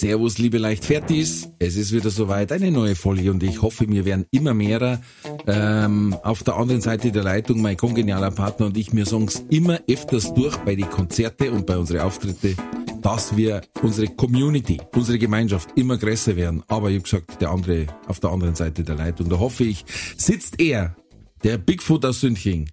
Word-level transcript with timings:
Servus, 0.00 0.36
liebe 0.36 0.58
Leichtfertis. 0.58 1.48
Es 1.58 1.76
ist 1.76 1.90
wieder 1.90 2.10
soweit, 2.10 2.52
eine 2.52 2.70
neue 2.70 2.94
Folge 2.94 3.30
und 3.30 3.42
ich 3.42 3.62
hoffe, 3.62 3.88
wir 3.88 4.04
werden 4.04 4.26
immer 4.30 4.52
mehrer. 4.52 5.00
Ähm, 5.46 6.14
auf 6.22 6.42
der 6.42 6.56
anderen 6.56 6.82
Seite 6.82 7.12
der 7.12 7.22
Leitung, 7.22 7.62
mein 7.62 7.78
kongenialer 7.78 8.30
Partner 8.30 8.66
und 8.66 8.76
ich, 8.76 8.94
wir 8.94 9.06
sagen 9.06 9.24
es 9.24 9.42
immer 9.48 9.80
öfters 9.88 10.34
durch 10.34 10.54
bei 10.58 10.74
den 10.74 10.90
Konzerte 10.90 11.50
und 11.50 11.64
bei 11.64 11.78
unseren 11.78 12.00
Auftritte, 12.00 12.54
dass 13.00 13.38
wir 13.38 13.62
unsere 13.80 14.08
Community, 14.08 14.78
unsere 14.94 15.18
Gemeinschaft 15.18 15.70
immer 15.76 15.96
größer 15.96 16.36
werden. 16.36 16.62
Aber 16.68 16.90
ich 16.90 16.96
habe 16.96 17.04
gesagt, 17.04 17.40
der 17.40 17.50
andere 17.50 17.86
auf 18.06 18.20
der 18.20 18.30
anderen 18.30 18.54
Seite 18.54 18.84
der 18.84 18.96
Leitung, 18.96 19.30
da 19.30 19.38
hoffe 19.38 19.64
ich, 19.64 19.86
sitzt 20.18 20.60
er, 20.60 20.94
der 21.42 21.56
Bigfoot 21.56 22.04
aus 22.04 22.20
Sünching. 22.20 22.68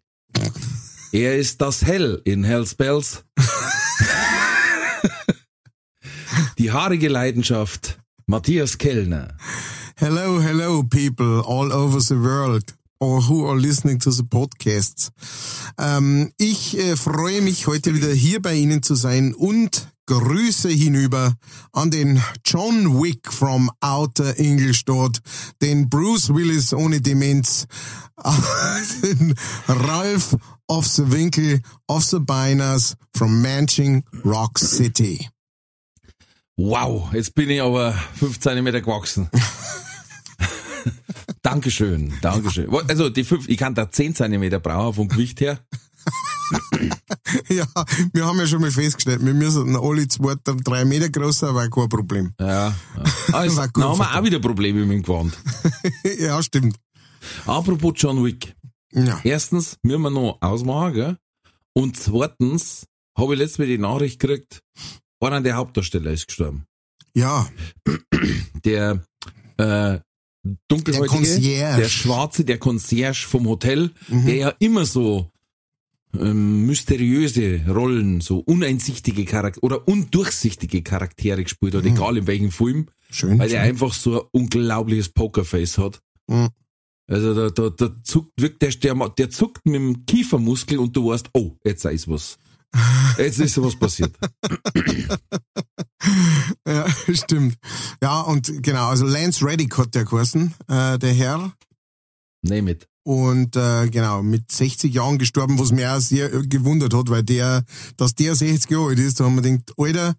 Er 1.13 1.38
ist 1.38 1.62
das 1.62 1.85
Hell 1.85 2.21
in 2.26 2.44
Hell's 2.44 2.76
Bells. 2.76 3.24
Die 6.58 6.72
haarige 6.72 7.10
Leidenschaft, 7.10 8.00
Matthias 8.26 8.78
Kellner. 8.78 9.36
Hello, 9.96 10.40
hello, 10.41 10.84
people 10.84 11.41
all 11.46 11.71
over 11.71 11.99
the 11.99 12.16
world 12.16 12.63
or 12.99 13.21
who 13.21 13.46
are 13.46 13.57
listening 13.57 13.99
to 13.99 14.12
the 14.12 14.24
podcasts. 14.24 15.12
Ähm, 15.77 16.32
ich 16.38 16.77
äh, 16.77 16.96
freue 16.96 17.41
mich 17.41 17.68
heute 17.68 17.94
wieder 17.94 18.13
hier 18.13 18.41
bei 18.41 18.55
Ihnen 18.55 18.82
zu 18.82 18.96
sein 18.96 19.34
und 19.34 19.88
Grüße 20.05 20.70
hinüber 20.70 21.35
an 21.72 21.90
den 21.90 22.22
John 22.46 23.02
Wick 23.02 23.32
from 23.32 23.72
Outer 23.79 24.38
Ingolstadt, 24.38 25.22
den 25.62 25.90
Bruce 25.90 26.34
Willis 26.34 26.74
ohne 26.74 27.00
Demenz, 27.00 27.68
den 29.04 29.34
Ralph 29.68 30.35
of 30.68 30.85
the 30.88 31.10
Winkel 31.10 31.62
of 31.88 32.04
the 32.04 32.20
Beiners 32.20 32.96
from 33.16 33.41
Manching 33.41 34.04
Rock 34.26 34.60
City. 34.60 35.29
Wow, 36.55 37.12
jetzt 37.13 37.34
bin 37.34 37.49
ich 37.49 37.62
aber 37.62 37.93
5 38.15 38.40
cm 38.40 38.65
gewachsen. 38.65 39.29
Dankeschön, 41.41 42.13
Dankeschön. 42.21 42.70
Also 42.87 43.10
die 43.10 43.23
fünf, 43.23 43.49
ich 43.49 43.57
kann 43.57 43.76
da 43.76 43.90
10 43.90 44.15
cm 44.15 44.62
brauchen 44.62 44.93
vom 44.93 45.07
Gewicht 45.07 45.41
her. 45.41 45.60
ja, 47.49 47.65
wir 48.13 48.26
haben 48.26 48.40
ja 48.40 48.48
schon 48.48 48.62
mal 48.62 48.71
festgestellt, 48.71 49.26
wir 49.26 49.34
müssen 49.34 49.76
alle 49.76 50.07
zwei, 50.07 50.35
drei 50.43 50.85
Meter 50.85 51.10
groß 51.10 51.40
sein, 51.40 51.55
war 51.55 51.70
kein 51.70 51.90
Problem. 51.90 52.34
Ja, 52.40 52.48
ja. 52.48 52.73
War 53.34 53.48
dann 53.48 53.73
gut 53.73 53.84
haben 53.84 53.98
wir 53.98 54.20
auch 54.20 54.23
wieder 54.23 54.40
Probleme 54.40 54.85
mit 54.85 54.98
dem 54.98 55.04
Gewand. 55.04 55.38
ja, 56.20 56.41
stimmt. 56.43 56.77
Apropos 57.45 57.93
John 57.95 58.23
Wick. 58.23 58.55
Ja. 58.91 59.20
Erstens 59.23 59.77
müssen 59.82 60.01
wir 60.01 60.12
noch 60.12 60.38
ausmachen, 60.41 60.93
gell? 60.93 61.17
Und 61.73 61.98
zweitens 61.98 62.85
habe 63.17 63.34
ich 63.34 63.40
letztes 63.40 63.60
Mal 63.60 63.67
die 63.67 63.77
Nachricht 63.77 64.19
gekriegt, 64.19 64.62
einer 65.24 65.41
der 65.41 65.56
Hauptdarsteller 65.56 66.12
ist 66.12 66.28
gestorben. 66.28 66.66
Ja, 67.16 67.47
Der 68.66 69.03
äh, 69.57 70.00
dunkelhäutige, 70.68 70.91
Der 71.02 71.07
Concierge. 71.07 71.81
der 71.81 71.90
schwarze, 71.90 72.44
der 72.46 72.57
Concierge 72.57 73.25
vom 73.28 73.47
Hotel, 73.47 73.91
Mhm. 74.07 74.25
der 74.25 74.35
ja 74.35 74.53
immer 74.59 74.85
so 74.85 75.29
ähm, 76.19 76.66
mysteriöse 76.67 77.61
Rollen, 77.67 78.22
so 78.22 78.39
uneinsichtige 78.39 79.25
Charaktere 79.25 79.66
oder 79.66 79.88
undurchsichtige 79.88 80.84
Charaktere 80.84 81.44
gespielt 81.44 81.73
hat, 81.73 81.85
egal 81.85 82.17
in 82.17 82.28
welchem 82.28 82.51
Film, 82.51 82.78
Mhm. 82.78 82.88
schön. 83.09 83.40
weil 83.40 83.50
schön. 83.50 83.59
einfach 83.59 83.94
so 83.94 84.22
ein 84.22 84.28
unglaubliches 84.31 85.09
Pokerface 85.09 85.78
hat. 85.79 86.01
Mhm. 86.28 86.50
Also 87.07 87.34
da, 87.34 87.50
da, 87.50 87.69
da 87.69 87.95
zuckt 88.03 88.31
wirklich, 88.40 88.79
der, 88.79 88.94
der, 88.95 89.09
der 89.09 89.29
zuckt 89.29 89.66
mit 89.66 89.75
dem 89.75 90.05
Kiefermuskel 90.05 90.78
und 90.79 90.95
du 90.95 91.09
weißt, 91.09 91.29
oh, 91.34 91.57
jetzt 91.66 91.84
ist 91.85 92.07
was. 92.07 92.38
Jetzt 93.17 93.39
ist 93.39 93.61
was 93.61 93.75
passiert. 93.75 94.13
Ja, 96.67 96.85
stimmt. 97.13 97.57
Ja, 98.01 98.22
und 98.22 98.61
genau, 98.61 98.88
also 98.89 99.06
Lance 99.06 99.45
Reddick 99.45 99.78
hat 99.78 99.95
der 99.95 100.03
geheißen, 100.06 100.53
äh, 100.67 101.00
der 101.00 101.13
Herr. 101.13 101.53
Name 102.41 102.72
it. 102.72 102.88
Und 103.06 103.56
äh, 103.57 103.89
genau, 103.89 104.22
mit 104.23 104.50
60 104.51 104.94
Jahren 104.94 105.17
gestorben, 105.17 105.59
was 105.59 105.72
mir 105.72 105.94
auch 105.94 106.00
sehr 106.00 106.34
äh, 106.34 106.45
gewundert 106.47 106.94
hat, 106.94 107.09
weil 107.09 107.23
der, 107.23 107.63
dass 107.97 108.16
der 108.16 108.34
60 108.35 108.72
Jahre 108.72 108.88
alt 108.90 109.00
ist, 109.00 109.19
da 109.19 109.25
haben 109.25 109.35
wir 109.35 109.41
gedacht, 109.44 109.73
Alter, 109.78 110.16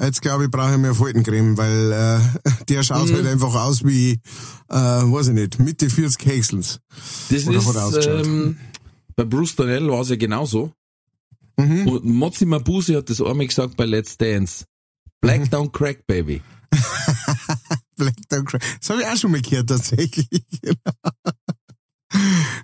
jetzt 0.00 0.22
glaube 0.22 0.44
ich, 0.44 0.50
brauche 0.50 0.72
ich 0.72 0.78
mehr 0.78 0.94
Faltencreme, 0.94 1.56
weil 1.58 1.92
äh, 1.92 2.20
der 2.68 2.82
schaut 2.82 3.08
Mhm. 3.10 3.14
halt 3.14 3.26
einfach 3.26 3.54
aus 3.54 3.84
wie, 3.84 4.12
äh, 4.68 4.74
weiß 4.74 5.28
ich 5.28 5.34
nicht, 5.34 5.58
Mitte 5.58 5.88
40 5.90 6.26
Häcksels. 6.26 6.80
Das 7.30 7.46
Oder 7.46 7.80
er 7.80 7.98
ist, 7.98 8.06
ähm, 8.26 8.56
bei 9.16 9.24
Bruce 9.24 9.56
Donnell 9.56 9.88
war 9.88 10.00
es 10.00 10.08
ja 10.08 10.16
genauso. 10.16 10.72
Mhm. 11.56 11.86
Und 11.88 12.04
Mozzi 12.04 12.46
Mabuse 12.46 12.96
hat 12.96 13.10
das 13.10 13.20
einmal 13.20 13.46
gesagt 13.46 13.76
bei 13.76 13.84
Let's 13.84 14.16
Dance. 14.16 14.64
Black 15.20 15.40
Mhm. 15.42 15.50
Down 15.50 15.72
Crack, 15.72 16.06
Baby. 16.06 16.42
Black 17.96 18.14
Dog 18.28 18.46
Crack. 18.46 18.62
Das 18.80 18.90
habe 18.90 19.02
ich 19.02 19.06
auch 19.06 19.16
schon 19.16 19.30
mal 19.32 19.40
gehört, 19.42 19.68
tatsächlich. 19.68 20.28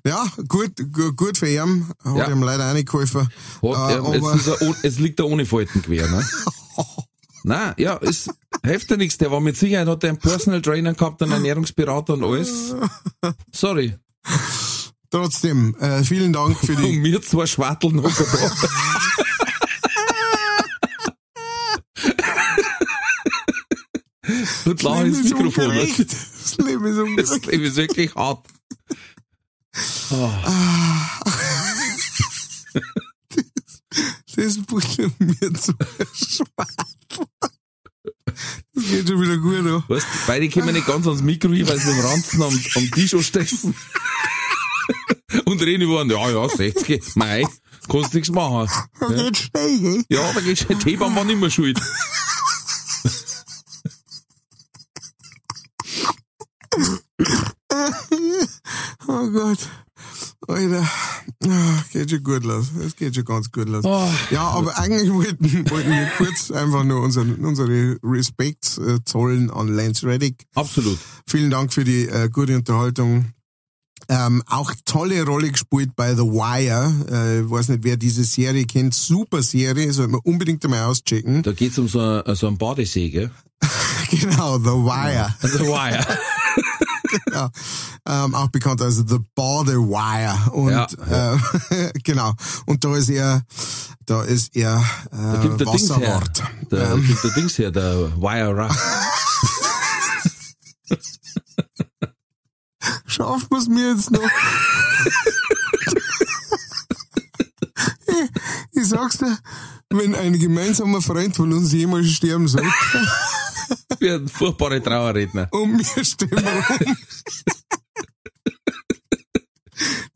ja, 0.04 0.24
gut, 0.48 0.72
gut, 0.92 1.16
gut 1.16 1.38
für 1.38 1.48
ihn. 1.48 1.88
Hat 2.04 2.16
Ja. 2.16 2.30
ihm 2.30 2.42
leider 2.42 2.68
auch 2.70 2.74
nicht 2.74 2.88
geholfen. 2.88 3.22
Hat, 3.22 3.30
Äh, 3.62 3.98
ähm, 3.98 4.04
jetzt, 4.12 4.24
aber- 4.24 4.34
ist 4.34 4.46
er, 4.48 4.62
oh- 4.62 4.74
jetzt 4.82 4.98
liegt 4.98 5.20
er 5.20 5.26
ohne 5.26 5.46
Falten 5.46 5.82
quer, 5.82 6.08
ne? 6.10 6.26
Nein, 7.44 7.74
ja, 7.78 7.98
es 8.02 8.28
hilft 8.64 8.90
ja 8.90 8.96
nichts. 8.96 9.16
Der 9.18 9.30
war 9.30 9.40
mit 9.40 9.56
Sicherheit, 9.56 9.86
hat 9.86 10.02
er 10.04 10.10
einen 10.10 10.18
Personal 10.18 10.60
Trainer 10.60 10.92
gehabt, 10.94 11.22
einen 11.22 11.32
Ernährungsberater 11.32 12.14
und 12.14 12.24
alles. 12.24 12.74
Sorry. 13.54 13.94
Trotzdem, 15.10 15.74
äh, 15.76 16.04
vielen 16.04 16.32
Dank 16.32 16.58
für 16.58 16.72
Und 16.76 16.82
die. 16.84 16.98
mir 16.98 17.22
zwei 17.22 17.46
Schwarteln 17.46 18.02
hocken 18.02 18.26
da. 18.32 18.68
Und 24.66 24.82
lachen 24.82 25.06
ins 25.06 25.24
Mikrofon. 25.24 25.74
Das 25.74 26.56
Leben 26.58 26.84
ist 26.84 26.96
Das 27.16 27.30
ungerecht. 27.30 27.46
Leben 27.46 27.64
ist 27.64 27.76
wirklich 27.76 28.14
hart. 28.14 28.46
Oh. 30.10 30.30
Das 34.36 34.56
Buch 34.66 34.80
mir 35.18 35.52
zu 35.54 35.72
schwarz. 36.14 36.74
Das 38.72 38.84
geht 38.84 39.08
schon 39.08 39.20
wieder 39.20 39.36
gut, 39.38 39.56
an. 39.56 39.82
Weißt, 39.88 40.06
beide 40.28 40.48
kommen 40.48 40.72
nicht 40.74 40.86
ganz 40.86 41.08
ans 41.08 41.22
Mikro 41.22 41.50
hin, 41.50 41.66
weil 41.66 41.76
sie 41.80 41.88
mit 41.88 41.96
dem 41.96 42.04
Ranzen 42.06 42.42
am, 42.42 42.60
am 42.76 42.90
Tisch 42.92 43.16
stechen. 43.26 43.74
Und 45.44 45.62
reden 45.62 45.82
über, 45.82 46.00
einen, 46.00 46.10
ja, 46.10 46.30
ja, 46.30 46.48
60, 46.48 47.16
mei, 47.16 47.44
kannst 47.88 48.14
nichts 48.14 48.30
machen. 48.30 48.70
Das 49.00 49.08
geht 49.14 49.36
schnell, 49.36 49.78
gell? 49.78 50.04
Ja, 50.08 50.32
da 50.32 50.40
geht 50.40 50.58
schon, 50.58 50.78
die 50.78 50.90
Hebamme 50.90 51.16
war 51.16 51.24
nicht 51.24 51.40
mehr 51.40 51.50
schuld. 51.50 51.80
Oh 59.10 59.30
Gott. 59.30 59.58
Alter. 60.46 60.88
Ah, 61.46 61.84
geht 61.92 62.10
schon 62.10 62.22
gut 62.22 62.44
los. 62.44 62.66
Es 62.84 62.96
geht 62.96 63.14
schon 63.14 63.24
ganz 63.24 63.50
gut 63.50 63.68
los. 63.68 63.84
Oh. 63.84 64.08
Ja, 64.30 64.48
aber 64.48 64.78
eigentlich 64.78 65.12
wollten, 65.12 65.70
wollten 65.70 65.90
wir 65.90 66.10
kurz 66.16 66.50
einfach 66.50 66.84
nur 66.84 67.02
unseren, 67.02 67.44
unsere 67.44 67.98
Respekt 68.02 68.78
äh, 68.78 69.02
zollen 69.04 69.50
an 69.50 69.68
Lance 69.68 70.06
Reddick. 70.06 70.46
Absolut. 70.54 70.98
Vielen 71.26 71.50
Dank 71.50 71.72
für 71.72 71.84
die 71.84 72.06
äh, 72.08 72.28
gute 72.30 72.56
Unterhaltung. 72.56 73.32
Ähm, 74.10 74.42
auch 74.46 74.72
tolle 74.86 75.22
Rolle 75.24 75.50
gespielt 75.50 75.90
bei 75.94 76.14
The 76.14 76.22
Wire. 76.22 76.92
Äh, 77.10 77.40
ich 77.42 77.50
weiß 77.50 77.68
nicht, 77.68 77.84
wer 77.84 77.96
diese 77.98 78.24
Serie 78.24 78.64
kennt. 78.64 78.94
Super 78.94 79.42
Serie, 79.42 79.92
sollte 79.92 80.12
man 80.12 80.20
unbedingt 80.24 80.64
einmal 80.64 80.84
auschecken. 80.84 81.42
Da 81.42 81.52
geht's 81.52 81.78
um 81.78 81.88
so, 81.88 82.00
ein- 82.00 82.34
so 82.34 82.46
einen 82.46 82.56
Badesee, 82.56 83.10
gell? 83.10 83.30
genau, 84.10 84.58
The 84.58 84.64
Wire. 84.70 85.34
The 85.42 85.60
Wire. 85.60 86.06
ja, 87.32 87.50
ähm, 88.24 88.34
auch 88.34 88.48
bekannt 88.48 88.80
als 88.80 88.96
The 88.96 89.18
Border 89.34 89.74
Wire. 89.78 90.52
Und 90.52 90.70
Ja. 90.70 90.86
Äh, 91.34 91.90
genau. 92.04 92.32
Und 92.66 92.82
da 92.84 92.96
ist 92.96 93.10
er, 93.10 93.42
da 94.06 94.22
ist 94.22 94.56
er 94.56 94.82
Da 95.10 95.34
äh, 95.34 95.42
gibt 95.42 95.60
der 95.60 95.66
Dings 95.66 95.96
her. 95.96 96.22
Da 96.70 96.92
Ähm, 96.94 97.06
gibt 97.06 97.24
der 97.24 97.30
Dings 97.32 97.58
her, 97.58 97.70
der 97.70 98.10
Wire 98.20 98.56
Wir 103.28 103.58
es 103.58 103.68
mir 103.68 103.90
jetzt 103.94 104.10
noch? 104.10 104.20
ich, 108.06 108.30
ich 108.82 108.88
sag's 108.88 109.18
dir, 109.18 109.38
wenn 109.90 110.14
ein 110.14 110.38
gemeinsamer 110.38 111.02
Freund 111.02 111.36
von 111.36 111.52
uns 111.52 111.72
jemals 111.72 112.08
sterben 112.10 112.48
sollte, 112.48 112.68
wie 114.00 114.10
ein 114.10 114.28
furchtbarer 114.28 114.82
Trauerredner. 114.82 115.48
Und 115.52 115.78
wir 115.96 116.04
stehen 116.04 116.30
rum. 116.38 116.96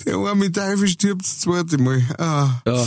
Der 0.05 0.17
arme 0.17 0.51
Teufel 0.51 0.89
stirbt 0.89 1.23
das 1.23 1.41
zweite 1.41 1.79
Mal. 1.79 2.03
Ah, 2.19 2.61
Ja. 2.67 2.87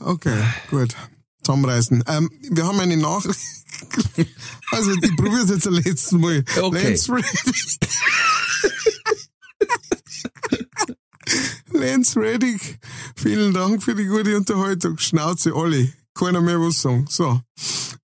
okay, 0.00 0.42
gut. 0.70 0.96
Zusammenreißen. 1.42 2.04
Ähm, 2.06 2.30
wir 2.50 2.66
haben 2.66 2.80
eine 2.80 2.96
Nachricht. 2.96 3.38
Also, 4.72 4.92
ich 4.92 5.16
probiere 5.16 5.42
es 5.42 5.50
jetzt 5.50 5.66
ein 5.66 5.74
letztes 5.74 6.12
Mal. 6.12 6.44
Okay. 6.60 6.90
Lance 6.90 7.12
Reddick. 7.12 7.78
Lance 11.72 12.20
Reddick, 12.20 12.78
vielen 13.16 13.54
Dank 13.54 13.82
für 13.82 13.94
die 13.94 14.06
gute 14.06 14.36
Unterhaltung. 14.36 14.98
Schnauze 14.98 15.52
alle. 15.54 15.92
Keiner 16.14 16.40
mehr 16.40 16.60
was 16.60 16.82
sagen. 16.82 17.06
So. 17.08 17.40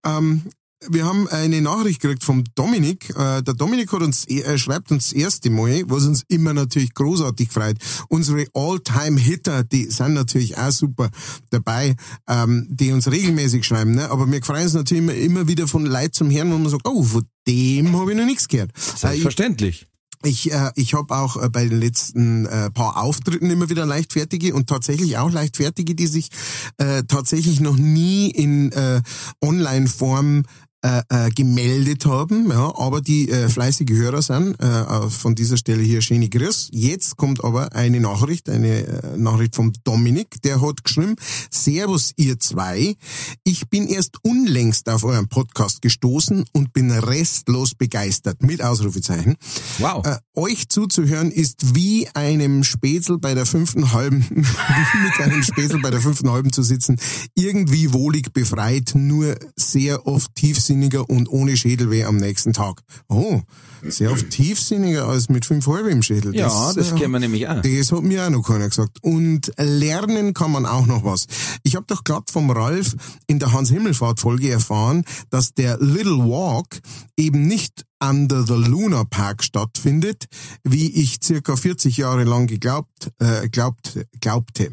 Ähm, 0.05 0.43
wir 0.91 1.05
haben 1.05 1.29
eine 1.29 1.61
Nachricht 1.61 2.01
gekriegt 2.01 2.25
vom 2.25 2.45
Dominik. 2.55 3.11
Äh, 3.11 3.43
der 3.43 3.55
Dominik 3.55 3.93
hat 3.93 4.03
uns, 4.03 4.27
äh, 4.29 4.59
schreibt 4.59 4.91
uns 4.91 5.11
das 5.11 5.13
erste 5.13 5.51
Mal, 5.51 5.83
was 5.87 6.05
uns 6.07 6.23
immer 6.29 6.53
natürlich 6.55 6.95
großartig 6.95 7.51
freut. 7.51 7.79
Unsere 8.09 8.47
All-Time-Hitter, 8.55 9.65
die 9.65 9.85
sind 9.87 10.15
natürlich 10.15 10.57
auch 10.59 10.71
super 10.71 11.11
dabei, 11.51 11.97
ähm, 12.29 12.67
die 12.71 12.93
uns 12.93 13.11
regelmäßig 13.11 13.65
schreiben. 13.65 13.95
Ne? 13.95 14.11
Aber 14.11 14.31
wir 14.31 14.43
freuen 14.43 14.65
uns 14.65 14.75
natürlich 14.75 15.03
immer, 15.03 15.15
immer 15.15 15.49
wieder 15.49 15.67
von 15.67 15.87
Leid 15.87 16.15
zum 16.15 16.31
Herrn, 16.31 16.53
wo 16.53 16.59
man 16.59 16.71
sagt, 16.71 16.87
oh, 16.87 17.03
von 17.03 17.25
dem 17.47 17.97
habe 17.97 18.13
ich 18.13 18.19
noch 18.19 18.27
nichts 18.27 18.49
gehört. 18.49 18.71
Äh, 18.71 18.79
ich, 18.79 19.01
Selbstverständlich. 19.01 19.87
ich, 20.25 20.53
äh, 20.53 20.71
ich 20.75 20.95
habe 20.95 21.15
auch 21.15 21.43
äh, 21.43 21.49
bei 21.49 21.67
den 21.67 21.81
letzten 21.81 22.47
äh, 22.47 22.71
paar 22.71 23.03
Auftritten 23.03 23.51
immer 23.51 23.71
wieder 23.71 23.87
Leichtfertige 23.87 24.55
und 24.55 24.69
tatsächlich 24.69 25.19
auch 25.19 25.31
Leichtfertige, 25.31 25.95
die 25.95 26.07
sich 26.07 26.31
äh, 26.79 27.05
tatsächlich 27.05 27.61
noch 27.61 27.77
nie 27.77 28.31
in 28.31 28.73
äh, 28.73 29.03
Online-Form 29.41 30.45
äh, 30.83 31.03
äh, 31.09 31.31
gemeldet 31.31 32.07
haben, 32.07 32.51
ja, 32.51 32.73
aber 32.77 33.01
die 33.01 33.31
äh, 33.31 33.49
fleißige 33.49 33.91
Hörer 33.91 34.23
sind. 34.23 34.61
Äh, 34.61 35.09
von 35.09 35.35
dieser 35.35 35.57
Stelle 35.57 35.83
hier 35.83 36.01
schöne 36.01 36.29
Grüß. 36.29 36.69
Jetzt 36.73 37.17
kommt 37.17 37.43
aber 37.43 37.73
eine 37.75 37.99
Nachricht, 37.99 38.49
eine 38.49 38.87
äh, 38.87 39.17
Nachricht 39.17 39.57
vom 39.57 39.73
Dominik, 39.85 40.41
der 40.43 40.61
hat 40.61 40.85
geschrieben, 40.85 41.17
Servus 41.51 42.13
ihr 42.17 42.39
zwei, 42.39 42.95
ich 43.43 43.69
bin 43.69 43.89
erst 43.89 44.19
unlängst 44.23 44.89
auf 44.89 45.03
euren 45.05 45.29
Podcast 45.29 45.83
gestoßen 45.83 46.45
und 46.53 46.73
bin 46.73 46.91
restlos 46.91 47.75
begeistert, 47.75 48.43
mit 48.43 48.63
Ausrufezeichen. 48.63 49.37
Wow. 49.79 50.07
Äh, 50.07 50.19
euch 50.35 50.69
zuzuhören 50.69 51.31
ist 51.31 51.75
wie 51.75 52.07
einem 52.15 52.63
Spätzl 52.63 53.19
bei 53.19 53.35
der 53.35 53.47
fünften 53.47 53.93
halben, 53.93 54.25
wie 54.31 54.99
mit 55.05 55.21
einem 55.21 55.43
Spätzl 55.43 55.81
bei 55.81 55.91
der 55.91 56.01
fünften 56.01 56.31
halben 56.31 56.53
zu 56.53 56.63
sitzen, 56.63 56.99
irgendwie 57.35 57.93
wohlig 57.93 58.33
befreit, 58.33 58.93
nur 58.95 59.37
sehr 59.57 60.07
oft 60.07 60.35
tiefsinniger 60.67 61.09
und 61.09 61.29
ohne 61.29 61.57
Schädelweh 61.57 62.05
am 62.05 62.17
nächsten 62.17 62.53
Tag. 62.53 62.83
Oh, 63.09 63.41
sehr 63.83 64.11
oft 64.11 64.31
tiefsinniger 64.31 65.07
als 65.07 65.29
mit 65.29 65.45
fünf 65.45 65.67
halbe 65.67 65.91
im 65.91 66.03
Schädel. 66.03 66.35
ja, 66.35 66.73
das 66.73 66.93
äh, 66.93 66.95
kennen 66.97 67.13
wir 67.13 67.21
nämlich 67.21 67.49
auch. 67.49 67.63
das 67.63 67.93
hat 67.93 68.03
mir 68.03 68.25
auch 68.27 68.31
noch 68.31 68.43
keiner 68.43 68.69
gesagt. 68.69 68.99
Und 69.03 69.53
lernen 69.57 70.35
kann 70.35 70.51
man 70.51 70.67
auch 70.67 70.87
noch 70.87 71.05
was. 71.05 71.27
Ich 71.63 71.77
habe 71.77 71.87
doch 71.87 72.03
gerade 72.03 72.25
vom 72.31 72.51
Ralf 72.51 72.97
in 73.27 73.39
der 73.39 73.53
Hans-Himmelfahrt-Folge 73.53 74.51
erfahren, 74.51 75.05
dass 75.31 75.55
der 75.55 75.79
Little 75.79 76.19
Walk 76.19 76.81
eben 77.17 77.47
nicht 77.47 77.85
under 78.01 78.45
the 78.45 78.55
Luna 78.55 79.05
Park 79.05 79.43
stattfindet, 79.43 80.27
wie 80.65 80.91
ich 80.91 81.19
circa 81.23 81.57
40 81.57 81.97
Jahre 81.97 82.25
lang 82.25 82.47
geglaubt, 82.47 83.13
äh, 83.19 83.49
glaubt, 83.49 83.99
glaubte. 84.21 84.73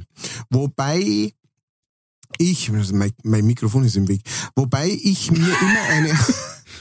Wobei 0.50 1.34
ich, 2.38 2.72
mein, 2.72 3.12
mein 3.24 3.46
Mikrofon 3.46 3.84
ist 3.84 3.96
im 3.96 4.08
Weg, 4.08 4.22
wobei 4.56 4.90
ich 4.90 5.32
mir 5.32 5.38
immer 5.62 5.84
eine, 5.90 6.20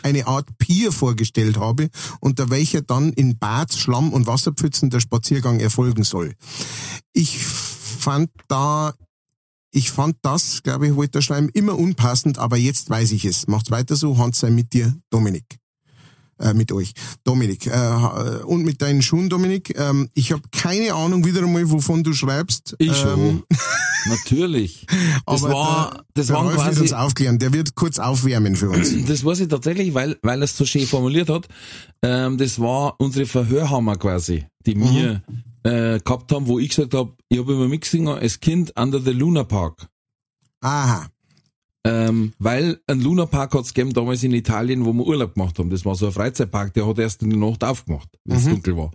eine 0.03 0.27
Art 0.27 0.47
Pier 0.59 0.93
vorgestellt 0.93 1.59
habe, 1.59 1.91
unter 2.21 2.51
welcher 2.51 2.83
dann 2.83 3.13
in 3.13 3.39
Bad, 3.39 3.73
Schlamm 3.73 4.13
und 4.13 4.27
Wasserpfützen 4.27 4.91
der 4.91 5.01
Spaziergang 5.01 5.61
erfolgen 5.61 6.05
soll. 6.05 6.35
Ich 7.13 7.39
fand 7.39 8.31
da, 8.49 8.95
ich 9.71 9.91
fand 9.91 10.17
das, 10.23 10.63
glaube 10.63 10.89
ich, 10.89 10.97
wollte 10.97 11.19
er 11.19 11.23
schreiben, 11.23 11.49
immer 11.51 11.79
unpassend, 11.79 12.39
aber 12.39 12.57
jetzt 12.57 12.91
weiß 12.91 13.13
ich 13.13 13.25
es. 13.25 13.47
Macht's 13.47 13.71
weiter 13.71 13.97
so, 13.97 14.19
Hand 14.19 14.35
sei 14.35 14.51
mit 14.51 14.73
dir, 14.73 14.95
Dominik. 15.11 15.62
Äh, 16.43 16.55
mit 16.55 16.73
euch. 16.73 16.93
Dominik. 17.23 17.67
Äh, 17.69 18.43
und 18.44 18.65
mit 18.65 18.83
deinen 18.83 19.00
Schuhen, 19.00 19.29
Dominik. 19.29 19.79
Ähm, 19.79 20.09
ich 20.15 20.33
habe 20.33 20.43
keine 20.50 20.93
Ahnung 20.93 21.25
wieder 21.25 21.43
einmal, 21.43 21.71
wovon 21.71 22.03
du 22.03 22.12
schreibst. 22.12 22.75
Ich 22.79 22.89
ähm, 22.89 22.94
schon. 22.94 23.43
Natürlich. 24.06 24.87
Das 25.25 25.44
aber 25.44 25.55
war, 25.55 26.05
das 26.15 26.29
wird 26.29 26.55
quasi, 26.55 26.81
uns 26.81 26.93
aufklären. 26.93 27.39
Der 27.39 27.53
wird 27.53 27.77
kurz 27.77 28.00
aufwärmen 28.00 28.56
für 28.56 28.71
uns. 28.71 28.93
das 29.06 29.25
weiß 29.25 29.41
ich 29.41 29.49
tatsächlich, 29.49 29.94
weil, 29.94 30.19
weil 30.23 30.41
er 30.41 30.44
es 30.44 30.56
so 30.56 30.65
schön 30.65 30.85
formuliert 30.87 31.29
hat. 31.29 31.47
Ähm, 32.03 32.39
das 32.39 32.59
war 32.59 32.97
unsere 32.99 33.27
Verhörhammer 33.27 33.94
quasi, 33.94 34.44
die 34.67 34.77
wir 34.77 35.23
äh, 35.62 36.00
gehabt 36.00 36.33
haben, 36.33 36.49
wo 36.49 36.59
ich 36.59 36.71
gesagt 36.71 36.94
habe, 36.94 37.12
ich 37.29 37.39
habe 37.39 37.53
immer 37.53 37.69
mitgesungen 37.69 38.19
als 38.19 38.41
Kind 38.41 38.77
Under 38.77 39.00
the 39.00 39.12
Luna 39.12 39.44
Park. 39.44 39.87
Aha. 40.61 41.06
Ähm, 41.84 42.32
weil 42.38 42.81
ein 42.87 43.00
Luna 43.00 43.26
Park 43.26 43.55
hat's 43.55 43.75
gegeben 43.75 43.93
damals 43.93 44.23
in 44.23 44.32
Italien, 44.32 44.84
wo 44.84 44.93
wir 44.93 45.05
Urlaub 45.05 45.34
gemacht 45.34 45.58
haben. 45.58 45.70
Das 45.70 45.84
war 45.84 45.96
so 45.96 46.06
ein 46.06 46.12
Freizeitpark, 46.12 46.73
der 46.75 46.87
hat 46.87 46.99
erst 46.99 47.23
in 47.23 47.31
der 47.31 47.38
Nacht 47.38 47.64
aufgemacht, 47.64 48.08
wenn 48.25 48.37
es 48.37 48.44
dunkel 48.44 48.76
war. 48.76 48.93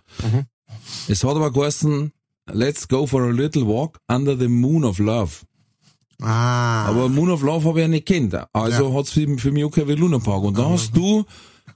Es 1.07 1.23
hat 1.23 1.35
aber 1.35 1.51
geheißen, 1.51 2.13
let's 2.51 2.87
go 2.87 3.05
for 3.05 3.23
a 3.23 3.31
little 3.31 3.67
walk 3.67 3.99
under 4.07 4.37
the 4.37 4.47
moon 4.47 4.85
of 4.85 4.99
love. 4.99 5.45
Ah. 6.21 6.85
Aber 6.85 7.09
Moon 7.09 7.29
of 7.29 7.43
Love 7.43 7.67
habe 7.67 7.79
ich 7.79 7.83
ja 7.83 7.87
nicht 7.87 8.07
kennt. 8.07 8.35
Also 8.53 8.93
hat's 8.95 9.11
für, 9.11 9.37
für 9.37 9.51
mich 9.51 9.63
auch 9.63 9.69
kein 9.69 9.87
wie 9.87 9.93
Luna 9.93 10.19
Park. 10.19 10.43
Und 10.43 10.57
da 10.57 10.69
hast 10.69 10.95
du 10.95 11.25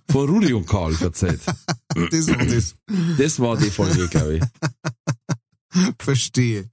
von 0.09 0.29
Rudi 0.29 0.53
und 0.53 0.67
Karl 0.67 0.95
erzählt. 0.99 1.41
das 2.11 2.27
war 2.27 2.45
das. 2.45 2.75
Das 3.17 3.39
war 3.39 3.57
die 3.57 3.69
Folge, 3.69 4.07
glaube 4.07 4.37
ich. 4.37 4.43
Verstehe. 5.99 6.69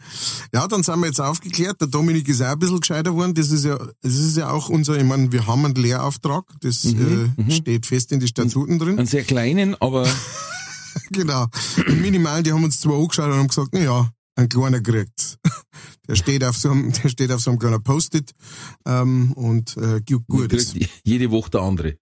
Ja, 0.52 0.66
dann 0.66 0.82
sind 0.82 0.98
wir 1.00 1.06
jetzt 1.06 1.20
aufgeklärt. 1.20 1.80
Der 1.80 1.88
Dominik 1.88 2.28
ist 2.28 2.42
auch 2.42 2.46
ein 2.52 2.58
bisschen 2.58 2.80
gescheiter 2.80 3.10
geworden. 3.12 3.34
Das 3.34 3.50
ist 3.50 3.64
ja, 3.64 3.78
das 4.00 4.14
ist 4.14 4.36
ja 4.36 4.50
auch 4.50 4.68
unser, 4.68 4.96
ich 4.96 5.04
meine, 5.04 5.30
wir 5.32 5.46
haben 5.46 5.64
einen 5.64 5.74
Lehrauftrag. 5.74 6.44
Das 6.60 6.84
Mhm, 6.84 7.34
äh, 7.48 7.50
steht 7.50 7.86
fest 7.86 8.12
in 8.12 8.20
die 8.20 8.28
Statuten 8.28 8.78
drin. 8.78 8.98
Einen 8.98 9.06
sehr 9.06 9.24
kleinen, 9.24 9.74
aber 9.80 10.06
Genau. 11.10 11.46
Minimal, 11.86 12.42
die 12.42 12.52
haben 12.52 12.64
uns 12.64 12.80
zwar 12.80 12.98
angeschaut 12.98 13.26
und 13.30 13.38
haben 13.38 13.48
gesagt, 13.48 13.68
na 13.72 13.80
ja, 13.80 14.10
ein 14.34 14.48
kleiner 14.48 14.80
kriegt's. 14.80 15.36
Der 16.08 16.16
steht 16.16 16.42
auf 16.42 16.56
so 16.56 16.70
einem, 16.70 16.90
der 16.90 17.10
steht 17.10 17.30
auf 17.30 17.42
so 17.42 17.50
einem 17.50 17.58
kleinen 17.58 17.82
Post-it, 17.82 18.32
ähm, 18.86 19.32
und, 19.34 19.76
äh, 19.76 20.00
gut, 20.08 20.26
gut. 20.26 20.74
jede 21.04 21.30
Woche 21.30 21.50
der 21.50 21.60
andere. 21.60 21.98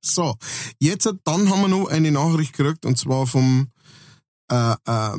So. 0.00 0.36
Jetzt, 0.78 1.12
dann 1.24 1.50
haben 1.50 1.62
wir 1.62 1.68
noch 1.68 1.88
eine 1.88 2.12
Nachricht 2.12 2.56
gekriegt, 2.56 2.86
und 2.86 2.96
zwar 2.96 3.26
vom, 3.26 3.71
äh, 4.52 4.74
äh, 4.86 5.16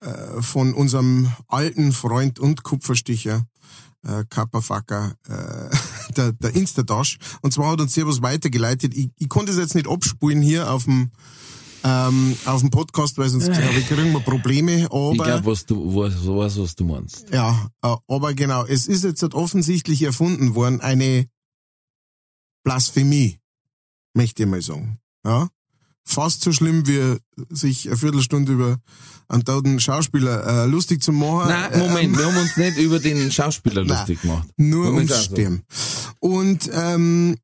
äh, 0.00 0.42
von 0.42 0.74
unserem 0.74 1.32
alten 1.46 1.92
Freund 1.92 2.38
und 2.38 2.62
Kupfersticher, 2.62 3.46
äh, 4.06 4.24
Kapperfacker, 4.28 5.16
äh, 5.28 5.76
der, 6.16 6.32
der 6.32 6.54
Instadash. 6.54 7.18
Und 7.42 7.52
zwar 7.52 7.72
hat 7.72 7.80
uns 7.80 7.94
hier 7.94 8.06
was 8.06 8.22
weitergeleitet. 8.22 8.94
Ich, 8.94 9.10
ich 9.16 9.28
konnte 9.28 9.52
es 9.52 9.58
jetzt 9.58 9.74
nicht 9.74 9.88
abspulen 9.88 10.42
hier 10.42 10.70
auf 10.70 10.84
dem, 10.84 11.10
ähm, 11.84 12.36
auf 12.44 12.60
dem 12.60 12.70
Podcast, 12.70 13.18
weil 13.18 13.28
sonst 13.28 13.46
glaube 13.46 13.78
ich, 13.78 13.86
kriegen 13.88 14.12
wir 14.12 14.20
Probleme. 14.20 14.86
Aber, 14.90 15.12
Ich 15.12 15.22
glaube, 15.22 15.46
was 15.46 15.66
du, 15.66 15.94
was, 15.94 16.14
was, 16.26 16.58
was 16.58 16.74
du 16.74 16.84
meinst. 16.84 17.30
ja, 17.32 17.70
äh, 17.82 17.96
aber 18.08 18.34
genau, 18.34 18.64
es 18.64 18.86
ist 18.86 19.04
jetzt 19.04 19.22
halt 19.22 19.34
offensichtlich 19.34 20.02
erfunden 20.02 20.54
worden, 20.54 20.80
eine 20.80 21.28
Blasphemie, 22.64 23.38
möchte 24.14 24.42
ich 24.42 24.48
mal 24.48 24.62
sagen. 24.62 24.98
Ja? 25.24 25.48
Fast 26.08 26.40
so 26.40 26.52
schlimm, 26.52 26.86
wie 26.86 27.18
sich 27.50 27.86
eine 27.86 27.98
Viertelstunde 27.98 28.52
über 28.52 28.78
einen 29.28 29.44
toten 29.44 29.78
Schauspieler 29.78 30.64
äh, 30.64 30.66
lustig 30.66 31.02
zu 31.02 31.12
machen. 31.12 31.50
Nein, 31.50 31.78
Moment, 31.78 32.18
wir 32.18 32.24
haben 32.24 32.36
uns 32.38 32.56
nicht 32.56 32.78
über 32.78 32.98
den 32.98 33.30
Schauspieler 33.30 33.84
Nein. 33.84 33.98
lustig 33.98 34.22
gemacht. 34.22 34.48
Nur 34.56 34.86
Moment, 34.86 35.10
ums. 35.10 35.24
Sterben. 35.24 35.62
Und, 36.18 36.70
ähm, 36.72 37.36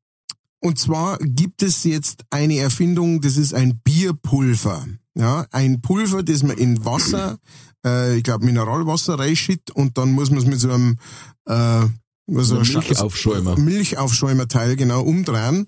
und 0.61 0.79
zwar 0.79 1.19
gibt 1.19 1.61
es 1.61 1.83
jetzt 1.83 2.23
eine 2.31 2.57
Erfindung, 2.57 3.21
das 3.21 3.37
ist 3.37 3.53
ein 3.53 3.79
Bierpulver. 3.83 4.83
Ja, 5.13 5.45
ein 5.51 5.81
Pulver, 5.81 6.23
das 6.23 6.41
man 6.41 6.57
in 6.57 6.83
Wasser, 6.83 7.37
äh, 7.85 8.17
ich 8.17 8.23
glaube 8.23 8.45
Mineralwasser 8.45 9.19
reinschüttet 9.19 9.69
und 9.69 9.99
dann 9.99 10.11
muss 10.11 10.31
man 10.31 10.39
es 10.39 10.45
mit 10.45 10.59
so 10.59 10.71
einem 10.71 10.97
äh, 11.45 11.85
so 12.27 12.57
Ein 12.57 12.61
Milchaufschäumer. 12.61 13.57
Milchaufschäumerteil 13.57 14.75
genau 14.75 15.01
umdrehen, 15.03 15.67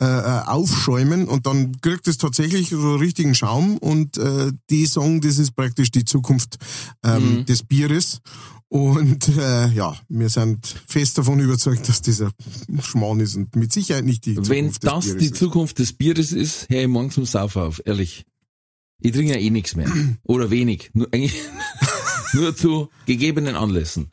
äh, 0.00 0.04
äh, 0.04 0.42
aufschäumen 0.46 1.26
und 1.26 1.46
dann 1.46 1.80
kriegt 1.80 2.06
es 2.08 2.18
tatsächlich 2.18 2.70
so 2.70 2.76
einen 2.78 2.98
richtigen 2.98 3.34
Schaum 3.34 3.78
und 3.78 4.16
äh, 4.18 4.52
die 4.70 4.86
sagen, 4.86 5.20
das 5.20 5.38
ist 5.38 5.56
praktisch 5.56 5.90
die 5.90 6.04
Zukunft 6.04 6.58
ähm, 7.04 7.44
des 7.46 7.62
Bieres. 7.64 8.20
Und 8.68 9.28
äh, 9.28 9.68
ja, 9.68 9.96
wir 10.08 10.28
sind 10.28 10.66
fest 10.88 11.18
davon 11.18 11.38
überzeugt, 11.38 11.88
dass 11.88 12.02
dieser 12.02 12.32
Schmarrn 12.82 13.20
ist 13.20 13.36
und 13.36 13.54
mit 13.54 13.72
Sicherheit 13.72 14.04
nicht 14.04 14.26
die 14.26 14.34
Zukunft 14.34 14.50
Wenn 14.50 14.68
des 14.68 14.78
das 14.80 15.04
Bieres 15.04 15.18
die 15.18 15.26
ist. 15.26 15.36
Zukunft 15.36 15.78
des 15.78 15.92
Bieres 15.92 16.32
ist, 16.32 16.68
höre 16.68 16.82
ich 16.82 16.88
morgen 16.88 17.10
zum 17.10 17.26
Saufen 17.26 17.62
auf, 17.62 17.80
ehrlich. 17.84 18.24
Ich 19.00 19.12
trinke 19.12 19.34
ja 19.34 19.38
eh 19.38 19.50
nichts 19.50 19.76
mehr. 19.76 19.90
Oder 20.24 20.50
wenig. 20.50 20.90
Nur, 20.94 21.08
eigentlich 21.12 21.34
Nur 22.32 22.56
zu 22.56 22.88
gegebenen 23.06 23.56
Anlässen. 23.56 24.10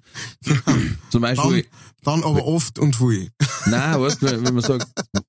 Zum 1.10 1.22
Beispiel, 1.22 1.66
Dann, 2.04 2.22
dann 2.22 2.30
aber 2.30 2.46
oft 2.46 2.80
und 2.80 2.96
viel. 2.96 3.32
nein, 3.66 4.00
weißt 4.02 4.22
du, 4.22 4.44
wenn 4.44 4.54
man 4.54 4.64
sagt, 4.64 4.88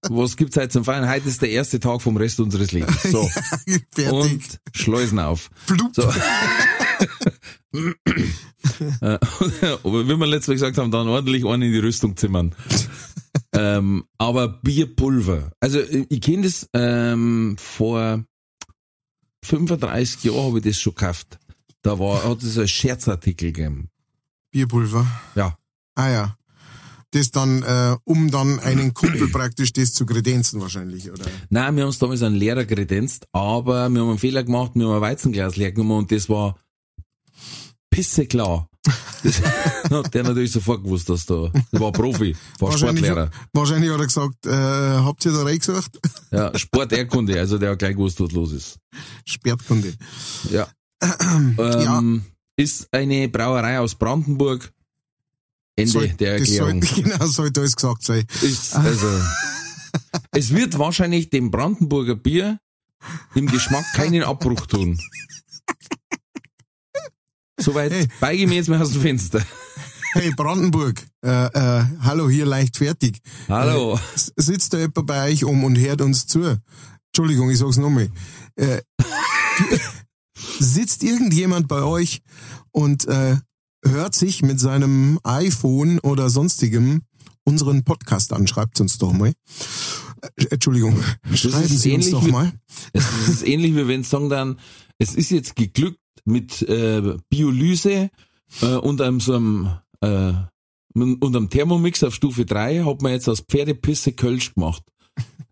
was 0.08 0.36
gibt's 0.36 0.56
heute 0.56 0.68
zum 0.68 0.84
Feiern? 0.84 1.08
Heute 1.08 1.28
ist 1.28 1.40
der 1.42 1.50
erste 1.50 1.80
Tag 1.80 2.02
vom 2.02 2.16
Rest 2.16 2.40
unseres 2.40 2.72
Lebens. 2.72 3.02
So. 3.02 3.28
Fertig. 3.94 4.12
Und 4.12 4.60
Schleusen 4.74 5.18
auf. 5.18 5.50
Plupp. 5.66 5.94
So. 5.94 6.02
Äh, 9.00 9.18
Aber 9.84 10.08
wie 10.08 10.16
wir 10.16 10.26
letztes 10.26 10.48
Mal 10.48 10.54
gesagt 10.54 10.78
haben, 10.78 10.90
dann 10.90 11.08
ordentlich 11.08 11.44
einen 11.44 11.62
in 11.62 11.72
die 11.72 11.78
Rüstung 11.78 12.16
zimmern. 12.16 12.54
ähm, 13.52 14.04
aber 14.18 14.48
Bierpulver. 14.48 15.50
Also 15.60 15.78
äh, 15.80 16.06
ich 16.08 16.20
kenne 16.20 16.42
das 16.42 16.68
ähm, 16.72 17.56
vor 17.58 18.24
35 19.44 20.24
Jahren 20.24 20.46
habe 20.46 20.58
ich 20.58 20.64
das 20.64 20.80
schon 20.80 20.94
gekauft. 20.94 21.38
Da 21.84 21.98
war, 21.98 22.24
hat 22.24 22.42
es 22.42 22.58
ein 22.58 22.66
Scherzartikel 22.66 23.52
gegeben. 23.52 23.90
Bierpulver. 24.50 25.06
Ja. 25.34 25.58
Ah 25.94 26.08
ja. 26.08 26.36
Das 27.10 27.30
dann, 27.30 27.62
äh, 27.62 27.96
um 28.04 28.30
dann 28.30 28.58
einen 28.58 28.94
Kumpel 28.94 29.28
praktisch 29.32 29.72
das 29.74 29.92
zu 29.92 30.06
kredenzen 30.06 30.62
wahrscheinlich, 30.62 31.10
oder? 31.12 31.26
Nein, 31.50 31.76
wir 31.76 31.82
haben 31.82 31.90
es 31.90 31.98
damals 31.98 32.22
einen 32.22 32.36
Lehrer 32.36 32.64
kredenzt, 32.64 33.26
aber 33.32 33.90
wir 33.90 34.00
haben 34.00 34.08
einen 34.08 34.18
Fehler 34.18 34.42
gemacht, 34.44 34.72
wir 34.74 34.86
haben 34.86 34.94
ein 34.94 35.00
Weizenglas 35.02 35.56
leer 35.56 35.72
genommen 35.72 35.98
und 35.98 36.10
das 36.10 36.28
war 36.30 36.56
pisse 37.90 38.26
klar. 38.26 38.66
Das 39.22 39.42
hat 39.90 40.14
der 40.14 40.22
natürlich 40.24 40.52
sofort 40.52 40.82
gewusst, 40.84 41.10
dass 41.10 41.26
da, 41.26 41.50
der 41.70 41.80
war 41.80 41.92
Profi, 41.92 42.34
war 42.60 42.70
Wahrscheinlich, 42.70 43.04
Sportlehrer. 43.04 43.30
wahrscheinlich 43.52 43.90
hat 43.90 44.00
er 44.00 44.06
gesagt, 44.06 44.46
äh, 44.46 44.50
habt 44.50 45.24
ihr 45.26 45.32
da 45.32 45.42
reingesucht? 45.42 46.00
Ja, 46.30 46.58
Sporterkunde, 46.58 47.38
also 47.38 47.58
der 47.58 47.72
hat 47.72 47.78
gleich 47.78 47.94
gewusst, 47.94 48.20
was 48.20 48.32
los 48.32 48.52
ist. 48.52 48.78
Sperrtkunde. 49.26 49.92
Ja. 50.50 50.66
Ähm, 51.58 52.24
Ist 52.56 52.88
eine 52.92 53.28
Brauerei 53.28 53.78
aus 53.80 53.94
Brandenburg. 53.94 54.72
Ende 55.76 55.90
Soll- 55.90 56.08
der 56.08 56.34
Erklärung. 56.38 56.82
sollte, 56.82 57.02
genau, 57.02 57.26
sollte 57.26 57.60
alles 57.60 57.74
gesagt 57.76 58.04
sein. 58.04 58.24
Ist, 58.42 58.74
also, 58.76 59.08
es 60.32 60.50
wird 60.54 60.78
wahrscheinlich 60.78 61.30
dem 61.30 61.50
Brandenburger 61.50 62.14
Bier 62.14 62.58
im 63.34 63.46
Geschmack 63.46 63.84
keinen 63.94 64.22
Abbruch 64.22 64.66
tun. 64.66 64.98
Soweit 67.58 67.92
Hey. 67.92 68.08
beige 68.20 68.46
mir 68.46 68.56
jetzt 68.56 68.68
mal 68.68 68.80
aus 68.80 68.92
dem 68.92 69.02
Fenster. 69.02 69.42
Hey 70.12 70.30
Brandenburg, 70.36 71.02
äh, 71.24 71.46
äh, 71.46 71.84
hallo, 72.02 72.28
hier 72.28 72.46
leicht 72.46 72.76
fertig. 72.76 73.18
Hallo. 73.48 73.98
S- 74.14 74.32
Sitzt 74.36 74.72
da 74.72 74.78
jemand 74.78 75.06
bei 75.06 75.28
euch 75.30 75.44
um 75.44 75.64
und 75.64 75.76
hört 75.76 76.00
uns 76.02 76.26
zu? 76.26 76.60
Entschuldigung, 77.08 77.50
ich 77.50 77.58
sag's 77.58 77.78
nochmal. 77.78 78.10
Äh, 78.56 78.80
sitzt 80.58 81.02
irgendjemand 81.02 81.68
bei 81.68 81.82
euch 81.82 82.22
und 82.72 83.06
äh, 83.06 83.36
hört 83.84 84.14
sich 84.14 84.42
mit 84.42 84.58
seinem 84.60 85.18
iPhone 85.24 85.98
oder 86.00 86.30
sonstigem 86.30 87.02
unseren 87.44 87.84
Podcast 87.84 88.32
an? 88.32 88.46
Schreibt 88.46 88.80
uns 88.80 88.98
doch 88.98 89.12
mal. 89.12 89.32
Äh, 90.22 90.46
Entschuldigung, 90.50 90.98
schreiben 91.34 91.68
Sie 91.68 91.92
uns 91.92 92.10
doch 92.10 92.24
wie- 92.26 92.32
mal. 92.32 92.52
Es 92.92 93.04
ist 93.28 93.46
ähnlich 93.46 93.74
wie 93.74 93.86
wenn 93.88 94.02
sagen 94.04 94.28
dann, 94.30 94.58
es 94.98 95.14
ist 95.14 95.30
jetzt 95.30 95.56
geglückt 95.56 95.98
mit 96.24 96.62
äh, 96.62 97.16
Biolyse 97.28 98.10
äh, 98.62 98.66
und 98.76 99.00
einem 99.00 99.20
so 99.20 99.34
einem 99.34 99.68
äh, 100.00 100.32
und 100.96 101.24
einem 101.36 101.50
Thermomix 101.50 102.04
auf 102.04 102.14
Stufe 102.14 102.44
3 102.46 102.84
hat 102.84 103.02
man 103.02 103.10
jetzt 103.12 103.28
aus 103.28 103.40
Pferdepisse 103.40 104.12
Kölsch 104.12 104.54
gemacht. 104.54 104.84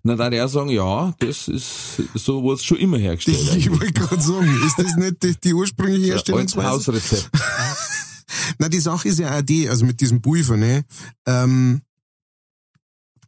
Na, 0.04 0.16
da 0.16 0.28
er 0.28 0.48
sagen, 0.48 0.70
ja, 0.70 1.14
das 1.20 1.46
ist 1.46 2.02
so 2.14 2.42
wurde 2.42 2.56
es 2.56 2.64
schon 2.64 2.78
immer 2.78 2.98
hergestellt. 2.98 3.38
Ich 3.56 3.70
wollte 3.70 3.92
gerade 3.92 4.20
sagen, 4.20 4.62
ist 4.66 4.76
das 4.78 4.96
nicht 4.96 5.22
die, 5.22 5.36
die 5.40 5.54
ursprüngliche 5.54 6.06
Herstellungsweise? 6.12 6.68
Hausrezept. 6.68 7.30
Na, 8.58 8.68
die 8.68 8.80
Sache 8.80 9.08
ist 9.08 9.18
ja 9.20 9.38
auch 9.38 9.42
die, 9.42 9.68
also 9.68 9.84
mit 9.84 10.00
diesem 10.00 10.20
Pulver, 10.20 10.56
ne, 10.56 10.84
ähm, 11.26 11.82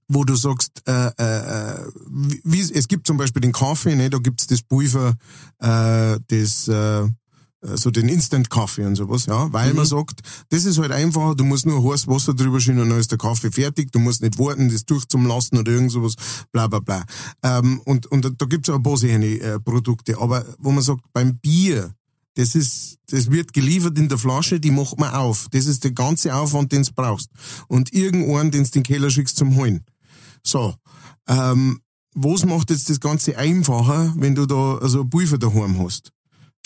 wo 0.08 0.24
du 0.24 0.34
sagst, 0.34 0.82
äh, 0.86 1.10
äh, 1.18 1.74
äh, 1.78 1.86
wie, 2.08 2.40
wie- 2.44 2.72
es 2.74 2.88
gibt 2.88 3.06
zum 3.06 3.16
Beispiel 3.16 3.40
den 3.42 3.52
Kaffee, 3.52 3.94
ne, 3.94 4.10
da 4.10 4.18
gibt's 4.18 4.46
das 4.46 4.62
Pulver, 4.62 5.16
äh, 5.60 6.18
das, 6.28 6.68
äh, 6.68 7.08
so 7.74 7.90
den 7.90 8.08
Instant-Kaffee 8.08 8.84
und 8.84 8.96
sowas, 8.96 9.26
ja, 9.26 9.52
weil 9.52 9.74
man 9.74 9.86
sagt, 9.86 10.20
das 10.50 10.64
ist 10.64 10.78
halt 10.78 10.92
einfach, 10.92 11.34
du 11.34 11.44
musst 11.44 11.66
nur 11.66 11.82
heißes 11.82 12.06
Wasser 12.08 12.34
drüber 12.34 12.60
schütten 12.60 12.82
und 12.82 12.90
dann 12.90 12.98
ist 12.98 13.10
der 13.10 13.18
Kaffee 13.18 13.50
fertig, 13.50 13.90
du 13.92 13.98
musst 13.98 14.22
nicht 14.22 14.38
warten, 14.38 14.68
das 14.68 14.84
durchzum 14.84 15.26
lassen 15.26 15.58
oder 15.58 15.72
irgend 15.72 15.90
sowas, 15.90 16.14
bla 16.52 16.66
bla 16.66 16.80
bla. 16.80 17.04
Ähm, 17.42 17.80
und, 17.84 18.06
und 18.06 18.24
da 18.40 18.46
gibt's 18.46 18.68
auch 18.68 18.76
ein 18.76 18.82
paar 18.82 18.96
solche 18.96 19.40
äh, 19.40 19.60
Produkte, 19.60 20.18
aber 20.18 20.44
wo 20.58 20.70
man 20.70 20.82
sagt, 20.82 21.02
beim 21.12 21.38
Bier, 21.38 21.94
das 22.34 22.54
ist, 22.54 22.98
das 23.10 23.30
wird 23.30 23.52
geliefert 23.52 23.96
in 23.98 24.08
der 24.08 24.18
Flasche, 24.18 24.58
die 24.58 24.72
macht 24.72 24.98
man 24.98 25.14
auf. 25.14 25.46
Das 25.52 25.66
ist 25.66 25.84
der 25.84 25.92
ganze 25.92 26.34
Aufwand, 26.34 26.72
den 26.72 26.82
du 26.82 26.90
brauchst. 26.94 27.30
Und 27.68 27.92
irgendwann, 27.92 28.50
den 28.50 28.64
du 28.64 28.70
den 28.70 28.82
Keller 28.82 29.10
schickst 29.10 29.36
zum 29.36 29.54
Holen. 29.56 29.84
So. 30.42 30.74
Ähm, 31.28 31.80
was 32.14 32.44
macht 32.44 32.70
jetzt 32.70 32.90
das 32.90 33.00
Ganze 33.00 33.36
einfacher, 33.38 34.12
wenn 34.16 34.34
du 34.34 34.46
da 34.46 34.78
also 34.78 35.02
ein 35.02 35.10
Pulver 35.10 35.38
daheim 35.38 35.78
hast? 35.78 36.13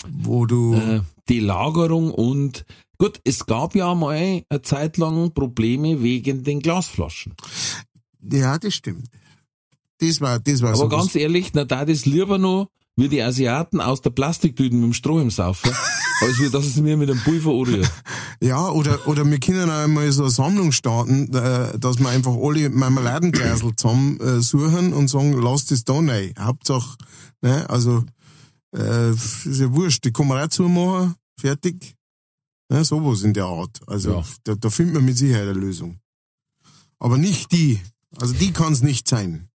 Wo 0.07 0.45
du, 0.45 0.75
äh, 0.75 1.01
die 1.27 1.39
Lagerung 1.39 2.11
und 2.11 2.65
gut, 2.97 3.19
es 3.23 3.45
gab 3.45 3.75
ja 3.75 3.93
mal 3.95 4.43
eine 4.49 4.61
Zeit 4.61 4.97
lang 4.97 5.33
Probleme 5.33 6.01
wegen 6.01 6.43
den 6.43 6.59
Glasflaschen. 6.61 7.33
ja, 8.21 8.57
das 8.57 8.75
stimmt. 8.75 9.07
Das 9.99 10.21
war, 10.21 10.39
das 10.39 10.61
war 10.61 10.69
Aber 10.69 10.77
sowas. 10.77 10.97
ganz 10.97 11.15
ehrlich, 11.15 11.51
na 11.53 11.65
da 11.65 11.83
das 11.83 12.05
lieber 12.05 12.37
noch 12.37 12.69
wie 12.95 13.09
die 13.09 13.21
Asiaten 13.21 13.79
aus 13.79 14.01
der 14.01 14.09
Plastiktüten 14.09 14.79
mit 14.79 14.87
dem 14.89 14.93
Strom 14.93 15.29
saufen, 15.29 15.71
als 16.21 16.39
wie 16.39 16.49
dass 16.49 16.65
es 16.65 16.75
mir 16.77 16.97
mit 16.97 17.09
dem 17.09 17.19
Pulver 17.21 17.51
anrührt. 17.51 17.91
Ja, 18.41 18.69
oder, 18.69 19.07
oder 19.07 19.25
wir 19.29 19.39
können 19.39 19.69
auch 19.69 19.83
einmal 19.83 20.11
so 20.11 20.23
eine 20.23 20.31
Sammlung 20.31 20.71
starten, 20.71 21.33
äh, 21.33 21.77
dass 21.79 21.99
wir 21.99 22.09
einfach 22.09 22.35
alle 22.35 22.69
Marmeladengläsel 22.69 23.75
zusammen 23.75 24.19
äh, 24.19 24.41
suchen 24.41 24.93
und 24.93 25.09
sagen, 25.09 25.33
lass 25.41 25.65
das 25.65 25.83
da 25.85 25.93
rein. 25.95 26.33
Hauptsache, 26.39 26.97
ne, 27.41 27.69
also, 27.69 28.03
äh, 28.75 29.11
ist 29.11 29.45
ja 29.59 29.73
wurscht, 29.73 30.03
die 30.05 30.11
kann 30.13 30.27
man 30.27 30.43
auch 30.43 30.49
zumachen, 30.49 31.15
fertig. 31.39 31.95
Ne, 32.71 32.85
sowas 32.85 33.23
in 33.23 33.33
der 33.33 33.45
Art. 33.45 33.79
Also, 33.87 34.11
Ja. 34.11 34.25
da, 34.43 34.55
da 34.55 34.69
findet 34.69 34.95
man 34.95 35.05
mit 35.05 35.17
Sicherheit 35.17 35.43
eine 35.49 35.53
Lösung. 35.53 35.99
Aber 36.99 37.17
nicht 37.17 37.51
die. 37.51 37.79
Also, 38.17 38.33
die 38.35 38.51
kann 38.51 38.73
es 38.73 38.81
nicht 38.83 39.07
sein. 39.07 39.49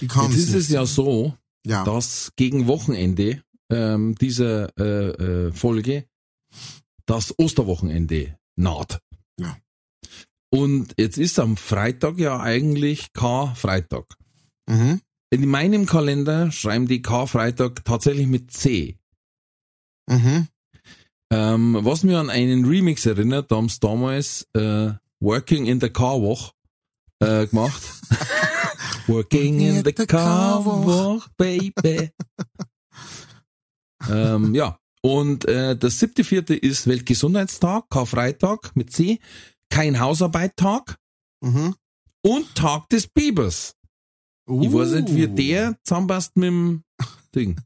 Die 0.00 0.08
kann 0.08 0.30
Jetzt 0.30 0.38
ist 0.40 0.46
nicht 0.48 0.56
es 0.56 0.68
ja 0.68 0.84
so, 0.84 1.36
Ja. 1.64 1.84
dass 1.84 2.32
gegen 2.36 2.66
Wochenende 2.66 3.42
ähm, 3.70 4.14
dieser 4.16 4.76
äh, 4.78 5.46
äh, 5.48 5.52
Folge 5.52 6.06
das 7.06 7.38
Osterwochenende 7.38 8.36
naht. 8.56 9.00
Ja. 9.38 9.56
Und 10.50 10.94
jetzt 10.98 11.18
ist 11.18 11.38
am 11.38 11.56
Freitag 11.56 12.18
ja 12.18 12.40
eigentlich 12.40 13.12
Karfreitag. 13.12 14.06
Mhm. 14.68 15.00
In 15.36 15.50
meinem 15.50 15.84
Kalender 15.84 16.50
schreiben 16.50 16.86
die 16.86 17.02
Karfreitag 17.02 17.84
tatsächlich 17.84 18.26
mit 18.26 18.50
C. 18.52 18.96
Mhm. 20.08 20.48
Ähm, 21.30 21.76
was 21.82 22.04
mir 22.04 22.18
an 22.20 22.30
einen 22.30 22.64
Remix 22.64 23.04
erinnert, 23.04 23.52
da 23.52 23.56
haben 23.56 23.68
sie 23.68 23.78
damals 23.78 24.48
äh, 24.54 24.94
Working 25.20 25.66
in 25.66 25.78
the 25.78 25.90
Car 25.90 26.22
Woch 26.22 26.54
äh, 27.18 27.46
gemacht. 27.46 27.82
Working 29.08 29.60
in 29.60 29.84
the 29.84 29.92
Car 29.92 30.64
Woch, 30.64 31.28
baby. 31.36 32.12
ähm, 34.08 34.54
ja, 34.54 34.78
und 35.02 35.44
äh, 35.44 35.76
der 35.76 35.90
siebte, 35.90 36.24
vierte 36.24 36.54
ist 36.56 36.86
Weltgesundheitstag, 36.86 37.90
Karfreitag 37.90 38.74
mit 38.74 38.90
C, 38.90 39.18
kein 39.68 40.00
Hausarbeittag 40.00 40.96
Mhm. 41.42 41.74
und 42.24 42.54
Tag 42.54 42.88
des 42.88 43.06
Bibers. 43.06 43.74
Ich 44.48 44.72
weiß 44.72 44.92
nicht, 44.92 45.14
wie 45.14 45.26
Uh, 45.26 45.34
der 45.34 45.76
zusammenpasst 45.82 46.36
mit 46.36 46.46
dem 46.48 46.82
Ding. 47.34 47.60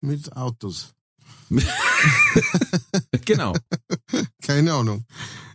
Mit 0.00 0.32
Autos. 0.36 0.94
Genau. 3.24 3.54
Keine 4.42 4.74
Ahnung. 4.74 5.04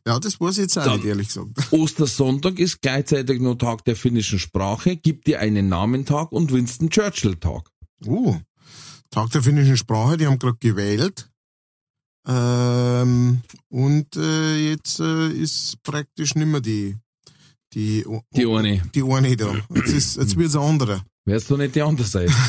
Ja, 0.08 0.20
das 0.20 0.40
weiß 0.40 0.58
ich 0.58 0.62
jetzt 0.64 0.78
auch 0.80 0.86
Dann- 0.86 0.96
nicht, 0.98 1.06
ehrlich 1.06 1.28
gesagt. 1.28 1.72
Ostersonntag 1.72 2.58
ist 2.58 2.82
gleichzeitig 2.82 3.40
nur 3.40 3.58
Tag 3.60 3.84
der 3.86 3.96
finnischen 3.96 4.40
Sprache, 4.40 4.96
gibt 4.98 5.28
dir 5.28 5.40
einen 5.40 5.70
Namentag 5.70 6.32
und 6.32 6.52
Winston 6.52 6.90
Churchill 6.90 7.36
Tag. 7.36 7.70
Uh, 8.06 8.36
Tag 9.12 9.30
der 9.32 9.44
finnischen 9.44 9.78
Sprache, 9.78 10.18
die 10.18 10.26
haben 10.26 10.40
gerade 10.40 10.58
gewählt. 10.58 11.30
Ähm, 12.28 13.42
und 13.70 14.16
äh, 14.16 14.70
jetzt 14.70 15.00
äh, 15.00 15.30
ist 15.30 15.82
praktisch 15.84 16.34
nimmer 16.36 16.62
die 16.62 16.98
die 17.74 18.06
Die 18.36 18.46
eine. 18.46 18.82
die 18.96 19.04
eine 19.04 19.36
da. 19.38 19.56
Jetzt, 19.76 19.90
ist, 19.90 20.18
jetzt 20.18 20.36
wird's 20.38 20.56
ein 20.56 20.62
anderer. 20.62 21.04
Wärst 21.26 21.50
du 21.50 21.58
nicht 21.58 21.76
die 21.76 21.82
andere 21.82 22.08
Seite? 22.08 22.34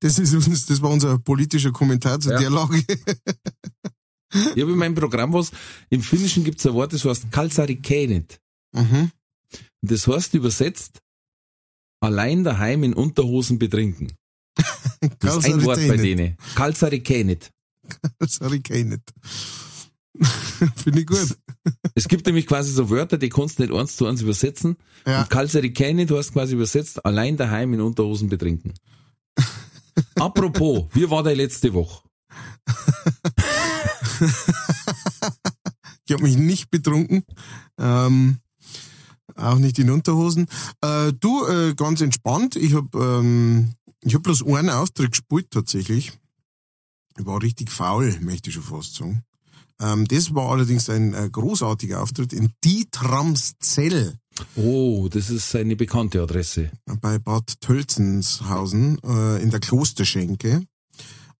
Das 0.00 0.18
ist 0.18 0.32
uns, 0.32 0.64
das 0.64 0.80
war 0.80 0.90
unser 0.90 1.18
politischer 1.18 1.72
Kommentar 1.72 2.18
zu 2.20 2.30
Ja. 2.30 2.38
der 2.38 2.50
Lage. 2.50 2.82
Ich 4.32 4.62
habe 4.62 4.72
in 4.72 4.76
meinem 4.78 4.94
Programm 4.94 5.32
was, 5.32 5.50
im 5.90 6.02
Finnischen 6.02 6.44
gibt 6.44 6.58
es 6.60 6.66
ein 6.66 6.74
Wort, 6.74 6.92
das 6.92 7.04
heißt 7.04 7.30
Kalsarikenet. 7.32 8.38
mhm. 8.74 9.10
Das 9.82 10.06
heißt 10.06 10.34
übersetzt, 10.34 11.00
allein 12.00 12.44
daheim 12.44 12.82
in 12.84 12.94
Unterhosen 12.94 13.58
betrinken. 13.58 14.12
Das 15.20 15.36
ist 15.38 15.44
ein 15.46 15.64
Wort 15.64 15.78
bei 15.88 15.96
denen. 15.96 16.36
Ich 18.22 18.84
nicht. 18.84 19.02
Finde 20.76 21.00
ich 21.00 21.06
gut. 21.06 21.38
Es 21.94 22.08
gibt 22.08 22.26
nämlich 22.26 22.46
quasi 22.46 22.72
so 22.72 22.90
Wörter, 22.90 23.18
die 23.18 23.28
kannst 23.28 23.58
du 23.58 23.62
nicht 23.62 23.74
eins 23.74 23.96
zu 23.96 24.06
eins 24.06 24.22
übersetzen. 24.22 24.76
Ja. 25.06 25.22
Und 25.22 25.30
Kalserikane, 25.30 26.06
du 26.06 26.16
hast 26.16 26.32
quasi 26.32 26.54
übersetzt, 26.54 27.04
allein 27.04 27.36
daheim 27.36 27.74
in 27.74 27.80
Unterhosen 27.80 28.28
betrinken. 28.28 28.74
Apropos, 30.16 30.86
wie 30.92 31.08
war 31.10 31.22
der 31.22 31.36
letzte 31.36 31.72
Woche? 31.74 32.02
Ich 36.08 36.14
habe 36.14 36.22
mich 36.22 36.38
nicht 36.38 36.70
betrunken. 36.70 37.22
Ähm, 37.78 38.38
auch 39.36 39.58
nicht 39.58 39.78
in 39.78 39.90
Unterhosen. 39.90 40.46
Äh, 40.80 41.12
du, 41.12 41.46
äh, 41.46 41.74
ganz 41.74 42.00
entspannt. 42.00 42.56
Ich 42.56 42.74
habe 42.74 42.88
ähm, 42.98 43.74
ich 44.00 44.14
hab 44.14 44.22
bloß 44.22 44.46
einen 44.46 44.70
Auftritt 44.70 45.10
gespielt 45.12 45.50
tatsächlich. 45.50 46.12
Ich 47.18 47.26
war 47.26 47.42
richtig 47.42 47.70
faul, 47.70 48.16
möchte 48.20 48.48
ich 48.48 48.54
schon 48.54 48.62
fast 48.62 48.94
sagen. 48.94 49.22
Ähm, 49.80 50.06
das 50.08 50.34
war 50.34 50.50
allerdings 50.50 50.88
ein 50.90 51.14
äh, 51.14 51.28
großartiger 51.30 52.02
Auftritt 52.02 52.32
in 52.32 52.52
Dietramszell 52.64 54.18
Oh, 54.56 55.08
das 55.10 55.30
ist 55.30 55.54
eine 55.56 55.76
bekannte 55.76 56.22
Adresse. 56.22 56.70
bei 57.00 57.18
Bad 57.18 57.60
Tölzenshausen 57.60 58.98
äh, 59.04 59.42
in 59.42 59.50
der 59.50 59.60
Klosterschenke. 59.60 60.64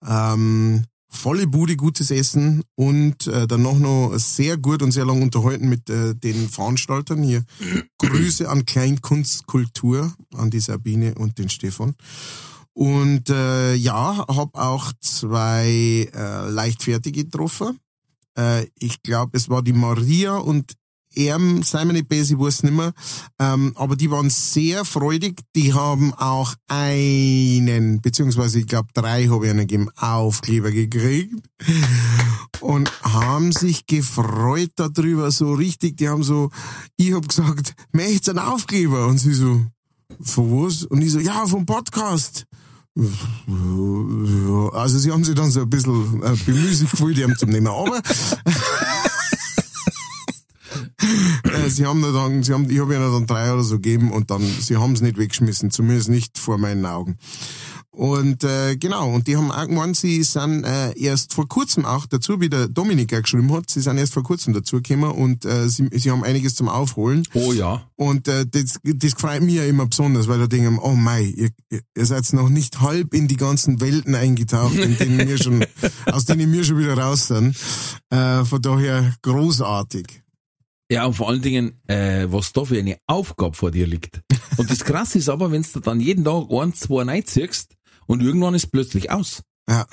Ähm, 0.07 0.85
volle 1.09 1.47
Bude, 1.47 1.76
gutes 1.76 2.11
Essen 2.11 2.62
und 2.75 3.26
äh, 3.26 3.47
dann 3.47 3.62
noch 3.62 3.78
noch 3.78 4.12
sehr 4.16 4.57
gut 4.57 4.83
und 4.83 4.92
sehr 4.92 5.04
lang 5.07 5.23
unterhalten 5.23 5.68
mit 5.68 5.88
äh, 5.90 6.14
den 6.14 6.49
Veranstaltern 6.49 7.23
hier. 7.23 7.45
Grüße 7.99 8.49
an 8.49 8.66
Kleinkunstkultur, 8.66 10.12
an 10.35 10.50
die 10.50 10.61
Sabine 10.61 11.14
und 11.14 11.38
den 11.38 11.49
Stefan. 11.49 11.95
Und 12.73 13.28
äh, 13.30 13.75
ja, 13.75 14.25
habe 14.28 14.54
auch 14.54 14.92
zwei 15.00 16.09
äh, 16.14 16.49
Leichtfertige 16.49 17.25
getroffen. 17.25 17.78
Äh, 18.38 18.68
ich 18.78 19.02
glaube, 19.02 19.37
es 19.37 19.49
war 19.49 19.62
die 19.62 19.73
Maria 19.73 20.37
und 20.37 20.73
er, 21.14 21.38
nicht 21.38 22.09
besser, 22.09 22.35
ich 22.35 22.38
weiß 22.38 22.62
nicht 22.62 22.76
mehr. 22.76 22.92
Ähm, 23.38 23.73
aber 23.76 23.97
die 23.97 24.11
waren 24.11 24.30
sehr 24.30 24.85
freudig. 24.85 25.40
Die 25.57 25.75
haben 25.75 26.14
auch 26.14 26.54
einen, 26.68 28.00
beziehungsweise 28.00 28.61
ich 28.61 28.66
glaube 28.66 28.88
drei 28.95 29.26
habe 29.26 29.47
ich 29.47 29.50
einen 29.50 29.66
gegeben, 29.66 29.90
Aufkleber 29.97 30.71
gekriegt. 30.71 31.35
Und 32.61 32.90
haben 33.02 33.52
sich 33.52 33.87
gefreut 33.87 34.73
darüber, 34.76 35.30
so 35.30 35.54
richtig. 35.54 35.97
Die 35.97 36.09
haben 36.09 36.23
so, 36.23 36.50
ich 36.97 37.12
habe 37.12 37.26
gesagt, 37.26 37.75
möchtest 37.92 38.28
einen 38.30 38.38
Aufkleber? 38.40 39.07
Und 39.07 39.18
sie 39.18 39.35
so, 39.35 39.64
von 40.21 40.66
was? 40.66 40.85
Und 40.85 41.02
ich 41.02 41.12
so, 41.12 41.21
ja, 41.21 41.47
vom 41.47 41.66
Podcast. 41.66 42.45
Also 44.73 44.99
sie 44.99 45.12
haben 45.12 45.25
sich 45.25 45.35
dann 45.35 45.50
so 45.50 45.61
ein 45.61 45.71
bisschen 45.71 46.23
äh, 46.23 46.35
bemüßigt 46.45 46.90
gefühlt, 46.90 47.17
die 47.17 47.25
haben 47.25 47.37
zum 47.37 47.50
Nehmen. 47.50 47.69
Aber 47.69 48.00
äh, 51.45 51.69
sie 51.71 51.87
haben 51.87 52.02
dann, 52.02 52.43
sie 52.43 52.52
haben, 52.52 52.69
ich 52.69 52.81
habe 52.81 52.95
ihnen 52.95 53.12
dann 53.12 53.26
drei 53.26 53.52
oder 53.52 53.62
so 53.62 53.76
gegeben 53.76 54.11
und 54.11 54.31
dann, 54.31 54.43
sie 54.43 54.76
haben 54.76 54.93
es 54.95 55.00
nicht 55.00 55.17
weggeschmissen, 55.17 55.71
zumindest 55.71 56.09
nicht 56.09 56.38
vor 56.38 56.59
meinen 56.59 56.87
Augen. 56.87 57.19
Und 57.99 58.45
äh, 58.45 58.76
genau, 58.76 59.12
und 59.12 59.26
die 59.26 59.37
haben 59.37 59.50
auch 59.50 59.67
gemeint, 59.67 59.97
sie 59.97 60.23
sind 60.23 60.62
äh, 60.62 60.97
erst 60.97 61.35
vor 61.35 61.49
kurzem 61.49 61.85
auch 61.85 62.07
dazu, 62.07 62.40
wie 62.40 62.49
der 62.49 62.69
Dominik 62.69 63.12
auch 63.12 63.23
geschrieben 63.23 63.52
hat, 63.52 63.69
sie 63.71 63.81
sind 63.81 63.99
erst 63.99 64.14
vor 64.14 64.23
kurzem 64.23 64.55
dazu 64.55 64.81
gekommen 64.81 65.11
und 65.11 65.45
äh, 65.45 65.69
sie, 65.69 65.88
sie 65.90 66.12
haben 66.12 66.23
einiges 66.23 66.55
zum 66.55 66.69
Aufholen. 66.69 67.26
Oh 67.35 67.52
ja. 67.52 67.83
Und 67.97 68.28
äh, 68.28 68.47
das, 68.49 68.78
das 68.85 69.14
freut 69.14 69.43
mich 69.43 69.57
ja 69.57 69.64
immer 69.64 69.87
besonders, 69.87 70.28
weil 70.28 70.38
da 70.38 70.47
denken, 70.47 70.78
oh 70.81 70.95
mei, 70.95 71.23
ihr, 71.23 71.50
ihr 71.73 72.07
seid 72.07 72.33
noch 72.35 72.49
nicht 72.49 72.81
halb 72.81 73.14
in 73.14 73.26
die 73.26 73.37
ganzen 73.37 73.81
Welten 73.81 74.14
eingetaucht, 74.14 74.76
in 74.76 74.97
denen 74.97 75.26
wir 75.26 75.37
schon, 75.37 75.67
aus 76.07 76.25
denen 76.25 76.52
wir 76.52 76.62
schon 76.62 76.78
wieder 76.78 76.97
raus 76.97 77.26
sind. 77.26 77.57
Äh, 78.11 78.45
von 78.45 78.62
daher 78.62 79.12
großartig. 79.23 80.23
Ja, 80.88 81.05
und 81.05 81.14
vor 81.14 81.31
allen 81.31 81.43
Dingen, 81.43 81.81
äh, 81.88 82.28
was 82.31 82.52
da 82.52 82.64
für 82.64 82.78
eine 82.78 82.97
Aufgabe 83.09 83.57
vor 83.57 83.73
dir 83.73 83.88
liegt. 83.88 84.23
Und 84.57 84.71
das 84.71 84.85
Krasse 84.85 85.19
ist 85.19 85.28
aber, 85.28 85.50
wenn 85.50 85.62
du 85.62 85.81
dann 85.81 86.00
jeden 86.00 86.25
Tag 86.25 86.45
ein, 86.49 86.73
zwei 86.75 87.02
reinziehst 87.02 87.78
und 88.09 88.21
irgendwann 88.23 88.55
ist 88.55 88.73
plötzlich 88.73 89.11
aus. 89.12 89.42
Ja. 89.71 89.87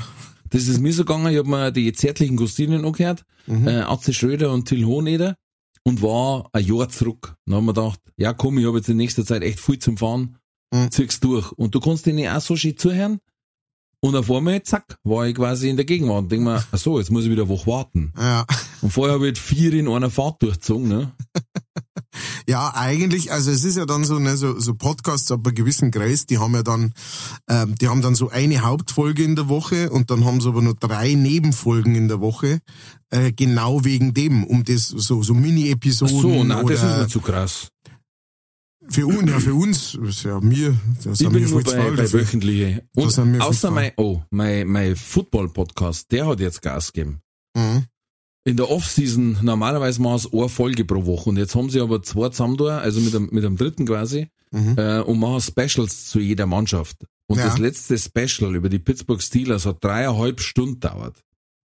Das 0.50 0.68
ist 0.68 0.80
mir 0.80 0.94
so 0.94 1.04
gegangen, 1.06 1.32
ich 1.32 1.38
hab 1.38 1.46
mir 1.48 1.72
die 1.72 1.92
zärtlichen 1.94 2.38
Cousinen 2.38 2.86
angehört, 2.86 3.24
Mhm. 3.48 3.68
äh, 3.68 3.82
Atze 3.82 4.14
Schröder 4.14 4.52
und 4.52 4.66
Till 4.68 4.86
Hohneder 4.86 5.36
und 5.84 6.02
war 6.02 6.50
ein 6.54 6.66
Jahr 6.66 6.90
zurück. 6.90 7.36
Dann 7.46 7.56
haben 7.56 7.66
wir 7.66 7.74
gedacht, 7.74 8.00
ja 8.18 8.34
komm, 8.34 8.58
ich 8.58 8.66
habe 8.66 8.78
jetzt 8.78 8.90
in 8.90 8.98
nächster 8.98 9.24
Zeit 9.26 9.44
echt 9.44 9.60
viel 9.60 9.78
zum 9.80 9.98
Fahren, 9.98 10.38
Mhm. 10.74 10.90
zieh's 10.92 11.20
durch. 11.20 11.52
Und 11.52 11.76
du 11.76 11.80
kannst 11.80 12.06
denen 12.08 12.28
auch 12.28 12.42
so 12.42 12.56
schön 12.56 12.78
zuhören 12.78 13.20
und 14.00 14.16
auf 14.16 14.32
einmal, 14.32 14.64
zack, 14.64 14.98
war 15.04 15.28
ich 15.28 15.36
quasi 15.36 15.70
in 15.70 15.76
der 15.76 15.86
Gegenwart 15.86 16.24
und 16.24 16.32
denk 16.32 16.44
mir, 16.44 16.64
ach 16.72 16.78
so, 16.78 16.98
jetzt 17.00 17.12
muss 17.12 17.26
ich 17.26 17.32
wieder 17.32 17.44
eine 17.44 17.50
Woche 17.50 17.68
warten. 17.68 18.14
Ja. 18.18 18.46
Und 18.82 18.92
vorher 18.92 19.16
habe 19.16 19.30
ich 19.30 19.40
vier 19.40 19.74
in 19.74 19.88
einer 19.88 20.10
Fahrt 20.10 20.42
durchgezogen, 20.42 20.88
ne? 20.88 21.12
Ja, 22.48 22.74
eigentlich, 22.76 23.32
also 23.32 23.52
es 23.52 23.64
ist 23.64 23.78
ja 23.78 23.86
dann 23.86 24.04
so, 24.04 24.20
ne, 24.20 24.38
so, 24.38 24.60
so 24.60 24.74
Podcasts 24.76 25.32
ab 25.32 25.46
einem 25.46 25.56
gewissen 25.56 25.92
Kreis, 25.92 26.26
die 26.26 26.38
haben 26.38 26.54
ja 26.54 26.64
dann, 26.64 26.94
ähm, 27.50 27.76
die 27.76 27.88
haben 27.88 28.02
dann 28.02 28.16
so 28.16 28.30
eine 28.30 28.62
Hauptfolge 28.62 29.24
in 29.24 29.36
der 29.36 29.50
Woche 29.50 29.90
und 29.90 30.12
dann 30.12 30.26
haben 30.26 30.42
sie 30.42 30.48
aber 30.48 30.62
nur 30.62 30.76
drei 30.76 31.14
Nebenfolgen 31.14 31.96
in 31.96 32.08
der 32.08 32.22
Woche, 32.22 32.60
äh, 33.10 33.32
genau 33.32 33.84
wegen 33.86 34.14
dem, 34.14 34.44
um 34.44 34.64
das, 34.64 34.88
so, 34.88 35.24
so 35.24 35.34
Ach 35.34 35.40
Mini-Episoden 35.40 36.22
so, 36.22 36.44
nein, 36.44 36.64
oder 36.64 36.76
das 36.76 36.84
ist 36.84 36.98
mir 36.98 37.08
zu 37.08 37.22
krass. 37.22 37.70
für 38.90 39.08
uns, 39.08 39.30
ja, 39.30 39.40
für 39.40 39.56
uns, 39.56 39.96
ist 39.96 40.24
ja 40.24 40.40
mir, 40.40 40.76
da 41.04 41.12
Ich 41.12 41.18
sind 41.18 41.34
bin 41.34 41.42
wir 41.42 41.50
nur 41.50 41.62
voll 41.62 41.96
bei, 41.96 42.04
bei 42.04 42.14
wöchentliche. 42.14 42.84
Und 42.96 43.42
außer 43.42 43.72
mein, 43.72 43.92
oh, 43.98 44.22
mein, 44.30 44.68
mein 44.68 44.96
Football-Podcast, 44.96 46.12
der 46.12 46.28
hat 46.28 46.40
jetzt 46.40 46.62
Gas 46.62 46.94
gegeben. 46.94 47.20
Mhm. 47.56 47.86
In 48.48 48.58
der 48.58 48.70
Off-Season 48.70 49.40
normalerweise 49.42 50.02
machen 50.02 50.20
sie 50.20 50.32
eine 50.32 50.50
Folge 50.50 50.86
pro 50.86 51.06
Woche 51.06 51.30
und 51.30 51.38
jetzt 51.38 51.56
haben 51.56 51.70
sie 51.70 51.82
aber 51.82 52.04
zwei 52.04 52.30
zusammen 52.30 52.58
da, 52.58 52.78
also 52.78 53.02
mit 53.02 53.16
einem, 53.16 53.30
mit 53.32 53.44
einem 53.44 53.58
dritten 53.58 53.86
quasi, 53.86 54.28
Mhm. 54.52 54.76
äh, 54.78 55.00
und 55.02 55.20
machen 55.20 55.42
Specials 55.42 56.06
zu 56.06 56.20
jeder 56.20 56.46
Mannschaft. 56.46 56.98
Und 57.28 57.40
Ja. 57.40 57.46
das 57.48 57.58
letzte 57.58 57.98
Special 57.98 58.56
über 58.56 58.70
die 58.70 58.78
Pittsburgh 58.80 59.22
Steelers 59.22 59.66
hat 59.66 59.84
dreieinhalb 59.84 60.40
Stunden 60.42 60.80
dauert. 60.80 61.18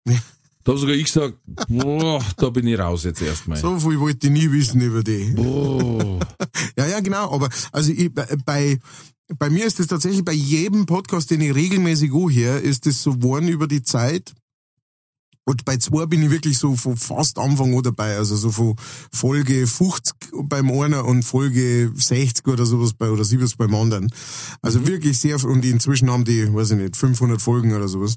Ja. 0.08 0.16
Da 0.64 0.72
habe 0.72 0.80
sogar 0.80 0.94
ich 0.96 1.04
gesagt, 1.04 1.34
boah, 1.68 2.24
da 2.38 2.50
bin 2.50 2.66
ich 2.66 2.78
raus 2.78 3.04
jetzt 3.04 3.22
erstmal. 3.22 3.58
So 3.58 3.78
viel 3.78 4.00
wollte 4.00 4.26
ich 4.26 4.32
nie 4.32 4.50
wissen 4.50 4.80
über 4.80 5.02
die. 5.04 5.32
Boah. 5.34 6.18
Ja, 6.76 6.88
ja, 6.88 6.98
genau. 7.00 7.30
Aber 7.32 7.48
also 7.70 7.92
ich, 7.92 8.12
bei- 8.12 8.78
bei 9.38 9.48
mir 9.48 9.64
ist 9.64 9.78
es 9.78 9.87
tatsächlich 9.87 10.24
bei 10.24 10.32
jedem 10.32 10.87
Podcast, 10.87 11.30
den 11.30 11.40
ich 11.40 11.54
regelmäßig 11.54 12.12
anhöre, 12.12 12.58
ist 12.58 12.87
es 12.88 13.00
so 13.02 13.12
geworden 13.16 13.46
über 13.46 13.68
die 13.68 13.82
Zeit. 13.82 14.34
Und 15.46 15.64
bei 15.64 15.76
zwei 15.76 16.07
bin 16.07 16.22
ich 16.22 16.30
wirklich 16.30 16.57
so 16.57 16.74
von 16.74 16.96
fast 16.96 17.38
Anfang 17.38 17.76
an 17.76 17.83
dabei, 17.83 18.16
also 18.16 18.35
so 18.35 18.50
von 18.50 18.76
Folge 19.12 19.66
50 19.66 20.14
beim 20.44 20.70
einer 20.70 21.04
und 21.04 21.22
Folge 21.22 21.92
60 21.94 22.48
oder 22.48 22.64
sowas 22.64 22.94
bei, 22.94 23.11
oder 23.11 23.24
70 23.24 23.59
beim 23.59 23.74
anderen. 23.74 24.11
Also 24.62 24.87
wirklich 24.87 25.18
sehr, 25.18 25.42
und 25.44 25.64
inzwischen 25.64 26.11
haben 26.11 26.24
die, 26.24 26.52
weiß 26.52 26.72
ich 26.72 26.78
nicht, 26.78 26.96
500 26.96 27.42
Folgen 27.42 27.74
oder 27.74 27.88
sowas. 27.88 28.16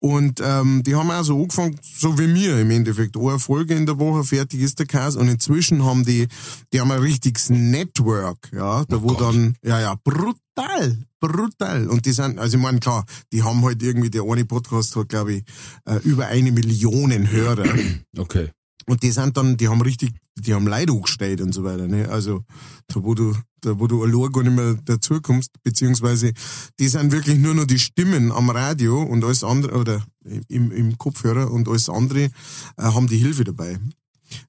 Und 0.00 0.40
ähm, 0.42 0.82
die 0.84 0.96
haben 0.96 1.10
auch 1.10 1.22
so 1.22 1.40
angefangen, 1.40 1.78
so 1.96 2.18
wie 2.18 2.26
mir 2.26 2.58
im 2.58 2.70
Endeffekt. 2.70 3.16
Eine 3.16 3.38
Folge 3.38 3.74
in 3.74 3.86
der 3.86 3.98
Woche, 4.00 4.24
fertig 4.24 4.60
ist 4.60 4.78
der 4.80 4.86
Käse. 4.86 5.20
Und 5.20 5.28
inzwischen 5.28 5.84
haben 5.84 6.04
die, 6.04 6.26
die 6.72 6.80
haben 6.80 6.90
ein 6.90 7.00
richtiges 7.00 7.50
Network, 7.50 8.50
ja, 8.52 8.84
da 8.86 9.02
wo 9.02 9.08
Gott. 9.08 9.20
dann, 9.20 9.56
ja, 9.62 9.80
ja, 9.80 9.94
brutal, 10.02 10.98
brutal. 11.28 11.88
Und 11.88 12.06
die 12.06 12.12
sind, 12.12 12.38
also 12.38 12.56
ich 12.56 12.62
meine, 12.62 12.80
klar, 12.80 13.04
die 13.32 13.42
haben 13.42 13.64
halt 13.64 13.82
irgendwie, 13.82 14.10
der 14.10 14.22
eine 14.22 14.44
Podcast 14.44 14.94
hat, 14.96 15.08
glaube 15.08 15.34
ich, 15.34 15.44
äh, 15.86 15.98
über 16.04 16.26
eine 16.26 16.52
Million 16.52 17.30
Hörer. 17.30 17.64
Okay. 18.16 18.50
Und 18.86 19.02
die 19.02 19.10
sind 19.10 19.36
dann, 19.36 19.56
die 19.56 19.68
haben 19.68 19.80
richtig, 19.80 20.12
die 20.36 20.54
haben 20.54 20.66
Leute 20.66 20.92
hochgestellt 20.92 21.40
und 21.40 21.52
so 21.52 21.64
weiter, 21.64 21.88
ne? 21.88 22.08
Also, 22.08 22.42
da 22.88 23.02
wo 23.02 23.14
du, 23.14 23.34
da 23.60 23.78
wo 23.78 23.86
du 23.86 24.02
allein 24.02 24.30
gar 24.30 24.42
nicht 24.42 24.54
mehr 24.54 24.74
dazukommst, 24.84 25.50
beziehungsweise, 25.62 26.32
die 26.78 26.88
sind 26.88 27.10
wirklich 27.10 27.38
nur 27.38 27.54
noch 27.54 27.64
die 27.64 27.78
Stimmen 27.78 28.30
am 28.30 28.50
Radio 28.50 29.02
und 29.02 29.24
alles 29.24 29.42
andere, 29.42 29.78
oder 29.78 30.04
im, 30.48 30.70
im 30.70 30.98
Kopfhörer 30.98 31.50
und 31.50 31.66
alles 31.68 31.88
andere, 31.88 32.24
äh, 32.24 32.30
haben 32.76 33.06
die 33.06 33.18
Hilfe 33.18 33.44
dabei. 33.44 33.78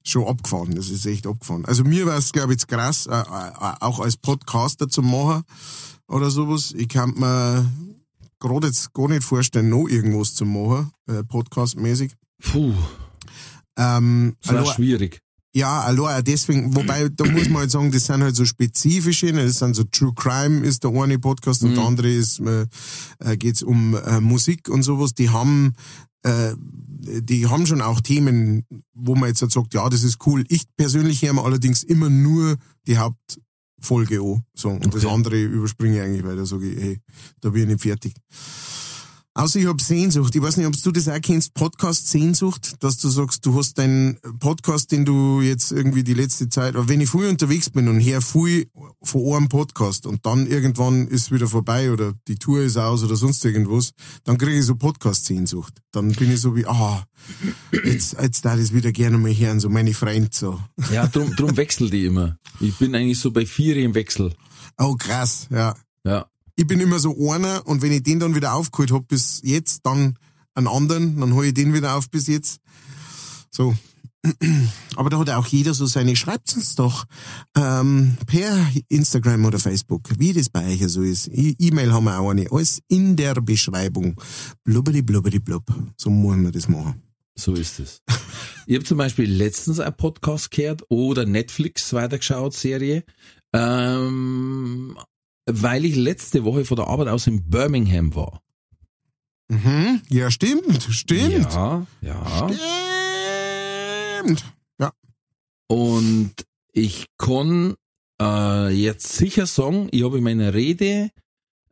Schon 0.02 0.26
abgefahren, 0.26 0.74
das 0.74 0.90
ist 0.90 1.06
echt 1.06 1.26
abgefahren. 1.26 1.64
Also 1.64 1.84
mir 1.84 2.06
war 2.06 2.18
es, 2.18 2.32
glaube 2.32 2.52
ich, 2.52 2.60
jetzt 2.60 2.68
krass, 2.68 3.06
äh, 3.06 3.12
äh, 3.12 3.74
auch 3.80 4.00
als 4.00 4.16
Podcaster 4.16 4.88
zu 4.88 5.02
machen 5.02 5.44
oder 6.08 6.30
sowas. 6.30 6.72
Ich 6.76 6.88
kann 6.88 7.14
mir 7.16 7.70
gerade 8.38 8.66
jetzt 8.68 8.92
gar 8.92 9.08
nicht 9.08 9.24
vorstellen, 9.24 9.68
noch 9.70 9.86
irgendwas 9.88 10.34
zu 10.34 10.44
machen, 10.44 10.90
äh, 11.08 11.22
podcastmäßig. 11.24 12.12
Puh, 12.42 12.74
Ähm, 13.78 14.34
das 14.42 14.52
war 14.52 14.60
allein- 14.62 14.74
schwierig. 14.74 15.20
ja, 15.54 15.80
allein 15.82 16.18
auch 16.18 16.22
deswegen, 16.22 16.74
wobei, 16.74 17.08
da 17.08 17.24
muss 17.24 17.48
man 17.48 17.60
halt 17.62 17.70
sagen, 17.70 17.90
das 17.92 18.06
sind 18.06 18.22
halt 18.22 18.36
so 18.36 18.44
spezifische, 18.44 19.32
das 19.32 19.58
sind 19.58 19.74
so 19.74 19.84
True 19.84 20.12
Crime 20.14 20.60
ist 20.66 20.84
der 20.84 20.90
eine 20.92 21.18
Podcast 21.18 21.62
und 21.62 21.74
der 21.76 21.84
andere 21.84 22.10
ist, 22.10 22.40
äh, 22.40 22.66
äh, 23.18 23.36
geht's 23.36 23.62
um 23.62 23.94
äh, 23.94 24.20
Musik 24.20 24.68
und 24.68 24.82
sowas, 24.82 25.14
die 25.14 25.30
haben, 25.30 25.74
äh, 26.22 26.54
die 26.58 27.46
haben 27.48 27.66
schon 27.66 27.82
auch 27.82 28.00
Themen, 28.00 28.64
wo 28.94 29.14
man 29.14 29.28
jetzt 29.28 29.42
halt 29.42 29.52
sagt, 29.52 29.74
ja, 29.74 29.88
das 29.88 30.02
ist 30.02 30.26
cool. 30.26 30.44
Ich 30.48 30.64
persönlich 30.76 31.22
höre 31.22 31.34
mir 31.34 31.44
allerdings 31.44 31.82
immer 31.82 32.08
nur 32.10 32.56
die 32.86 32.98
Hauptfolge 33.76 34.20
an, 34.20 34.42
so, 34.54 34.70
und 34.70 34.86
das 34.94 35.04
Okay. 35.04 35.14
andere 35.14 35.42
überspringe 35.42 35.96
ich 35.96 36.02
eigentlich, 36.02 36.24
weil 36.24 36.36
da 36.36 36.46
sage 36.46 36.68
ich, 36.68 36.82
hey, 36.82 37.00
da 37.40 37.50
bin 37.50 37.62
ich 37.62 37.68
nicht 37.68 37.82
fertig. 37.82 38.14
Außer 39.36 39.60
ich 39.60 39.66
habe 39.66 39.82
Sehnsucht. 39.82 40.34
Ich 40.34 40.40
weiß 40.40 40.56
nicht, 40.56 40.66
ob 40.66 40.82
du 40.82 40.92
das 40.92 41.10
auch 41.10 41.20
kennst, 41.20 41.52
Podcast 41.52 42.08
Sehnsucht, 42.08 42.82
dass 42.82 42.96
du 42.96 43.10
sagst, 43.10 43.44
du 43.44 43.54
hast 43.54 43.74
deinen 43.76 44.18
Podcast, 44.40 44.90
den 44.92 45.04
du 45.04 45.42
jetzt 45.42 45.72
irgendwie 45.72 46.02
die 46.02 46.14
letzte 46.14 46.48
Zeit, 46.48 46.74
aber 46.74 46.88
wenn 46.88 47.02
ich 47.02 47.10
früh 47.10 47.28
unterwegs 47.28 47.68
bin 47.68 47.88
und 47.88 48.00
her 48.00 48.22
früh 48.22 48.64
vor 49.02 49.36
einem 49.36 49.50
Podcast 49.50 50.06
und 50.06 50.24
dann 50.24 50.46
irgendwann 50.46 51.06
ist 51.06 51.32
wieder 51.32 51.48
vorbei 51.48 51.92
oder 51.92 52.14
die 52.28 52.36
Tour 52.36 52.62
ist 52.62 52.78
aus 52.78 53.04
oder 53.04 53.14
sonst 53.14 53.44
irgendwas, 53.44 53.90
dann 54.24 54.38
kriege 54.38 54.58
ich 54.58 54.64
so 54.64 54.74
Podcast 54.74 55.26
Sehnsucht. 55.26 55.82
Dann 55.92 56.12
bin 56.12 56.32
ich 56.32 56.40
so 56.40 56.56
wie, 56.56 56.64
ah, 56.64 57.04
jetzt, 57.84 58.16
jetzt 58.18 58.42
da 58.42 58.56
das 58.56 58.72
wieder 58.72 58.90
gerne 58.90 59.18
mal 59.18 59.36
hören, 59.36 59.60
so 59.60 59.68
meine 59.68 59.92
Freund 59.92 60.32
so. 60.32 60.58
Ja, 60.90 61.08
drum, 61.08 61.36
drum 61.36 61.58
wechsel 61.58 61.90
die 61.90 62.06
immer. 62.06 62.38
Ich 62.58 62.78
bin 62.78 62.94
eigentlich 62.94 63.20
so 63.20 63.32
bei 63.32 63.44
vier 63.44 63.76
im 63.76 63.94
Wechsel. 63.94 64.32
Oh 64.78 64.94
krass, 64.94 65.46
ja. 65.50 65.76
Ja. 66.06 66.26
Ich 66.56 66.66
bin 66.66 66.80
immer 66.80 66.98
so 66.98 67.30
einer 67.30 67.66
und 67.66 67.82
wenn 67.82 67.92
ich 67.92 68.02
den 68.02 68.18
dann 68.18 68.34
wieder 68.34 68.54
aufgeholt 68.54 68.90
hab 68.90 69.08
bis 69.08 69.40
jetzt, 69.44 69.80
dann 69.84 70.18
einen 70.54 70.68
anderen, 70.68 71.20
dann 71.20 71.34
hole 71.34 71.48
ich 71.48 71.54
den 71.54 71.74
wieder 71.74 71.94
auf 71.94 72.10
bis 72.10 72.26
jetzt. 72.26 72.60
So. 73.50 73.76
Aber 74.96 75.10
da 75.10 75.18
hat 75.18 75.30
auch 75.30 75.46
jeder 75.46 75.72
so 75.74 75.86
seine, 75.86 76.16
schreibt 76.16 76.52
uns 76.56 76.74
doch 76.74 77.04
ähm, 77.56 78.16
per 78.26 78.58
Instagram 78.88 79.44
oder 79.44 79.58
Facebook, 79.58 80.10
wie 80.18 80.32
das 80.32 80.48
bei 80.48 80.66
euch 80.72 80.82
so 80.88 81.02
ist. 81.02 81.28
E- 81.28 81.54
E-Mail 81.58 81.92
haben 81.92 82.04
wir 82.04 82.18
auch 82.18 82.30
eine, 82.30 82.50
alles 82.50 82.82
in 82.88 83.14
der 83.14 83.34
Beschreibung. 83.34 84.20
Blubberi, 84.64 85.02
blubberi, 85.02 85.38
blub. 85.38 85.62
So 85.96 86.10
müssen 86.10 86.44
wir 86.44 86.52
das 86.52 86.68
machen. 86.68 87.02
So 87.38 87.54
ist 87.54 87.78
es. 87.78 88.00
Ich 88.66 88.74
habe 88.74 88.84
zum 88.84 88.98
Beispiel 88.98 89.30
letztens 89.30 89.78
einen 89.78 89.96
Podcast 89.96 90.50
gehört 90.50 90.82
oder 90.88 91.26
Netflix 91.26 91.92
weitergeschaut, 91.92 92.54
Serie, 92.54 93.04
ähm, 93.52 94.96
weil 95.46 95.84
ich 95.84 95.96
letzte 95.96 96.44
Woche 96.44 96.64
von 96.64 96.76
der 96.76 96.88
Arbeit 96.88 97.08
aus 97.08 97.26
in 97.26 97.48
Birmingham 97.48 98.14
war. 98.14 98.42
Mhm. 99.48 100.02
Ja, 100.08 100.30
stimmt, 100.30 100.82
stimmt. 100.82 101.52
Ja, 101.52 101.86
ja. 102.00 102.50
Stimmt. 104.22 104.44
Ja. 104.80 104.92
Und 105.68 106.34
ich 106.72 107.06
kann 107.16 107.74
äh, 108.20 108.70
jetzt 108.70 109.12
sicher 109.12 109.46
sagen, 109.46 109.88
ich 109.92 110.02
habe 110.02 110.18
in 110.18 110.24
meiner 110.24 110.52
Rede 110.52 111.10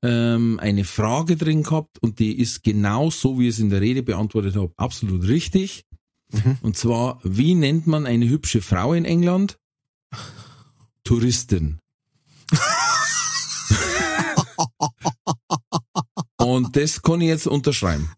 ähm, 0.02 0.60
eine 0.60 0.84
Frage 0.84 1.36
drin 1.36 1.64
gehabt 1.64 1.98
und 2.00 2.18
die 2.20 2.38
ist 2.38 2.62
genau 2.62 3.10
so, 3.10 3.38
wie 3.38 3.48
ich 3.48 3.54
es 3.54 3.60
in 3.60 3.70
der 3.70 3.80
Rede 3.80 4.02
beantwortet 4.02 4.54
habe, 4.54 4.72
absolut 4.76 5.26
richtig. 5.26 5.84
Mhm. 6.30 6.58
Und 6.62 6.76
zwar, 6.76 7.20
wie 7.24 7.54
nennt 7.54 7.86
man 7.86 8.06
eine 8.06 8.28
hübsche 8.28 8.62
Frau 8.62 8.94
in 8.94 9.04
England? 9.04 9.58
Touristin. 11.02 11.80
Und 16.38 16.76
das 16.76 17.00
kann 17.02 17.20
ich 17.20 17.28
jetzt 17.28 17.46
unterschreiben. 17.46 18.08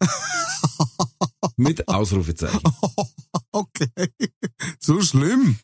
Mit 1.55 1.87
Ausrufezeichen. 1.87 2.59
Okay. 3.51 3.87
So 4.79 5.01
schlimm. 5.01 5.57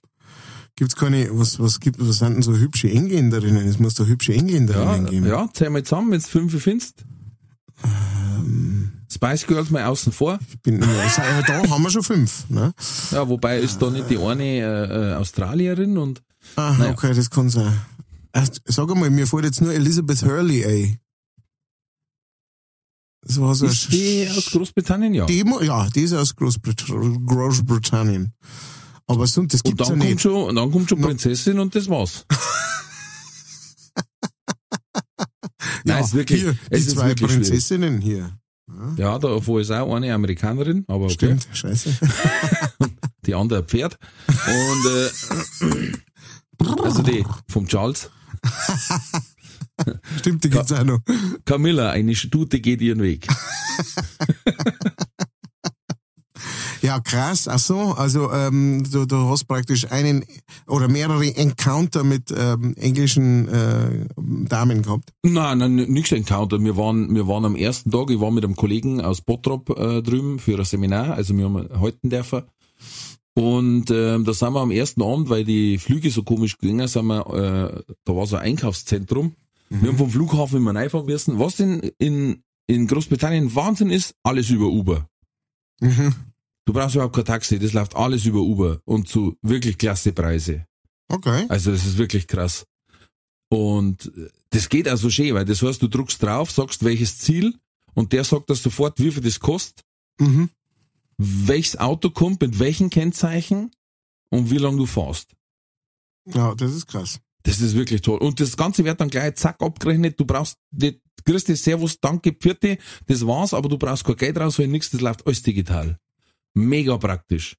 Gibt's 0.75 0.95
keine, 0.95 1.29
was, 1.37 1.59
was 1.59 1.79
gibt, 1.79 1.99
was 1.99 2.17
sind 2.19 2.33
denn 2.35 2.41
so 2.41 2.55
hübsche 2.55 2.89
Engländerinnen? 2.89 3.67
Es 3.67 3.77
muss 3.79 3.93
doch 3.95 4.07
hübsche 4.07 4.33
Engländerinnen 4.33 5.05
Ja, 5.05 5.09
geben. 5.11 5.27
ja, 5.27 5.49
zähl 5.53 5.69
mal 5.69 5.83
zusammen, 5.83 6.11
wenn 6.11 6.21
du 6.21 6.27
fünf 6.27 6.63
findest. 6.63 7.03
Spice 9.11 9.45
Girls 9.45 9.69
mal 9.69 9.85
außen 9.85 10.11
vor. 10.11 10.39
Ich 10.49 10.59
bin, 10.63 10.81
ja, 10.81 11.41
da 11.45 11.69
haben 11.69 11.83
wir 11.83 11.91
schon 11.91 12.01
fünf, 12.03 12.49
ne? 12.49 12.73
Ja, 13.11 13.27
wobei 13.29 13.59
ist 13.59 13.79
da 13.79 13.91
nicht 13.91 14.09
die 14.09 14.17
eine 14.17 14.43
äh, 14.43 15.11
äh, 15.11 15.15
Australierin 15.15 15.97
und 15.97 16.23
Ah, 16.55 16.75
Naja. 16.77 16.91
okay, 16.91 17.13
das 17.13 17.29
kann 17.29 17.49
sein. 17.49 17.73
Sag 18.65 18.89
einmal, 18.91 19.09
mir 19.09 19.27
fällt 19.27 19.45
jetzt 19.45 19.61
nur 19.61 19.73
Elizabeth 19.73 20.23
Hurley 20.23 20.65
ein. 20.65 20.99
Das 23.21 23.39
war 23.39 23.55
so 23.55 23.65
ist 23.67 23.91
die 23.93 24.27
aus 24.35 24.47
Großbritannien, 24.51 25.13
ja. 25.13 25.25
die, 25.25 25.45
ja, 25.61 25.87
die 25.89 26.01
ist 26.01 26.13
aus 26.13 26.35
Großbrit 26.35 26.85
Großbritannien. 27.25 28.33
Aber 29.07 29.27
sonst, 29.27 29.53
das 29.53 29.61
Und 29.61 29.69
gibt's 29.71 29.87
ja 29.87 29.91
dann 29.95 29.99
kommt 29.99 30.11
nicht. 30.11 30.21
schon, 30.21 30.49
und 30.49 30.55
dann 30.55 30.71
kommt 30.71 30.89
schon 30.89 30.99
No. 30.99 31.07
Prinzessin 31.07 31.59
und 31.59 31.73
das 31.75 31.87
war's. 31.89 32.25
Nein, 35.85 36.03
ist 36.03 36.13
wirklich, 36.13 36.41
hier, 36.41 36.57
es 36.69 36.81
die 36.81 36.87
ist 36.87 36.91
zwei 36.91 37.07
wirklich 37.09 37.31
schwierig. 37.31 37.47
Prinzessinnen 37.49 38.01
hier. 38.01 38.37
Ja, 38.97 39.19
da 39.19 39.45
wo 39.45 39.59
ist 39.59 39.71
auch 39.71 39.93
eine 39.95 40.13
Amerikanerin, 40.13 40.83
aber 40.87 41.05
okay. 41.05 41.13
Stimmt, 41.13 41.47
scheiße. 41.53 41.97
Die 43.25 43.35
andere 43.35 43.63
Pferd. 43.63 43.97
Und 44.27 44.85
äh, 45.65 45.91
also 46.83 47.01
die 47.03 47.25
vom 47.47 47.67
Charles. 47.67 48.09
Stimmt, 50.17 50.43
die 50.43 50.49
gibt's 50.49 50.71
auch 50.71 50.83
noch. 50.83 50.99
Camilla, 51.45 51.89
eine 51.91 52.15
Stute 52.15 52.59
geht 52.59 52.81
ihren 52.81 53.01
Weg. 53.01 53.27
Ja, 56.83 56.99
krass. 56.99 57.47
Ach 57.47 57.59
so, 57.59 57.79
also 57.93 58.29
ähm, 58.33 58.83
du, 58.91 59.05
du 59.05 59.15
hast 59.29 59.45
praktisch 59.45 59.89
einen 59.89 60.25
oder 60.67 60.89
mehrere 60.89 61.33
Encounter 61.33 62.03
mit 62.03 62.33
ähm, 62.37 62.73
englischen 62.75 63.47
äh, 63.47 64.05
Damen 64.17 64.81
gehabt. 64.81 65.13
Nein, 65.23 65.59
nein, 65.59 65.75
nichts 65.75 66.11
Encounter. 66.11 66.61
Wir 66.61 66.75
waren, 66.75 67.15
wir 67.15 67.25
waren 67.25 67.45
am 67.45 67.55
ersten 67.55 67.89
Tag, 67.89 68.09
ich 68.09 68.19
war 68.19 68.31
mit 68.31 68.43
einem 68.43 68.57
Kollegen 68.57 68.99
aus 68.99 69.21
Bottrop 69.21 69.69
äh, 69.69 70.01
drüben 70.01 70.39
für 70.39 70.59
ein 70.59 70.65
Seminar, 70.65 71.13
also 71.13 71.37
wir 71.37 71.45
haben 71.45 71.69
halten 71.79 72.09
dürfen. 72.09 72.43
Und 73.35 73.89
ähm, 73.89 74.25
da 74.25 74.33
sind 74.33 74.53
wir 74.53 74.61
am 74.61 74.71
ersten 74.71 75.01
Abend, 75.01 75.29
weil 75.29 75.43
die 75.43 75.77
Flüge 75.79 76.11
so 76.11 76.23
komisch 76.23 76.57
gingen, 76.57 76.87
sind 76.87 77.07
wir, 77.07 77.25
äh, 77.27 77.93
da 78.03 78.15
war 78.15 78.27
so 78.27 78.35
ein 78.35 78.43
Einkaufszentrum. 78.43 79.35
Wir 79.69 79.89
haben 79.89 79.97
vom 79.97 80.09
Flughafen 80.11 80.57
immer 80.57 80.75
reinfahren 80.75 81.07
müssen. 81.07 81.39
Was 81.39 81.59
in, 81.59 81.79
in, 81.97 82.43
in 82.67 82.85
Großbritannien 82.85 83.55
Wahnsinn 83.55 83.89
ist, 83.89 84.13
alles 84.21 84.51
über 84.51 84.67
Uber. 84.67 85.09
Mhm. 85.79 86.13
Du 86.65 86.73
brauchst 86.73 86.93
überhaupt 86.93 87.15
kein 87.15 87.25
Taxi, 87.25 87.57
das 87.57 87.73
läuft 87.73 87.95
alles 87.95 88.25
über 88.25 88.39
Uber 88.41 88.79
und 88.85 89.07
zu 89.07 89.35
wirklich 89.41 89.77
klasse 89.79 90.13
Preise. 90.13 90.67
Okay. 91.09 91.45
Also 91.49 91.71
das 91.71 91.85
ist 91.85 91.97
wirklich 91.97 92.27
krass. 92.27 92.65
Und 93.49 94.11
äh, 94.15 94.29
das 94.51 94.69
geht 94.69 94.87
also 94.87 95.09
schön, 95.09 95.33
weil 95.33 95.45
das 95.45 95.63
heißt, 95.63 95.81
du 95.81 95.87
druckst 95.87 96.21
drauf, 96.21 96.51
sagst 96.51 96.83
welches 96.83 97.17
Ziel 97.17 97.55
und 97.95 98.13
der 98.13 98.23
sagt 98.23 98.49
dir 98.49 98.55
sofort, 98.55 98.99
wie 98.99 99.11
viel 99.11 99.23
das 99.23 99.39
kostet, 99.39 99.83
Mhm. 100.19 100.49
Welches 101.17 101.77
Auto 101.77 102.09
kommt, 102.09 102.41
mit 102.41 102.59
welchen 102.59 102.89
Kennzeichen 102.89 103.71
und 104.29 104.51
wie 104.51 104.57
lange 104.57 104.77
du 104.77 104.85
fährst. 104.85 105.35
Ja, 106.25 106.55
das 106.55 106.73
ist 106.73 106.87
krass. 106.87 107.19
Das 107.43 107.59
ist 107.59 107.75
wirklich 107.75 108.01
toll. 108.01 108.19
Und 108.19 108.39
das 108.39 108.55
Ganze 108.55 108.85
wird 108.85 109.01
dann 109.01 109.09
gleich 109.09 109.35
zack 109.35 109.61
abgerechnet. 109.61 110.19
Du 110.19 110.25
brauchst, 110.25 110.57
du 110.71 110.93
kriegst 111.25 111.49
das 111.49 111.63
Servus, 111.63 111.99
danke, 111.99 112.31
Pfiate, 112.33 112.77
das 113.07 113.27
war's, 113.27 113.53
aber 113.53 113.69
du 113.69 113.77
brauchst 113.77 114.05
kein 114.05 114.15
Geld 114.15 114.37
rausholen, 114.37 114.71
nichts, 114.71 114.91
das 114.91 115.01
läuft 115.01 115.25
alles 115.25 115.41
digital. 115.41 115.99
Mega 116.53 116.97
praktisch. 116.97 117.57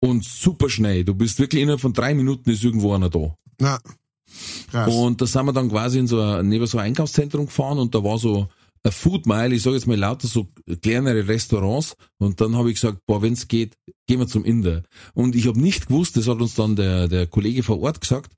Und 0.00 0.24
super 0.24 0.68
schnell. 0.70 1.04
Du 1.04 1.14
bist 1.14 1.38
wirklich 1.38 1.62
innerhalb 1.62 1.80
von 1.80 1.92
drei 1.92 2.14
Minuten 2.14 2.50
ist 2.50 2.64
irgendwo 2.64 2.94
einer 2.94 3.10
da. 3.10 3.36
Ja. 3.60 3.78
Krass. 4.70 4.94
Und 4.94 5.20
da 5.20 5.26
sind 5.26 5.46
wir 5.46 5.52
dann 5.52 5.70
quasi 5.70 5.98
in 5.98 6.06
so 6.06 6.20
ein, 6.20 6.48
neben 6.48 6.66
so 6.66 6.78
ein 6.78 6.86
Einkaufszentrum 6.86 7.46
gefahren 7.46 7.78
und 7.78 7.94
da 7.94 8.02
war 8.02 8.18
so 8.18 8.48
ein 8.86 8.92
Food 8.92 9.26
Mile, 9.26 9.54
ich 9.54 9.62
sage 9.62 9.76
jetzt 9.76 9.86
mal 9.86 9.98
lauter 9.98 10.28
so 10.28 10.48
kleinere 10.82 11.28
Restaurants 11.28 11.96
und 12.18 12.40
dann 12.40 12.56
habe 12.56 12.70
ich 12.70 12.76
gesagt, 12.76 13.00
boah, 13.06 13.20
wenn's 13.20 13.48
geht, 13.48 13.76
gehen 14.06 14.20
wir 14.20 14.28
zum 14.28 14.44
Inder. 14.44 14.82
Und 15.14 15.34
ich 15.34 15.46
habe 15.46 15.60
nicht 15.60 15.88
gewusst, 15.88 16.16
das 16.16 16.28
hat 16.28 16.40
uns 16.40 16.54
dann 16.54 16.76
der, 16.76 17.08
der 17.08 17.26
Kollege 17.26 17.62
vor 17.62 17.80
Ort 17.80 18.00
gesagt, 18.00 18.32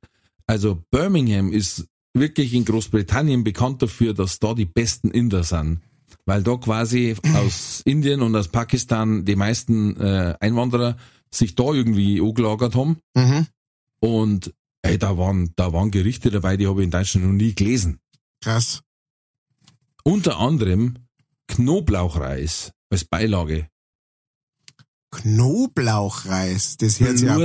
also 0.46 0.82
Birmingham 0.90 1.52
ist 1.52 1.86
wirklich 2.14 2.54
in 2.54 2.64
Großbritannien 2.64 3.44
bekannt 3.44 3.82
dafür, 3.82 4.14
dass 4.14 4.38
da 4.38 4.54
die 4.54 4.64
besten 4.64 5.10
Inder 5.10 5.44
sind. 5.44 5.80
Weil 6.24 6.42
da 6.42 6.56
quasi 6.56 7.16
aus 7.34 7.82
Indien 7.84 8.22
und 8.22 8.34
aus 8.34 8.48
Pakistan 8.48 9.24
die 9.24 9.36
meisten 9.36 9.96
äh, 9.96 10.34
Einwanderer 10.40 10.96
sich 11.30 11.54
da 11.54 11.72
irgendwie 11.72 12.20
angelagert 12.20 12.74
haben. 12.74 12.98
mhm. 13.14 13.46
Und 14.00 14.54
ey, 14.82 14.96
da 14.96 15.18
waren, 15.18 15.52
da 15.56 15.72
waren 15.72 15.90
Gerichte 15.90 16.30
dabei, 16.30 16.56
die 16.56 16.68
habe 16.68 16.80
ich 16.80 16.84
in 16.84 16.90
Deutschland 16.92 17.26
noch 17.26 17.32
nie 17.32 17.54
gelesen. 17.54 17.98
Krass. 18.40 18.82
Unter 20.08 20.38
anderem 20.38 20.94
Knoblauchreis 21.48 22.72
als 22.90 23.04
Beilage. 23.04 23.68
Knoblauchreis. 25.10 26.78
Das 26.78 26.98
hört 26.98 27.18
sich 27.18 27.28
ja 27.28 27.36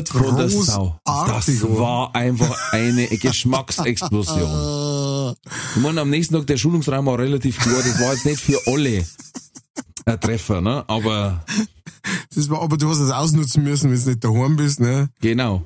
Sau. 0.64 0.98
großartig 1.04 1.60
Das 1.60 1.78
war 1.78 2.16
einfach 2.16 2.72
eine 2.72 3.08
Geschmacksexplosion. 3.08 5.36
Ich 5.76 5.82
meine, 5.82 6.00
am 6.00 6.10
nächsten 6.10 6.36
Tag 6.36 6.48
der 6.48 6.56
Schulungsraum 6.56 7.06
war 7.06 7.20
relativ 7.20 7.60
klar, 7.60 7.84
das 7.84 8.00
war 8.00 8.14
jetzt 8.14 8.26
nicht 8.26 8.40
für 8.40 8.58
alle 8.66 9.06
ein 10.06 10.20
Treffer, 10.20 10.62
ne? 10.62 10.84
Aber 10.88 11.44
Das 12.36 12.50
war, 12.50 12.62
aber 12.62 12.78
du 12.78 12.90
hast 12.90 13.00
es 13.00 13.12
ausnutzen 13.12 13.64
müssen, 13.64 13.92
wenn 13.92 14.00
du 14.00 14.10
nicht 14.10 14.24
daheim 14.24 14.56
bist, 14.56 14.80
ne? 14.80 15.10
genau. 15.22 15.66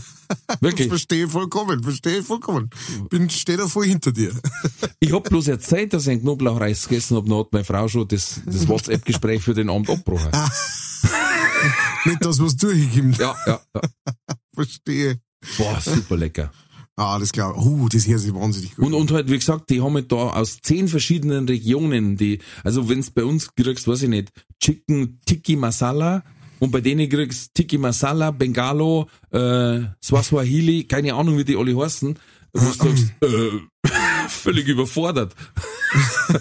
Wirklich. 0.60 0.88
Verstehe 0.88 1.28
vollkommen, 1.28 1.82
verstehe 1.82 2.22
vollkommen. 2.22 2.70
Bin, 3.10 3.28
steh 3.28 3.56
da 3.56 3.66
voll 3.66 3.86
hinter 3.86 4.12
dir. 4.12 4.32
Ich 5.00 5.12
hab 5.12 5.24
bloß 5.24 5.48
erzählt, 5.48 5.92
dass 5.92 6.04
ich 6.04 6.12
einen 6.12 6.22
Knoblauchreis 6.22 6.88
gegessen 6.88 7.18
hab, 7.18 7.26
dann 7.26 7.38
hat 7.38 7.52
meine 7.52 7.64
Frau 7.64 7.86
schon 7.88 8.08
das, 8.08 8.40
das 8.46 8.66
WhatsApp-Gespräch 8.66 9.42
für 9.42 9.52
den 9.52 9.68
Abend 9.68 9.90
abgebrochen. 9.90 10.30
nicht 12.06 12.24
das, 12.24 12.40
was 12.40 12.56
durchkommt. 12.56 13.18
Ja, 13.18 13.36
ja, 13.46 13.60
ja. 13.74 13.80
Verstehe. 14.54 15.20
Boah, 15.58 15.78
super 15.78 16.16
lecker. 16.16 16.50
Ah, 16.96 17.18
das 17.18 17.32
glaube 17.32 17.58
ich. 17.58 17.64
Uh, 17.66 17.88
das 17.88 18.04
hier 18.04 18.16
ist 18.16 18.32
wahnsinnig 18.32 18.76
gut. 18.76 18.86
Und, 18.86 18.94
und 18.94 19.10
halt, 19.10 19.28
wie 19.28 19.38
gesagt, 19.38 19.68
die 19.70 19.80
haben 19.82 19.94
halt 19.94 20.12
da 20.12 20.16
aus 20.30 20.60
zehn 20.62 20.86
verschiedenen 20.86 21.48
Regionen, 21.48 22.16
die, 22.16 22.38
also 22.62 22.88
wenn's 22.88 23.10
bei 23.10 23.24
uns 23.24 23.52
kriegst, 23.54 23.88
weiß 23.88 24.02
ich 24.02 24.08
nicht, 24.08 24.30
Chicken 24.60 25.18
Tiki 25.26 25.56
Masala 25.56 26.22
und 26.60 26.70
bei 26.70 26.80
denen 26.80 27.08
kriegst 27.08 27.52
Tiki 27.54 27.78
Masala, 27.78 28.30
Bengalo, 28.30 29.08
äh, 29.32 29.80
Swahili, 30.00 30.84
keine 30.84 31.14
Ahnung, 31.14 31.36
wie 31.36 31.44
die 31.44 31.56
alle 31.56 31.76
heißen, 31.76 32.16
wo 32.52 32.60
du 32.64 32.72
sagst, 32.72 33.12
äh, 33.22 33.88
völlig 34.28 34.68
überfordert. 34.68 35.34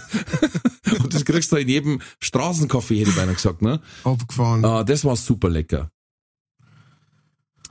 und 1.03 1.13
das 1.13 1.25
kriegst 1.25 1.51
du 1.51 1.55
in 1.55 1.67
jedem 1.67 1.99
Straßencafé, 2.21 2.99
hätte 2.99 3.09
ich 3.09 3.15
beinahe 3.15 3.33
gesagt, 3.35 3.63
ne? 3.63 3.81
Abgefahren. 4.03 4.63
Ah, 4.63 4.83
das 4.83 5.03
war 5.03 5.15
super 5.15 5.49
lecker. 5.49 5.89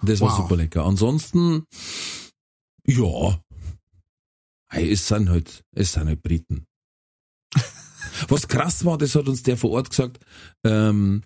Das 0.03 0.21
war 0.21 0.31
Wow. 0.31 0.37
super 0.38 0.57
lecker. 0.57 0.85
Ansonsten, 0.85 1.62
ja, 2.87 3.40
hey, 4.71 4.90
es 4.90 5.07
sind 5.09 5.29
halt, 5.29 5.64
es 5.75 5.92
sind 5.92 6.09
halt 6.09 6.23
Briten. 6.23 6.66
Was 8.29 8.49
krass 8.49 8.85
war, 8.85 8.99
das 8.99 9.14
hat 9.14 9.29
uns 9.29 9.42
der 9.42 9.57
vor 9.57 9.71
Ort 9.71 9.90
gesagt, 9.90 10.18
ähm, 10.64 11.23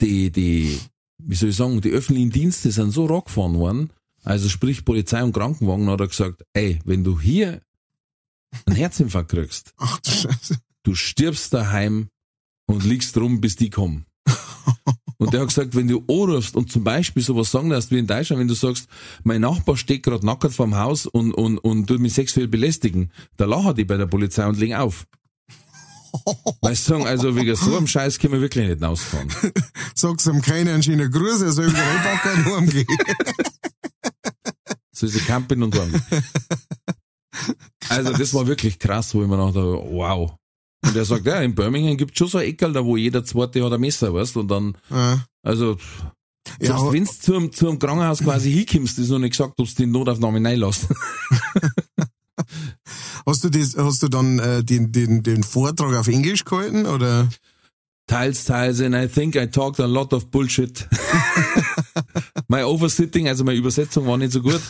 die, 0.00 0.30
die, 0.30 0.78
wie 1.18 1.34
soll 1.34 1.50
ich 1.50 1.56
sagen, 1.56 1.80
die 1.80 1.90
öffentlichen 1.90 2.30
Dienste 2.30 2.70
sind 2.70 2.90
so 2.90 3.06
rockgefahren 3.06 3.58
worden, 3.58 3.90
also 4.22 4.48
sprich 4.48 4.84
Polizei 4.84 5.22
und 5.22 5.32
Krankenwagen, 5.32 5.88
hat 5.88 6.00
er 6.00 6.08
gesagt, 6.08 6.44
ey, 6.52 6.80
wenn 6.84 7.04
du 7.04 7.20
hier 7.20 7.60
einen 8.66 8.76
Herzinfarkt 8.76 9.30
kriegst, 9.30 9.72
Ach 9.76 10.00
du 10.00 10.28
du 10.82 10.94
stirbst 10.94 11.52
daheim 11.52 12.08
und 12.66 12.84
liegst 12.84 13.16
rum, 13.16 13.40
bis 13.40 13.56
die 13.56 13.70
kommen. 13.70 14.06
Und 15.18 15.32
der 15.32 15.40
hat 15.40 15.48
gesagt, 15.48 15.74
wenn 15.74 15.88
du 15.88 16.04
anrufst 16.08 16.56
und 16.56 16.70
zum 16.70 16.84
Beispiel 16.84 17.22
sowas 17.22 17.50
sagen 17.50 17.70
lässt 17.70 17.90
wie 17.90 17.98
in 17.98 18.06
Deutschland, 18.06 18.40
wenn 18.40 18.48
du 18.48 18.54
sagst, 18.54 18.86
mein 19.24 19.40
Nachbar 19.40 19.76
steht 19.76 20.02
gerade 20.02 20.26
nackert 20.26 20.52
vorm 20.52 20.76
Haus 20.76 21.06
und, 21.06 21.32
und, 21.32 21.58
und 21.58 21.86
tut 21.86 22.00
mich 22.00 22.12
sexuell 22.12 22.48
belästigen, 22.48 23.10
da 23.36 23.46
lachen 23.46 23.74
die 23.74 23.84
bei 23.84 23.96
der 23.96 24.06
Polizei 24.06 24.46
und 24.46 24.58
legen 24.58 24.74
auf. 24.74 25.06
Weißt 26.62 26.90
du, 26.90 26.96
also 26.96 27.34
wegen 27.36 27.56
so 27.56 27.76
einem 27.76 27.86
Scheiß 27.86 28.18
können 28.18 28.34
wir 28.34 28.40
wirklich 28.40 28.68
nicht 28.68 28.82
rausfahren. 28.82 29.28
Sag's 29.94 30.26
ihm 30.26 30.42
keiner 30.42 30.72
einen 30.72 30.82
schönen 30.82 31.10
Gruß, 31.10 31.42
er 31.42 31.52
soll 31.52 31.68
wieder 31.68 31.82
reinpacken 31.82 32.46
und 32.52 32.52
heimgehen. 32.52 32.86
So 34.92 35.06
ist 35.06 35.26
Camping 35.26 35.62
und 35.62 35.74
sagen. 35.74 36.02
Also 37.88 38.12
das 38.12 38.32
war 38.32 38.46
wirklich 38.46 38.78
krass, 38.78 39.14
wo 39.14 39.22
ich 39.22 39.28
mir 39.28 39.36
dachte, 39.36 39.60
wow. 39.60 40.34
Und 40.84 40.96
er 40.96 41.04
sagt, 41.04 41.26
ja, 41.26 41.40
in 41.40 41.54
Birmingham 41.54 41.96
gibt 41.96 42.16
schon 42.16 42.28
so 42.28 42.38
Eckerl, 42.38 42.72
da 42.72 42.84
wo 42.84 42.96
jeder 42.96 43.24
zweite 43.24 43.64
hat 43.64 43.72
ein 43.72 43.80
Messer, 43.80 44.12
weißt 44.12 44.36
und 44.36 44.48
dann, 44.48 44.76
Ja. 44.90 45.24
also, 45.42 45.76
Ja, 46.60 46.78
Selbst 46.78 46.92
wenn 46.92 47.04
du 47.04 47.10
zum, 47.10 47.52
zum 47.52 47.78
Krankenhaus 47.78 48.20
quasi 48.20 48.52
hinkommst, 48.52 48.98
ist 49.00 49.08
noch 49.08 49.18
nicht 49.18 49.32
gesagt, 49.32 49.54
ob 49.58 49.66
du 49.66 49.74
die 49.74 49.86
Notaufnahme 49.86 50.42
reinlässt. 50.48 50.86
Hast 53.26 53.42
du 53.42 53.48
das, 53.50 53.76
hast 53.76 54.02
du 54.02 54.08
dann 54.08 54.38
äh, 54.38 54.62
den, 54.62 54.92
den, 54.92 55.22
den 55.22 55.42
Vortrag 55.42 55.96
auf 55.96 56.06
Englisch 56.06 56.44
gehalten 56.44 56.86
oder? 56.86 57.28
teils, 58.06 58.44
teils, 58.44 58.80
and 58.80 58.94
I 58.94 59.08
think 59.08 59.34
I 59.34 59.46
talked 59.46 59.80
a 59.80 59.86
lot 59.86 60.12
of 60.12 60.30
bullshit. 60.30 60.86
my 62.48 62.62
oversitting, 62.62 63.26
also 63.28 63.42
meine 63.42 63.58
Übersetzung 63.58 64.06
war 64.06 64.16
nicht 64.16 64.32
so 64.32 64.42
gut. 64.42 64.60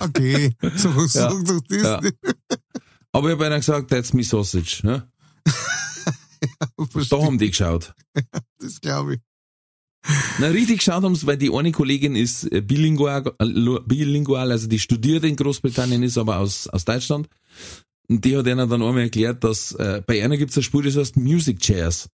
Okay, 0.00 0.54
so, 0.76 1.06
so, 1.06 1.18
Ja. 1.18 1.30
so 1.30 1.60
das, 1.68 1.82
Ja. 1.82 2.00
Aber 3.12 3.28
ich 3.28 3.34
habe 3.34 3.46
einer 3.46 3.56
gesagt, 3.56 3.90
that's 3.90 4.12
me 4.12 4.22
sausage. 4.22 4.80
Ne? 4.82 5.10
Da 7.10 7.20
haben 7.20 7.38
die 7.38 7.48
geschaut. 7.48 7.94
das 8.60 8.80
glaube 8.80 9.14
ich. 9.14 9.20
Na, 10.38 10.46
richtig 10.48 10.78
geschaut 10.78 11.02
haben 11.02 11.16
sie, 11.16 11.26
weil 11.26 11.36
die 11.36 11.52
eine 11.52 11.72
Kollegin 11.72 12.14
ist 12.14 12.44
äh, 12.52 12.60
bilingual, 12.60 13.24
äh, 13.38 13.80
bilingual, 13.86 14.52
also 14.52 14.68
die 14.68 14.78
studiert 14.78 15.24
in 15.24 15.34
Großbritannien, 15.34 16.02
ist 16.04 16.16
aber 16.16 16.38
aus, 16.38 16.68
aus 16.68 16.84
Deutschland. 16.84 17.28
Und 18.08 18.24
die 18.24 18.36
hat 18.36 18.46
ihnen 18.46 18.68
dann 18.70 18.82
einmal 18.82 19.02
erklärt, 19.02 19.42
dass 19.42 19.72
äh, 19.72 20.00
bei 20.06 20.22
einer 20.24 20.36
gibt's 20.36 20.56
ein 20.56 20.62
Spiel, 20.62 20.82
das 20.82 20.96
heißt 20.96 21.16
Music 21.16 21.58
Chairs. 21.58 22.08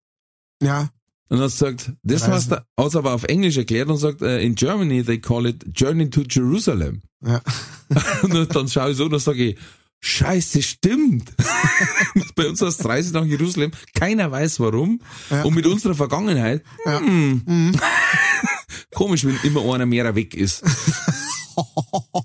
Ja, 0.62 0.90
Und 1.30 1.40
hat 1.40 1.52
gesagt, 1.52 1.92
das 2.04 2.28
heißt, 2.28 2.52
hat 2.52 2.66
es 2.78 2.96
aber 2.96 3.14
auf 3.14 3.24
Englisch 3.24 3.58
erklärt 3.58 3.90
und 3.90 3.98
sagt, 3.98 4.22
äh, 4.22 4.42
in 4.42 4.56
Germany 4.56 5.04
they 5.04 5.20
call 5.20 5.46
it 5.48 5.66
Journey 5.74 6.10
to 6.10 6.22
Jerusalem. 6.30 7.02
ja. 7.26 7.42
Und 8.24 8.56
dann 8.56 8.68
schaue 8.68 8.92
ich 8.92 8.98
so 8.98 9.06
und 9.06 9.12
dann 9.12 9.20
sage 9.20 9.50
ich, 9.50 9.58
Scheiße, 10.00 10.62
stimmt. 10.64 11.32
Bei 12.36 12.50
uns 12.50 12.62
heißt 12.62 12.84
Reise 12.86 13.14
nach 13.14 13.24
Jerusalem, 13.26 13.72
keiner 13.94 14.30
weiß 14.32 14.60
warum. 14.60 15.00
Ja. 15.30 15.44
Und 15.44 15.54
mit 15.56 15.66
unserer 15.66 15.96
Vergangenheit, 15.96 16.62
Ja. 16.86 17.00
hm, 17.00 17.72
komisch, 18.96 19.24
wenn 19.26 19.38
immer 19.44 19.62
einer 19.74 19.86
mehr 19.86 20.14
weg 20.16 20.34
ist. 20.36 20.62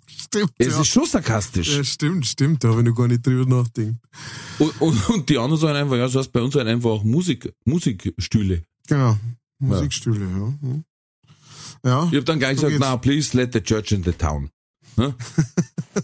stimmt, 0.07 0.53
Es 0.59 0.69
ja. 0.75 0.81
ist 0.81 0.89
schon 0.89 1.07
sarkastisch. 1.07 1.77
ja. 1.77 1.85
Stimmt, 1.85 2.27
stimmt, 2.27 2.65
da 2.65 2.69
habe 2.71 2.81
ich 2.81 2.87
noch 2.89 2.95
gar 2.97 3.09
nicht 3.09 3.25
drüber 3.27 3.47
nachgedacht. 3.63 3.97
Und, 4.59 4.81
und, 4.81 5.09
und 5.11 5.29
die 5.29 5.39
anderen 5.39 5.61
sagen 5.61 5.77
einfach, 5.77 5.97
ja, 5.97 6.05
das 6.07 6.15
heißt 6.17 6.33
bei 6.33 6.41
uns 6.41 6.55
halt 6.55 6.67
einfach 6.67 7.03
Musik, 7.05 7.53
Musikstühle. 7.65 8.63
Genau, 8.89 9.17
Musikstühle, 9.59 10.25
ja. 10.25 10.53
Hm. 10.61 10.85
Ja, 11.85 12.05
Ich 12.11 12.17
habe 12.17 12.25
dann 12.25 12.39
gleich 12.39 12.59
So 12.59 12.67
gesagt, 12.67 12.81
na, 12.81 12.97
please 12.97 13.37
let 13.37 13.53
the 13.53 13.61
church 13.61 13.93
in 13.93 14.03
the 14.03 14.13
town. 14.13 14.51
Ne? 14.97 15.15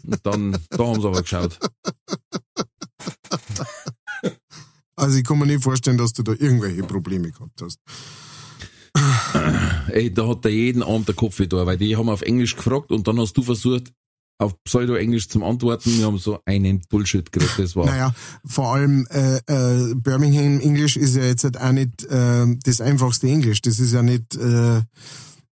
Und 0.07 0.21
dann, 0.25 0.57
da 0.71 0.87
haben 0.87 1.01
sie 1.01 1.09
aber 1.09 1.23
geschaut. 1.23 1.59
also 4.97 5.19
ich 5.19 5.25
kann 5.25 5.39
mir 5.39 5.47
nicht 5.47 5.63
vorstellen, 5.65 5.99
dass 5.99 6.13
du 6.13 6.23
da 6.23 6.33
irgendwelche 6.33 6.85
Probleme 6.85 7.33
gehabt 7.33 7.61
hast. 7.61 7.81
Ey, 9.89 10.13
da 10.13 10.29
hat 10.29 10.45
der 10.45 10.53
jeden 10.53 10.83
Abend 10.83 11.09
der 11.09 11.15
Kopf 11.17 11.41
da, 11.49 11.67
weil 11.67 11.79
die 11.79 11.97
haben 11.97 12.09
auf 12.09 12.23
Englisch 12.23 12.55
gefragt 12.55 12.93
und 12.93 13.09
dann 13.09 13.19
hast 13.19 13.37
du 13.37 13.43
versucht, 13.43 13.93
auf 14.39 14.63
Pseudo-Englisch 14.65 15.29
zum 15.29 15.43
Antworten. 15.43 15.97
Wir 15.97 16.07
haben 16.07 16.19
so 16.19 16.41
einen 16.45 16.83
Bullshit 16.89 17.31
gekriegt, 17.31 17.59
das 17.59 17.77
war. 17.77 17.87
Naja, 17.87 18.15
vor 18.45 18.75
allem 18.75 19.07
äh, 19.11 19.37
äh, 19.47 19.95
Birmingham 19.95 20.61
Englisch 20.61 20.97
ist 20.97 21.17
ja 21.17 21.25
jetzt 21.25 21.45
halt 21.45 21.61
auch 21.61 21.73
nicht 21.73 22.05
äh, 22.05 22.47
das 22.65 22.81
einfachste 22.81 23.29
Englisch. 23.29 23.63
Das 23.63 23.79
ist 23.79 23.93
ja 23.93 24.03
nicht, 24.03 24.35
äh, 24.35 24.83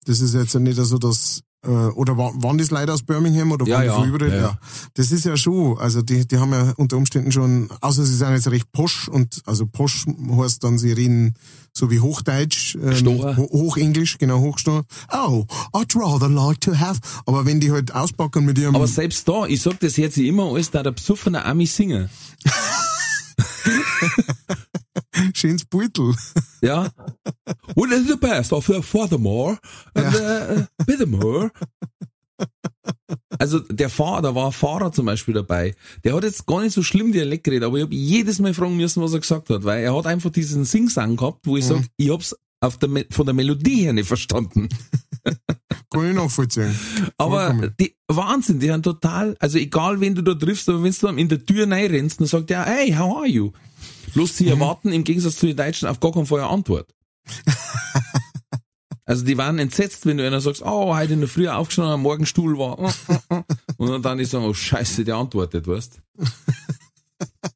das 0.06 0.20
ist 0.22 0.34
jetzt 0.34 0.54
ja 0.54 0.60
nicht 0.60 0.78
so 0.78 0.98
das, 0.98 1.44
oder 1.70 2.18
wa- 2.18 2.32
waren 2.38 2.58
das 2.58 2.72
Leute 2.72 2.92
aus 2.94 3.04
Birmingham 3.04 3.52
oder 3.52 3.68
Ja, 3.68 3.76
waren 3.78 3.84
die 4.04 4.10
ja, 4.10 4.16
überall? 4.16 4.30
ja, 4.32 4.38
ja. 4.42 4.58
Das 4.96 5.12
ist 5.12 5.26
ja 5.26 5.38
schon, 5.38 5.78
also 5.78 6.02
die, 6.02 6.28
die 6.28 6.38
haben 6.38 6.52
ja 6.54 6.74
unter 6.78 6.98
Umständen 6.98 7.32
schon, 7.32 7.70
außer 7.82 8.04
sie 8.04 8.16
sind 8.16 8.32
jetzt 8.34 8.50
recht 8.50 8.72
posch 8.72 9.08
und 9.08 9.42
also 9.46 9.66
posch 9.68 10.06
heißt 10.08 10.64
dann, 10.64 10.78
sie 10.80 10.92
reden 10.92 11.36
so 11.74 11.90
wie 11.92 12.00
Hochdeutsch, 12.00 12.76
ähm. 12.76 13.06
Ho 13.38 13.48
Hochenglisch, 13.52 14.18
genau, 14.18 14.40
Hochstocher. 14.40 14.84
Oh, 15.14 15.46
I'd 15.74 15.96
rather 15.96 16.28
like 16.28 16.60
to 16.62 16.76
have. 16.78 17.00
Aber 17.26 17.46
wenn 17.46 17.60
die 17.62 17.72
halt 17.72 17.94
auspacken 17.96 18.44
mit 18.44 18.58
ihrem 18.58 18.76
Aber 18.76 18.88
selbst 18.88 19.28
da, 19.30 19.46
ich 19.46 19.62
sag 19.62 19.80
das 19.80 19.96
jetzt 19.98 20.18
immer 20.18 20.52
alles, 20.52 20.72
da 20.72 20.84
der 20.84 20.92
besoffene 20.92 21.46
Ami 21.46 21.68
singen. 21.68 22.10
schönes 25.34 25.66
Beutel. 25.66 26.16
Ja. 26.62 26.90
What 27.76 27.92
is 27.92 28.08
the 28.08 28.16
best 28.18 28.52
of 28.54 28.66
the 28.68 28.82
furthermore 28.82 29.58
and 29.94 30.14
the 30.14 30.20
uh, 30.22 30.64
bittermore? 30.86 31.52
Also 33.38 33.60
der 33.60 33.90
Fahrer, 33.90 34.22
da 34.22 34.36
war 34.36 34.48
ein 34.48 34.52
Fahrer 34.52 34.92
zum 34.92 35.06
Beispiel 35.06 35.34
dabei, 35.34 35.76
der 36.04 36.16
hat 36.16 36.24
jetzt 36.24 36.46
gar 36.46 36.62
nicht 36.62 36.74
so 36.74 36.84
schlimm 36.84 37.12
Dialekt 37.12 37.44
geredet, 37.44 37.66
aber 37.66 37.78
ich 37.78 37.84
habe 37.84 37.96
jedes 37.96 38.40
Mal 38.40 38.54
fragen 38.54 38.78
müssen, 38.78 39.02
was 39.02 39.14
er 39.14 39.20
gesagt 39.20 39.50
hat, 39.50 39.64
weil 39.64 39.84
er 39.84 39.96
hat 39.96 40.06
einfach 40.06 40.30
diesen 40.30 40.66
Sing-Sang 40.66 41.16
gehabt, 41.16 41.46
wo 41.46 41.58
ich 41.58 41.66
sag, 41.66 41.82
ich 41.98 42.10
hab's 42.10 42.36
auf 42.60 42.78
der 42.78 42.90
Me 42.90 43.06
von 43.10 43.26
der 43.26 43.34
Melodie 43.34 43.84
her 43.84 43.94
nicht 43.94 44.08
verstanden. 44.08 44.70
Kann 45.90 46.10
ich 46.10 46.16
nachvollziehen. 46.16 46.74
Aber 47.18 47.54
die, 47.80 47.96
Wahnsinn, 48.08 48.60
die 48.60 48.72
haben 48.72 48.84
total, 48.84 49.36
also 49.40 49.58
egal 49.58 50.00
wen 50.00 50.16
du 50.16 50.22
da 50.22 50.36
triffst, 50.36 50.70
aber 50.70 50.84
wenn 50.84 50.92
du 50.92 51.00
dann 51.02 51.18
in 51.18 51.28
der 51.28 51.46
Tür 51.46 51.70
reinrennst, 51.70 52.20
dann 52.20 52.28
sagt 52.28 52.52
er, 52.52 52.66
hey, 52.66 52.92
how 52.94 53.18
are 53.18 53.28
you? 53.28 53.52
Bloß 54.14 54.38
sie 54.38 54.48
erwarten 54.48 54.92
im 54.94 55.04
Gegensatz 55.04 55.38
zu 55.38 55.48
den 55.48 55.58
Deutschen 55.58 55.88
auf 55.88 56.00
gar 56.00 56.12
keinen 56.12 56.26
Fall 56.26 56.40
eine 56.40 56.50
Antwort. 56.50 56.94
Also 59.12 59.26
die 59.26 59.38
waren 59.38 59.60
entsetzt, 59.60 60.06
wenn 60.06 60.18
du 60.18 60.26
einer 60.26 60.40
sagst, 60.40 60.62
oh, 60.62 60.96
heute 60.96 61.12
in 61.12 61.20
der 61.20 61.28
Früh 61.28 61.50
aufgestanden, 61.50 61.96
am 61.96 62.02
Morgenstuhl 62.02 62.58
war. 62.58 62.78
Und 63.78 64.06
dann 64.06 64.20
ich 64.20 64.30
sagen, 64.30 64.46
oh 64.46 64.54
scheiße, 64.54 65.04
der 65.04 65.18
antwortet, 65.18 65.68
weißt 65.68 66.00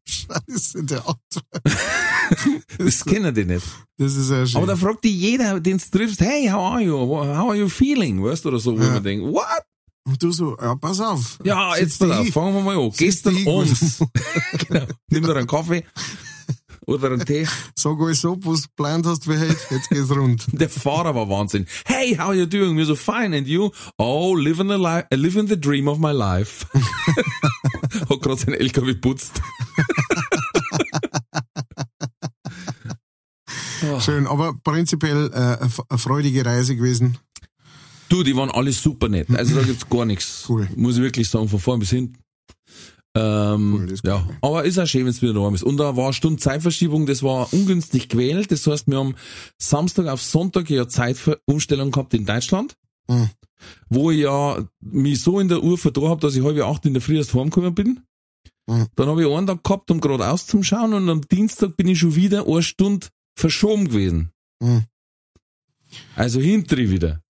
Scheiße, 0.05 0.83
der 0.83 0.97
Antwort. 0.99 1.45
Das 2.77 3.05
kennen 3.05 3.33
die 3.33 3.45
nicht. 3.45 3.65
Das 3.97 4.15
ist 4.15 4.29
ja 4.31 4.45
schön. 4.45 4.57
Aber 4.57 4.67
da 4.67 4.75
fragt 4.75 5.05
die 5.05 5.15
jeder, 5.17 5.61
den 5.61 5.77
du 5.77 5.97
triffst, 5.97 6.19
hey, 6.19 6.47
how 6.51 6.73
are 6.73 6.81
you? 6.81 6.97
How 6.97 7.49
are 7.49 7.55
you 7.55 7.69
feeling? 7.69 8.21
Weißt 8.21 8.43
du, 8.43 8.49
oder 8.49 8.59
so, 8.59 8.77
wo 8.77 8.83
Ja. 8.83 8.89
man 8.93 9.03
denkt, 9.03 9.25
what? 9.25 9.45
Und 10.05 10.21
du 10.21 10.31
so, 10.33 10.57
ja, 10.59 10.75
pass 10.75 10.99
auf. 10.99 11.39
Ja, 11.45 11.77
jetzt 11.77 11.99
pass 11.99 12.11
auf, 12.11 12.27
fangen 12.29 12.53
wir 12.55 12.61
mal 12.63 12.77
an. 12.77 12.91
Gestern. 12.97 13.35
Abend, 13.47 13.77
genau, 14.67 14.85
nimm 15.09 15.23
dir 15.23 15.35
einen 15.37 15.47
Kaffee 15.47 15.85
oder 16.87 17.11
einen 17.11 17.25
Tee. 17.25 17.47
Sag 17.75 17.99
alles 17.99 18.21
so, 18.21 18.37
was 18.41 18.61
du 18.61 18.67
geplant 18.67 19.05
hast 19.05 19.25
für 19.25 19.39
heute, 19.39 19.57
jetzt 19.71 19.89
geht's 19.89 20.11
rund. 20.11 20.45
Der 20.51 20.69
Fahrer 20.69 21.15
war 21.15 21.29
Wahnsinn. 21.29 21.65
Hey, 21.85 22.15
how 22.15 22.27
are 22.27 22.35
you 22.35 22.45
doing? 22.45 22.77
Wir 22.77 22.85
so, 22.85 22.95
fine, 22.95 23.35
and 23.35 23.47
you? 23.47 23.71
Oh, 23.97 24.35
living 24.35 24.67
the, 24.67 24.77
li 24.77 25.03
uh, 25.11 25.15
living 25.15 25.47
the 25.47 25.59
dream 25.59 25.87
of 25.87 25.99
my 25.99 26.11
life. 26.11 26.65
Hat 28.09 28.21
gerade 28.21 28.37
sein 28.37 28.53
LKW 28.53 28.95
putzt. 28.95 29.41
Schön, 33.99 34.25
aber 34.25 34.53
prinzipiell 34.63 35.29
äh, 35.31 35.57
eine 35.89 35.99
freudige 35.99 36.45
Reise 36.45 36.75
gewesen. 36.75 37.17
Du, 38.09 38.23
die 38.23 38.35
waren 38.35 38.51
alle 38.51 38.71
super 38.71 39.09
nett. 39.09 39.29
Also 39.31 39.55
da 39.55 39.63
gibt's 39.63 39.89
gar 39.89 40.05
nichts. 40.05 40.45
Cool. 40.47 40.67
Muss 40.75 40.97
ich 40.97 41.01
wirklich 41.01 41.29
sagen, 41.29 41.49
von 41.49 41.59
vorn 41.59 41.79
bis 41.79 41.89
hinten. 41.89 42.17
Ähm, 43.15 43.73
Cool, 43.89 43.95
ja, 44.03 44.27
aber 44.41 44.65
ist 44.65 44.77
auch 44.77 44.85
schön, 44.85 45.01
wenn 45.05 45.11
es 45.11 45.21
wieder 45.21 45.33
daheim 45.33 45.55
ist. 45.55 45.63
Und 45.63 45.77
da 45.77 45.95
war 45.95 46.05
eine 46.05 46.13
Stunde 46.13 46.39
Zeitverschiebung, 46.39 47.05
das 47.05 47.23
war 47.23 47.51
ungünstig 47.53 48.09
gewählt. 48.09 48.51
Das 48.51 48.67
heißt, 48.67 48.87
wir 48.87 48.97
haben 48.97 49.15
Samstag 49.57 50.07
auf 50.07 50.21
Sonntag 50.21 50.69
ja 50.69 50.87
Zeitumstellung 50.87 51.91
gehabt 51.91 52.13
in 52.13 52.25
Deutschland, 52.25 52.75
Mhm. 53.07 53.29
wo 53.89 54.11
ich 54.11 54.19
ja 54.21 54.67
mich 54.81 55.21
so 55.21 55.39
in 55.39 55.47
der 55.47 55.63
Uhr 55.63 55.77
verdroht 55.77 56.09
habe, 56.09 56.21
dass 56.21 56.35
ich 56.35 56.43
halb 56.43 56.59
acht 56.61 56.85
in 56.85 56.93
der 56.93 57.01
Früh 57.01 57.17
erst 57.17 57.33
heimgekommen 57.33 57.73
bin. 57.73 58.01
Mhm. 58.67 58.87
Dann 58.95 59.07
habe 59.07 59.23
ich 59.23 59.31
einen 59.31 59.47
Tag 59.47 59.63
gehabt, 59.63 59.91
um 59.91 60.01
gerade 60.01 60.27
auszuschauen 60.29 60.93
und 60.93 61.09
am 61.09 61.21
Dienstag 61.21 61.77
bin 61.77 61.87
ich 61.87 61.99
schon 61.99 62.15
wieder 62.15 62.47
eine 62.47 62.63
Stunde 62.63 63.07
verschoben 63.37 63.89
gewesen. 63.89 64.31
Mhm. 64.59 64.83
Also 66.15 66.39
hinterher 66.39 66.89
wieder. 66.89 67.21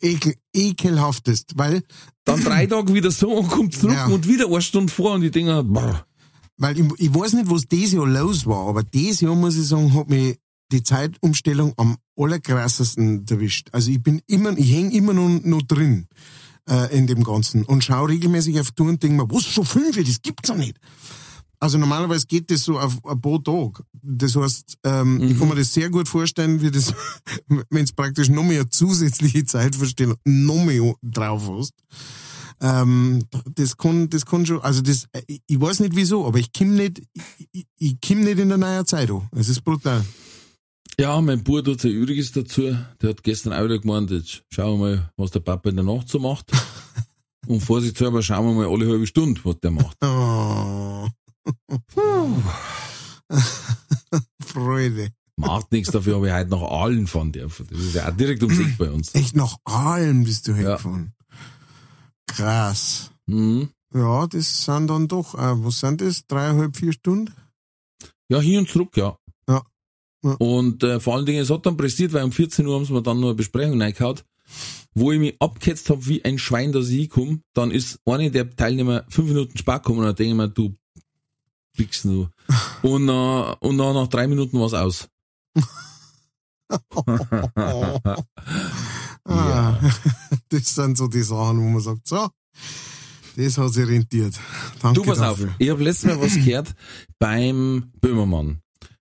Ekel, 0.00 0.34
ekelhaftest, 0.54 1.52
weil, 1.56 1.82
Dann 2.24 2.42
drei 2.42 2.66
Tage 2.72 2.94
wieder 2.94 3.10
so 3.10 3.30
und 3.32 3.48
kommt 3.48 3.74
zurück 3.74 3.94
Ja. 3.94 4.06
und 4.06 4.26
wieder 4.28 4.46
eine 4.46 4.62
Stunde 4.62 4.92
vor 4.92 5.12
und 5.14 5.22
ich 5.22 5.30
denke, 5.32 5.62
boah, 5.64 6.04
weil 6.56 6.78
ich, 6.78 6.86
ich 6.98 7.14
weiß 7.14 7.34
nicht, 7.34 7.50
was 7.50 7.66
dieses 7.66 7.94
Jahr 7.94 8.06
los 8.06 8.46
war, 8.46 8.68
aber 8.68 8.82
dieses 8.82 9.20
Jahr, 9.20 9.34
muss 9.34 9.56
ich 9.56 9.66
sagen, 9.66 9.92
hat 9.94 10.08
mich 10.08 10.38
die 10.70 10.82
Zeitumstellung 10.82 11.74
am 11.76 11.96
allerkrassesten 12.16 13.26
erwischt. 13.28 13.68
Also 13.72 13.90
ich 13.90 14.02
bin 14.02 14.20
immer, 14.26 14.56
ich 14.56 14.72
häng 14.72 14.90
immer 14.90 15.12
noch, 15.12 15.28
noch 15.44 15.62
drin 15.62 16.06
äh, 16.68 16.96
in 16.96 17.06
dem 17.06 17.24
Ganzen 17.24 17.64
und 17.64 17.84
schaue 17.84 18.08
regelmäßig 18.10 18.58
auf 18.60 18.70
Tour 18.72 18.88
und 18.88 19.02
denke 19.02 19.16
mir, 19.22 19.30
was, 19.30 19.44
schon 19.44 19.64
fünf? 19.66 19.96
Das 19.96 20.22
gibt's 20.22 20.48
doch 20.48 20.56
nicht. 20.56 20.76
Also 21.62 21.78
normalerweise 21.78 22.26
geht 22.26 22.50
das 22.50 22.64
so 22.64 22.76
auf 22.76 22.98
ein 23.04 23.20
paar 23.20 23.40
Tage. 23.40 23.84
Das 24.02 24.34
heißt, 24.34 24.78
ähm, 24.82 25.22
ich 25.22 25.38
kann 25.38 25.48
mir 25.48 25.54
das 25.54 25.72
sehr 25.72 25.90
gut 25.90 26.08
vorstellen, 26.08 26.60
wie 26.60 26.72
das, 26.72 26.92
wenn 27.70 27.84
es 27.84 27.92
praktisch 27.92 28.28
noch 28.30 28.42
mehr 28.42 28.68
zusätzliche 28.68 29.44
Zeitverstellung 29.44 30.16
noch 30.24 30.64
mehr 30.64 30.92
drauf 31.02 31.48
hast. 31.48 31.74
Ähm, 32.60 33.22
das 33.54 33.76
kann, 33.76 34.10
das 34.10 34.26
kann 34.26 34.44
schon, 34.44 34.60
also 34.60 34.82
das, 34.82 35.06
ich, 35.28 35.60
weiß 35.60 35.78
nicht 35.78 35.94
wieso, 35.94 36.26
aber 36.26 36.40
ich 36.40 36.52
komm 36.52 36.74
nicht, 36.74 37.00
ich, 37.14 37.48
ich, 37.52 37.66
ich 37.78 37.96
komm 38.04 38.22
nicht 38.22 38.40
in 38.40 38.48
der 38.48 38.58
neuen 38.58 38.84
Zeit 38.84 39.08
an. 39.12 39.28
Es 39.30 39.48
ist 39.48 39.62
brutal. 39.62 40.04
Ja, 40.98 41.20
mein 41.20 41.44
Bruder 41.44 41.62
tut 41.62 41.82
sein 41.82 41.92
Übriges 41.92 42.32
dazu. 42.32 42.76
Der 43.00 43.10
hat 43.10 43.22
gestern 43.22 43.52
auch 43.52 43.62
wieder 43.62 43.78
gemeint, 43.78 44.10
jetzt 44.10 44.42
schauen 44.50 44.80
wir 44.80 44.96
mal, 44.96 45.10
was 45.16 45.30
der 45.30 45.40
Papa 45.40 45.68
in 45.68 45.76
der 45.76 45.84
Nacht 45.84 46.08
so 46.08 46.18
macht. 46.18 46.50
Und 47.46 47.60
vorsichtshalber 47.60 48.20
schauen 48.20 48.46
wir 48.46 48.52
mal 48.52 48.66
alle 48.66 48.88
halbe 48.88 49.06
Stunde, 49.06 49.40
was 49.44 49.60
der 49.60 49.70
macht. 49.70 49.96
Oh. 50.02 50.81
Freude. 54.44 55.10
Macht 55.36 55.72
nichts, 55.72 55.90
dafür 55.90 56.16
habe 56.16 56.28
ich 56.28 56.32
heute 56.34 56.50
nach 56.50 56.60
Aalen 56.62 57.06
fahren 57.06 57.32
dürfen. 57.32 57.66
Das 57.70 57.80
ist 57.80 57.94
ja 57.94 58.08
auch 58.08 58.16
direkt 58.16 58.42
ums 58.42 58.58
Eck 58.58 58.78
bei 58.78 58.90
uns. 58.90 59.14
Echt 59.14 59.34
nach 59.34 59.56
allem 59.64 60.24
bist 60.24 60.46
du 60.46 60.52
Ja. 60.52 60.56
hingefahren. 60.58 61.12
Krass. 62.26 63.10
Mhm. 63.26 63.70
Ja, 63.94 64.26
das 64.26 64.64
sind 64.64 64.88
dann 64.88 65.08
doch, 65.08 65.34
äh, 65.34 65.64
was 65.64 65.80
sind 65.80 66.00
das? 66.00 66.26
Dreieinhalb, 66.26 66.76
vier 66.76 66.92
Stunden? 66.92 67.32
Ja, 68.28 68.40
hin 68.40 68.58
und 68.58 68.68
zurück, 68.68 68.96
ja. 68.96 69.16
Ja. 69.48 69.62
Ja. 70.24 70.32
Und 70.34 70.82
äh, 70.82 71.00
vor 71.00 71.16
allen 71.16 71.26
Dingen, 71.26 71.42
es 71.42 71.50
hat 71.50 71.66
dann 71.66 71.76
pressiert, 71.76 72.12
weil 72.12 72.24
um 72.24 72.32
14 72.32 72.66
Uhr 72.66 72.74
haben 72.76 72.84
sie 72.84 72.92
mir 72.92 73.02
dann 73.02 73.20
noch 73.20 73.28
eine 73.28 73.34
Besprechung 73.34 73.80
reingehauen, 73.80 74.20
wo 74.94 75.12
ich 75.12 75.18
mich 75.18 75.36
abgehetzt 75.40 75.90
habe 75.90 76.06
wie 76.06 76.24
ein 76.24 76.38
Schwein, 76.38 76.72
dass 76.72 76.88
ich 76.88 77.00
hinkomme. 77.00 77.40
Dann 77.54 77.70
ist 77.70 77.98
eine 78.06 78.30
der 78.30 78.54
Teilnehmer 78.54 79.04
fünf 79.08 79.28
Minuten 79.28 79.58
spät 79.58 79.82
gekommen 79.82 80.00
und 80.00 80.06
dann 80.06 80.14
denke 80.16 80.30
ich 80.30 80.36
mir, 80.36 80.48
du 80.48 80.74
Bix 81.76 82.02
du. 82.02 82.28
Und, 82.82 83.08
äh, 83.08 83.54
und 83.60 83.78
dann 83.78 83.94
nach 83.94 84.08
drei 84.08 84.26
Minuten 84.26 84.58
war 84.58 84.66
es 84.66 84.74
aus. 84.74 85.08
Ah, 89.24 89.78
das 90.48 90.74
sind 90.74 90.96
so 90.96 91.06
die 91.06 91.22
Sachen, 91.22 91.58
wo 91.62 91.68
man 91.68 91.80
sagt, 91.80 92.08
so, 92.08 92.28
das 93.36 93.58
hat 93.58 93.72
sich 93.72 93.86
rentiert. 93.86 94.38
Danke 94.80 95.00
Du, 95.00 95.06
pass 95.06 95.20
auf, 95.20 95.38
dafür. 95.38 95.54
ich 95.58 95.70
habe 95.70 95.82
letztes 95.84 96.10
Mal 96.10 96.20
was 96.20 96.34
gehört 96.34 96.74
beim 97.18 97.92
Böhmermann. 98.00 98.60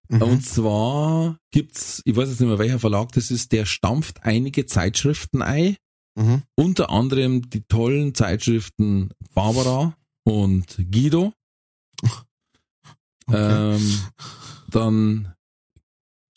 Mhm. 0.10 0.22
Und 0.22 0.46
zwar 0.46 1.38
gibt's, 1.52 2.02
ich 2.06 2.16
weiß 2.16 2.30
jetzt 2.30 2.40
nicht 2.40 2.50
mehr 2.50 2.60
welcher 2.60 2.80
Verlag 2.80 3.12
das 3.14 3.32
ist, 3.32 3.52
der 3.52 3.66
stampft 3.66 4.24
einige 4.24 4.66
Zeitschriften 4.66 5.42
ein, 5.42 5.76
Mhm. 6.18 6.44
unter 6.56 6.90
anderem 6.90 7.50
die 7.50 7.64
tollen 7.64 8.14
Zeitschriften 8.14 9.12
Barbara 9.34 9.96
und 10.26 10.66
Guido. 10.92 11.34
Okay. 13.28 13.76
Ähm, 13.76 14.00
dann 14.70 15.34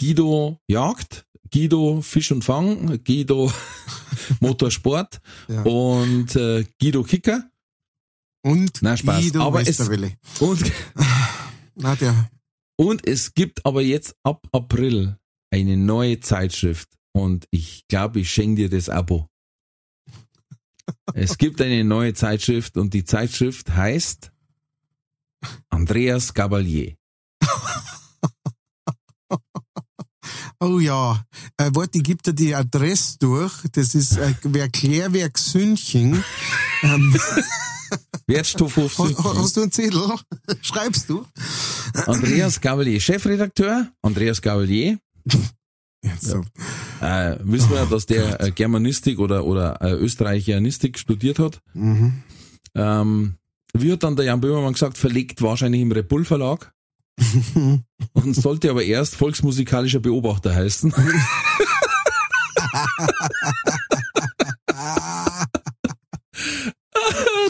Guido 0.01 0.59
Jagd, 0.69 1.27
Guido 1.53 2.01
Fisch 2.03 2.31
und 2.33 2.45
Fang, 2.45 3.03
Guido 3.05 3.53
Motorsport 4.41 5.21
Ja. 5.49 5.63
und 5.63 6.35
äh, 6.37 6.65
Guido 6.81 7.03
Kicker. 7.05 7.49
Und 8.45 8.83
Nein, 8.83 8.99
Spaß. 8.99 9.23
Guido 9.23 9.43
Aber 9.43 9.63
es-. 9.67 9.81
Und, 10.41 10.73
Na, 11.77 11.97
der, 11.97 12.31
und 12.77 13.07
es 13.07 13.35
gibt 13.35 13.65
aber 13.65 13.83
jetzt 13.83 14.17
ab 14.23 14.47
April 14.53 15.19
eine 15.51 15.77
neue 15.77 16.21
Zeitschrift 16.21 16.89
und 17.13 17.47
ich 17.51 17.87
glaube, 17.89 18.21
ich 18.21 18.31
schenke 18.31 18.63
dir 18.63 18.71
das 18.71 18.89
Abo. 18.89 19.27
Es 21.15 21.39
gibt 21.39 21.63
eine 21.63 21.85
neue 21.85 22.13
Zeitschrift 22.15 22.77
und 22.77 22.93
die 22.93 23.05
Zeitschrift 23.05 23.71
heißt 23.75 24.33
Andreas 25.71 26.35
Gabalier. 26.35 26.95
oh 30.61 30.79
ja, 30.79 31.25
äh, 31.57 31.71
warte, 31.73 31.99
ich 31.99 32.05
gebe 32.05 32.23
dir 32.23 32.33
die 32.33 32.55
Adresse 32.55 33.19
durch. 33.19 33.53
Das 33.73 33.95
ist 33.95 34.17
äh, 34.17 34.35
wer 34.43 34.69
Klärwerk 34.69 35.39
Sünchen. 35.39 36.23
ähm, 36.83 37.17
Wertstoff 38.27 38.77
hast, 38.77 38.99
hast 38.99 39.57
du 39.57 39.63
einen 39.63 39.73
Zettel? 39.73 40.03
Schreibst 40.63 41.09
du? 41.09 41.27
Andreas 42.07 42.61
Gabalier, 42.61 43.01
Chefredakteur, 43.01 43.89
Andreas 44.03 44.41
Gabalier. 44.41 44.99
Ja, 46.03 46.13
so. 46.21 46.45
Äh, 47.01 47.39
wissen 47.43 47.71
wir, 47.71 47.87
dass 47.87 48.07
der 48.07 48.41
äh, 48.41 48.51
Germanistik 48.51 49.19
oder, 49.19 49.45
oder 49.45 49.81
äh, 49.81 49.93
Österreichianistik 49.93 50.99
studiert 50.99 51.39
hat. 51.39 51.61
Mhm. 51.73 52.23
Ähm, 52.75 53.37
wie 53.77 53.93
hat 53.93 54.03
dann 54.03 54.17
der 54.17 54.25
Jan 54.27 54.41
Böhmermann 54.41 54.73
gesagt, 54.73 54.97
verlegt 54.97 55.43
wahrscheinlich 55.43 55.83
im 55.83 55.93
Repul 55.93 56.25
Verlag. 56.25 56.73
und 58.13 58.35
sollte 58.35 58.71
aber 58.71 58.83
erst 58.83 59.17
volksmusikalischer 59.17 60.01
Beobachter 60.01 60.55
heißen. 60.55 60.93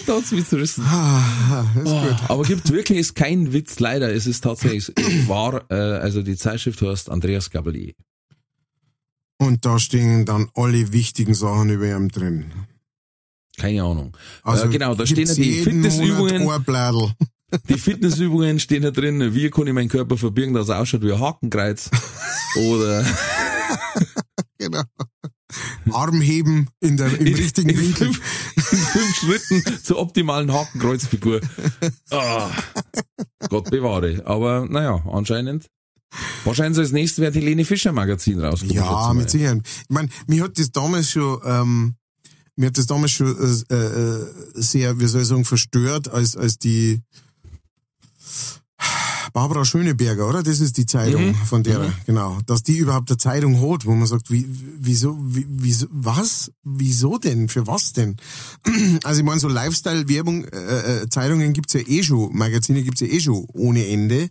da 0.07 0.17
hat's 0.17 0.33
mich 0.33 0.47
zerrissen. 0.47 0.85
Ah, 0.87 1.65
ist 1.77 1.87
Oh, 1.87 2.17
aber 2.29 2.43
gibt 2.43 2.71
wirklich, 2.71 2.99
ist 2.99 3.15
kein 3.15 3.53
Witz, 3.53 3.79
leider. 3.79 4.13
Es 4.13 4.27
ist 4.27 4.45
tatsächlich 4.45 4.93
wahr, 5.29 5.65
äh, 5.71 5.75
also 5.75 6.23
die 6.23 6.37
Zeitschrift 6.37 6.83
heißt 6.83 7.11
Andreas 7.11 7.51
Gabalier. 7.51 7.95
Und 9.39 9.65
da 9.65 9.79
stehen 9.79 10.27
dann 10.27 10.49
alle 10.55 10.93
wichtigen 10.93 11.35
Sachen 11.35 11.71
über 11.71 11.87
ihm 11.87 12.09
drin. 12.09 12.53
Keine 13.59 13.83
Ahnung. 13.85 14.17
Also 14.43 14.65
äh, 14.65 14.69
genau, 14.69 14.95
da 14.95 15.07
stehen 15.07 15.27
ja 15.27 15.35
die 15.35 15.63
Fitnessübungen. 15.63 16.49
Die 17.69 17.79
Fitnessübungen 17.79 18.59
stehen 18.59 18.83
da 18.83 18.91
drin. 18.91 19.33
Wie 19.33 19.49
kann 19.49 19.69
ich 19.69 19.73
meinen 19.73 19.89
Körper 19.89 20.17
verbirgen, 20.17 20.55
dass 20.55 20.71
er 20.71 20.81
ausschaut 20.81 21.03
wie 21.03 21.13
ein 21.13 21.21
Hakenkreuz? 21.21 21.89
Oder 22.57 23.05
Genau. 24.59 24.83
Arm 25.93 26.21
heben 26.21 26.69
in 26.81 26.97
der, 26.97 27.17
im 27.19 27.33
richtigen 27.35 27.69
in 27.69 27.79
Winkel. 27.79 28.07
fünf, 28.13 28.21
in 28.73 28.79
fünf 28.79 29.15
Schritten 29.17 29.85
zur 29.85 29.99
optimalen 29.99 30.53
Hakenkreuzfigur. 30.53 31.41
Ah, 32.11 32.51
Gott 33.49 33.71
bewahre. 33.71 34.23
Aber 34.25 34.67
naja, 34.69 35.05
anscheinend. 35.13 35.67
Wahrscheinlich 36.45 36.79
als 36.79 36.93
nächstes 36.93 37.19
wird 37.23 37.35
Helene 37.37 37.65
Fischer 37.65 37.93
Magazin 37.93 38.41
rauskommen. 38.41 38.75
schätze 38.75 38.85
Ja, 38.85 39.13
mit. 39.15 39.31
Sicherheit. 39.31 39.61
Ich 39.65 39.95
meine, 39.95 40.09
mir 40.27 40.45
hat 40.45 40.59
das 40.59 40.71
damals 40.73 41.11
schon, 41.11 41.41
ähm, 41.45 41.95
mir 42.57 42.67
hat 42.67 42.79
das 42.79 42.87
damals 42.87 43.13
schon 43.13 43.27
äh, 43.71 43.75
äh, 43.75 44.27
sehr, 44.55 44.99
wie 44.99 45.07
soll 45.07 45.23
ich 45.23 45.29
sagen, 45.29 45.45
verstört, 45.45 46.09
als, 46.09 46.37
als 46.37 46.59
die 46.59 47.03
Barbara 49.33 49.65
Schöneberger, 49.65 50.29
oder? 50.29 50.43
Das 50.43 50.61
ist 50.61 50.77
die 50.77 50.87
Zeitung 50.87 51.29
Mhm. 51.29 51.35
von 51.35 51.63
der, 51.63 51.79
Mhm. 51.81 51.93
genau. 52.07 52.39
Dass 52.47 52.63
die 52.63 52.77
überhaupt 52.77 53.11
eine 53.11 53.19
Zeitung 53.19 53.61
hat, 53.61 53.87
wo 53.87 53.95
man 53.95 54.07
sagt, 54.07 54.31
wie, 54.31 54.47
wieso, 54.79 55.17
wie, 55.25 55.47
wieso, 55.49 55.87
was? 55.91 56.51
Wieso 56.63 57.19
denn? 57.19 57.49
Für 57.49 57.67
was 57.67 57.93
denn? 57.93 58.17
Also 59.05 59.21
ich 59.21 59.25
meine, 59.27 59.41
so 59.41 59.49
Lifestyle-Werbung, 59.49 60.45
äh, 60.45 61.03
äh, 61.03 61.09
Zeitungen 61.09 61.53
gibt's 61.53 61.73
ja 61.75 61.81
eh 61.81 62.03
schon, 62.03 62.37
Magazine 62.37 62.83
gibt's 62.83 63.01
ja 63.01 63.07
eh 63.07 63.21
schon 63.21 63.45
ohne 63.53 63.87
Ende. 63.87 64.31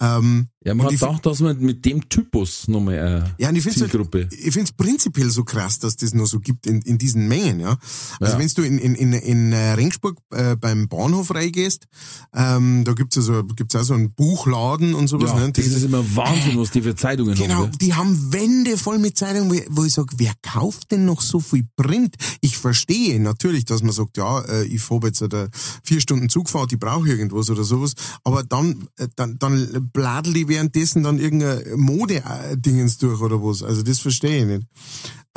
Ähm, 0.00 0.46
Ja, 0.64 0.74
man 0.74 0.86
hat 0.86 0.92
gedacht, 0.92 1.26
dass 1.26 1.40
man 1.40 1.58
mit 1.58 1.84
dem 1.84 2.08
Typus 2.08 2.68
nochmal 2.68 2.98
eine 3.00 3.34
ja, 3.38 3.48
und 3.48 3.56
ich 3.56 3.62
finde 3.64 3.78
Zielgruppe. 3.80 4.28
ich 4.30 4.52
finde 4.52 4.64
es 4.64 4.72
prinzipiell 4.72 5.28
so 5.30 5.42
krass, 5.42 5.80
dass 5.80 5.96
das 5.96 6.14
noch 6.14 6.26
so 6.26 6.38
gibt 6.38 6.66
in, 6.68 6.82
in 6.82 6.98
diesen 6.98 7.26
Mengen, 7.26 7.58
ja. 7.58 7.76
Also 8.20 8.34
Ja. 8.34 8.38
wenn 8.38 8.48
du 8.48 8.62
in, 8.62 8.78
in, 8.78 8.94
in, 8.94 9.12
in 9.12 9.52
äh, 9.52 9.72
Ringsburg 9.72 10.16
äh, 10.30 10.54
beim 10.54 10.86
Bahnhof 10.88 11.34
reingehst, 11.34 11.86
ähm, 12.32 12.84
da 12.84 12.92
gibt's 12.92 13.16
ja 13.16 13.22
so, 13.22 13.42
gibt's 13.42 13.74
auch 13.74 13.82
so 13.82 13.94
ein 13.94 14.12
Buch 14.12 14.27
Buchladen 14.28 14.94
und 14.94 15.08
sowas. 15.08 15.30
Ja, 15.30 15.38
ne? 15.38 15.52
das 15.52 15.64
ist 15.64 15.84
immer 15.84 16.04
Wahnsinn, 16.14 16.58
was 16.58 16.70
die 16.70 16.82
für 16.82 16.94
Zeitungen 16.94 17.34
Genau, 17.34 17.54
haben. 17.54 17.70
gell? 17.70 17.78
die 17.80 17.94
haben 17.94 18.30
Wände 18.30 18.76
voll 18.76 18.98
mit 18.98 19.16
Zeitungen, 19.16 19.62
wo 19.70 19.84
ich, 19.84 19.94
sage, 19.94 20.08
wer 20.18 20.34
kauft 20.42 20.90
denn 20.90 21.06
noch 21.06 21.22
so 21.22 21.40
viel 21.40 21.66
Print? 21.76 22.16
Ich 22.42 22.58
verstehe 22.58 23.18
natürlich, 23.20 23.64
dass 23.64 23.82
man 23.82 23.92
sagt, 23.92 24.18
ja, 24.18 24.40
äh, 24.42 24.64
ich 24.64 24.90
habe 24.90 25.06
jetzt 25.06 25.22
eine 25.22 25.48
vier 25.82 26.02
Stunden 26.02 26.28
Zugfahrt, 26.28 26.72
ich 26.72 26.78
brauche 26.78 27.08
irgendwas 27.08 27.48
oder 27.48 27.64
sowas, 27.64 27.94
aber 28.22 28.42
dann, 28.42 28.88
äh, 28.98 29.08
dann, 29.16 29.38
dann 29.38 29.90
bladel 29.94 30.34
die 30.34 30.46
währenddessen 30.48 31.04
dann 31.04 31.18
irgendein 31.18 31.78
Mode-Dingens 31.80 32.98
durch 32.98 33.22
oder 33.22 33.42
was. 33.42 33.62
Also 33.62 33.82
das 33.82 33.98
verstehe 33.98 34.40
ich 34.40 34.46
nicht. 34.46 34.66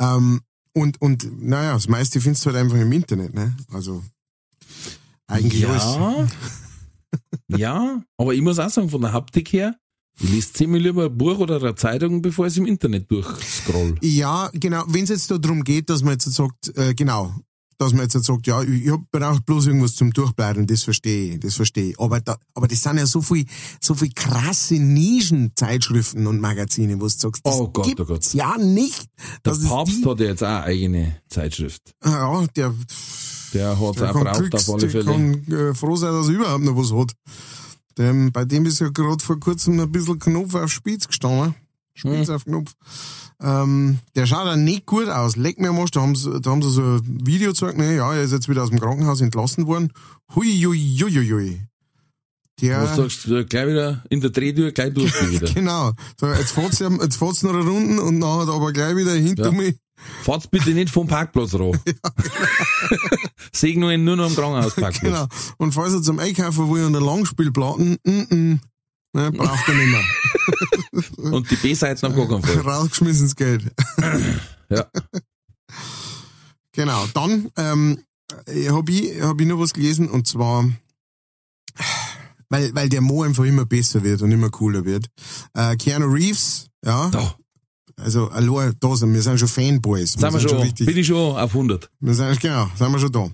Ähm, 0.00 0.42
und, 0.74 1.00
und 1.00 1.42
naja, 1.42 1.72
das 1.72 1.88
meiste 1.88 2.20
findest 2.20 2.44
du 2.44 2.50
halt 2.50 2.58
einfach 2.58 2.78
im 2.78 2.92
Internet, 2.92 3.32
ne? 3.32 3.56
Also 3.72 4.02
eigentlich 5.26 5.66
alles. 5.66 6.28
Ja, 7.48 8.02
aber 8.16 8.34
ich 8.34 8.40
muss 8.40 8.58
auch 8.58 8.70
sagen, 8.70 8.88
von 8.88 9.02
der 9.02 9.12
Haptik 9.12 9.52
her, 9.52 9.76
ich 10.20 10.30
lese 10.30 10.52
ziemlich 10.52 10.82
lieber 10.82 11.06
ein 11.06 11.16
Buch 11.16 11.38
oder 11.38 11.56
eine 11.56 11.74
Zeitung, 11.74 12.22
bevor 12.22 12.46
ich 12.46 12.52
es 12.52 12.58
im 12.58 12.66
Internet 12.66 13.10
durchscroll. 13.10 13.96
Ja, 14.02 14.50
genau. 14.52 14.84
Wenn 14.88 15.04
es 15.04 15.10
jetzt 15.10 15.30
da 15.30 15.38
darum 15.38 15.64
geht, 15.64 15.88
dass 15.90 16.02
man 16.02 16.12
jetzt 16.12 16.30
sagt, 16.32 16.76
äh, 16.76 16.94
genau, 16.94 17.34
dass 17.78 17.92
man 17.92 18.02
jetzt 18.02 18.12
sagt, 18.24 18.46
ja, 18.46 18.62
ich, 18.62 18.90
brauche 19.10 19.40
bloß 19.42 19.66
irgendwas 19.66 19.94
zum 19.94 20.12
Durchblättern, 20.12 20.66
das 20.66 20.82
verstehe 20.82 21.34
ich, 21.34 21.40
das 21.40 21.54
verstehe 21.56 21.90
ich. 21.90 22.00
Aber, 22.00 22.20
da, 22.20 22.36
aber 22.54 22.68
das 22.68 22.82
sind 22.82 22.98
ja 22.98 23.06
so 23.06 23.20
viel, 23.22 23.46
so 23.80 23.94
viel 23.94 24.10
krasse 24.14 24.74
Nischenzeitschriften 24.74 26.26
und 26.26 26.40
Magazine, 26.40 26.96
wo 26.96 27.04
du 27.04 27.08
sagst, 27.08 27.44
das 27.44 27.54
Oh 27.54 27.68
Gott, 27.68 27.98
oh 28.00 28.04
Gott. 28.04 28.32
ja 28.34 28.56
nicht. 28.58 29.06
Der 29.44 29.52
Papst 29.52 30.04
hat 30.04 30.20
ja 30.20 30.26
jetzt 30.26 30.42
auch 30.42 30.48
eine 30.48 30.62
eigene 30.64 31.16
Zeitschrift. 31.28 31.82
ja, 32.04 32.46
der, 32.56 32.74
Der 33.54 33.80
hat 33.80 33.96
es 33.96 34.02
auch 34.02 34.12
braucht 34.12 34.54
auf 34.54 34.68
alle 34.70 34.78
der 34.80 34.90
Fälle. 34.90 35.04
kann 35.04 35.52
äh, 35.52 35.74
froh 35.74 35.96
sein, 35.96 36.12
dass 36.12 36.28
er 36.28 36.34
überhaupt 36.34 36.64
noch 36.64 36.76
was 36.76 36.92
hat. 36.92 37.12
Dem, 37.98 38.32
bei 38.32 38.44
dem 38.44 38.64
ist 38.66 38.80
ja 38.80 38.88
gerade 38.88 39.22
vor 39.22 39.38
kurzem 39.38 39.78
ein 39.78 39.92
bisschen 39.92 40.18
Knopf 40.18 40.54
auf 40.54 40.70
Spitz 40.70 41.06
gestanden. 41.06 41.54
Spitz 41.94 42.28
Hm. 42.28 42.34
auf 42.34 42.44
Knopf. 42.44 42.72
Ähm, 43.42 43.98
der 44.14 44.26
schaut 44.26 44.46
auch 44.46 44.56
nicht 44.56 44.86
gut 44.86 45.08
aus. 45.08 45.36
Leck 45.36 45.60
mir 45.60 45.70
Arsch, 45.72 45.90
da 45.90 46.00
haben 46.00 46.14
sie, 46.14 46.40
da 46.40 46.50
haben 46.50 46.62
sie 46.62 46.70
so 46.70 46.82
ein 46.82 47.26
Video 47.26 47.50
gezeigt, 47.50 47.76
ne, 47.76 47.96
ja, 47.96 48.14
er 48.14 48.22
ist 48.22 48.32
jetzt 48.32 48.48
wieder 48.48 48.62
aus 48.62 48.70
dem 48.70 48.78
Krankenhaus 48.80 49.20
entlassen 49.20 49.66
worden. 49.66 49.92
Hui, 50.34 50.46
hui, 50.64 50.78
hui, 51.00 51.10
hui, 51.12 51.28
hui. 51.30 51.60
Der, 52.60 52.82
Was 52.82 52.96
sagst 52.96 53.26
du, 53.26 53.44
gleich 53.44 53.66
wieder 53.66 54.04
in 54.10 54.20
der 54.20 54.30
Drehtür, 54.30 54.70
gleich 54.72 54.94
durch 54.94 55.12
wieder. 55.30 55.52
genau. 55.52 55.92
So, 56.20 56.28
jetzt 56.28 56.52
fährt's, 56.52 56.78
ja- 56.78 56.90
jetzt 57.02 57.16
fährt's 57.16 57.42
noch 57.42 57.52
eine 57.54 57.64
Runden 57.64 57.98
und 57.98 58.18
nachher 58.18 58.52
aber 58.52 58.72
gleich 58.72 58.94
wieder 58.96 59.12
hinter 59.14 59.46
Ja. 59.46 59.50
mich. 59.52 59.76
Fahrt's 60.22 60.46
bitte 60.48 60.70
nicht 60.70 60.90
vom 60.90 61.06
Parkplatz 61.06 61.54
raus. 61.54 61.76
Segen 63.52 63.80
nur 63.80 63.92
ihn 63.92 64.04
nur 64.04 64.16
noch 64.16 64.26
am 64.26 64.34
Krankenhausparkplatz. 64.34 65.00
Genau. 65.00 65.26
Und 65.58 65.72
falls 65.72 65.92
er 65.92 66.02
zum 66.02 66.18
Einkaufen 66.18 66.70
will 66.72 66.84
und 66.84 66.94
eine 66.96 67.04
Langspielplatten, 67.04 67.98
mm, 68.04 68.34
mm, 68.34 68.60
ne, 69.12 69.32
braucht 69.32 69.68
er 69.68 69.74
nicht 69.74 69.90
mehr. 69.90 71.32
Und 71.32 71.50
die 71.50 71.56
B-Seiten 71.56 72.06
auf 72.06 72.14
gar 72.16 72.28
keinen 72.28 72.42
Fall. 72.42 72.58
Rausgeschmissenes 72.60 73.36
Geld. 73.36 73.64
Ja. 74.68 74.86
Genau. 76.72 77.06
Dann 77.14 77.50
ähm, 77.56 77.98
habe 78.70 78.92
ich, 78.92 79.20
hab 79.20 79.40
ich 79.40 79.46
noch 79.46 79.58
was 79.58 79.72
gelesen 79.72 80.08
und 80.08 80.26
zwar, 80.26 80.68
weil, 82.48 82.74
weil 82.74 82.88
der 82.88 83.00
Mo 83.00 83.22
einfach 83.22 83.44
immer 83.44 83.66
besser 83.66 84.02
wird 84.02 84.22
und 84.22 84.32
immer 84.32 84.50
cooler 84.50 84.84
wird. 84.84 85.06
Äh, 85.54 85.76
Keanu 85.76 86.06
Reeves, 86.06 86.68
ja, 86.84 87.08
Da, 87.10 87.34
also 87.96 88.28
allein 88.28 88.74
da 88.80 88.96
sind 88.96 89.12
wir 89.12 89.22
sind 89.22 89.38
schon 89.38 89.48
Fanboys. 89.48 90.12
sind 90.12 90.32
wir 90.32 90.40
schon, 90.40 90.58
richtig. 90.58 90.86
bin 90.86 90.96
ich 90.96 91.06
schon 91.06 91.36
auf 91.36 91.50
100. 91.50 91.90
Wir 92.00 92.14
sind, 92.14 92.40
genau, 92.40 92.70
sind 92.76 92.92
wir 92.92 92.98
schon 92.98 93.12
da. 93.12 93.30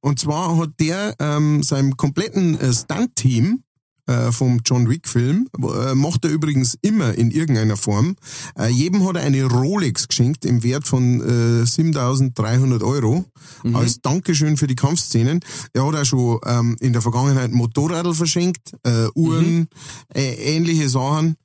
Und 0.00 0.18
zwar 0.18 0.56
hat 0.58 0.70
der 0.78 1.16
ähm, 1.18 1.62
seinem 1.62 1.96
kompletten 1.96 2.58
äh, 2.60 2.72
Stunt-Team 2.72 3.62
äh, 4.06 4.32
vom 4.32 4.60
John 4.64 4.88
Wick-Film, 4.88 5.48
äh, 5.58 5.94
macht 5.94 6.24
er 6.24 6.30
übrigens 6.30 6.76
immer 6.82 7.14
in 7.14 7.30
irgendeiner 7.30 7.76
Form. 7.76 8.16
Äh, 8.58 8.68
jedem 8.68 9.06
hat 9.06 9.16
er 9.16 9.22
eine 9.22 9.44
Rolex 9.44 10.08
geschenkt 10.08 10.44
im 10.44 10.62
Wert 10.62 10.86
von 10.86 11.20
äh, 11.62 11.66
7300 11.66 12.82
Euro 12.82 13.24
als 13.72 14.00
Dankeschön 14.00 14.56
für 14.56 14.66
die 14.66 14.74
Kampfszenen. 14.74 15.40
Er 15.72 15.86
hat 15.86 15.94
auch 15.94 16.04
schon 16.04 16.40
ähm, 16.46 16.76
in 16.80 16.92
der 16.92 17.02
Vergangenheit 17.02 17.52
Motorradl 17.52 18.14
verschenkt, 18.14 18.72
Uhren, 19.14 19.68
äh, 20.14 20.34
ähnliche 20.34 20.88
Sachen. 20.88 21.36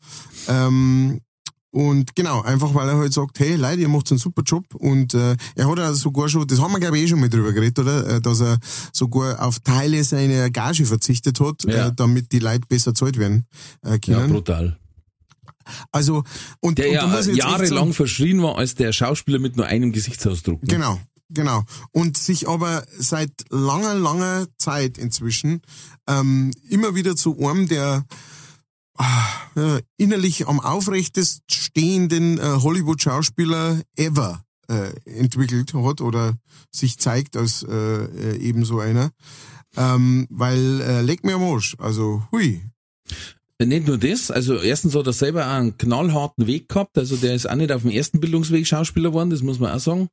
Ähm, 0.48 1.22
und 1.78 2.16
genau, 2.16 2.42
einfach 2.42 2.74
weil 2.74 2.90
er 2.90 2.98
halt 2.98 3.14
sagt, 3.14 3.40
hey 3.40 3.56
Leute, 3.56 3.82
ihr 3.82 3.88
macht 3.88 4.10
einen 4.12 4.18
super 4.18 4.42
Job. 4.44 4.66
Und 4.74 5.14
äh, 5.14 5.36
er 5.56 5.70
hat 5.70 5.78
ja 5.78 5.94
sogar 5.94 6.28
schon, 6.28 6.48
das 6.48 6.60
haben 6.60 6.72
wir 6.72 6.80
glaube 6.80 6.98
ich 6.98 7.04
eh 7.04 7.08
schon 7.08 7.20
mal 7.20 7.30
drüber 7.30 7.54
geredet, 7.54 7.78
oder? 7.78 8.16
Äh, 8.16 8.22
Dass 8.22 8.42
er 8.42 8.58
sogar 8.92 9.40
auf 9.46 9.60
Teile 9.60 10.04
seiner 10.04 10.50
Gage 10.50 10.86
verzichtet 10.86 11.40
hat, 11.40 11.64
Ja. 11.66 11.88
äh, 11.90 11.92
damit 11.96 12.32
die 12.32 12.40
Leute 12.40 12.66
besser 12.68 12.96
zahlt 12.96 13.18
werden 13.20 13.46
äh, 13.86 13.92
Ja, 13.92 13.98
können. 14.22 14.34
brutal. 14.34 14.78
also, 15.92 16.24
und, 16.62 16.80
Der 16.80 16.88
und 16.88 16.94
ja 16.94 17.32
jahrelang 17.34 17.94
verschrien 17.94 18.42
war 18.42 18.58
als 18.58 18.74
der 18.74 18.92
Schauspieler 18.92 19.38
mit 19.40 19.56
nur 19.58 19.68
einem 19.68 19.92
Gesichtsausdruck. 19.92 20.64
ne? 20.64 20.68
Genau, 20.68 21.00
genau. 21.30 21.64
Und 21.92 22.18
sich 22.18 22.48
aber 22.50 22.86
seit 22.98 23.32
langer, 23.52 23.94
langer 23.96 24.48
Zeit 24.58 24.98
inzwischen 24.98 25.62
ähm, 26.08 26.52
immer 26.70 26.96
wieder 26.96 27.16
zu 27.16 27.38
einem 27.38 27.68
der 27.68 28.04
äh, 29.56 29.82
innerlich 29.98 30.48
am 30.48 30.60
aufrechtest 30.60 31.44
stehenden 31.52 32.38
äh, 32.38 32.42
Hollywood-Schauspieler 32.42 33.82
ever 33.96 34.44
äh, 34.68 34.92
entwickelt 35.06 35.74
hat 35.74 36.02
oder 36.02 36.36
sich 36.72 36.98
zeigt 36.98 37.38
als 37.38 37.64
äh, 37.64 37.74
äh, 37.74 38.38
ebenso 38.38 38.80
einer. 38.80 39.12
Ähm, 39.76 40.28
weil 40.30 40.82
äh, 40.82 41.02
leg 41.02 41.24
mir 41.24 41.36
am 41.36 41.44
Arsch, 41.44 41.76
also 41.80 42.24
hui. 42.32 42.62
Nicht 43.64 43.88
nur 43.88 43.98
das, 43.98 44.30
also 44.32 44.56
erstens 44.56 44.96
hat 44.96 45.08
er 45.08 45.14
selber 45.14 45.46
auch 45.46 45.52
einen 45.52 45.78
knallharten 45.78 46.46
Weg 46.46 46.70
gehabt, 46.70 46.98
also 46.98 47.16
der 47.16 47.34
ist 47.34 47.50
auch 47.50 47.56
nicht 47.56 47.72
auf 47.72 47.82
dem 47.82 47.92
ersten 47.92 48.20
Bildungsweg 48.20 48.68
Schauspieler 48.68 49.10
geworden, 49.10 49.32
das 49.32 49.42
muss 49.42 49.60
man 49.60 49.72
auch 49.72 49.80
sagen. 49.80 50.10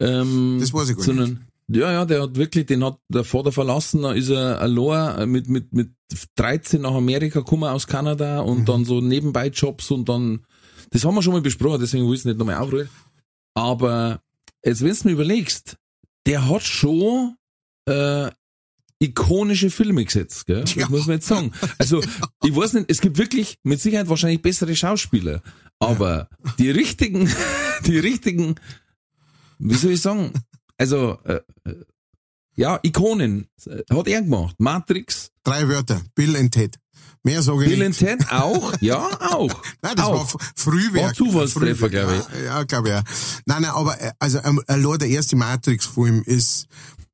Ähm, 0.00 0.58
Das 0.60 0.72
weiß 0.72 0.88
ich 0.90 0.96
gar 0.96 1.04
sondern, 1.04 1.46
Ja, 1.68 1.92
ja, 1.92 2.04
der 2.04 2.22
hat 2.22 2.36
wirklich, 2.36 2.66
den 2.66 2.84
hat 2.84 2.98
der 3.08 3.24
Vater 3.24 3.52
verlassen, 3.52 4.02
da 4.02 4.12
ist 4.12 4.28
er 4.30 4.60
allein 4.60 5.30
mit, 5.30 5.48
mit, 5.48 5.72
mit 5.72 5.90
13 6.36 6.82
nach 6.82 6.92
Amerika 6.94 7.40
gekommen 7.40 7.64
aus 7.64 7.86
Kanada 7.86 8.40
und 8.40 8.60
Mhm. 8.60 8.64
dann 8.66 8.84
so 8.84 9.00
nebenbei 9.00 9.46
Jobs 9.48 9.90
und 9.90 10.08
dann, 10.08 10.44
das 10.90 11.04
haben 11.04 11.14
wir 11.14 11.22
schon 11.22 11.32
mal 11.32 11.40
besprochen, 11.40 11.80
deswegen 11.80 12.06
will 12.06 12.14
ich 12.14 12.20
es 12.20 12.24
nicht 12.26 12.38
nochmal 12.38 12.56
aufrollen. 12.56 12.88
Aber 13.54 14.20
jetzt, 14.64 14.82
wenn 14.82 14.92
du 14.94 15.04
mir 15.04 15.12
überlegst, 15.12 15.76
der 16.26 16.48
hat 16.48 16.62
schon 16.62 17.36
äh, 17.88 18.30
ikonische 19.00 19.70
Filme 19.70 20.04
gesetzt, 20.04 20.46
gell? 20.46 20.60
Das 20.60 20.74
Ja. 20.74 20.88
muss 20.88 21.06
man 21.06 21.16
jetzt 21.16 21.26
sagen. 21.28 21.52
Also, 21.78 22.00
ich 22.44 22.54
weiß 22.54 22.74
nicht, 22.74 22.90
es 22.90 23.00
gibt 23.00 23.18
wirklich 23.18 23.58
mit 23.62 23.80
Sicherheit 23.80 24.08
wahrscheinlich 24.08 24.42
bessere 24.42 24.76
Schauspieler, 24.76 25.42
aber 25.78 26.28
die 26.58 26.70
richtigen, 26.70 27.28
die 27.86 27.98
richtigen, 27.98 28.54
wie 29.58 29.74
soll 29.74 29.92
ich 29.92 30.00
sagen, 30.00 30.32
also, 30.82 31.18
äh, 31.24 31.40
äh, 31.64 31.74
ja, 32.56 32.78
Ikonen 32.82 33.48
äh, 33.66 33.82
hat 33.94 34.08
er 34.08 34.22
gemacht. 34.22 34.56
Matrix, 34.58 35.30
Drei 35.44 35.68
Wörter. 35.68 36.00
Bill 36.14 36.36
and 36.36 36.52
Ted. 36.52 36.78
Mehr 37.24 37.40
sage 37.40 37.64
ich 37.64 37.70
Bill 37.70 37.84
and. 37.86 37.96
Ted 37.96 38.20
auch, 38.32 38.74
ja, 38.80 38.98
auch. 39.32 39.52
Nein, 39.80 39.94
das 39.96 40.06
war 40.06 40.14
auch. 40.14 40.34
f- 40.34 40.52
Frühwerk. 40.56 41.06
War 41.06 41.14
Zufallstreffer, 41.14 41.88
glaube 41.88 42.16
ich. 42.16 42.38
Ja, 42.38 42.44
ja 42.44 42.62
glaube 42.64 42.88
ich. 42.88 42.94
Ja. 42.94 43.02
Nein, 43.46 43.62
nein, 43.62 43.70
aber 43.70 44.00
äh, 44.00 44.10
also 44.18 44.40
ähm, 44.42 44.60
allein 44.66 44.98
der 44.98 45.08
erste 45.08 45.36
Matrix-Film 45.36 46.22
ist 46.26 46.66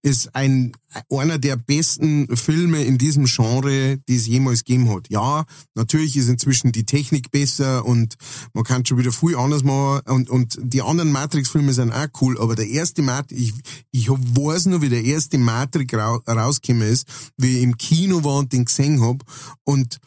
ist 0.03 0.35
ein 0.35 0.73
einer 1.11 1.39
der 1.39 1.57
besten 1.57 2.35
Filme 2.37 2.85
in 2.85 2.99
diesem 2.99 3.27
Genre, 3.27 3.99
die 4.09 4.17
es 4.17 4.27
jemals 4.27 4.65
gegeben 4.65 4.89
hat. 4.91 5.09
Ja, 5.11 5.45
natürlich 5.75 6.17
ist 6.17 6.29
inzwischen 6.29 6.73
die 6.73 6.85
Technik 6.85 7.31
besser 7.31 7.85
und 7.85 8.17
man 8.53 8.65
kann 8.65 8.87
schon 8.87 8.99
wieder 8.99 9.13
viel 9.13 9.37
anders 9.37 9.65
machen 9.65 10.03
und 10.07 10.31
und 10.31 10.59
die 10.63 10.83
anderen 10.83 11.13
Matrix-Filme 11.13 11.73
sind 11.73 11.93
auch 11.93 12.07
cool, 12.21 12.41
aber 12.41 12.55
der 12.55 12.69
erste 12.69 13.03
Matrix, 13.03 13.41
ich 13.41 13.55
ich 13.91 14.09
weiß 14.09 14.67
nur, 14.67 14.83
wie 14.83 14.89
der 14.89 15.05
erste 15.05 15.39
Matrix 15.39 15.93
rau 15.95 16.23
rausgekommen 16.27 16.89
ist, 16.89 17.07
wie 17.37 17.59
ich 17.59 17.63
im 17.63 17.77
Kino 17.77 18.23
war 18.25 18.39
und 18.39 18.53
den 18.53 18.65
gesehen 18.65 19.01
hab 19.01 19.23
und 19.65 19.99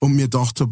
und 0.00 0.14
mir 0.14 0.24
gedacht 0.24 0.60
hab, 0.60 0.70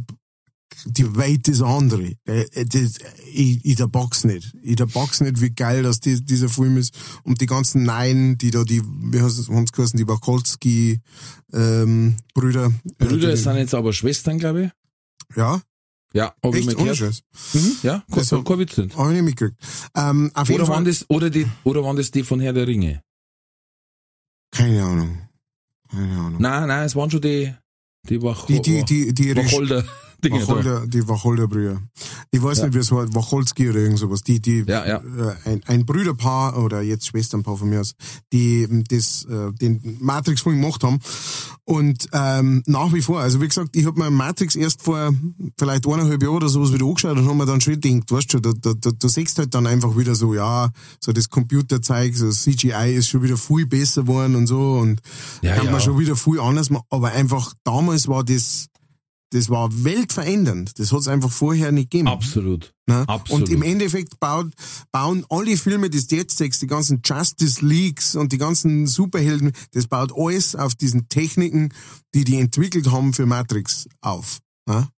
die 0.84 1.16
Welt 1.16 1.48
ist 1.48 1.62
andere. 1.62 2.16
Äh, 2.26 2.42
äh, 2.52 2.64
das, 2.66 2.98
ich, 3.32 3.64
ich 3.64 3.76
der 3.76 3.86
Box 3.86 4.24
nicht. 4.24 4.52
Ich 4.62 4.76
der 4.76 4.86
Box 4.86 5.20
nicht, 5.20 5.40
wie 5.40 5.50
geil 5.50 5.82
das 5.82 6.00
die, 6.00 6.22
dieser 6.24 6.48
Film 6.48 6.76
ist. 6.76 6.94
Und 7.24 7.40
die 7.40 7.46
ganzen 7.46 7.84
Nein, 7.84 8.36
die 8.38 8.50
da, 8.50 8.64
die, 8.64 8.82
wie 8.84 9.20
heißt 9.20 9.38
es, 9.38 9.46
geheißen, 9.46 9.96
die 9.98 10.06
Wachowski, 10.08 11.00
ähm, 11.52 12.16
Brüder. 12.34 12.72
äh, 12.98 13.04
Brüder 13.04 13.30
die, 13.30 13.36
sind 13.36 13.56
jetzt 13.56 13.74
aber 13.74 13.92
Schwestern, 13.92 14.38
glaube 14.38 14.64
ich. 14.64 15.36
Ja, 15.36 15.60
Ja, 16.12 16.34
hab 16.42 16.54
ich 16.54 16.66
echt, 16.68 16.78
ohne 16.78 16.92
gehört. 16.92 17.22
Mhm, 17.54 17.76
ja, 17.82 18.04
kein, 18.08 18.18
Das 18.18 18.32
hab- 18.32 18.44
kein 18.44 18.58
Witz 18.58 18.76
nicht. 18.76 18.96
Hab 18.96 19.06
ich 19.08 19.12
nicht 19.14 19.24
mitgekriegt. 19.24 19.58
Ähm, 19.96 20.30
auf 20.34 20.48
jeden 20.48 20.60
Oder 20.60 20.66
Fall. 20.66 20.76
waren 20.76 20.84
das, 20.84 21.04
oder 21.08 21.30
die, 21.30 21.46
oder 21.64 21.82
waren 21.82 21.96
das 21.96 22.10
die 22.10 22.22
von 22.22 22.40
Herr 22.40 22.52
der 22.52 22.66
Ringe? 22.66 23.02
Keine 24.50 24.82
Ahnung. 24.84 25.18
Keine 25.90 26.16
Ahnung. 26.18 26.40
Nein, 26.40 26.68
nein, 26.68 26.84
es 26.86 26.94
waren 26.96 27.10
schon 27.10 27.20
die, 27.20 27.52
Die 28.08 28.22
Wach 28.22 28.46
Die, 28.46 28.60
die, 28.62 28.84
die, 28.84 29.12
die, 29.12 29.34
die 29.34 29.36
Wacholder. 29.36 29.84
Wacholder, 30.22 30.86
die 30.86 31.06
Wacholderbrüder. 31.08 31.80
Ich 32.30 32.42
weiß 32.42 32.62
nicht, 32.62 32.74
wie 32.74 32.78
es 32.78 32.90
heißt, 32.90 33.14
Wacholski 33.14 33.70
oder 33.70 33.78
irgend 33.78 33.98
sowas. 33.98 34.22
Die, 34.22 34.40
die, 34.40 34.64
Ja, 34.66 34.86
ja. 34.86 34.96
Äh, 34.96 35.50
ein, 35.50 35.60
ein 35.66 35.86
Brüderpaar 35.86 36.62
oder 36.62 36.82
jetzt 36.82 37.06
Schwesternpaar 37.06 37.56
von 37.56 37.68
mir 37.68 37.80
aus, 37.80 37.94
die 38.32 38.62
ähm, 38.62 38.84
das, 38.88 39.24
äh, 39.24 39.52
den 39.52 39.98
Matrix-Film 40.00 40.60
gemacht 40.60 40.82
haben. 40.82 40.98
Und 41.64 42.08
ähm, 42.12 42.62
nach 42.66 42.92
wie 42.92 43.02
vor, 43.02 43.20
also 43.20 43.40
wie 43.40 43.48
gesagt, 43.48 43.74
ich 43.74 43.86
habe 43.86 43.98
mir 43.98 44.10
Matrix 44.10 44.54
erst 44.54 44.82
vor 44.82 45.12
vielleicht 45.58 45.86
eineinhalb 45.86 46.22
Jahren 46.22 46.36
oder 46.36 46.48
sowas 46.48 46.72
wieder 46.72 46.86
angeschaut 46.86 47.18
und 47.18 47.26
habe 47.26 47.34
mir 47.34 47.46
dann 47.46 47.60
schon 47.60 47.80
gedacht, 47.80 48.12
weißt 48.12 48.34
du, 48.34 48.40
da, 48.40 48.52
da, 48.52 48.72
da, 48.74 48.90
du 48.90 49.08
siehst 49.08 49.38
halt 49.38 49.52
dann 49.54 49.66
einfach 49.66 49.96
wieder 49.96 50.14
so, 50.14 50.32
ja, 50.34 50.70
so 51.00 51.12
das 51.12 51.28
Computerzeug, 51.28 52.14
so 52.16 52.30
CGI 52.30 52.94
ist 52.94 53.08
schon 53.08 53.22
wieder 53.22 53.36
viel 53.36 53.66
besser 53.66 54.02
geworden 54.02 54.36
und 54.36 54.46
so 54.46 54.78
und 54.78 55.00
Ja, 55.42 55.56
kann 55.56 55.66
ja. 55.66 55.72
man 55.72 55.80
schon 55.80 55.98
wieder 55.98 56.14
viel 56.14 56.38
anders 56.38 56.70
machen. 56.70 56.84
Aber 56.90 57.08
einfach 57.08 57.52
damals 57.64 58.06
war 58.06 58.22
das, 58.22 58.68
das 59.30 59.50
war 59.50 59.68
weltverändernd. 59.84 60.78
Das 60.78 60.92
hat 60.92 61.00
es 61.00 61.08
einfach 61.08 61.30
vorher 61.30 61.72
nicht 61.72 61.90
gegeben. 61.90 62.08
Absolut. 62.08 62.72
Ne? 62.86 63.04
Absolut. 63.08 63.48
Und 63.48 63.54
im 63.54 63.62
Endeffekt 63.62 64.20
baut, 64.20 64.52
bauen 64.92 65.24
alle 65.28 65.56
Filme, 65.56 65.90
die 65.90 65.98
jetzt 65.98 66.38
siehst, 66.38 66.62
die 66.62 66.66
ganzen 66.66 67.00
Justice 67.04 67.64
Leagues 67.64 68.14
und 68.14 68.32
die 68.32 68.38
ganzen 68.38 68.86
Superhelden, 68.86 69.52
das 69.72 69.88
baut 69.88 70.12
alles 70.16 70.54
auf 70.54 70.74
diesen 70.74 71.08
Techniken, 71.08 71.72
die 72.14 72.24
die 72.24 72.38
entwickelt 72.38 72.90
haben 72.90 73.12
für 73.12 73.26
Matrix 73.26 73.88
auf. 74.00 74.38
Ne? 74.68 74.88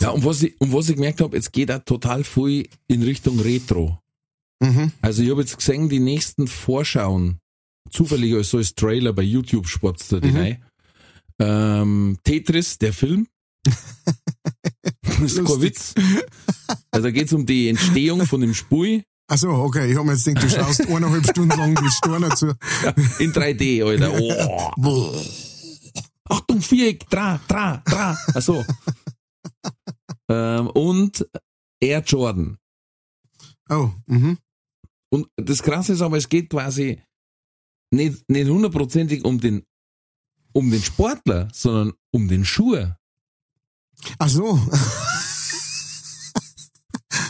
Ja, 0.00 0.10
und 0.10 0.24
was 0.24 0.42
ich, 0.42 0.60
und 0.60 0.72
was 0.72 0.88
ich 0.88 0.96
gemerkt 0.96 1.20
habe, 1.20 1.36
jetzt 1.36 1.52
geht 1.52 1.70
auch 1.70 1.82
total 1.84 2.24
viel 2.24 2.68
in 2.88 3.02
Richtung 3.02 3.38
Retro. 3.40 3.98
Mhm. 4.60 4.92
Also 5.00 5.22
ich 5.22 5.30
habe 5.30 5.40
jetzt 5.40 5.56
gesehen, 5.56 5.88
die 5.88 6.00
nächsten 6.00 6.48
Vorschauen, 6.48 7.38
zufällig 7.90 8.34
als 8.34 8.50
so 8.50 8.58
als 8.58 8.74
Trailer 8.74 9.12
bei 9.12 9.22
YouTube 9.22 9.68
sport's 9.68 10.08
da 10.08 10.16
Mhm. 10.16 10.36
rein. 10.36 10.64
Ähm, 11.40 12.18
Tetris, 12.22 12.78
der 12.78 12.92
Film. 12.92 13.26
das 15.02 15.20
ist 15.20 15.44
kein. 15.44 15.60
Witz. 15.60 15.94
Also 16.90 17.08
da 17.08 17.10
geht's 17.10 17.32
um 17.32 17.46
die 17.46 17.68
Entstehung 17.68 18.26
von 18.26 18.40
dem 18.40 18.54
Spiel 18.54 19.02
Ach 19.32 19.38
so, 19.38 19.48
okay, 19.48 19.88
ich 19.88 19.96
habe 19.96 20.06
mir 20.06 20.14
jetzt 20.14 20.24
gedacht, 20.24 20.44
du 20.44 20.50
schaust 20.50 20.80
eineinhalb 20.88 21.24
Stunden 21.24 21.56
lang 21.56 21.76
die 21.76 21.88
Storner 21.88 22.34
zu. 22.34 22.48
in 23.20 23.32
3D, 23.32 23.84
Alter. 23.84 24.12
Oh. 24.82 25.22
Achtung, 26.28 26.60
Viereck, 26.60 27.08
dra, 27.08 27.40
dra, 27.46 27.76
dra. 27.86 28.18
Achso. 28.34 28.64
ähm, 30.28 30.66
und 30.70 31.28
Air 31.80 32.00
Jordan. 32.00 32.58
Oh, 33.68 33.90
mhm. 34.06 34.36
Und 35.12 35.28
das 35.36 35.62
Krasse 35.62 35.92
ist 35.92 36.02
aber, 36.02 36.16
es 36.16 36.28
geht 36.28 36.50
quasi 36.50 37.00
nicht, 37.92 38.28
nicht 38.28 38.48
hundertprozentig 38.48 39.24
um 39.24 39.40
den, 39.40 39.64
um 40.52 40.70
den 40.70 40.82
Sportler, 40.82 41.48
sondern 41.52 41.92
um 42.10 42.28
den 42.28 42.44
Schuh. 42.44 42.76
Ach 44.18 44.28
so. 44.28 44.58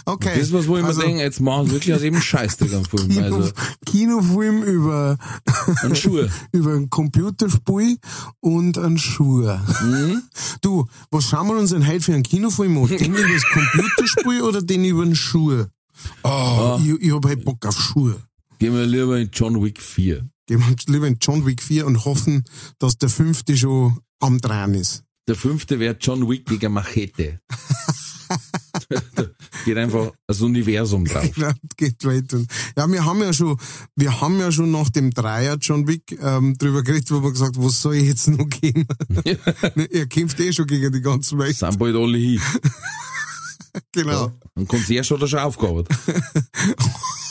okay. 0.06 0.30
Das 0.34 0.48
ist 0.48 0.52
was, 0.52 0.66
wo 0.68 0.76
ich 0.76 0.84
Also- 0.84 1.00
mir 1.00 1.06
denke, 1.06 1.22
jetzt 1.22 1.40
machen 1.40 1.66
sie 1.66 1.72
wirklich 1.72 1.94
aus 1.94 2.02
jedem 2.02 2.20
Scheißdreck 2.20 2.72
am 2.74 2.84
Film. 2.84 3.08
Kino, 3.08 3.24
Also, 3.36 3.52
Kinofilm 3.86 4.62
über, 4.62 5.18
ein 5.82 5.96
Schuh. 5.96 6.26
über 6.52 6.74
ein 6.74 6.90
Computerspiel 6.90 7.98
und 8.40 8.78
ein 8.78 8.98
Schuh. 8.98 9.46
Mhm. 9.82 10.22
Du, 10.60 10.86
was 11.10 11.24
schauen 11.28 11.48
wir 11.48 11.56
uns 11.56 11.70
denn 11.70 11.86
heute 11.86 12.00
für 12.00 12.14
einen 12.14 12.22
Kinofilm 12.22 12.78
an? 12.78 12.88
Den 12.88 13.14
über 13.14 13.28
das 13.28 13.44
Computerspiel 13.44 14.42
oder 14.42 14.62
den 14.62 14.84
über 14.84 15.04
den 15.04 15.16
Schuh? 15.16 15.64
Oh, 16.22 16.78
ich, 16.82 16.88
ich 17.02 17.12
hab 17.12 17.24
halt 17.26 17.44
Bock 17.44 17.64
auf 17.66 17.78
Schuhe. 17.78 18.16
Gehen 18.58 18.74
wir 18.74 18.86
lieber 18.86 19.18
in 19.18 19.30
John 19.32 19.62
Wick 19.62 19.80
4. 19.80 20.26
Gehen 20.50 20.58
wir 20.66 20.92
lieber 20.92 21.06
in 21.06 21.16
John 21.20 21.46
Wick 21.46 21.62
4 21.62 21.86
und 21.86 22.04
hoffen, 22.04 22.42
dass 22.80 22.98
der 22.98 23.08
fünfte 23.08 23.56
schon 23.56 24.00
am 24.18 24.40
Drehen 24.40 24.74
ist. 24.74 25.04
Der 25.28 25.36
fünfte 25.36 25.78
wäre 25.78 25.96
John 26.00 26.28
Wick 26.28 26.44
gegen 26.44 26.72
Machete. 26.72 27.38
Da 29.14 29.26
Geht 29.64 29.76
einfach 29.76 30.10
das 30.26 30.40
Universum 30.40 31.04
drauf. 31.04 31.36
Ja, 31.36 31.52
geht 31.76 32.04
weiter. 32.04 32.44
Ja, 32.76 32.90
wir 32.90 33.04
haben 33.04 33.20
ja 33.20 33.32
schon, 33.32 33.60
wir 33.94 34.20
haben 34.20 34.40
ja 34.40 34.50
schon 34.50 34.72
nach 34.72 34.90
dem 34.90 35.12
Dreier 35.12 35.56
John 35.60 35.86
Wick 35.86 36.18
ähm, 36.20 36.58
drüber 36.58 36.82
geredet, 36.82 37.12
wo 37.12 37.22
wir 37.22 37.30
gesagt, 37.30 37.54
was 37.56 37.80
soll 37.80 37.94
ich 37.94 38.08
jetzt 38.08 38.26
noch 38.26 38.48
gehen? 38.48 38.88
er 39.92 40.06
kämpft 40.08 40.40
eh 40.40 40.52
schon 40.52 40.66
gegen 40.66 40.90
die 40.90 41.00
ganze 41.00 41.38
Welt. 41.38 41.54
Sind 41.54 41.78
bald 41.78 41.94
alle 41.94 42.18
hin. 42.18 42.40
Genau. 43.92 44.32
Ein 44.56 44.66
Concierge 44.66 45.14
hat 45.14 45.22
er 45.22 45.28
schon 45.28 45.38
aufgearbeitet. 45.38 45.96
Ja, 46.06 46.14
wieder 46.14 47.29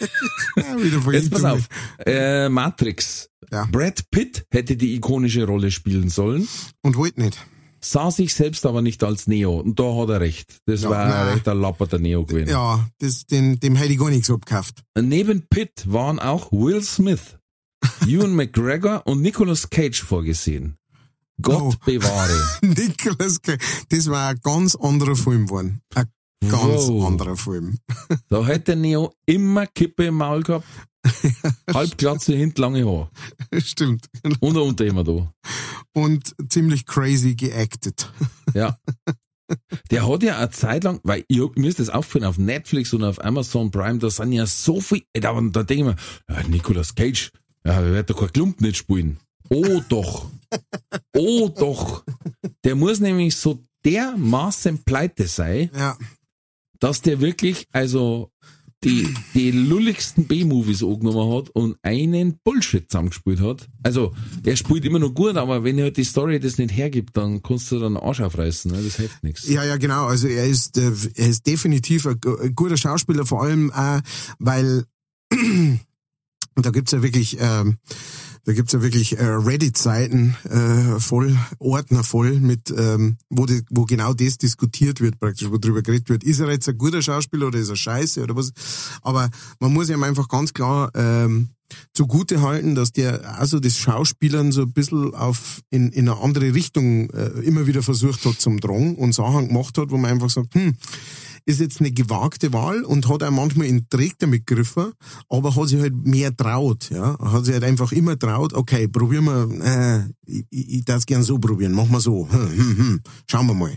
von 1.02 1.12
Jetzt 1.14 1.30
pass 1.30 1.44
auf. 1.44 1.66
Äh, 2.06 2.48
Matrix. 2.48 3.28
Ja. 3.52 3.66
Brad 3.70 4.02
Pitt 4.10 4.44
hätte 4.50 4.76
die 4.76 4.94
ikonische 4.94 5.44
Rolle 5.44 5.70
spielen 5.70 6.08
sollen. 6.08 6.46
Und 6.82 6.96
wollte 6.96 7.20
nicht. 7.20 7.38
sah 7.80 8.10
sich 8.10 8.34
selbst 8.34 8.66
aber 8.66 8.82
nicht 8.82 9.02
als 9.02 9.26
Neo. 9.26 9.58
Und 9.60 9.78
da 9.80 9.94
hat 9.96 10.08
er 10.10 10.20
recht. 10.20 10.58
Das 10.66 10.82
Ja, 10.82 10.90
war 10.90 11.08
nein. 11.08 11.16
ein 11.16 11.28
rechter 11.34 11.54
lapperter 11.54 11.98
Neo 11.98 12.24
gewesen. 12.24 12.50
Ja, 12.50 12.88
das, 12.98 13.26
den, 13.26 13.58
dem 13.60 13.76
hätte 13.76 13.92
ich 13.92 13.98
gar 13.98 14.10
nichts 14.10 14.30
abgekauft. 14.30 14.82
Neben 14.98 15.46
Pitt 15.48 15.84
waren 15.86 16.18
auch 16.18 16.52
Will 16.52 16.82
Smith, 16.82 17.38
Ewan 18.06 18.34
McGregor 18.34 19.02
und 19.06 19.20
Nicolas 19.22 19.70
Cage 19.70 20.02
vorgesehen. 20.02 20.76
Gott 21.42 21.62
Oh. 21.62 21.74
bewahre. 21.86 22.38
Nicolas 22.62 23.40
Cage. 23.40 23.58
Das 23.88 24.08
war 24.10 24.28
ein 24.28 24.40
ganz 24.42 24.74
anderer 24.76 25.16
Film 25.16 25.46
geworden. 25.46 25.80
Ein 25.94 26.04
ganz 26.40 26.88
Wow. 26.88 27.06
anderer 27.06 27.36
Film. 27.36 27.78
Da 28.28 28.44
hätte 28.46 28.76
Neo 28.76 29.12
immer 29.26 29.66
Kippe 29.66 30.06
im 30.06 30.16
Maul 30.16 30.42
gehabt, 30.42 30.66
Halbglatze, 31.72 32.34
hinten 32.34 32.60
lange 32.60 32.86
Haar. 32.86 33.10
Stimmt. 33.58 34.06
Und 34.22 34.42
ein 34.56 34.56
Unterhemd 34.56 35.08
da. 35.08 35.32
Und 35.94 36.34
ziemlich 36.48 36.86
crazy 36.86 37.34
geactet. 37.34 38.10
Ja. 38.54 38.78
Der 39.90 40.08
hat 40.08 40.22
ja 40.22 40.38
eine 40.38 40.50
Zeit 40.50 40.84
lang, 40.84 41.00
weil 41.02 41.24
ich, 41.26 41.40
mir 41.56 41.68
ist 41.68 41.80
das 41.80 41.88
aufgefallen, 41.90 42.24
auf 42.24 42.38
Netflix 42.38 42.92
und 42.92 43.02
auf 43.02 43.22
Amazon 43.24 43.72
Prime, 43.72 43.98
da 43.98 44.08
sind 44.08 44.30
ja 44.32 44.46
so 44.46 44.80
viel, 44.80 45.02
da, 45.12 45.32
da 45.40 45.62
denke 45.64 45.72
ich 45.74 45.82
mir, 45.84 45.96
ja, 46.28 46.46
Nicolas 46.48 46.94
Cage, 46.94 47.32
ja, 47.64 47.80
der 47.82 47.92
wird 47.92 48.10
doch 48.10 48.20
kein 48.20 48.32
Klump 48.32 48.60
nicht 48.60 48.76
spielen. 48.76 49.18
Oh 49.48 49.80
doch. 49.88 50.30
Oh 51.16 51.48
doch. 51.48 52.04
Der 52.64 52.74
muss 52.76 52.98
nämlich 53.00 53.36
so 53.36 53.58
dermaßen 53.84 54.82
pleite 54.84 55.26
sein, 55.28 55.70
Ja. 55.76 55.96
Dass 56.80 57.02
der 57.02 57.20
wirklich, 57.20 57.66
also, 57.72 58.30
die, 58.82 59.06
die 59.34 59.50
lulligsten 59.50 60.26
B-Movies 60.26 60.82
angenommen 60.82 61.36
hat 61.36 61.50
und 61.50 61.76
einen 61.82 62.38
Bullshit 62.42 62.90
zusammengespielt 62.90 63.38
hat. 63.40 63.68
Also, 63.82 64.14
er 64.42 64.56
spielt 64.56 64.86
immer 64.86 64.98
noch 64.98 65.12
gut, 65.14 65.36
aber 65.36 65.62
wenn 65.64 65.78
halt 65.82 65.98
die 65.98 66.04
Story 66.04 66.40
das 66.40 66.56
nicht 66.56 66.74
hergibt, 66.74 67.14
dann 67.14 67.42
kannst 67.42 67.70
du 67.70 67.78
dann 67.78 67.98
Arsch 67.98 68.20
aufreißen, 68.22 68.72
ne? 68.72 68.82
das 68.82 68.96
hilft 68.96 69.22
nichts. 69.22 69.46
Ja, 69.48 69.64
ja, 69.64 69.76
genau. 69.76 70.06
Also 70.06 70.28
er 70.28 70.46
ist, 70.46 70.78
äh, 70.78 70.92
er 71.14 71.28
ist 71.28 71.46
definitiv 71.46 72.06
ein, 72.06 72.18
gu- 72.22 72.38
ein 72.38 72.54
guter 72.54 72.78
Schauspieler, 72.78 73.26
vor 73.26 73.42
allem 73.42 73.70
auch, 73.70 74.00
weil 74.38 74.86
da 76.54 76.70
gibt's 76.70 76.92
ja 76.92 77.02
wirklich, 77.02 77.36
ähm, 77.38 77.76
da 78.44 78.52
gibt's 78.52 78.72
ja 78.72 78.82
wirklich 78.82 79.18
äh, 79.18 79.24
Reddit-Seiten 79.24 80.36
äh, 80.44 81.00
voll, 81.00 81.36
Ordner 81.58 82.02
voll 82.02 82.40
mit, 82.40 82.72
ähm, 82.76 83.16
wo, 83.28 83.46
die, 83.46 83.62
wo 83.70 83.84
genau 83.84 84.14
das 84.14 84.38
diskutiert 84.38 85.00
wird, 85.00 85.20
praktisch, 85.20 85.50
wo 85.50 85.58
drüber 85.58 85.82
geredet 85.82 86.08
wird. 86.08 86.24
Ist 86.24 86.40
er 86.40 86.50
jetzt 86.50 86.68
ein 86.68 86.78
guter 86.78 87.02
Schauspieler 87.02 87.48
oder 87.48 87.58
ist 87.58 87.68
er 87.68 87.76
scheiße 87.76 88.22
oder 88.22 88.36
was? 88.36 88.52
Aber 89.02 89.30
man 89.58 89.72
muss 89.72 89.90
ihm 89.90 90.02
einfach 90.02 90.28
ganz 90.28 90.54
klar 90.54 90.90
ähm, 90.94 91.50
zugute 91.92 92.40
halten, 92.40 92.74
dass 92.74 92.92
der 92.92 93.38
also 93.38 93.60
das 93.60 93.76
Schauspielern 93.78 94.52
so 94.52 94.62
ein 94.62 94.72
bisschen 94.72 95.14
auf 95.14 95.60
in, 95.70 95.90
in 95.90 96.08
eine 96.08 96.20
andere 96.20 96.54
Richtung 96.54 97.10
äh, 97.10 97.28
immer 97.40 97.66
wieder 97.66 97.82
versucht 97.82 98.24
hat 98.24 98.40
zum 98.40 98.60
Drang 98.60 98.94
und 98.96 99.14
Sachen 99.14 99.48
gemacht 99.48 99.78
hat, 99.78 99.90
wo 99.90 99.96
man 99.96 100.10
einfach 100.10 100.30
sagt, 100.30 100.54
hm, 100.54 100.74
ist 101.44 101.60
jetzt 101.60 101.80
eine 101.80 101.92
gewagte 101.92 102.52
Wahl 102.52 102.82
und 102.84 103.08
hat 103.08 103.22
auch 103.22 103.30
manchmal 103.30 103.66
in 103.66 103.86
Dreck 103.90 104.14
damit 104.18 104.46
gegriffen, 104.46 104.92
aber 105.28 105.54
hat 105.54 105.68
sich 105.68 105.80
halt 105.80 105.94
mehr 105.94 106.36
traut, 106.36 106.90
ja. 106.90 107.18
Hat 107.18 107.44
sich 107.44 107.54
halt 107.54 107.64
einfach 107.64 107.92
immer 107.92 108.18
traut, 108.18 108.52
okay, 108.52 108.88
probieren 108.88 109.24
wir, 109.24 109.64
äh, 109.64 110.04
ich, 110.24 110.46
ich, 110.50 110.84
darf 110.84 111.06
gern 111.06 111.22
so 111.22 111.38
probieren, 111.38 111.72
machen 111.72 111.92
wir 111.92 112.00
so, 112.00 112.28
hm, 112.30 112.50
hm, 112.50 112.78
hm, 112.78 113.00
schauen 113.30 113.46
wir 113.46 113.54
mal. 113.54 113.76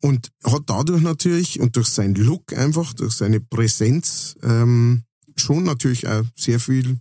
Und 0.00 0.30
hat 0.44 0.64
dadurch 0.66 1.02
natürlich 1.02 1.60
und 1.60 1.76
durch 1.76 1.88
seinen 1.88 2.14
Look 2.14 2.52
einfach, 2.52 2.92
durch 2.92 3.14
seine 3.14 3.40
Präsenz, 3.40 4.36
ähm, 4.42 5.04
schon 5.36 5.64
natürlich 5.64 6.06
auch 6.06 6.24
sehr 6.36 6.60
viel 6.60 6.98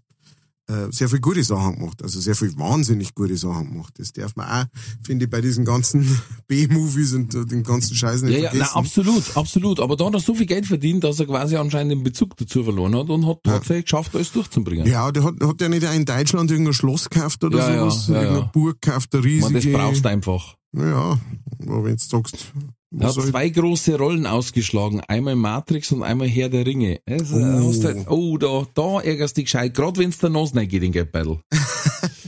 äh, 0.74 0.92
sehr 0.92 1.08
viel 1.10 1.20
gute 1.20 1.44
Sachen 1.44 1.76
gemacht, 1.78 2.02
also 2.02 2.20
sehr 2.20 2.36
viel 2.36 2.58
wahnsinnig 2.58 3.14
gute 3.16 3.38
Sachen 3.38 3.72
gemacht. 3.72 3.94
Das 3.98 4.12
darf 4.14 4.36
man 4.36 4.48
auch, 4.50 4.66
finde 5.04 5.26
ich, 5.26 5.32
bei 5.32 5.42
diesen 5.42 5.66
ganzen 5.66 6.20
B-Movies 6.48 7.14
und 7.14 7.34
äh, 7.36 7.46
den 7.46 7.64
ganzen 7.64 7.96
Scheiß 7.96 8.22
nicht 8.24 8.34
Ja, 8.38 8.44
ja, 8.44 8.50
vergessen. 8.50 8.72
na, 8.74 8.80
absolut, 8.80 9.38
absolut. 9.38 9.80
Aber 9.80 9.96
da 9.96 10.06
hat 10.06 10.14
er 10.16 10.20
so 10.20 10.34
viel 10.36 10.46
Geld 10.46 10.66
verdient, 10.66 11.04
dass 11.04 11.20
er 11.20 11.26
quasi 11.28 11.56
anscheinend 11.56 11.92
den 11.92 12.04
Bezug 12.04 12.36
dazu 12.38 12.64
verloren 12.64 12.96
hat 12.96 13.10
und 13.10 13.26
hat 13.28 13.40
tatsächlich 13.44 13.86
geschafft, 13.86 14.16
alles 14.16 14.32
durchzubringen. 14.32 14.86
Ja, 14.88 15.12
der 15.12 15.24
hat, 15.24 15.36
hat 15.42 15.62
der 15.62 15.70
nicht 15.70 15.86
auch 15.86 15.94
in 15.94 16.06
Deutschland 16.06 16.50
irgendein 16.52 16.74
Schloss 16.74 17.10
gekauft 17.10 17.44
oder 17.44 17.58
Ja, 17.60 17.80
sowas? 17.80 18.08
ja, 18.08 18.14
ja, 18.16 18.20
irgendeine 18.22 18.46
ja. 18.46 18.52
Burg 18.54 18.82
gekauft, 18.82 19.14
eine 19.14 19.22
Man, 19.22 19.32
riesige. 19.32 19.72
das 19.72 19.82
brauchst 19.82 20.06
du 20.06 20.10
einfach. 20.10 20.56
Ja, 20.76 21.20
aber 21.68 21.84
wenn 21.84 21.96
du 21.98 22.04
sagst, 22.04 22.52
Er 23.00 23.08
hat 23.08 23.16
zwei 23.16 23.50
große 23.50 23.98
Rollen 23.98 24.26
ausgeschlagen. 24.28 25.02
Einmal 25.08 25.36
Matrix 25.36 25.92
und 25.92 26.04
einmal 26.04 26.28
Herr 26.28 26.50
der 26.50 26.66
Ringe. 26.66 27.00
Also, 27.08 27.36
Oh. 27.38 27.70
hast 27.70 27.84
du, 27.84 28.06
oh 28.10 28.38
da, 28.38 28.66
da 28.74 29.02
ärgerst 29.02 29.36
du 29.38 29.42
dich 29.42 29.46
gescheit. 29.46 29.74
Gerade 29.74 30.00
wenn 30.00 30.10
es 30.10 30.20
der 30.20 30.30
Nase 30.30 30.56
reingeht 30.56 30.74
in 30.74 30.82
den 30.82 30.92
Geldbeutel. 30.92 31.40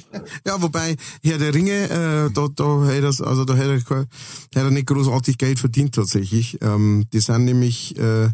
Ja, 0.48 0.62
wobei, 0.62 0.96
Herr 1.24 1.38
der 1.38 1.54
Ringe, 1.54 1.72
äh, 1.72 2.32
da, 2.34 2.48
da 2.56 2.86
hätte 2.86 3.08
er, 3.08 3.28
also 3.28 3.46
da 3.46 3.56
hätte 3.56 3.82
er, 3.90 4.00
hätte 4.00 4.08
er 4.54 4.72
nicht 4.72 4.88
großartig 4.88 5.38
Geld 5.38 5.60
verdient 5.60 5.96
tatsächlich. 5.96 6.58
Ähm, 6.62 7.06
die 7.14 7.20
sind 7.20 7.46
nämlich, 7.46 7.98
äh, 7.98 8.30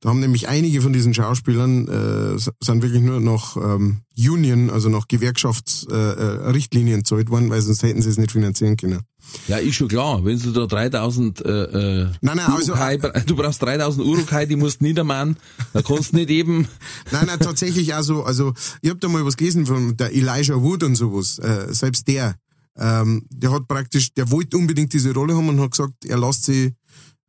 da 0.00 0.08
haben 0.08 0.20
nämlich 0.20 0.48
einige 0.48 0.80
von 0.80 0.92
diesen 0.92 1.14
Schauspielern 1.14 1.86
äh, 1.86 2.38
sind 2.38 2.82
wirklich 2.82 3.02
nur 3.02 3.20
nach 3.20 3.56
ähm, 3.56 3.98
Union, 4.16 4.70
also 4.70 4.88
nach 4.88 5.06
Gewerkschaftsrichtlinien 5.06 6.94
äh, 6.94 6.98
äh, 6.98 7.02
gezahlt 7.02 7.30
worden, 7.30 7.50
weil 7.50 7.60
sonst 7.60 7.82
hätten 7.82 8.02
sie 8.02 8.10
es 8.10 8.18
nicht 8.18 8.32
finanzieren 8.32 8.76
können. 8.76 9.00
Ja, 9.48 9.56
ist 9.58 9.74
schon 9.76 9.88
klar. 9.88 10.24
Wenn 10.24 10.38
du 10.38 10.50
da 10.52 10.66
3000, 10.66 11.44
äh, 11.44 11.48
äh, 11.48 12.04
Nein, 12.20 12.36
nein, 12.36 12.40
also- 12.40 12.72
Urukai, 12.72 12.96
du 13.26 13.36
brauchst 13.36 13.62
3000 13.62 14.06
Urukai, 14.06 14.46
die 14.46 14.56
musst 14.56 14.80
du 14.80 14.84
niedermachen. 14.84 15.36
Da 15.72 15.82
kannst 15.82 16.12
du 16.12 16.16
nicht 16.16 16.30
eben, 16.30 16.68
Nein, 17.10 17.26
nein, 17.26 17.38
tatsächlich 17.38 17.94
auch 17.94 18.02
so, 18.02 18.22
also 18.24 18.52
ich 18.82 18.90
hab 18.90 19.00
da 19.00 19.08
mal 19.08 19.24
was 19.24 19.36
gelesen 19.36 19.66
von 19.66 19.96
der 19.96 20.12
Elijah 20.14 20.60
Wood 20.60 20.82
und 20.82 20.94
sowas, 20.96 21.38
äh, 21.38 21.66
selbst 21.72 22.06
der, 22.08 22.36
ähm, 22.76 23.24
der 23.30 23.52
hat 23.52 23.68
praktisch, 23.68 24.12
der 24.14 24.30
wollte 24.30 24.56
unbedingt 24.56 24.92
diese 24.92 25.12
Rolle 25.12 25.36
haben 25.36 25.48
und 25.48 25.60
hat 25.60 25.70
gesagt, 25.72 26.04
er 26.06 26.18
lässt 26.18 26.44
sie 26.44 26.74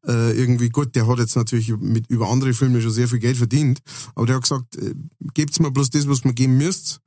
äh, 0.06 0.38
irgendwie, 0.38 0.70
gut, 0.70 0.96
der 0.96 1.08
hat 1.08 1.20
jetzt 1.20 1.36
natürlich 1.38 1.70
mit 1.78 2.10
über 2.10 2.30
andere 2.30 2.54
Filme 2.54 2.82
schon 2.82 2.92
sehr 2.92 3.08
viel 3.08 3.20
Geld 3.20 3.38
verdient, 3.38 3.80
aber 4.16 4.26
der 4.26 4.36
hat 4.36 4.44
gesagt, 4.44 4.76
äh, 4.76 4.94
gebt's 5.34 5.60
mir 5.60 5.72
bloß 5.72 5.90
das, 5.92 6.08
was 6.10 6.26
mir 6.26 6.34
geben 6.34 6.58
müsst. 6.58 7.00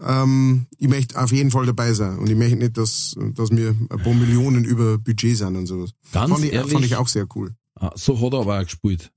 Ähm, 0.00 0.66
ich 0.78 0.88
möchte 0.88 1.20
auf 1.20 1.32
jeden 1.32 1.50
Fall 1.50 1.66
dabei 1.66 1.92
sein 1.92 2.18
und 2.18 2.28
ich 2.28 2.36
möchte 2.36 2.56
nicht, 2.56 2.76
dass, 2.76 3.14
dass 3.34 3.50
wir 3.50 3.70
ein 3.70 3.88
paar 3.88 4.14
Millionen 4.14 4.64
über 4.64 4.98
Budget 4.98 5.36
sind 5.36 5.56
und 5.56 5.66
sowas. 5.66 5.90
Ganz 6.12 6.32
fand 6.32 6.44
ich, 6.44 6.52
ehrlich? 6.52 6.72
fand 6.72 6.84
ich 6.84 6.96
auch 6.96 7.08
sehr 7.08 7.26
cool. 7.34 7.54
Ah, 7.76 7.92
so 7.94 8.20
hat 8.20 8.32
er 8.32 8.40
aber 8.40 8.60
auch 8.60 8.64
gespielt. 8.64 9.12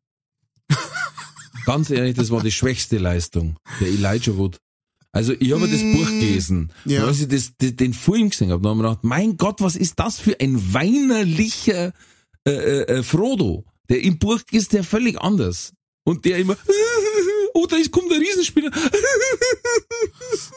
Ganz 1.66 1.90
ehrlich, 1.90 2.16
das 2.16 2.30
war 2.30 2.42
die 2.42 2.52
schwächste 2.52 2.98
Leistung, 2.98 3.58
der 3.80 3.88
Elijah 3.88 4.38
Wood. 4.38 4.60
Also 5.12 5.34
ich 5.40 5.52
habe 5.52 5.68
das 5.68 5.82
Buch 5.82 6.06
gelesen. 6.06 6.72
ja. 6.86 7.02
Und 7.02 7.08
als 7.08 7.22
ich 7.22 7.28
das, 7.28 7.54
das, 7.58 7.76
den 7.76 7.94
Film 7.94 8.30
gesehen 8.30 8.52
habe, 8.52 8.62
dann 8.62 8.72
habe 8.72 8.80
ich 8.80 8.84
mir 8.84 8.90
gedacht, 8.90 9.04
mein 9.04 9.38
Gott, 9.38 9.62
was 9.62 9.76
ist 9.76 10.00
das 10.00 10.20
für 10.20 10.40
ein 10.40 10.74
weinerlicher 10.74 11.94
äh, 12.46 12.52
äh, 12.52 12.82
äh, 12.84 13.04
Frodo? 13.04 13.66
Der 13.90 14.04
im 14.04 14.20
Buch 14.20 14.42
ist 14.52 14.74
der 14.74 14.84
völlig 14.84 15.20
anders. 15.20 15.74
Und 16.04 16.26
der 16.26 16.38
immer, 16.38 16.56
oh, 17.58 17.66
da 17.68 17.76
ist, 17.78 17.92
kommt 17.92 18.12
der 18.12 18.20
Riesenspieler. 18.20 18.72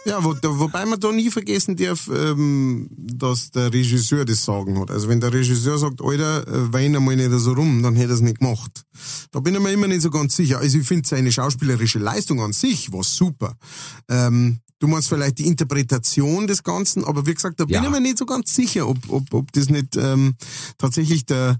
Ja, 0.06 0.22
wo, 0.24 0.34
wobei 0.58 0.86
man 0.86 0.98
da 0.98 1.12
nie 1.12 1.30
vergessen 1.30 1.76
darf, 1.76 2.08
ähm, 2.08 2.88
dass 2.90 3.50
der 3.50 3.72
Regisseur 3.72 4.24
das 4.24 4.44
Sagen 4.44 4.78
hat. 4.80 4.90
Also 4.90 5.08
wenn 5.08 5.20
der 5.20 5.32
Regisseur 5.32 5.78
sagt, 5.78 6.00
Alter, 6.02 6.46
äh, 6.48 6.72
wein 6.72 6.96
einmal 6.96 7.16
nicht 7.16 7.30
so 7.32 7.52
rum, 7.52 7.82
dann 7.82 7.96
hätte 7.96 8.10
er 8.12 8.14
es 8.14 8.20
nicht 8.20 8.38
gemacht. 8.40 8.84
Da 9.30 9.40
bin 9.40 9.54
ich 9.54 9.60
mir 9.60 9.72
immer 9.72 9.86
nicht 9.88 10.02
so 10.02 10.10
ganz 10.10 10.34
sicher. 10.36 10.58
Also 10.58 10.78
ich 10.78 10.86
finde 10.86 11.06
seine 11.08 11.30
schauspielerische 11.30 11.98
Leistung 11.98 12.40
an 12.40 12.52
sich 12.52 12.92
war 12.92 13.04
super. 13.04 13.56
Ähm, 14.08 14.60
du 14.78 14.88
meinst 14.88 15.08
vielleicht 15.08 15.38
die 15.38 15.46
Interpretation 15.46 16.46
des 16.46 16.62
Ganzen, 16.62 17.04
aber 17.04 17.26
wie 17.26 17.34
gesagt, 17.34 17.60
da 17.60 17.64
bin 17.66 17.74
Ja. 17.74 17.84
ich 17.84 17.90
mir 17.90 18.00
nicht 18.00 18.18
so 18.18 18.26
ganz 18.26 18.54
sicher, 18.54 18.88
ob, 18.88 18.98
ob, 19.08 19.32
ob 19.34 19.52
das 19.52 19.68
nicht 19.68 19.96
ähm, 19.96 20.34
tatsächlich 20.78 21.26
der 21.26 21.58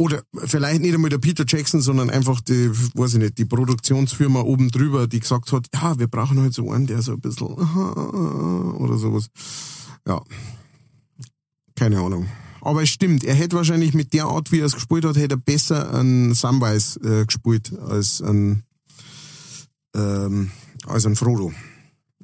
oder 0.00 0.22
vielleicht 0.46 0.80
nicht 0.80 0.94
einmal 0.94 1.10
der 1.10 1.18
Peter 1.18 1.44
Jackson, 1.46 1.82
sondern 1.82 2.08
einfach 2.08 2.40
die, 2.40 2.70
weiß 2.70 3.14
ich 3.14 3.18
nicht, 3.18 3.36
die 3.36 3.44
Produktionsfirma 3.44 4.40
oben 4.40 4.70
drüber, 4.70 5.06
die 5.06 5.20
gesagt 5.20 5.52
hat, 5.52 5.66
ja, 5.74 5.98
wir 5.98 6.06
brauchen 6.06 6.40
halt 6.40 6.54
so 6.54 6.70
einen, 6.70 6.86
der 6.86 7.02
so 7.02 7.12
ein 7.12 7.20
bisschen 7.20 7.48
oder 7.48 8.96
sowas. 8.96 9.28
Ja. 10.08 10.22
Keine 11.76 12.00
Ahnung. 12.00 12.26
Aber 12.62 12.82
es 12.82 12.88
stimmt, 12.88 13.24
er 13.24 13.34
hätte 13.34 13.56
wahrscheinlich 13.56 13.92
mit 13.92 14.14
der 14.14 14.24
Art, 14.24 14.52
wie 14.52 14.60
er 14.60 14.66
es 14.66 14.72
gespielt 14.72 15.04
hat, 15.04 15.18
hätte 15.18 15.34
er 15.34 15.38
besser 15.38 15.92
an 15.92 16.32
Samwise 16.32 16.98
äh, 17.00 17.26
gespielt 17.26 17.70
als 17.78 18.22
an, 18.22 18.62
ähm, 19.94 20.50
als 20.86 21.04
an 21.04 21.14
Frodo. 21.14 21.52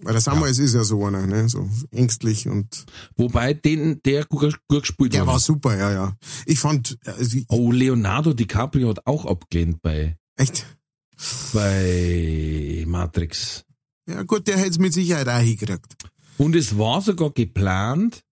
Weil 0.03 0.13
der 0.13 0.21
Samwise 0.21 0.63
ist 0.63 0.75
ja 0.75 0.85
so 0.85 1.05
einer, 1.07 1.27
ne? 1.27 1.49
so 1.49 1.69
ängstlich 1.91 2.49
und 2.49 2.85
Wobei 3.17 3.55
den, 3.55 4.03
der 4.05 4.25
gut, 4.27 4.59
gut 4.69 4.81
gespielt 4.83 5.15
der 5.15 5.23
hat. 5.23 5.27
war 5.29 5.41
super, 5.41 5.77
ja, 5.77 5.91
ja. 5.91 6.17
Ich 6.45 6.59
fand, 6.61 6.99
also, 7.05 7.39
Oh, 7.49 7.73
Leonardo 7.73 8.35
DiCaprio 8.35 8.91
hat 8.91 9.07
auch 9.07 9.25
abgelehnt 9.25 9.81
bei, 9.81 10.19
echt, 10.37 10.67
bei 11.55 12.85
Matrix. 12.87 13.65
ja 14.09 14.23
gut, 14.23 14.47
der 14.49 14.59
hätte 14.59 14.71
es 14.71 14.79
mit 14.79 14.93
Sicherheit 14.93 15.29
auch 15.29 15.39
hingekriegt. 15.41 15.97
Und 16.39 16.55
es 16.55 16.77
war 16.77 17.01
sogar 17.01 17.31
geplant, 17.31 18.23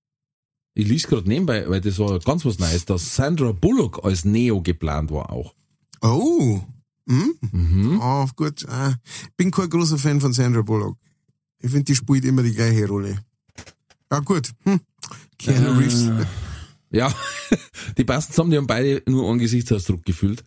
ich 0.74 0.86
lies 0.88 1.06
gerade 1.06 1.28
nebenbei, 1.28 1.68
weil 1.68 1.80
das 1.80 1.98
war 1.98 2.18
ganz 2.18 2.44
was 2.44 2.58
Neues, 2.58 2.84
dass 2.84 3.14
Sandra 3.14 3.52
Bullock 3.52 4.04
als 4.04 4.24
Neo 4.24 4.60
geplant 4.60 5.10
war 5.10 5.30
auch. 5.30 5.54
Oh. 6.02 6.60
Hm? 7.08 7.34
Mhm. 7.52 8.00
Ah, 8.02 8.28
gut. 8.36 8.66
Ah, 8.68 8.96
bin 9.36 9.50
kein 9.50 9.70
großer 9.70 9.98
Fan 9.98 10.20
von 10.20 10.32
Sandra 10.32 10.62
Bullock. 10.62 10.98
Ich 11.64 11.70
finde, 11.70 11.84
die 11.84 11.94
spielt 11.94 12.24
immer 12.24 12.42
die 12.42 12.52
gleiche 12.54 12.86
Rolle. 12.86 13.18
Ja, 14.12 14.20
gut. 14.20 14.50
Hm. 14.64 14.80
Keanu 15.38 15.66
Äh. 15.72 15.76
Reeves. 15.78 16.10
Ja, 16.90 17.12
die 17.98 18.04
passen 18.04 18.30
zusammen, 18.32 18.50
die 18.52 18.56
haben 18.58 18.66
beide 18.68 19.02
nur 19.10 19.28
einen 19.28 19.38
Gesichtsausdruck 19.40 20.04
gefüllt. 20.04 20.44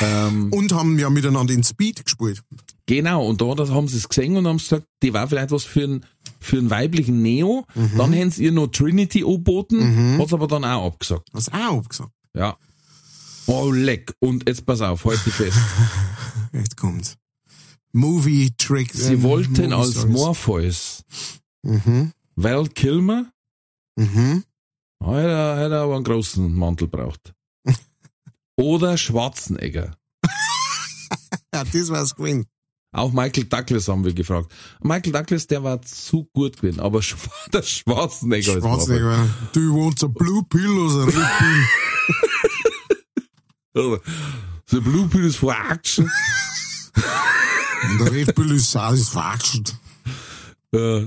Ähm, 0.00 0.50
Und 0.52 0.72
haben 0.72 0.98
ja 0.98 1.10
miteinander 1.10 1.52
in 1.52 1.64
Speed 1.64 2.04
gespielt. 2.04 2.42
genau, 2.86 3.26
und 3.26 3.40
da 3.42 3.46
haben 3.46 3.88
sie 3.88 3.98
es 3.98 4.08
gesehen 4.08 4.36
und 4.36 4.46
haben 4.46 4.56
gesagt, 4.56 4.86
die 5.02 5.12
war 5.12 5.28
vielleicht 5.28 5.50
was 5.50 5.64
für 5.64 5.82
einen, 5.84 6.06
für 6.40 6.56
einen 6.58 6.70
weiblichen 6.70 7.20
Neo. 7.20 7.66
Dann 7.98 8.12
hätten 8.14 8.30
sie 8.30 8.44
ihr 8.44 8.52
noch 8.52 8.68
Trinity 8.68 9.22
angeboten, 9.24 10.16
hat's 10.18 10.32
aber 10.32 10.46
dann 10.46 10.64
auch 10.64 10.86
abgesagt. 10.86 11.28
Hast 11.34 11.52
auch 11.52 11.78
abgesagt. 11.78 12.10
Ja. 12.34 12.56
Oh, 13.46 13.70
leck. 13.70 14.14
Und 14.20 14.48
jetzt 14.48 14.64
pass 14.64 14.80
auf, 14.80 15.04
halt 15.04 15.26
dich 15.26 15.34
fest. 15.34 15.58
Jetzt 16.54 16.76
kommt's. 16.76 17.16
Movie 17.92 18.54
Tricks. 18.56 18.94
Sie 19.06 19.14
ähm, 19.14 19.22
wollten 19.22 19.70
Movie 19.70 19.74
als 19.74 19.90
Stories. 19.92 20.12
Morpheus 20.12 21.04
Mhm. 21.64 22.12
Val 22.34 22.66
Kilmer, 22.68 23.30
Mhm. 23.96 24.44
Ah, 25.04 25.18
er, 25.18 25.70
er 25.70 25.72
aber 25.82 25.96
einen 25.96 26.04
großen 26.04 26.52
Mantel 26.54 26.88
braucht. 26.88 27.34
Oder 28.56 28.96
Schwarzenegger. 28.96 29.96
Ja, 31.54 31.64
das 31.64 31.90
war's 31.90 32.14
gewesen. 32.14 32.46
Auch 32.94 33.12
Michael 33.12 33.44
Douglas 33.44 33.86
haben 33.88 34.04
wir 34.04 34.14
gefragt. 34.14 34.50
Michael 34.82 35.12
Douglas, 35.12 35.46
der 35.46 35.62
war 35.62 35.80
zu 35.82 36.28
gut 36.32 36.56
gewesen, 36.56 36.80
aber 36.80 37.00
der 37.52 37.62
Schwarzenegger 37.62 38.56
ist 38.56 38.62
Schwarzenegger. 38.62 39.28
Do 39.52 39.60
you 39.60 39.74
want 39.74 40.02
a 40.02 40.06
blue 40.06 40.42
pill 40.44 40.70
or 40.78 41.02
a 41.02 41.04
red 41.04 41.14
pill? 43.74 44.00
The 44.66 44.80
Blue 44.80 45.06
Pill 45.08 45.24
ist 45.24 45.36
for 45.36 45.54
Action. 45.54 46.10
Und 47.90 47.98
der 48.00 48.12
Red 48.12 48.34
Pill 48.34 48.52
ist 48.52 48.70
satisfaction. 48.70 49.64
Äh, 50.74 51.06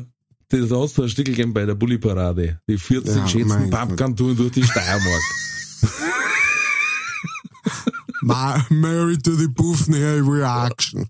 das 0.50 0.72
hast 0.72 0.98
du 0.98 1.04
ein 1.04 1.10
Stück 1.10 1.26
gegeben 1.26 1.54
bei 1.54 1.66
der 1.66 1.76
Bulli-Parade. 1.76 2.60
Die 2.68 2.78
14 2.78 3.18
Ja, 3.18 3.28
schönsten. 3.28 3.70
Pappkantouren 3.70 4.38
durch 4.38 4.52
die 4.52 4.64
Steiermark. 4.64 5.22
Ma 8.22 8.66
married 8.70 9.24
to 9.24 9.36
the 9.36 9.48
Buffney 9.48 10.20
reaction. 10.22 11.08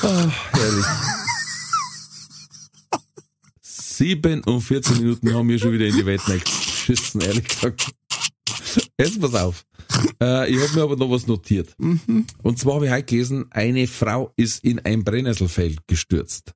Herrlich. 0.00 0.86
47 3.62 4.98
Minuten 5.00 5.34
haben 5.34 5.48
wir 5.48 5.58
schon 5.58 5.72
wieder 5.72 5.86
in 5.86 5.96
die 5.96 6.06
Welt 6.06 6.22
geschissen, 6.24 7.20
ehrlich 7.20 7.46
gesagt. 7.48 7.92
Jetzt 8.98 9.20
pass 9.20 9.34
auf. 9.34 9.64
Äh, 10.22 10.50
ich 10.52 10.60
habe 10.62 10.74
mir 10.74 10.82
aber 10.82 10.96
noch 10.96 11.10
was 11.10 11.26
notiert. 11.26 11.74
Und 11.78 12.58
zwar 12.58 12.74
habe 12.76 12.86
ich 12.86 12.92
heute 12.92 13.04
gelesen, 13.04 13.46
eine 13.50 13.86
Frau 13.86 14.32
ist 14.36 14.62
in 14.64 14.78
ein 14.80 15.02
Brennnesselfeld 15.04 15.86
gestürzt. 15.86 16.52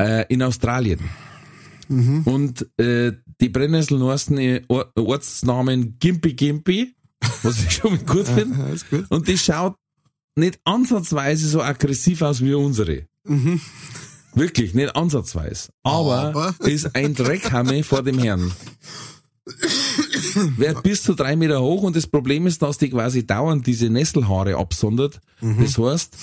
Äh, 0.00 0.24
in 0.32 0.42
Australien. 0.42 1.00
Und 1.88 2.66
äh, 2.80 3.12
die 3.40 3.48
Brennnesseln 3.48 4.02
heißen 4.02 4.36
äh, 4.38 4.62
Or- 4.68 4.90
Ortsnamen 4.96 5.98
Gimpy 6.00 6.34
Gimpy, 6.34 6.94
was 7.42 7.62
ich 7.62 7.70
schon 7.74 7.92
mal 7.92 8.04
gut 8.04 8.26
finde. 8.26 8.76
Und 9.08 9.28
die 9.28 9.38
schaut 9.38 9.76
nicht 10.34 10.58
ansatzweise 10.64 11.48
so 11.48 11.62
aggressiv 11.62 12.22
aus 12.22 12.40
wie 12.42 12.54
unsere. 12.54 13.06
Wirklich, 14.34 14.74
nicht 14.74 14.96
ansatzweise. 14.96 15.70
Aber, 15.84 16.34
Aber? 16.34 16.54
ist 16.68 16.94
ein 16.96 17.14
Dreckhammer 17.14 17.82
vor 17.84 18.02
dem 18.02 18.18
Herrn. 18.18 18.52
Wird 20.56 20.82
bis 20.82 21.02
zu 21.02 21.14
drei 21.14 21.36
Meter 21.36 21.60
hoch 21.60 21.82
und 21.82 21.96
das 21.96 22.06
Problem 22.06 22.46
ist, 22.46 22.62
dass 22.62 22.78
die 22.78 22.90
quasi 22.90 23.26
dauernd 23.26 23.66
diese 23.66 23.88
Nesselhaare 23.90 24.56
absondert. 24.56 25.20
Das 25.40 25.78
heißt, 25.78 26.16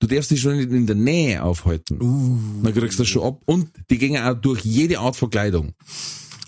du 0.00 0.06
darfst 0.06 0.30
dich 0.30 0.40
schon 0.40 0.56
nicht 0.56 0.70
in 0.70 0.86
der 0.86 0.96
Nähe 0.96 1.42
aufhalten. 1.42 1.98
Dann 2.62 2.74
kriegst 2.74 2.98
du 2.98 3.02
das 3.02 3.08
schon 3.08 3.22
ab. 3.22 3.40
Und 3.46 3.68
die 3.90 3.98
gehen 3.98 4.16
auch 4.22 4.34
durch 4.34 4.64
jede 4.64 4.98
Art 4.98 5.16
von 5.16 5.30
Kleidung. 5.30 5.72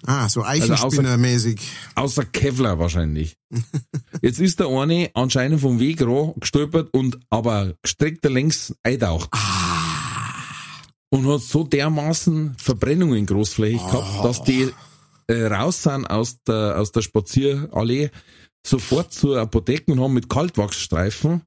Ah, 0.06 0.28
so 0.28 0.42
Also 0.42 0.72
Eichenspinner-mäßig. 0.74 1.60
Außer 1.94 2.24
Kevlar 2.24 2.78
wahrscheinlich. 2.78 3.36
Jetzt 4.22 4.40
ist 4.40 4.60
der 4.60 4.68
eine 4.68 5.10
anscheinend 5.14 5.60
vom 5.60 5.80
Weg 5.80 6.00
ran 6.02 6.32
gestolpert 6.38 6.88
und 6.92 7.18
aber 7.30 7.74
gestreckter 7.82 8.30
längs 8.30 8.74
eintaucht. 8.82 9.30
Und 11.10 11.26
hat 11.26 11.40
so 11.40 11.64
dermaßen 11.64 12.54
Verbrennungen 12.58 13.26
großflächig 13.26 13.80
gehabt, 13.80 14.24
dass 14.24 14.42
die 14.44 14.68
äh, 15.28 15.46
raus 15.46 15.82
sind 15.82 16.06
aus 16.06 16.42
der, 16.42 16.78
aus 16.78 16.92
der 16.92 17.02
Spazierallee, 17.02 18.10
sofort 18.66 19.12
zur 19.12 19.38
Apotheke 19.38 19.92
und 19.92 20.00
haben 20.00 20.14
mit 20.14 20.28
Kaltwachsstreifen 20.28 21.42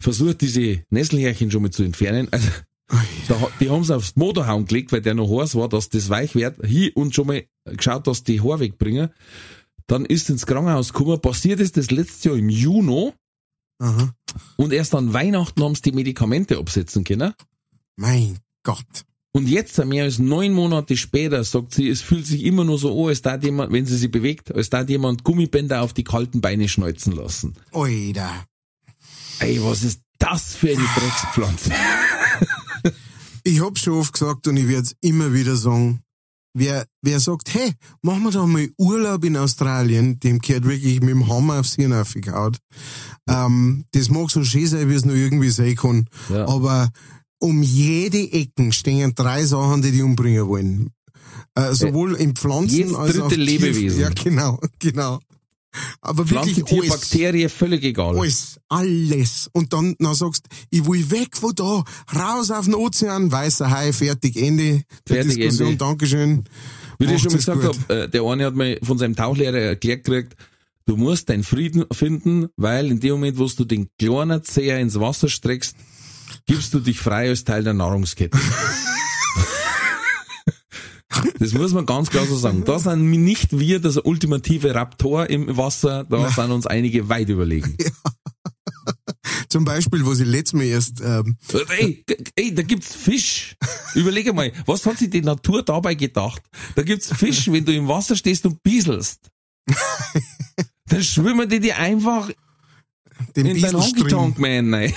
versucht, 0.00 0.40
diese 0.40 0.84
Nesselhärchen 0.90 1.50
schon 1.50 1.62
mal 1.62 1.70
zu 1.70 1.82
entfernen. 1.82 2.28
Also, 2.30 2.48
Da, 3.28 3.48
die 3.60 3.70
haben 3.70 3.84
sie 3.84 3.94
aufs 3.94 4.16
Motorhauen 4.16 4.66
gelegt, 4.66 4.90
weil 4.90 5.00
der 5.00 5.14
noch 5.14 5.30
heiß 5.30 5.54
war, 5.54 5.68
dass 5.68 5.88
das 5.90 6.08
weich 6.08 6.34
wird, 6.34 6.56
hier 6.66 6.90
und 6.96 7.14
schon 7.14 7.28
mal 7.28 7.44
geschaut, 7.64 8.08
dass 8.08 8.24
die 8.24 8.40
Haare 8.40 8.60
wegbringen. 8.60 9.10
Dann 9.86 10.04
ist 10.04 10.28
ins 10.28 10.46
Krankenhaus 10.46 10.92
gekommen, 10.92 11.20
passiert 11.20 11.60
ist 11.60 11.76
das 11.76 11.90
letztes 11.92 12.24
Jahr 12.24 12.36
im 12.36 12.48
Juni 12.48 13.12
Aha. 13.78 14.12
und 14.56 14.72
erst 14.72 14.94
an 14.94 15.12
Weihnachten 15.12 15.62
haben 15.62 15.74
sie 15.76 15.82
die 15.82 15.92
Medikamente 15.92 16.58
absetzen 16.58 17.04
können. 17.04 17.32
Mein 17.96 18.38
Gott. 18.64 19.04
Und 19.32 19.48
jetzt, 19.48 19.82
mehr 19.84 20.04
als 20.04 20.18
neun 20.18 20.52
Monate 20.52 20.96
später, 20.96 21.44
sagt 21.44 21.72
sie, 21.74 21.88
es 21.88 22.00
fühlt 22.02 22.26
sich 22.26 22.42
immer 22.44 22.64
nur 22.64 22.78
so 22.78 23.00
an, 23.04 23.10
als 23.10 23.22
da 23.22 23.36
jemand, 23.36 23.72
wenn 23.72 23.86
sie 23.86 23.96
sich 23.96 24.10
bewegt, 24.10 24.52
als 24.54 24.70
da 24.70 24.82
jemand 24.82 25.22
Gummibänder 25.22 25.82
auf 25.82 25.92
die 25.92 26.02
kalten 26.04 26.40
Beine 26.40 26.68
schneuzen 26.68 27.12
lassen. 27.12 27.54
Alter. 27.72 28.44
Ey, 29.38 29.62
was 29.62 29.82
ist 29.84 30.00
das 30.18 30.54
für 30.56 30.70
eine 30.70 30.84
Dreckspflanze? 30.96 31.70
Ich 33.44 33.60
hab's 33.62 33.80
schon 33.82 33.94
oft 33.94 34.12
gesagt 34.12 34.46
und 34.48 34.56
ich 34.56 34.68
werde 34.68 34.88
immer 35.00 35.32
wieder 35.32 35.56
sagen, 35.56 36.02
wer, 36.52 36.84
wer 37.00 37.20
sagt, 37.20 37.54
hey, 37.54 37.72
machen 38.02 38.24
wir 38.24 38.30
doch 38.32 38.46
mal 38.46 38.68
Urlaub 38.76 39.24
in 39.24 39.36
Australien, 39.36 40.20
dem 40.20 40.40
gehört 40.40 40.64
wirklich 40.64 41.00
mit 41.00 41.10
dem 41.10 41.28
Hammer 41.28 41.60
aufs 41.60 41.76
Hirn 41.76 41.92
aufgehaut. 41.94 42.58
Ähm, 43.28 43.84
das 43.92 44.10
mag 44.10 44.30
so 44.30 44.44
schön 44.44 44.66
sein, 44.66 44.90
wie 44.90 44.94
es 44.94 45.04
nur 45.06 45.14
irgendwie 45.16 45.50
sein 45.50 45.74
kann, 45.76 46.06
Ja. 46.28 46.46
aber 46.48 46.90
um 47.40 47.62
jede 47.62 48.32
Ecken 48.32 48.72
stehen 48.72 49.14
drei 49.14 49.44
Sachen, 49.44 49.82
die 49.82 49.90
die 49.90 50.02
umbringen 50.02 50.46
wollen. 50.46 50.90
Äh, 51.54 51.74
sowohl 51.74 52.14
in 52.14 52.36
Pflanzen 52.36 52.76
Jedes 52.76 52.94
als 52.94 53.12
dritte 53.12 53.24
auch 53.24 53.28
Tier- 53.28 53.38
Lebewesen. 53.38 54.00
Ja, 54.00 54.10
genau, 54.10 54.60
genau. 54.78 55.18
Aber 56.00 56.26
Pflanze, 56.26 56.56
wirklich 56.56 56.64
Tier, 56.66 56.82
alles. 56.82 56.90
Bakterie, 56.90 57.48
völlig 57.48 57.84
egal. 57.84 58.18
Alles, 58.18 58.60
alles. 58.68 59.50
Und 59.52 59.72
dann, 59.72 59.94
dann 59.98 60.14
sagst 60.14 60.46
ich 60.70 60.86
will 60.86 61.10
weg 61.10 61.36
von 61.36 61.54
da, 61.54 61.84
raus 62.14 62.50
auf 62.50 62.64
den 62.64 62.74
Ozean, 62.74 63.30
weißer 63.30 63.70
Hai, 63.70 63.92
fertig, 63.92 64.36
Ende 64.36 64.82
Fertig, 65.06 65.36
Diskussion, 65.36 65.68
Ende. 65.72 65.78
Dankeschön. 65.78 66.44
Wie 66.98 67.06
ich 67.06 67.22
schon 67.22 67.32
mal 67.32 67.38
es 67.38 67.46
gesagt 67.46 67.64
habe, 67.64 67.94
äh, 67.94 68.08
der 68.08 68.22
eine 68.24 68.44
hat 68.46 68.54
mir 68.56 68.78
von 68.82 68.98
seinem 68.98 69.16
Tauchlehrer 69.16 69.58
erklärt 69.58 70.04
gekriegt, 70.04 70.36
du 70.86 70.96
musst 70.96 71.28
deinen 71.28 71.44
Frieden 71.44 71.84
finden, 71.92 72.48
weil 72.56 72.90
in 72.90 73.00
dem 73.00 73.12
Moment, 73.12 73.38
wo 73.38 73.46
du 73.46 73.64
den 73.64 73.88
kleinen 73.98 74.42
Zeher 74.44 74.80
ins 74.80 74.98
Wasser 74.98 75.28
streckst, 75.28 75.76
gibst 76.46 76.74
du 76.74 76.80
dich 76.80 76.98
frei 76.98 77.28
als 77.28 77.44
Teil 77.44 77.64
der 77.64 77.74
Nahrungskette. 77.74 78.38
Das 81.38 81.54
muss 81.54 81.72
man 81.72 81.86
ganz 81.86 82.10
klar 82.10 82.26
so 82.26 82.36
sagen. 82.36 82.64
Da 82.64 82.78
sind 82.78 83.10
nicht 83.10 83.58
wir 83.58 83.80
das 83.80 83.96
ultimative 83.96 84.74
Raptor 84.74 85.28
im 85.28 85.56
Wasser, 85.56 86.04
da 86.04 86.30
sind 86.30 86.50
uns 86.50 86.66
einige 86.66 87.08
weit 87.08 87.28
überlegen. 87.28 87.76
Zum 89.48 89.64
Beispiel, 89.64 90.06
wo 90.06 90.14
sie 90.14 90.24
letztes 90.24 90.52
Mal 90.52 90.64
erst, 90.64 91.00
ähm, 91.00 91.36
Ey, 91.78 92.04
ey, 92.36 92.54
da 92.54 92.62
gibt's 92.62 92.94
Fisch. 92.94 93.56
Überlege 93.94 94.32
mal, 94.32 94.52
was 94.66 94.86
hat 94.86 94.98
sich 94.98 95.10
die 95.10 95.22
Natur 95.22 95.64
dabei 95.64 95.94
gedacht? 95.94 96.42
Da 96.76 96.82
gibt's 96.82 97.12
Fisch, 97.12 97.50
wenn 97.50 97.64
du 97.64 97.74
im 97.74 97.88
Wasser 97.88 98.14
stehst 98.14 98.46
und 98.46 98.62
bieselst. 98.62 99.28
Dann 100.86 101.02
schwimmen 101.02 101.48
die 101.48 101.58
dir 101.58 101.78
einfach 101.78 102.30
den 103.36 103.46
in 103.46 103.60
deinen 103.60 103.80
Honky. 103.80 104.04
Tonk 104.04 104.38
Man. 104.38 104.92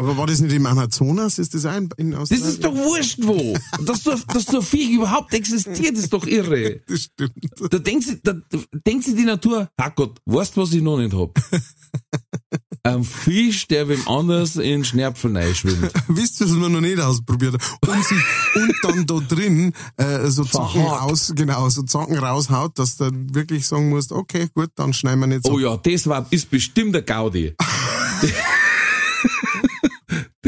Aber 0.00 0.16
war 0.16 0.26
das 0.26 0.40
nicht 0.40 0.54
im 0.54 0.64
Amazonas? 0.64 1.38
Ist 1.38 1.52
das 1.52 1.66
ein 1.66 1.90
in 1.98 2.12
Das 2.12 2.20
Australien? 2.20 2.48
ist 2.48 2.64
doch 2.64 2.74
wurscht 2.74 3.18
wo. 3.20 3.54
Dass 3.84 4.02
so, 4.02 4.14
dass 4.32 4.46
so 4.46 4.60
ein 4.60 4.62
Viech 4.64 4.92
überhaupt 4.92 5.34
existiert, 5.34 5.94
ist 5.98 6.10
doch 6.14 6.26
irre. 6.26 6.80
Das 6.88 7.02
stimmt. 7.02 7.32
Da 7.70 7.78
denkt 7.78 8.06
sie, 8.06 8.18
da, 8.22 8.32
da 8.32 8.58
denkt 8.86 9.04
sie 9.04 9.14
die 9.14 9.24
Natur, 9.26 9.68
ach 9.76 9.94
Gott, 9.94 10.18
weißt 10.24 10.56
du, 10.56 10.62
was 10.62 10.72
ich 10.72 10.80
noch 10.80 10.96
nicht 10.96 11.12
hab? 11.12 11.38
Ein 12.82 13.04
Fisch, 13.04 13.68
der 13.68 13.90
wem 13.90 14.08
anders 14.08 14.56
in 14.56 14.84
Schnärpfel 14.84 15.54
schwimmt. 15.54 15.92
Wisst 16.08 16.40
ihr, 16.40 16.46
was 16.48 16.56
man 16.56 16.72
noch 16.72 16.80
nicht 16.80 16.98
ausprobiert 16.98 17.54
hat? 17.54 17.88
Und, 17.88 18.02
sich, 18.02 18.18
und 18.54 18.74
dann 18.82 19.06
da 19.06 19.20
drin 19.28 19.74
äh, 19.98 20.26
so 20.30 20.44
Zacken 20.44 20.80
Verhakt. 20.80 21.02
aus, 21.02 21.32
genau, 21.36 21.68
so 21.68 21.82
Zacken 21.82 22.16
raushaut, 22.16 22.78
dass 22.78 22.96
du 22.96 23.10
wirklich 23.12 23.66
sagen 23.66 23.90
musst, 23.90 24.12
okay, 24.12 24.48
gut, 24.54 24.70
dann 24.76 24.94
schneiden 24.94 25.20
wir 25.20 25.26
nicht 25.26 25.44
so. 25.44 25.52
Oh 25.52 25.58
ja, 25.58 25.76
das 25.76 26.06
war, 26.06 26.26
ist 26.30 26.48
bestimmt 26.50 26.94
der 26.94 27.02
Gaudi. 27.02 27.54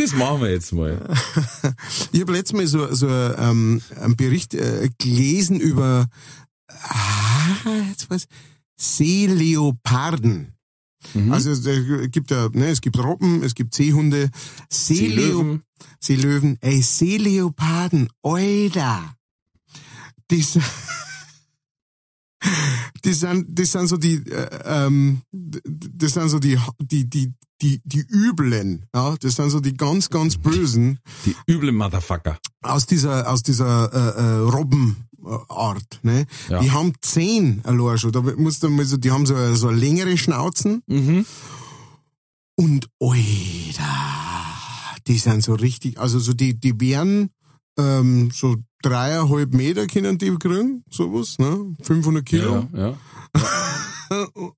Das 0.03 0.14
machen 0.14 0.40
wir 0.40 0.50
jetzt 0.50 0.72
mal. 0.72 0.98
Ich 2.12 2.20
habe 2.20 2.32
letztes 2.32 2.57
Mal 2.57 2.66
so, 2.66 2.92
so 2.92 3.09
ähm, 3.09 3.80
einen 4.00 4.16
Bericht 4.16 4.55
äh, 4.55 4.90
gelesen 4.98 5.61
über 5.61 6.09
ah, 6.68 7.70
jetzt 7.88 8.11
was, 8.11 8.26
Seeleoparden. 8.76 10.55
Mhm. 11.14 11.32
Also 11.32 11.50
es 11.50 11.64
äh, 11.66 12.09
gibt 12.09 12.30
ja, 12.30 12.48
ne, 12.53 12.68
es 12.68 12.80
gibt 12.80 12.98
Robben, 12.98 13.42
es 13.42 13.55
gibt 13.55 13.74
Seehunde, 13.74 14.30
Seeleo 14.68 15.38
Seelöwen. 15.38 15.62
Seelöwen, 16.00 16.59
ey, 16.61 16.82
Seeleoparden, 16.82 18.09
Alter. 18.22 19.16
Die, 20.30 20.44
die 23.05 23.12
sind, 23.12 23.46
das 23.59 23.72
sind 23.72 23.86
so 23.88 23.96
die, 23.96 24.14
äh, 24.28 24.48
ähm, 24.64 25.22
das 25.32 26.12
sind 26.14 26.28
so 26.28 26.38
die, 26.38 26.59
die, 26.80 27.09
die, 27.09 27.32
die, 27.61 27.80
die 27.84 28.05
Üblen, 28.11 28.86
ja, 28.94 29.14
das 29.20 29.36
sind 29.36 29.50
so 29.50 29.61
die 29.61 29.76
ganz, 29.76 30.09
ganz 30.11 30.36
Bösen 30.36 30.98
Die 31.24 31.34
üble 31.48 31.72
Motherfucker. 31.72 32.38
aus 32.62 32.86
dieser, 32.86 33.30
aus 33.30 33.42
dieser 33.42 33.92
äh, 33.92 34.20
äh, 34.20 34.36
Robbenart, 34.50 36.00
ne? 36.03 36.26
Ja. 36.48 36.61
Die 36.61 36.70
haben 36.72 36.92
zehn 37.00 37.61
allein 37.64 37.98
schon. 37.98 38.11
Da 38.12 38.20
musst 38.20 38.62
du 38.64 38.68
mal 38.68 38.84
so, 38.84 38.96
die 38.96 39.11
haben 39.12 39.26
so, 39.26 39.55
so 39.55 39.70
längere 39.70 40.16
Schnauzen 40.18 40.82
Mhm. 40.88 41.24
und 42.57 42.88
Alter, 43.00 43.84
die 45.07 45.18
sind 45.18 45.42
so 45.42 45.55
richtig, 45.55 45.98
also 45.98 46.18
so 46.18 46.32
die, 46.32 46.55
die 46.59 46.78
wären 46.80 47.30
ähm, 47.78 48.30
so 48.32 48.57
dreieinhalb 48.83 49.55
Meter 49.55 49.87
können 49.87 50.18
die 50.18 50.35
kriegen, 50.37 50.85
sowas, 50.91 51.39
ne? 51.39 51.74
500 51.83 52.24
Kilo. 52.24 52.68
Ja, 52.72 52.89
ja. 52.89 52.99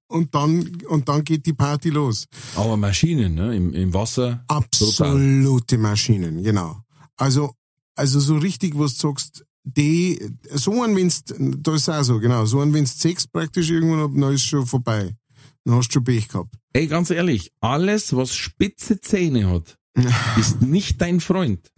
Und 0.09 0.35
dann, 0.35 0.79
und 0.89 1.09
dann 1.09 1.23
geht 1.23 1.47
die 1.47 1.53
Party 1.53 1.91
los. 1.91 2.27
Aber 2.57 2.77
Maschinen, 2.77 3.35
ne? 3.35 3.55
Im, 3.57 3.73
im 3.73 3.95
Wasser. 3.95 4.45
Absolute 4.49 5.79
Maschinen, 5.79 6.43
genau. 6.43 6.81
Also, 7.17 7.53
also 7.95 8.19
so 8.19 8.37
richtig, 8.37 8.77
was 8.77 8.97
du 8.97 9.09
sagst, 9.09 9.45
die, 9.63 10.21
so 10.51 10.83
ein 10.83 10.97
wenn's, 10.97 11.23
da 11.27 11.75
ist 11.75 11.89
auch 11.89 12.03
so, 12.03 12.19
genau, 12.19 12.45
so 12.45 12.61
ein 12.61 12.75
wenn's 12.75 12.99
sechs 13.01 13.27
praktisch 13.27 13.71
irgendwann, 13.71 14.21
dann 14.21 14.35
ist 14.35 14.45
schon 14.45 14.67
vorbei. 14.67 15.15
Dann 15.65 15.77
hast 15.77 15.89
du 15.89 15.93
schon 15.95 16.05
Pech 16.05 16.29
gehabt. 16.29 16.55
Ey, 16.73 16.87
ganz 16.87 17.11
ehrlich, 17.11 17.53
alles, 17.61 18.15
was 18.15 18.35
spitze 18.35 19.01
Zähne 19.01 19.49
hat, 19.49 19.79
ist 20.39 20.61
nicht 20.61 21.01
dein 21.01 21.21
Freund. 21.21 21.71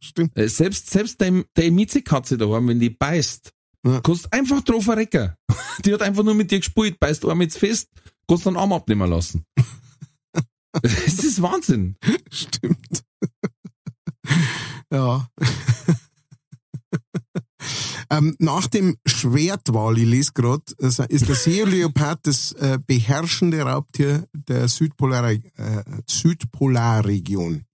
Stimmt. 0.00 0.36
Äh, 0.36 0.48
Selbst, 0.48 0.90
selbst 0.90 1.20
dein, 1.20 1.44
deine 1.54 1.70
Miezekatze 1.70 2.36
da 2.38 2.46
haben, 2.48 2.68
wenn 2.68 2.80
die 2.80 2.90
beißt, 2.90 3.52
Ja. 3.84 4.00
kannst 4.00 4.32
einfach 4.32 4.62
drauf 4.62 4.84
verrecken. 4.84 5.34
Die 5.84 5.94
hat 5.94 6.02
einfach 6.02 6.24
nur 6.24 6.34
mit 6.34 6.50
dir 6.50 6.58
gespielt, 6.58 6.98
beißt 6.98 7.24
einmal 7.24 7.44
jetzt 7.44 7.58
fest, 7.58 7.88
kannst 8.28 8.46
dann 8.46 8.56
Arm 8.56 8.72
abnehmen 8.72 9.08
lassen. 9.08 9.44
Das 10.82 11.24
ist 11.24 11.40
Wahnsinn. 11.42 11.96
Stimmt. 12.30 13.02
ja. 14.92 15.26
ähm, 18.10 18.34
nach 18.38 18.66
dem 18.68 18.96
Schwertwal, 19.06 19.98
ich 19.98 20.04
lese 20.06 20.32
gerade, 20.34 20.62
ist 20.78 20.98
der 21.28 21.34
Seeleopard 21.34 22.20
das 22.26 22.52
äh, 22.52 22.78
beherrschende 22.86 23.62
Raubtier 23.62 24.26
der 24.32 24.68
Südpolar, 24.68 25.30
äh, 25.32 25.40
Südpolarregion. 26.08 27.64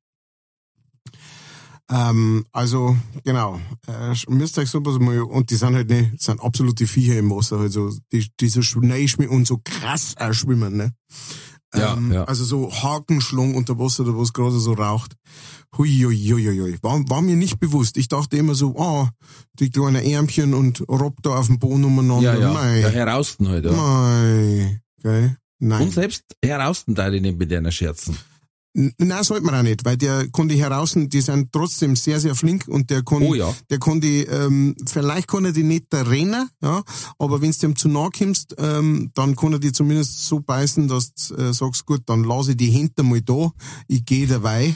Ähm, 1.90 2.46
also, 2.52 2.96
genau, 3.24 3.60
äh, 3.86 4.14
müsst 4.28 4.58
euch 4.58 4.70
sowas 4.70 4.98
mal, 4.98 5.20
und 5.20 5.50
die 5.50 5.56
sind 5.56 5.74
halt 5.74 5.90
nicht, 5.90 6.20
sind 6.22 6.40
absolute 6.42 6.86
Viecher 6.86 7.18
im 7.18 7.30
Wasser, 7.30 7.58
halt 7.58 7.72
so, 7.72 7.92
die, 8.10 8.26
die 8.40 8.48
so 8.48 8.62
schnell 8.62 9.06
schwimmen 9.06 9.30
und 9.30 9.46
so 9.46 9.60
krass 9.62 10.14
auch 10.18 10.32
schwimmen, 10.32 10.76
ne? 10.76 10.94
Ja, 11.74 11.94
ähm, 11.94 12.12
ja. 12.12 12.24
Also 12.24 12.44
so 12.44 12.72
Hakenschlung 12.72 13.54
unter 13.54 13.78
Wasser, 13.78 14.04
da 14.04 14.14
wo 14.14 14.22
es 14.22 14.32
gerade 14.32 14.58
so 14.58 14.72
raucht. 14.72 15.14
Hui, 15.76 15.90
hui, 15.90 16.16
hui, 16.16 16.44
hui, 16.44 16.58
hui. 16.60 16.78
War, 16.82 17.00
war 17.10 17.20
mir 17.20 17.36
nicht 17.36 17.58
bewusst. 17.58 17.96
Ich 17.96 18.06
dachte 18.06 18.36
immer 18.36 18.54
so, 18.54 18.78
ah, 18.78 19.10
die 19.58 19.70
kleinen 19.70 20.04
Ärmchen 20.04 20.54
und 20.54 20.88
Rob 20.88 21.16
da 21.22 21.30
auf 21.30 21.48
dem 21.48 21.58
Boden 21.58 21.84
umeinander. 21.84 22.34
Ja, 22.34 22.40
ja. 22.40 22.52
Mei, 22.52 22.80
Ja, 22.80 22.88
herausten 22.90 23.48
halt, 23.48 23.64
ja. 23.64 23.72
mei, 23.72 24.80
gell? 25.02 25.36
Nein. 25.58 25.82
Und 25.82 25.90
selbst 25.92 26.24
herausten 26.44 26.94
teile 26.94 27.16
ich 27.16 27.22
nicht 27.22 27.38
mit 27.38 27.50
deiner 27.50 27.72
Scherzen. 27.72 28.16
N- 28.76 28.92
Nein, 28.98 29.22
sollte 29.22 29.44
man 29.46 29.54
auch 29.54 29.62
nicht, 29.62 29.84
weil 29.84 29.96
der 29.96 30.28
kann 30.32 30.48
die 30.48 30.56
heraus, 30.60 30.94
die 30.96 31.20
sind 31.20 31.52
trotzdem 31.52 31.94
sehr, 31.94 32.18
sehr 32.18 32.34
flink 32.34 32.66
und 32.66 32.90
der 32.90 33.04
kann, 33.04 33.22
Oh 33.22 33.34
ja. 33.34 33.54
der 33.70 33.78
kann 33.78 34.00
die, 34.00 34.22
ähm, 34.22 34.74
vielleicht 34.86 35.28
kann 35.28 35.44
er 35.44 35.52
die 35.52 35.62
nicht 35.62 35.86
rennen, 35.94 36.48
ja, 36.60 36.82
aber 37.18 37.40
wenn 37.40 37.52
du 37.52 37.58
dem 37.58 37.76
zu 37.76 37.88
nahe 37.88 38.10
kommst, 38.10 38.54
ähm, 38.58 39.12
dann 39.14 39.36
kann 39.36 39.52
er 39.52 39.60
die 39.60 39.70
zumindest 39.72 40.26
so 40.26 40.40
beißen, 40.40 40.88
dass 40.88 41.14
du 41.14 41.34
äh, 41.36 41.52
sagst, 41.54 41.86
gut, 41.86 42.02
dann 42.06 42.24
lasse 42.24 42.50
ich 42.52 42.56
die 42.56 42.70
hinter 42.70 43.04
mal 43.04 43.20
da, 43.22 43.52
ich 43.86 44.04
gehe 44.04 44.26
dabei. 44.26 44.74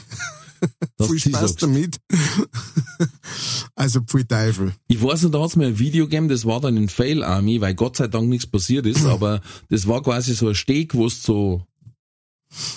Viel 1.01 1.19
Spaß 1.19 1.55
damit. 1.57 1.97
also, 3.75 4.01
pfui 4.01 4.25
Teufel. 4.25 4.73
Ich 4.87 5.01
weiß 5.01 5.23
noch, 5.23 5.31
da 5.31 5.41
hat's 5.41 5.55
mir 5.55 5.67
ein 5.67 5.79
Video 5.79 6.05
gegeben, 6.05 6.27
das 6.27 6.45
war 6.45 6.59
dann 6.59 6.75
in 6.77 6.89
Fail 6.89 7.23
Army, 7.23 7.61
weil 7.61 7.75
Gott 7.75 7.97
sei 7.97 8.07
Dank 8.07 8.27
nichts 8.29 8.47
passiert 8.47 8.85
ist, 8.85 9.05
aber 9.05 9.41
das 9.69 9.87
war 9.87 10.01
quasi 10.01 10.33
so 10.33 10.47
ein 10.49 10.55
Steg, 10.55 10.93
wo 10.95 11.03
du 11.03 11.09
so 11.09 11.63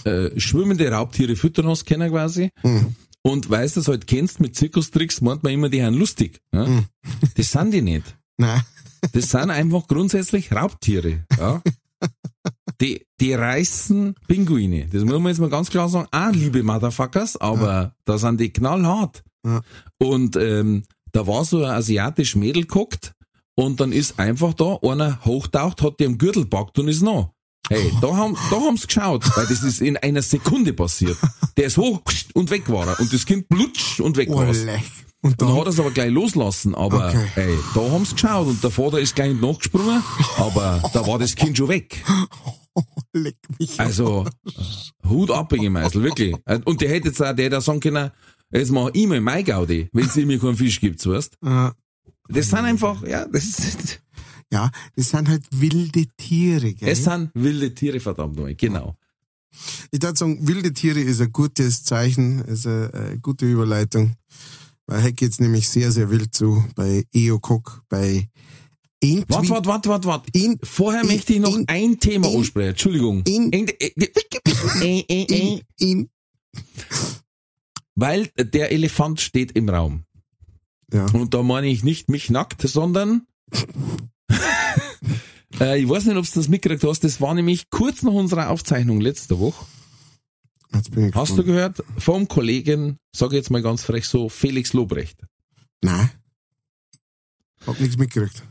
äh, 0.04 0.38
schwimmende 0.38 0.90
Raubtiere 0.90 1.36
füttern 1.36 1.66
hast 1.66 1.86
können 1.86 2.10
quasi. 2.10 2.50
Hm. 2.60 2.94
Und 3.22 3.48
weißt 3.48 3.76
du, 3.76 3.80
das 3.80 3.88
halt 3.88 4.06
kennst 4.06 4.40
mit 4.40 4.56
Zirkustricks, 4.56 5.20
meint 5.20 5.42
man 5.42 5.52
immer, 5.52 5.68
die 5.68 5.82
haben 5.82 5.94
lustig. 5.94 6.40
Ja? 6.52 6.66
Mhm. 6.66 6.86
Das 7.36 7.52
sind 7.52 7.70
die 7.72 7.82
nicht. 7.82 8.16
Nein. 8.36 8.62
Das 9.12 9.30
sind 9.30 9.50
einfach 9.50 9.86
grundsätzlich 9.86 10.52
Raubtiere. 10.52 11.24
Ja? 11.38 11.62
Die, 12.80 13.06
die 13.20 13.32
reißen 13.32 14.16
Pinguine. 14.26 14.88
Das 14.90 15.04
muss 15.04 15.20
man 15.20 15.26
jetzt 15.26 15.38
mal 15.38 15.50
ganz 15.50 15.70
klar 15.70 15.88
sagen. 15.88 16.08
Ah, 16.10 16.30
liebe 16.30 16.64
Motherfuckers, 16.64 17.36
aber 17.36 17.94
da 18.04 18.18
sind 18.18 18.40
die 18.40 18.52
knallhart. 18.52 19.22
Ja. 19.46 19.60
Und 19.98 20.34
ähm, 20.34 20.82
da 21.12 21.24
war 21.28 21.44
so 21.44 21.62
ein 21.62 21.70
asiatisch 21.70 22.34
Mädel 22.34 22.62
geguckt 22.62 23.14
und 23.54 23.78
dann 23.78 23.92
ist 23.92 24.18
einfach 24.18 24.54
da 24.54 24.78
einer 24.82 25.24
hochtaucht, 25.24 25.80
hat 25.80 26.00
die 26.00 26.06
am 26.06 26.18
Gürtel 26.18 26.46
packt 26.46 26.76
und 26.80 26.88
ist 26.88 27.02
noch. 27.02 27.32
Hey, 27.68 27.92
da 28.00 28.16
haben, 28.16 28.36
da 28.50 28.56
haben's 28.56 28.86
geschaut, 28.86 29.24
weil 29.36 29.46
das 29.46 29.62
ist 29.62 29.80
in 29.80 29.96
einer 29.96 30.22
Sekunde 30.22 30.72
passiert. 30.72 31.16
Der 31.56 31.66
ist 31.66 31.76
hoch 31.78 32.02
und 32.34 32.50
weg 32.50 32.68
war 32.68 32.86
er. 32.88 33.00
Und 33.00 33.12
das 33.12 33.24
Kind 33.24 33.48
blutscht 33.48 34.00
und 34.00 34.16
weg 34.16 34.28
war's. 34.30 34.58
Olle. 34.62 34.82
Und 35.22 35.30
Und 35.30 35.40
dann 35.40 35.48
dann, 35.48 35.56
hat 35.58 35.66
er 35.66 35.70
es 35.70 35.78
aber 35.80 35.90
gleich 35.92 36.10
loslassen, 36.10 36.74
aber 36.74 37.08
Okay. 37.08 37.26
ey, 37.36 37.58
da 37.74 37.80
haben's 37.92 38.12
geschaut 38.12 38.48
und 38.48 38.62
der 38.62 38.70
Vater 38.72 38.98
ist 38.98 39.14
gleich 39.14 39.34
nachgesprungen, 39.40 40.02
aber 40.36 40.82
da 40.92 41.06
war 41.06 41.18
das 41.18 41.36
Kind 41.36 41.56
schon 41.56 41.68
weg. 41.68 42.04
leck 43.12 43.36
mich. 43.58 43.78
Also, 43.78 44.26
Hut 45.08 45.30
ab, 45.30 45.52
Meisel, 45.52 46.02
wirklich. 46.02 46.34
Und 46.64 46.80
der 46.80 46.88
hätte 46.88 47.08
jetzt 47.08 47.22
auch, 47.22 47.32
der 47.34 47.44
hätte 47.44 47.58
auch 47.58 47.62
sagen 47.62 47.80
können, 47.80 48.10
jetzt 48.50 48.72
mach 48.72 48.90
ich 48.92 49.06
mal 49.06 49.20
mein 49.20 49.44
Gaudi, 49.44 49.88
wenn 49.92 50.06
es 50.06 50.16
mir 50.16 50.38
keinen 50.40 50.56
Fisch 50.56 50.80
gibt, 50.80 51.06
weißt 51.06 51.38
Das 52.28 52.46
sind 52.48 52.58
einfach, 52.58 53.06
ja, 53.06 53.26
das 53.26 53.44
ist, 53.44 54.00
ja, 54.52 54.70
das 54.96 55.08
sind 55.10 55.28
halt 55.28 55.44
wilde 55.50 56.06
Tiere, 56.16 56.74
gell? 56.74 56.88
es 56.90 57.02
sind 57.04 57.30
wilde 57.34 57.74
Tiere, 57.74 57.98
verdammt 58.00 58.36
nochmal, 58.36 58.54
genau. 58.54 58.94
Ich 59.90 60.02
würde 60.02 60.16
sagen, 60.18 60.46
wilde 60.46 60.72
Tiere 60.72 61.00
ist 61.00 61.20
ein 61.20 61.32
gutes 61.32 61.84
Zeichen, 61.84 62.40
ist 62.44 62.66
eine, 62.66 62.90
eine 62.94 63.18
gute 63.20 63.44
Überleitung. 63.50 64.14
Weil 64.86 65.02
heute 65.02 65.12
geht's 65.12 65.38
nämlich 65.40 65.68
sehr, 65.68 65.92
sehr 65.92 66.10
wild 66.10 66.34
zu 66.34 66.64
bei 66.74 67.04
EOCOC, 67.12 67.82
bei 67.88 68.28
Entwi 69.02 69.24
Warte, 69.28 69.48
warte, 69.50 69.68
warte, 69.68 69.88
warte, 69.88 70.08
warte. 70.08 70.30
In- 70.32 70.58
Vorher 70.62 71.02
in- 71.02 71.08
möchte 71.08 71.32
ich 71.34 71.40
noch 71.40 71.54
in- 71.56 71.66
ein 71.68 71.98
Thema 72.00 72.28
in- 72.28 72.36
ansprechen, 72.38 72.70
Entschuldigung. 72.70 73.22
in- 73.26 73.50
In- 73.52 73.68
äh, 73.68 73.92
äh, 73.96 74.10
äh, 74.80 75.04
äh, 75.08 75.24
in, 75.24 75.60
in, 75.78 76.08
Weil 77.94 78.28
der 78.38 78.72
Elefant 78.72 79.20
steht 79.20 79.52
im 79.52 79.68
Raum. 79.68 80.04
ja. 80.92 81.06
Und 81.12 81.34
da 81.34 81.42
meine 81.42 81.68
ich 81.68 81.84
nicht 81.84 82.08
mich 82.08 82.30
nackt, 82.30 82.62
sondern 82.66 83.26
äh, 85.60 85.80
ich 85.80 85.88
weiß 85.88 86.06
nicht, 86.06 86.16
ob 86.16 86.24
du 86.24 86.30
das 86.34 86.48
mitgekriegt 86.48 86.84
hast, 86.84 87.04
das 87.04 87.20
war 87.20 87.34
nämlich 87.34 87.70
kurz 87.70 88.02
nach 88.02 88.12
unserer 88.12 88.50
Aufzeichnung 88.50 89.00
letzte 89.00 89.38
Woche. 89.38 89.64
Ich 90.96 91.14
Hast 91.14 91.36
du 91.36 91.44
gehört 91.44 91.82
vom 91.98 92.28
Kollegen, 92.28 92.96
sage 93.14 93.36
jetzt 93.36 93.50
mal 93.50 93.60
ganz 93.62 93.84
frech 93.84 94.06
so, 94.06 94.28
Felix 94.30 94.72
Lobrecht. 94.72 95.18
Nein. 95.82 96.10
Hab 97.66 97.78
nichts 97.78 97.98
mitgekriegt. 97.98 98.42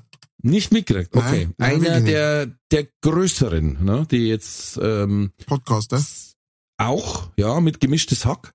Nicht 0.43 0.71
mitgekriegt, 0.71 1.13
Nein, 1.15 1.23
okay. 1.25 1.49
nein, 1.57 1.71
Einer 1.71 1.82
wirklich 1.82 2.03
nicht. 2.03 2.13
der, 2.13 2.45
der 2.71 2.88
größeren, 3.01 3.84
ne, 3.84 4.07
die 4.09 4.27
jetzt 4.27 4.79
ähm, 4.82 5.32
Podcaster. 5.45 6.03
auch, 6.77 7.29
ja, 7.38 7.59
mit 7.59 7.79
gemischtes 7.79 8.25
Hack. 8.25 8.53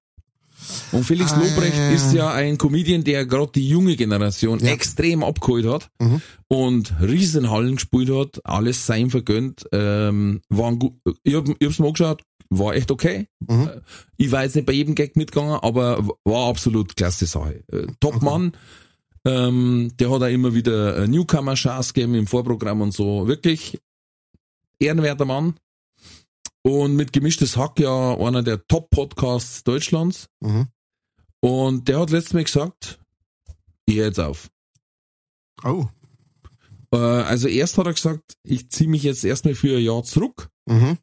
Und 0.93 1.05
Felix 1.05 1.33
Ah, 1.33 1.41
Lobrecht 1.41 1.77
ja, 1.77 1.91
ist 1.91 2.13
ja 2.13 2.33
ein 2.33 2.59
Comedian, 2.59 3.05
der 3.05 3.25
gerade 3.27 3.53
die 3.55 3.69
junge 3.69 3.97
Generation 3.97 4.59
Ja. 4.61 4.73
extrem 4.73 5.23
abgeholt 5.23 5.67
hat 5.67 5.91
Mhm. 6.01 6.21
und 6.49 6.95
Riesenhallen 7.01 7.77
gespielt 7.77 8.11
hat, 8.11 8.41
alles 8.45 8.87
sein 8.87 9.11
vergönnt. 9.11 9.65
Ähm, 9.73 10.41
waren 10.49 10.79
gut, 10.79 10.95
ich, 11.23 11.35
hab, 11.35 11.49
ich 11.49 11.67
hab's 11.67 11.79
mal 11.79 11.87
angeschaut, 11.89 12.23
war 12.51 12.75
echt 12.75 12.91
okay. 12.91 13.29
Mhm. 13.47 13.69
Äh, 13.69 13.81
Ich 14.17 14.31
war 14.33 14.45
jetzt 14.45 14.57
nicht 14.57 14.67
bei 14.67 14.73
jedem 14.73 14.95
Gag 14.95 15.17
mitgegangen, 15.17 15.59
aber 15.61 16.05
war 16.25 16.49
absolut 16.49 16.97
klasse 16.97 17.27
Sache. 17.27 17.63
Äh, 17.73 17.87
Top-Mann. 18.01 18.53
Ähm, 19.25 19.91
der 19.99 20.11
hat 20.11 20.23
auch 20.23 20.27
immer 20.29 20.55
wieder 20.55 20.99
äh, 20.99 21.09
Newcomer-Shows 21.09 21.95
gegeben 21.95 22.15
im 22.15 22.27
Vorprogramm 22.29 22.81
und 22.81 22.93
so. 22.95 23.27
Wirklich 23.27 23.81
ehrenwerter 24.79 25.25
Mann. 25.25 25.55
Und 26.67 26.97
mit 26.97 27.13
gemischtes 27.13 27.57
Hack 27.57 27.79
ja 27.79 28.17
einer 28.19 28.43
der 28.43 28.67
Top-Podcasts 28.67 29.63
Deutschlands. 29.63 30.29
Mhm. 30.41 30.67
Und 31.39 31.87
der 31.87 32.01
hat 32.01 32.11
letztes 32.11 32.33
Mal 32.33 32.43
gesagt, 32.43 32.99
ich 33.85 33.95
höre 33.95 34.07
jetzt 34.07 34.19
auf. 34.19 34.51
Oh. 35.63 35.87
Äh, 36.93 36.97
also 36.97 37.47
erst 37.47 37.79
hat 37.79 37.87
er 37.87 37.93
gesagt, 37.93 38.35
ich 38.43 38.69
ziehe 38.69 38.91
mich 38.91 39.05
jetzt 39.05 39.25
erstmal 39.25 39.55
für 39.55 39.77
ein 39.77 39.85
Jahr 39.85 40.03
zurück. 40.03 40.49
Mhm. 40.69 40.99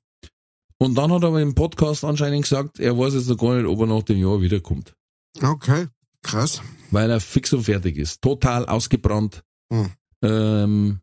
Und 0.79 0.95
dann 0.95 1.13
hat 1.13 1.23
er 1.23 1.39
im 1.39 1.55
Podcast 1.55 2.03
anscheinend 2.03 2.43
gesagt, 2.43 2.81
er 2.81 2.97
weiß 2.97 3.13
jetzt 3.13 3.29
noch 3.29 3.37
gar 3.37 3.55
nicht, 3.55 3.65
ob 3.65 3.79
er 3.79 3.87
nach 3.87 4.03
dem 4.03 4.17
Jahr 4.17 4.41
wiederkommt. 4.41 4.93
Okay. 5.41 5.87
Krass. 6.23 6.61
Weil 6.91 7.09
er 7.09 7.21
fix 7.21 7.53
und 7.53 7.63
fertig 7.63 7.95
ist. 7.95 8.21
Total 8.21 8.65
ausgebrannt. 8.65 9.45
Hm. 9.71 9.91
Ähm, 10.23 10.99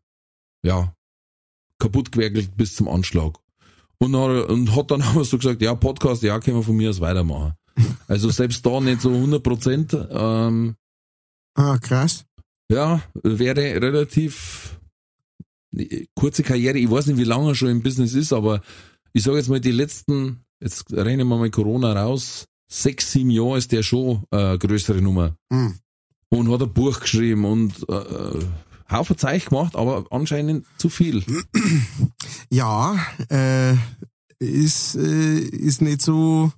ja, 0.63 0.93
kaputt 1.79 2.11
gewerkelt 2.11 2.55
bis 2.55 2.75
zum 2.75 2.87
Anschlag. 2.87 3.40
Und, 4.01 4.15
hat 4.15 4.49
und 4.49 4.75
hat 4.75 4.89
dann 4.89 5.01
aber 5.03 5.23
so 5.23 5.37
gesagt, 5.37 5.61
ja, 5.61 5.75
Podcast, 5.75 6.23
ja, 6.23 6.39
können 6.39 6.57
wir 6.57 6.63
von 6.63 6.75
mir 6.75 6.89
aus 6.89 6.99
weitermachen. 6.99 7.53
Also 8.07 8.29
selbst 8.31 8.65
da 8.65 8.79
nicht 8.81 9.01
so 9.01 9.09
100 9.11 9.43
Prozent. 9.43 9.97
Ähm, 10.09 10.75
Ah, 11.53 11.77
krass. 11.77 12.25
ja, 12.71 13.01
wäre 13.23 13.61
relativ 13.81 14.79
äh, 15.75 16.05
kurze 16.15 16.43
Karriere. 16.43 16.77
Ich 16.79 16.89
weiß 16.89 17.07
nicht, 17.07 17.17
wie 17.17 17.25
lange 17.25 17.49
er 17.49 17.55
schon 17.55 17.69
im 17.69 17.83
Business 17.83 18.13
ist, 18.13 18.33
aber 18.33 18.61
ich 19.13 19.23
sage 19.23 19.37
jetzt 19.37 19.49
mal, 19.49 19.59
die 19.59 19.71
letzten, 19.71 20.43
jetzt 20.61 20.91
rechnen 20.91 21.27
wir 21.27 21.37
mal 21.37 21.49
Corona 21.51 21.91
raus, 21.93 22.45
sechs, 22.71 23.11
sieben 23.11 23.29
Jahre 23.29 23.57
ist 23.57 23.71
der 23.71 23.83
schon 23.83 24.23
äh, 24.31 24.57
größere 24.57 25.01
Nummer. 25.01 25.35
Mhm. 25.49 25.75
Und 26.29 26.49
hat 26.49 26.61
ein 26.61 26.73
Buch 26.73 27.01
geschrieben 27.01 27.43
und 27.45 27.87
äh, 27.89 28.39
Haufen 28.91 29.17
Zeug 29.17 29.45
gemacht, 29.45 29.75
aber 29.75 30.05
anscheinend 30.11 30.65
zu 30.77 30.89
viel. 30.89 31.23
Ja, 32.53 32.99
äh, 33.29 33.75
ist, 34.39 34.95
äh, 34.95 35.39
ist 35.39 35.81
nicht 35.81 36.01
so, 36.01 36.51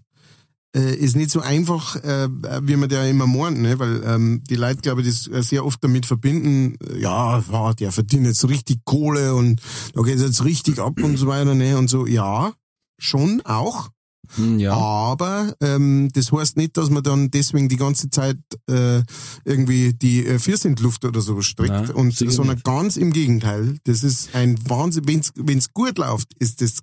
äh, 0.76 0.96
ist 0.96 1.16
nicht 1.16 1.30
so 1.30 1.40
einfach, 1.42 1.98
äh, 1.98 2.28
wie 2.64 2.76
man 2.76 2.90
der 2.90 3.08
immer 3.08 3.28
meint, 3.28 3.60
ne? 3.60 3.78
weil 3.78 4.02
ähm, 4.04 4.42
die 4.50 4.56
Leute, 4.56 4.82
glaube 4.82 5.02
ich, 5.02 5.30
das 5.30 5.48
sehr 5.48 5.64
oft 5.64 5.84
damit 5.84 6.08
verbinden, 6.08 6.78
ja, 6.98 7.44
ja, 7.52 7.74
der 7.74 7.92
verdient 7.92 8.26
jetzt 8.26 8.50
richtig 8.50 8.80
Kohle 8.86 9.36
und 9.36 9.62
da 9.94 10.02
geht 10.02 10.20
jetzt 10.20 10.44
richtig 10.44 10.80
ab 10.80 11.00
und 11.04 11.18
so 11.18 11.28
weiter, 11.28 11.54
ne? 11.54 11.78
Und 11.78 11.90
so, 11.90 12.08
ja, 12.08 12.54
schon 12.98 13.42
auch. 13.46 13.90
Hm, 14.36 14.60
ja. 14.60 14.74
Aber 14.74 15.56
ähm, 15.62 16.10
das 16.14 16.32
heißt 16.32 16.58
nicht, 16.58 16.78
dass 16.78 16.90
man 16.90 17.04
dann 17.04 17.32
deswegen 17.32 17.70
die 17.70 17.78
ganze 17.78 18.10
Zeit 18.10 18.38
äh, 18.70 19.02
irgendwie 19.46 19.94
die 19.94 20.26
äh, 20.26 20.40
Viercentluft 20.40 21.06
oder 21.06 21.22
so 21.22 21.42
streckt, 21.42 21.72
Nein, 21.72 21.90
und, 21.92 22.16
sondern 22.16 22.56
nicht. 22.56 22.66
ganz 22.66 22.98
im 22.98 23.14
Gegenteil. 23.14 23.78
Das 23.84 24.04
ist 24.04 24.34
ein 24.34 24.58
Wahnsinn, 24.68 25.08
wenn's 25.08 25.32
wenn's 25.36 25.74
gut 25.74 25.98
läuft, 25.98 26.34
ist 26.40 26.62
das 26.62 26.80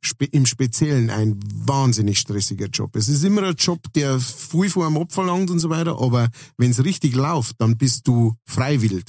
spe 0.00 0.26
im 0.26 0.46
Speziellen 0.46 1.10
ein 1.10 1.38
wahnsinnig 1.54 2.18
stressiger 2.18 2.66
Job. 2.66 2.94
Es 2.96 3.08
ist 3.08 3.24
immer 3.24 3.42
ein 3.42 3.54
Job, 3.56 3.80
der 3.94 4.18
viel 4.20 4.70
vor 4.70 4.86
einem 4.86 4.98
abverlangt 4.98 5.50
und 5.50 5.58
so 5.58 5.70
weiter, 5.70 6.00
aber 6.00 6.28
wenn's 6.56 6.82
richtig 6.84 7.14
läuft, 7.14 7.56
dann 7.58 7.76
bist 7.76 8.06
du 8.06 8.34
freiwillig. 8.44 9.04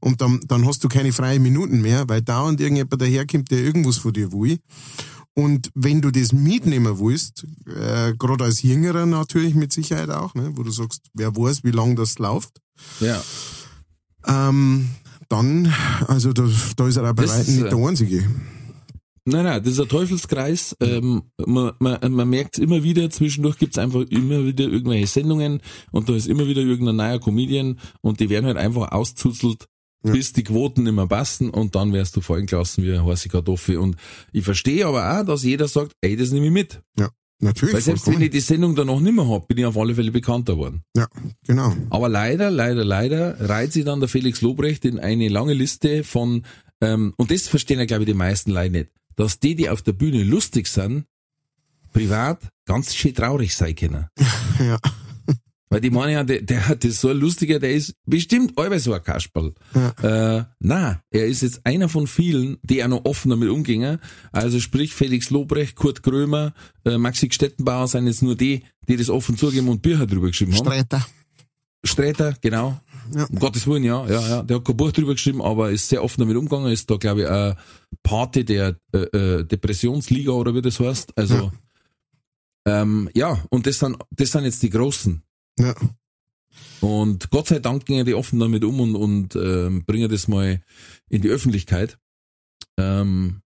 Und 0.00 0.20
dann, 0.20 0.40
dann 0.46 0.66
hast 0.66 0.82
du 0.84 0.88
keine 0.88 1.12
freien 1.12 1.42
Minuten 1.42 1.80
mehr, 1.80 2.08
weil 2.08 2.22
dauernd 2.22 2.60
irgendjemand 2.60 3.00
daherkommt, 3.00 3.50
der 3.50 3.60
irgendwas 3.60 3.98
von 3.98 4.12
dir 4.12 4.32
will. 4.32 4.58
Und 5.38 5.70
wenn 5.76 6.00
du 6.00 6.10
das 6.10 6.32
mitnehmen 6.32 6.98
willst, 6.98 7.46
äh, 7.68 8.12
gerade 8.18 8.42
als 8.42 8.62
Jüngerer 8.62 9.06
natürlich 9.06 9.54
mit 9.54 9.72
Sicherheit 9.72 10.10
auch, 10.10 10.34
ne, 10.34 10.50
wo 10.56 10.64
du 10.64 10.72
sagst, 10.72 11.00
wer 11.14 11.36
weiß, 11.36 11.62
wie 11.62 11.70
lange 11.70 11.94
das 11.94 12.18
läuft, 12.18 12.60
ja. 12.98 13.22
ähm, 14.26 14.88
dann, 15.28 15.72
also 16.08 16.32
da, 16.32 16.42
da 16.74 16.88
ist 16.88 16.96
er 16.96 17.08
auch 17.08 17.14
bei 17.14 17.28
weitem 17.28 17.54
nicht 17.54 17.70
der 17.70 17.78
Einzige. 17.78 18.28
Nein, 19.26 19.44
nein, 19.44 19.62
das 19.62 19.74
ist 19.74 19.80
ein 19.80 19.88
Teufelskreis. 19.88 20.74
Ähm, 20.80 21.22
man, 21.46 21.70
man, 21.78 22.12
man 22.12 22.28
merkt 22.28 22.58
immer 22.58 22.82
wieder, 22.82 23.08
zwischendurch 23.08 23.58
gibt's 23.58 23.78
einfach 23.78 24.00
immer 24.08 24.44
wieder 24.44 24.64
irgendwelche 24.64 25.06
Sendungen 25.06 25.60
und 25.92 26.08
da 26.08 26.16
ist 26.16 26.26
immer 26.26 26.48
wieder 26.48 26.62
irgendein 26.62 26.96
neuer 26.96 27.20
Comedian 27.20 27.78
und 28.00 28.18
die 28.18 28.28
werden 28.28 28.46
halt 28.46 28.56
einfach 28.56 28.90
auszuzelt, 28.90 29.68
Ja. 30.04 30.12
bis 30.12 30.32
die 30.32 30.44
Quoten 30.44 30.84
nicht 30.84 30.92
mehr 30.92 31.08
passen 31.08 31.50
und 31.50 31.74
dann 31.74 31.92
wärst 31.92 32.14
du 32.14 32.20
fallen 32.20 32.46
gelassen 32.46 32.84
wie 32.84 32.92
eine 32.92 33.04
heiße 33.04 33.28
Kartoffel. 33.28 33.78
Und 33.78 33.96
ich 34.32 34.44
verstehe 34.44 34.86
aber 34.86 35.18
auch, 35.20 35.26
dass 35.26 35.42
jeder 35.42 35.66
sagt, 35.66 35.92
ey, 36.00 36.16
das 36.16 36.30
nehme 36.30 36.46
ich 36.46 36.52
mit. 36.52 36.80
Natürlich. 37.40 37.74
Weil 37.74 37.80
selbst 37.80 38.06
wenn 38.06 38.14
vollkommen. 38.14 38.24
ich 38.24 38.30
die 38.30 38.40
Sendung 38.40 38.74
dann 38.74 38.88
noch 38.88 39.00
nicht 39.00 39.14
mehr 39.14 39.28
hab, 39.28 39.46
bin 39.46 39.58
ich 39.58 39.64
auf 39.64 39.76
alle 39.76 39.94
Fälle 39.94 40.10
bekannter 40.10 40.56
worden. 40.56 40.82
Ja, 40.96 41.06
genau. 41.46 41.74
Aber 41.90 42.08
leider, 42.08 42.50
leider, 42.50 42.84
leider 42.84 43.48
reiht 43.48 43.72
sich 43.72 43.84
dann 43.84 44.00
der 44.00 44.08
Felix 44.08 44.40
Lobrecht 44.40 44.84
in 44.84 44.98
eine 44.98 45.28
lange 45.28 45.52
Liste 45.52 46.02
von, 46.02 46.44
ähm, 46.80 47.14
und 47.16 47.30
das 47.30 47.46
verstehen 47.46 47.78
ja, 47.78 47.84
glaube 47.84 48.02
ich, 48.04 48.08
die 48.08 48.14
meisten 48.14 48.50
Leute 48.50 48.70
nicht, 48.70 48.90
dass 49.14 49.38
die, 49.38 49.54
die 49.54 49.70
auf 49.70 49.82
der 49.82 49.92
Bühne 49.92 50.24
lustig 50.24 50.66
sind, 50.66 51.04
privat 51.92 52.40
ganz 52.66 52.94
schön 52.94 53.14
traurig 53.14 53.54
sein 53.54 53.74
können. 53.74 54.06
Ja. 54.58 54.78
Weil 55.70 55.80
die 55.80 55.90
meinen 55.90 56.12
ja, 56.12 56.24
der, 56.24 56.42
der 56.42 56.68
hat 56.68 56.84
das 56.84 57.00
so 57.00 57.08
ein 57.08 57.18
lustiger, 57.18 57.58
der 57.58 57.72
ist 57.72 57.94
bestimmt 58.06 58.58
allweil 58.58 58.78
so 58.78 58.92
ein 58.92 59.02
Kasperl. 59.02 59.54
Ja. 59.74 60.38
Äh, 60.38 60.44
na, 60.60 61.02
er 61.10 61.26
ist 61.26 61.42
jetzt 61.42 61.64
einer 61.64 61.88
von 61.88 62.06
vielen, 62.06 62.56
die 62.62 62.82
auch 62.82 62.88
noch 62.88 63.04
offen 63.04 63.30
damit 63.30 63.50
umgehen. 63.50 63.98
Also 64.32 64.60
sprich 64.60 64.94
Felix 64.94 65.30
Lobrecht, 65.30 65.76
Kurt 65.76 66.02
Krömer, 66.02 66.54
äh, 66.84 66.96
Maxi 66.96 67.28
Stettenbauer 67.30 67.88
sind 67.88 68.06
jetzt 68.06 68.22
nur 68.22 68.36
die, 68.36 68.62
die 68.88 68.96
das 68.96 69.10
offen 69.10 69.36
zugeben 69.36 69.68
und 69.68 69.82
Bücher 69.82 70.06
drüber 70.06 70.28
geschrieben 70.28 70.54
haben. 70.54 70.64
Streiter. 70.64 71.06
Sträter, 71.84 72.34
genau. 72.40 72.80
Ja. 73.14 73.26
Um 73.26 73.38
Gottes 73.38 73.66
Willen, 73.66 73.84
ja, 73.84 74.06
ja, 74.06 74.20
ja. 74.28 74.42
Der 74.42 74.56
hat 74.56 74.64
kein 74.64 74.76
Buch 74.76 74.92
drüber 74.92 75.12
geschrieben, 75.12 75.40
aber 75.40 75.70
ist 75.70 75.88
sehr 75.88 76.02
offen 76.02 76.20
damit 76.20 76.36
umgegangen. 76.36 76.72
Ist 76.72 76.90
da, 76.90 76.96
glaube 76.96 77.22
ich, 77.22 77.28
ein 77.28 77.54
Party 78.02 78.44
der 78.44 78.76
äh, 78.92 78.98
äh, 78.98 79.44
Depressionsliga 79.44 80.32
oder 80.32 80.54
wie 80.54 80.62
das 80.62 80.80
heißt. 80.80 81.16
Also, 81.16 81.52
ja, 82.66 82.82
ähm, 82.82 83.08
ja 83.14 83.42
und 83.50 83.66
das 83.66 83.78
sind, 83.78 83.96
das 84.10 84.32
sind 84.32 84.44
jetzt 84.44 84.62
die 84.62 84.70
Großen. 84.70 85.22
Ja. 85.58 85.74
Und 86.80 87.30
Gott 87.30 87.48
sei 87.48 87.58
Dank 87.58 87.84
gehen 87.86 88.06
die 88.06 88.14
offen 88.14 88.38
damit 88.38 88.64
um 88.64 88.80
und, 88.80 88.94
und 88.96 89.36
ähm, 89.36 89.84
bringen 89.84 90.10
das 90.10 90.28
mal 90.28 90.62
in 91.08 91.22
die 91.22 91.28
Öffentlichkeit. 91.28 91.98
Ähm, 92.78 93.42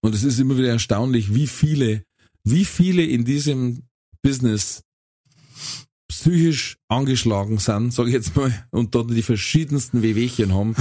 und 0.00 0.14
es 0.14 0.22
ist 0.22 0.38
immer 0.38 0.56
wieder 0.56 0.68
erstaunlich, 0.68 1.34
wie 1.34 1.46
viele, 1.46 2.04
wie 2.44 2.64
viele 2.64 3.04
in 3.04 3.24
diesem 3.24 3.82
Business 4.22 4.82
psychisch 6.08 6.78
angeschlagen 6.88 7.58
sind, 7.58 7.92
sage 7.92 8.08
ich 8.08 8.14
jetzt 8.14 8.36
mal, 8.36 8.66
und 8.70 8.94
dort 8.94 9.10
die 9.10 9.22
verschiedensten 9.22 10.02
Wehwehchen 10.02 10.54
haben. 10.54 10.74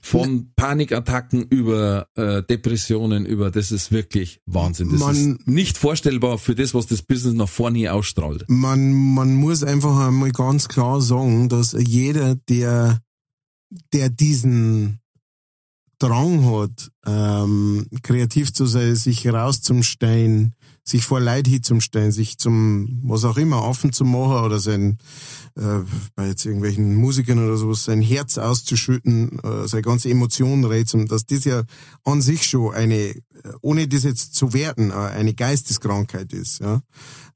Von 0.00 0.52
Panikattacken 0.54 1.42
über 1.42 2.06
äh, 2.14 2.42
Depressionen, 2.44 3.26
über 3.26 3.50
das 3.50 3.72
ist 3.72 3.90
wirklich 3.90 4.40
Wahnsinn. 4.46 4.90
Das 4.90 5.00
Man- 5.00 5.14
ist 5.16 5.48
nicht 5.48 5.76
vorstellbar 5.76 6.38
für 6.38 6.54
das, 6.54 6.72
was 6.72 6.86
das 6.86 7.02
Business 7.02 7.34
nach 7.34 7.48
vorne 7.48 7.92
ausstrahlt. 7.92 8.44
Man, 8.48 8.92
man 9.14 9.34
muss 9.34 9.64
einfach 9.64 9.98
einmal 10.06 10.30
ganz 10.30 10.68
klar 10.68 11.00
sagen, 11.00 11.48
dass 11.48 11.76
jeder, 11.78 12.36
der, 12.48 13.02
der 13.92 14.08
diesen 14.08 15.00
Drang 15.98 16.44
hat, 16.48 16.92
ähm, 17.06 17.86
kreativ 18.02 18.52
zu 18.52 18.66
sein, 18.66 18.94
sich 18.94 19.26
rauszustellen, 19.26 20.54
sich 20.84 21.02
vor 21.04 21.18
Leid 21.18 21.48
hinzustellen, 21.48 22.12
sich 22.12 22.38
zum, 22.38 23.00
was 23.02 23.24
auch 23.24 23.36
immer, 23.36 23.64
offen 23.64 23.92
zu 23.92 24.04
machen 24.04 24.44
oder 24.44 24.60
sein, 24.60 24.98
äh, 25.58 25.80
bei 26.14 26.28
jetzt 26.28 26.44
irgendwelchen 26.44 26.94
Musikern 26.94 27.44
oder 27.44 27.56
sowas, 27.56 27.84
sein 27.84 28.00
Herz 28.00 28.38
auszuschütten, 28.38 29.38
äh, 29.40 29.66
seine 29.66 29.82
ganze 29.82 30.08
Emotionen 30.08 30.64
reizen, 30.64 31.06
dass 31.06 31.26
das 31.26 31.44
ja 31.44 31.64
an 32.04 32.22
sich 32.22 32.44
schon 32.44 32.74
eine, 32.74 32.94
äh, 32.94 33.22
ohne 33.60 33.88
das 33.88 34.04
jetzt 34.04 34.34
zu 34.34 34.52
werten, 34.52 34.90
äh, 34.90 34.94
eine 34.94 35.34
Geisteskrankheit 35.34 36.32
ist, 36.32 36.60
ja. 36.60 36.82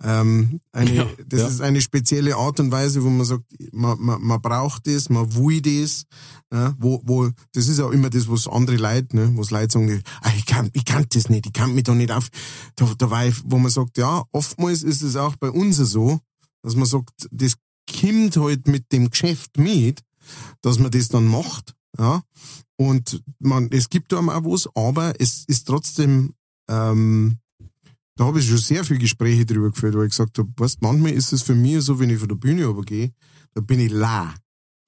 Ähm, 0.05 0.61
eine, 0.73 0.95
Ja, 0.95 1.07
das 1.27 1.41
ja. 1.41 1.49
ist 1.49 1.61
eine 1.61 1.81
spezielle 1.81 2.37
Art 2.37 2.61
und 2.61 2.71
Weise, 2.71 3.03
wo 3.03 3.11
man 3.11 3.27
sagt, 3.27 3.45
man, 3.73 4.01
man, 4.01 4.23
man 4.23 4.41
braucht 4.41 4.87
das, 4.87 5.09
man 5.09 5.35
will 5.35 5.61
das, 5.61 6.05
ja, 6.53 6.75
wo, 6.79 7.03
wo, 7.05 7.29
das 7.53 7.69
ist 7.69 7.81
auch 7.81 7.91
immer 7.91 8.11
das, 8.11 8.29
was 8.29 8.47
andere 8.47 8.77
Leute, 8.77 9.17
ne, 9.17 9.33
was 9.37 9.51
Leute 9.51 9.73
sagen, 9.73 10.03
ah, 10.21 10.33
ich 10.37 10.47
kann, 10.47 10.71
ich 10.73 10.85
kann 10.85 11.07
das 11.13 11.29
nicht, 11.29 11.47
ich 11.47 11.53
kann 11.53 11.75
mich 11.75 11.85
da 11.85 11.95
nicht 11.95 12.13
auf, 12.13 12.29
da, 12.77 12.93
da 12.99 13.11
war 13.11 13.27
ich, 13.27 13.37
wo 13.45 13.59
man 13.59 13.71
sagt, 13.71 13.99
ja, 13.99 14.25
oftmals 14.33 14.83
ist 14.83 15.03
es 15.03 15.17
auch 15.17 15.37
bei 15.37 15.51
uns 15.51 15.77
so, 15.77 16.21
dass 16.63 16.77
man 16.77 16.87
sagt, 16.87 17.29
das 17.31 17.57
kommt 17.87 18.37
halt 18.37 18.67
mit 18.69 18.93
dem 18.93 19.11
Geschäft 19.11 19.59
mit, 19.59 20.01
dass 20.61 20.79
man 20.79 20.91
das 20.91 21.09
dann 21.09 21.27
macht, 21.27 21.75
ja, 21.99 22.23
und 22.77 23.23
man, 23.39 23.69
es 23.71 23.89
gibt 23.89 24.13
einem 24.13 24.31
auch 24.31 24.45
was, 24.45 24.69
aber 24.75 25.15
es 25.21 25.45
ist 25.47 25.67
trotzdem, 25.67 26.35
ähm, 26.69 27.39
da 28.17 28.25
habe 28.25 28.41
ich 28.41 28.49
schon 28.49 28.59
sehr 28.59 28.85
viele 28.85 29.01
Gespräche 29.01 29.47
drüber 29.47 29.71
geführt, 29.71 29.95
wo 29.95 30.03
ich 30.03 30.11
gesagt 30.11 30.39
habe, 30.39 30.51
weißt, 30.57 30.83
manchmal 30.83 31.13
ist 31.13 31.33
es 31.33 31.43
für 31.43 31.55
mich 31.55 31.83
so, 31.83 31.99
wenn 31.99 32.11
ich 32.11 32.19
von 32.19 32.29
der 32.29 32.37
Bühne 32.37 32.67
runtergehe, 32.67 33.13
da 33.55 33.61
bin 33.61 33.81
ich 33.81 33.91
la. 33.91 34.35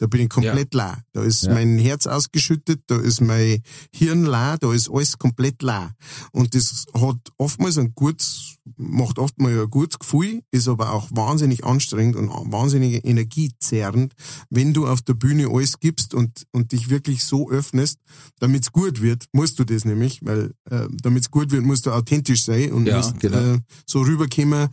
Da 0.04 0.08
bin 0.08 0.20
ich 0.20 0.28
komplett 0.28 0.74
la. 0.74 0.98
Da 1.14 1.22
ist 1.22 1.44
Ja. 1.44 1.54
mein 1.54 1.78
Herz 1.78 2.06
ausgeschüttet, 2.06 2.82
da 2.88 2.98
ist 3.00 3.22
mein 3.22 3.62
Hirn 3.90 4.26
la, 4.26 4.58
da 4.58 4.70
ist 4.74 4.90
alles 4.90 5.16
komplett 5.16 5.62
la. 5.62 5.94
Und 6.30 6.54
das 6.54 6.84
hat 6.92 7.16
oftmals 7.38 7.78
ein 7.78 7.94
gutes, 7.94 8.56
macht 8.76 9.18
oftmals 9.18 9.58
ein 9.58 9.70
gutes 9.70 9.98
Gefühl, 9.98 10.42
ist 10.50 10.68
aber 10.68 10.92
auch 10.92 11.08
wahnsinnig 11.10 11.64
anstrengend 11.64 12.16
und 12.16 12.28
wahnsinnig 12.52 13.02
energiezerrend, 13.06 14.12
wenn 14.50 14.74
du 14.74 14.86
auf 14.86 15.00
der 15.00 15.14
Bühne 15.14 15.48
alles 15.48 15.80
gibst 15.80 16.12
und, 16.12 16.44
und 16.52 16.72
dich 16.72 16.90
wirklich 16.90 17.24
so 17.24 17.48
öffnest, 17.50 17.96
damit's 18.40 18.70
gut 18.72 19.00
wird, 19.00 19.24
musst 19.32 19.58
du 19.58 19.64
das 19.64 19.86
nämlich, 19.86 20.20
weil 20.22 20.52
äh, 20.70 20.86
damit's 21.00 21.30
gut 21.30 21.50
wird, 21.50 21.64
musst 21.64 21.86
du 21.86 21.92
authentisch 21.92 22.44
sein 22.44 22.72
und 22.74 22.84
Ja, 22.84 22.98
musst 22.98 23.18
genau. 23.20 23.54
äh, 23.54 23.58
so 23.86 24.02
rüberkommen, 24.02 24.68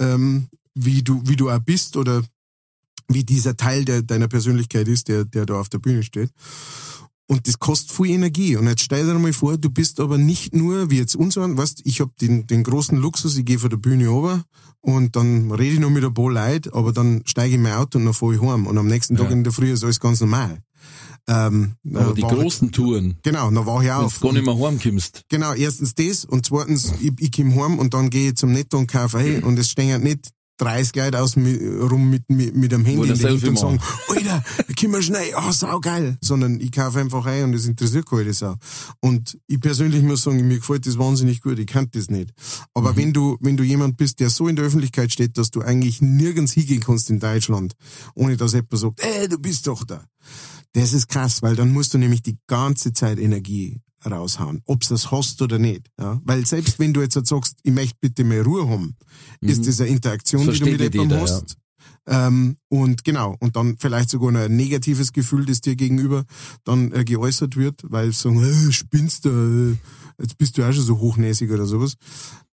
ähm, 0.00 0.48
wie 0.74 1.02
du, 1.02 1.20
wie 1.24 1.36
du 1.36 1.50
auch 1.50 1.60
bist 1.60 1.96
oder 1.96 2.24
wie 3.08 3.24
dieser 3.24 3.56
Teil 3.56 3.84
der, 3.84 4.02
deiner 4.02 4.28
Persönlichkeit 4.28 4.88
ist, 4.88 5.08
der, 5.08 5.24
der 5.24 5.46
da 5.46 5.60
auf 5.60 5.68
der 5.68 5.78
Bühne 5.78 6.02
steht. 6.02 6.30
Und 7.28 7.46
das 7.48 7.58
kostet 7.58 7.92
viel 7.92 8.10
Energie. 8.10 8.56
Und 8.56 8.66
jetzt 8.66 8.82
stell 8.82 9.06
dir 9.06 9.14
mal 9.18 9.32
vor, 9.32 9.56
du 9.56 9.70
bist 9.70 10.00
aber 10.00 10.18
nicht 10.18 10.54
nur, 10.54 10.90
wie 10.90 10.98
jetzt 10.98 11.14
uns 11.16 11.36
weißt, 11.36 11.80
ich 11.84 12.00
hab 12.00 12.14
den, 12.18 12.46
den 12.46 12.62
großen 12.62 12.98
Luxus, 12.98 13.36
ich 13.36 13.44
gehe 13.44 13.58
von 13.58 13.70
der 13.70 13.78
Bühne 13.78 14.08
runter 14.08 14.44
und 14.80 15.14
dann 15.16 15.50
rede 15.52 15.74
ich 15.74 15.80
noch 15.80 15.88
mit 15.90 16.04
ein 16.04 16.12
paar 16.12 16.30
Leuten, 16.32 16.70
aber 16.74 16.92
dann 16.92 17.22
steige 17.24 17.50
ich 17.50 17.54
in 17.54 17.62
mein 17.62 17.74
Auto 17.74 17.98
und 17.98 18.04
dann 18.04 18.14
fahre 18.14 18.34
ich 18.34 18.42
heim. 18.42 18.66
Und 18.66 18.76
am 18.76 18.86
nächsten 18.88 19.16
Tag 19.16 19.26
Ja. 19.26 19.32
in 19.32 19.44
der 19.44 19.52
Früh 19.52 19.72
ist 19.72 19.84
alles 19.84 20.00
ganz 20.00 20.20
normal. 20.20 20.58
Ähm, 21.28 21.74
Aber 21.94 22.10
äh, 22.10 22.14
die 22.14 22.22
war- 22.22 22.34
großen 22.34 22.72
Touren, 22.72 23.16
Genau, 23.22 23.48
dann 23.50 23.64
war 23.64 23.80
ich 23.80 23.88
wenn 23.88 23.94
auf. 23.94 24.18
du 24.18 24.26
gar 24.26 24.32
nicht 24.32 24.44
mehr 24.44 24.58
heimkommst. 24.58 25.22
Genau, 25.28 25.54
erstens 25.54 25.94
das 25.94 26.24
und 26.24 26.44
zweitens, 26.44 26.92
ich, 27.00 27.12
ich 27.20 27.30
komm 27.30 27.54
heim 27.54 27.78
und 27.78 27.94
dann 27.94 28.10
gehe 28.10 28.30
ich 28.30 28.36
zum 28.36 28.50
Netto 28.52 28.76
und 28.76 28.88
kaufe 28.88 29.18
ein 29.18 29.44
und 29.44 29.56
es 29.58 29.70
stehen 29.70 29.92
halt 29.92 30.02
nicht 30.02 30.30
30 30.62 30.94
Leute 30.96 31.20
aus 31.20 31.36
rum 31.36 32.10
mit, 32.10 32.28
mit, 32.30 32.56
mit 32.56 32.72
einem 32.72 32.84
Handy 32.84 33.14
Selfie 33.16 33.48
und 33.48 33.58
sagen. 33.58 33.80
Alter, 34.08 34.44
komm 34.78 34.90
mal 34.92 35.02
schnell, 35.02 35.32
oh, 35.36 35.50
saugeil. 35.50 36.18
Sondern 36.20 36.60
ich 36.60 36.72
kaufe 36.72 37.00
einfach 37.00 37.26
ein 37.26 37.44
und 37.44 37.54
es 37.54 37.66
interessiert 37.66 38.08
keine 38.08 38.32
Sau. 38.32 38.56
Und 39.00 39.38
ich 39.46 39.60
persönlich 39.60 40.02
muss 40.02 40.22
sagen, 40.22 40.46
mir 40.46 40.58
gefällt 40.58 40.86
das 40.86 40.98
wahnsinnig 40.98 41.40
gut, 41.40 41.58
ich 41.58 41.66
kann 41.66 41.88
das 41.92 42.10
nicht. 42.10 42.30
Aber 42.74 42.96
wenn 42.96 43.12
du, 43.12 43.36
wenn 43.40 43.56
du 43.56 43.64
jemand 43.64 43.96
bist, 43.96 44.20
der 44.20 44.30
so 44.30 44.48
in 44.48 44.56
der 44.56 44.64
Öffentlichkeit 44.64 45.12
steht, 45.12 45.36
dass 45.38 45.50
du 45.50 45.62
eigentlich 45.62 46.00
nirgends 46.00 46.52
hingehen 46.52 46.80
kannst 46.80 47.10
in 47.10 47.20
Deutschland, 47.20 47.74
ohne 48.14 48.36
dass 48.36 48.52
jemand 48.52 48.78
sagt, 48.78 49.00
ey, 49.00 49.28
du 49.28 49.38
bist 49.38 49.66
doch 49.66 49.84
da. 49.84 50.04
Das 50.72 50.92
ist 50.92 51.08
krass, 51.08 51.42
weil 51.42 51.56
dann 51.56 51.72
musst 51.72 51.92
du 51.92 51.98
nämlich 51.98 52.22
die 52.22 52.38
ganze 52.46 52.92
Zeit 52.92 53.18
Energie 53.18 53.80
raushauen, 54.06 54.62
ob's 54.66 54.88
das 54.88 55.10
hast 55.10 55.40
oder 55.42 55.58
nicht. 55.58 55.90
Ja? 55.98 56.20
Weil 56.24 56.46
selbst 56.46 56.78
wenn 56.78 56.92
du 56.92 57.00
jetzt 57.00 57.16
halt 57.16 57.26
sagst, 57.26 57.56
ich 57.62 57.72
möchte 57.72 57.96
bitte 58.00 58.24
mehr 58.24 58.44
Ruhe 58.44 58.68
haben, 58.68 58.96
ist 59.40 59.66
das 59.66 59.80
eine 59.80 59.90
Interaktion, 59.90 60.42
die 60.42 60.46
du 60.46 60.52
Versteht 60.52 60.80
mit 60.80 60.94
jemandem 60.94 61.20
hast. 61.20 61.56
Ähm, 62.06 62.56
und 62.68 63.04
genau, 63.04 63.36
und 63.38 63.54
dann 63.54 63.76
vielleicht 63.78 64.10
sogar 64.10 64.34
ein 64.34 64.56
negatives 64.56 65.12
Gefühl, 65.12 65.46
das 65.46 65.60
dir 65.60 65.76
gegenüber 65.76 66.24
dann 66.64 66.90
äh, 66.92 67.04
geäußert 67.04 67.56
wird, 67.56 67.80
weil 67.84 68.12
sie 68.12 68.22
sagen, 68.22 68.42
äh, 68.42 68.72
spinnst 68.72 69.24
du, 69.24 69.76
jetzt 70.20 70.36
bist 70.36 70.58
du 70.58 70.64
auch 70.64 70.72
schon 70.72 70.82
so 70.82 70.98
hochnäsig 70.98 71.50
oder 71.52 71.64
sowas. 71.64 71.94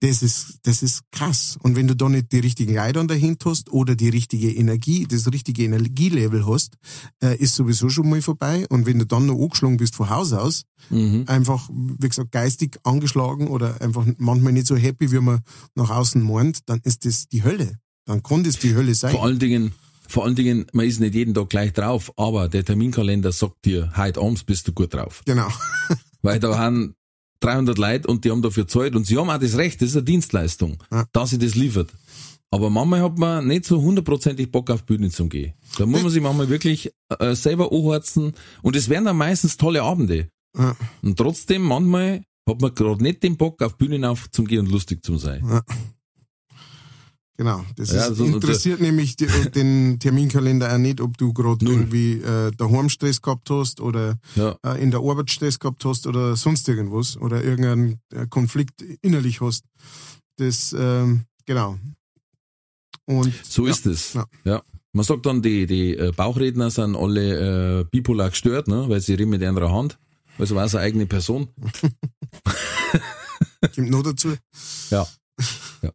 Das 0.02 0.22
ist, 0.22 0.60
das 0.64 0.84
ist 0.84 1.02
krass. 1.12 1.58
Und 1.62 1.76
wenn 1.76 1.88
du 1.88 1.96
da 1.96 2.08
nicht 2.10 2.32
die 2.32 2.40
richtigen 2.40 2.76
Leute 2.76 3.06
dahinter 3.08 3.50
hast 3.50 3.72
oder 3.72 3.96
die 3.96 4.10
richtige 4.10 4.54
Energie, 4.54 5.08
das 5.08 5.32
richtige 5.32 5.64
Energielevel 5.64 6.46
hast, 6.46 6.76
äh, 7.24 7.36
ist 7.38 7.56
sowieso 7.56 7.90
schon 7.90 8.10
mal 8.10 8.22
vorbei. 8.22 8.68
Und 8.70 8.86
wenn 8.86 9.00
du 9.00 9.06
dann 9.06 9.26
noch 9.26 9.42
angeschlagen 9.42 9.78
bist 9.78 9.96
von 9.96 10.10
Haus 10.10 10.32
aus, 10.32 10.64
Mhm. 10.92 11.26
einfach, 11.28 11.70
wie 11.70 12.08
gesagt, 12.08 12.32
geistig 12.32 12.80
angeschlagen 12.84 13.48
oder 13.48 13.82
einfach 13.82 14.06
manchmal 14.18 14.54
nicht 14.54 14.68
so 14.68 14.76
happy, 14.78 15.12
wie 15.12 15.20
man 15.20 15.42
nach 15.76 15.90
außen 15.90 16.22
meint, 16.24 16.70
dann 16.70 16.80
ist 16.84 17.06
das 17.06 17.28
die 17.28 17.44
Hölle. 17.44 17.78
Dann 18.10 18.24
kann 18.24 18.44
das 18.44 18.58
die 18.58 18.74
Hölle 18.74 18.96
sein. 18.96 19.12
Vor 19.12 19.24
allen 19.24 19.38
Dingen, 19.38 19.72
vor 20.08 20.26
allen 20.26 20.34
Dingen, 20.34 20.66
man 20.74 20.88
ist 20.88 21.00
nicht 21.00 21.14
jeden 21.14 21.36
Tag 21.36 21.50
gleich 21.50 21.74
drauf, 21.74 22.12
aber 22.18 22.50
der 22.50 22.66
Terminkalender 22.66 23.32
sagt 23.32 23.66
dir, 23.66 23.94
heute 23.96 24.20
abends 24.20 24.44
bist 24.44 24.68
du 24.68 24.72
gut 24.74 24.96
drauf. 24.96 25.22
Genau. 25.26 25.48
Weil 26.24 26.40
da 26.40 26.58
haben 26.58 26.96
300 27.42 27.78
Leute 27.78 28.08
und 28.08 28.26
die 28.26 28.32
haben 28.32 28.42
dafür 28.42 28.68
Zeit 28.68 28.96
und 28.96 29.06
sie 29.06 29.16
haben 29.16 29.30
auch 29.30 29.38
das 29.38 29.58
Recht, 29.58 29.80
das 29.84 29.90
ist 29.90 29.96
eine 29.96 30.06
Dienstleistung, 30.06 30.82
Ja. 30.92 31.06
dass 31.14 31.30
sie 31.30 31.38
das 31.38 31.54
liefert. 31.54 31.92
Aber 32.50 32.72
manchmal 32.72 33.04
hat 33.04 33.20
man 33.20 33.46
nicht 33.46 33.66
so 33.66 33.80
hundertprozentig 33.80 34.52
Bock 34.52 34.72
auf 34.72 34.88
Bühne 34.88 35.12
zu 35.12 35.28
gehen. 35.30 35.54
Da 35.78 35.86
muss 35.86 36.02
man 36.02 36.10
sich 36.12 36.24
manchmal 36.24 36.50
wirklich 36.50 36.92
äh, 37.20 37.36
selber 37.36 37.72
anhorzen 37.72 38.34
und 38.64 38.76
es 38.76 38.90
werden 38.90 39.06
dann 39.06 39.18
meistens 39.18 39.56
tolle 39.56 39.84
Abende. 39.84 40.30
Ja. 40.58 40.76
Und 41.04 41.16
trotzdem, 41.16 41.62
manchmal 41.62 42.24
hat 42.50 42.60
man 42.60 42.74
gerade 42.74 43.04
nicht 43.04 43.22
den 43.22 43.38
Bock, 43.38 43.62
auf 43.62 43.78
Bühnen 43.78 44.04
auf 44.04 44.32
zu 44.32 44.46
gehen 44.46 44.62
und 44.62 44.72
lustig 44.72 45.06
zu 45.06 45.20
sein. 45.20 45.48
Ja. 45.48 45.62
Genau. 47.40 47.64
Das 47.78 47.94
Ja, 47.94 48.08
ist, 48.08 48.18
so- 48.18 48.26
interessiert 48.26 48.82
nämlich 48.82 49.16
die, 49.16 49.26
den 49.56 49.98
Terminkalender 49.98 50.74
auch 50.74 50.78
nicht, 50.78 51.00
ob 51.00 51.18
du 51.18 51.32
gerade 51.32 51.66
irgendwie 51.66 52.16
äh, 52.22 52.52
daheim 52.52 52.90
Stress 52.90 53.22
gehabt 53.22 53.50
hast 53.50 53.80
oder 53.80 54.20
Ja. 54.36 54.58
äh, 54.66 54.84
in 54.84 54.92
der 54.92 55.00
Arbeit 55.00 55.32
Stress 55.32 55.58
gehabt 55.58 55.86
hast 55.86 56.06
oder 56.06 56.36
sonst 56.36 56.68
irgendwas 56.68 57.16
oder 57.16 57.42
irgendeinen 57.42 58.02
äh, 58.14 58.28
Konflikt 58.28 58.82
innerlich 59.02 59.40
hast. 59.40 59.64
Das, 60.36 60.76
ähm, 60.78 61.22
genau. 61.46 61.78
Und 63.06 63.34
So 63.48 63.68
ja, 63.68 63.72
ist 63.72 63.86
es. 63.86 64.18
Ja. 64.44 64.62
Man 64.92 65.06
sagt 65.06 65.26
dann, 65.26 65.42
die, 65.42 65.66
die 65.66 65.96
äh, 65.96 66.12
Bauchredner 66.12 66.70
sind 66.72 66.98
alle 66.98 67.80
äh, 67.80 67.84
bipolar 67.86 68.32
gestört, 68.32 68.68
ne? 68.68 68.84
weil 68.90 69.00
sie 69.00 69.14
reden 69.14 69.30
mit 69.30 69.42
einer 69.42 69.72
Hand. 69.72 69.98
Also 70.38 70.56
war 70.56 70.66
es 70.66 70.76
eine 70.76 70.84
eigene 70.84 71.06
Person. 71.06 71.48
kommt 73.76 73.90
noch 73.92 74.04
dazu. 74.04 74.36
Ja. 74.90 75.08
ja. 75.82 75.92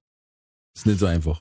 Ist 0.84 0.86
nicht 0.86 1.00
so 1.00 1.06
einfach. 1.06 1.40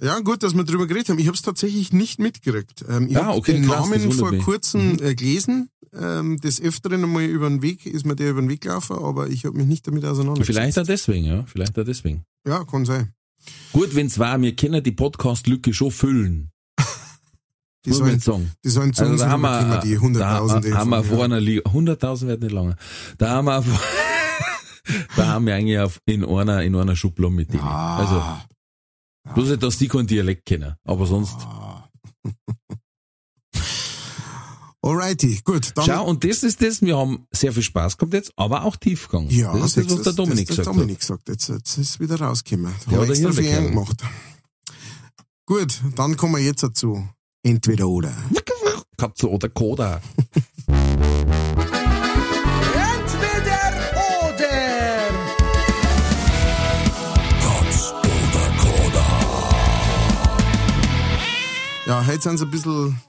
Ja, 0.00 0.18
gut, 0.20 0.42
dass 0.42 0.54
wir 0.54 0.64
drüber 0.64 0.86
geredet 0.86 1.10
haben. 1.10 1.18
Ich 1.18 1.26
habe 1.26 1.36
es 1.36 1.42
tatsächlich 1.42 1.92
nicht 1.92 2.18
mitgekriegt. 2.18 2.84
Ähm, 2.88 3.06
ich 3.08 3.16
Ah, 3.18 3.26
habe 3.26 3.38
okay, 3.38 3.52
den 3.52 3.66
krass, 3.66 3.88
Namen 3.88 4.10
vor 4.12 4.32
kurzem 4.38 4.98
äh, 5.02 5.14
gelesen. 5.14 5.68
Ähm, 5.94 6.40
des 6.40 6.58
Öfteren 6.60 7.04
einmal 7.04 7.24
über 7.24 7.48
den 7.50 7.60
Weg, 7.60 7.84
ist 7.84 8.06
mir 8.06 8.16
der 8.16 8.30
über 8.30 8.40
den 8.40 8.48
Weg 8.48 8.62
gelaufen, 8.62 8.96
aber 8.96 9.28
ich 9.28 9.44
habe 9.44 9.58
mich 9.58 9.66
nicht 9.66 9.86
damit 9.86 10.04
auseinandergesetzt. 10.06 10.46
Vielleicht 10.58 10.78
auch 10.78 10.86
deswegen, 10.86 11.26
ja. 11.26 11.44
Vielleicht 11.46 11.78
auch 11.78 11.84
deswegen. 11.84 12.24
Ja, 12.46 12.64
kann 12.64 12.86
sein. 12.86 13.12
Gut, 13.74 13.94
wenn's 13.94 14.18
war, 14.18 14.40
wir 14.40 14.56
können 14.56 14.82
die 14.82 14.92
Podcast-Lücke 14.92 15.74
schon 15.74 15.90
füllen. 15.90 16.50
Die 17.84 17.92
sollen, 17.92 18.20
sagen. 18.20 18.50
die 18.64 18.70
sollen 18.70 18.92
zu 18.94 19.02
Also 19.02 19.12
uns 19.14 19.22
da 19.22 19.28
haben 19.28 19.42
wir, 19.42 19.80
die 19.84 19.98
Hunderttausende. 19.98 20.70
da 20.70 20.76
haben 20.78 20.90
wir 20.90 21.02
vorne 21.02 21.40
liegen. 21.40 21.62
100.000 21.68 22.26
wird 22.28 22.40
nicht 22.42 22.52
lange. 22.52 22.76
Da 23.18 23.30
haben 23.30 23.46
wir, 23.46 23.62
da 25.16 25.26
haben 25.28 25.46
wir 25.46 25.54
eigentlich 25.54 25.78
auf, 25.78 26.00
in 26.06 26.24
einer, 26.24 26.62
in 26.62 26.74
einer 26.76 26.96
Schublade 26.96 27.32
mit 27.32 27.52
denen. 27.52 27.62
Also, 27.62 28.14
Ah, 29.24 29.34
bloß 29.34 29.50
nicht, 29.50 29.62
dass 29.62 29.78
die 29.78 29.86
keinen 29.88 30.06
Dialekt 30.08 30.46
kennen. 30.46 30.74
Aber 30.84 31.06
sonst. 31.06 31.36
Alrighty, 34.84 35.40
gut. 35.44 35.70
Dann, 35.76 35.84
Schau, 35.84 36.04
und 36.06 36.24
das 36.24 36.42
ist 36.42 36.60
das, 36.60 36.82
wir 36.82 36.96
haben 36.98 37.24
sehr 37.30 37.52
viel 37.52 37.62
Spaß 37.62 37.96
gehabt 37.98 38.14
jetzt, 38.14 38.32
aber 38.36 38.64
auch 38.64 38.74
Tiefgang. 38.76 39.28
ja, 39.30 39.52
das 39.56 39.76
ist 39.76 39.90
das, 39.90 39.98
was 39.98 40.02
der 40.02 40.12
Dominik 40.14 40.48
das, 40.48 40.56
gesagt 40.56 40.66
das 40.66 40.74
Dominik 40.76 40.98
gesagt. 40.98 41.28
Jetzt, 41.28 41.48
jetzt 41.48 41.78
ist 41.78 41.88
es 41.90 42.00
wieder 42.00 42.20
rausgekommen. 42.20 42.74
Ja, 42.90 42.98
Hat 42.98 43.08
der 43.08 43.10
extra 43.10 43.30
Hirnbekerl. 43.30 43.68
gemacht. 43.68 44.02
Gut, 45.46 45.80
dann 45.94 46.16
kommen 46.16 46.34
wir 46.34 46.42
jetzt 46.42 46.64
dazu. 46.64 47.08
Entweder 47.44 47.86
oder. 47.88 48.10
hat. 48.34 48.86
Katze 48.96 49.30
oder 49.30 49.48
Koda. 49.48 50.00
Ja, 61.86 62.06
heute 62.06 62.22
sind 62.22 62.38
sie 62.38 62.44
ein 62.44 62.50
bisschen, 62.50 63.00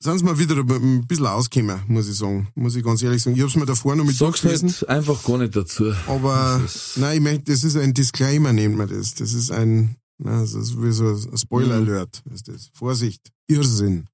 sind 0.00 0.18
sie 0.18 0.24
mal 0.24 0.36
wieder 0.36 0.56
ein 0.56 1.06
bisschen 1.06 1.26
ausgekommen, 1.26 1.80
muss 1.86 2.08
ich 2.08 2.16
sagen. 2.16 2.48
Muss 2.56 2.74
ich 2.74 2.84
ganz 2.84 3.02
ehrlich 3.02 3.22
sagen. 3.22 3.36
Ich 3.36 3.42
hab's 3.42 3.54
mir 3.54 3.66
davor 3.66 3.94
noch 3.94 4.04
mit 4.04 4.16
Sag's 4.16 4.42
halt 4.42 4.88
einfach 4.88 5.22
gar 5.22 5.38
nicht 5.38 5.54
dazu. 5.54 5.92
Aber 6.08 6.60
nein, 6.96 7.16
ich 7.16 7.22
möchte, 7.22 7.52
das 7.52 7.62
ist 7.62 7.76
ein 7.76 7.94
Disclaimer, 7.94 8.52
nennt 8.52 8.76
man 8.76 8.88
das. 8.88 9.14
Das 9.14 9.32
ist 9.32 9.52
ein, 9.52 9.96
na, 10.18 10.40
das 10.40 10.54
ist 10.54 10.82
wie 10.82 10.90
so 10.90 11.06
ein 11.06 11.38
Spoiler 11.38 11.76
Alert. 11.76 12.20
Ist 12.34 12.48
das. 12.48 12.70
Vorsicht, 12.72 13.30
Irrsinn. 13.46 14.08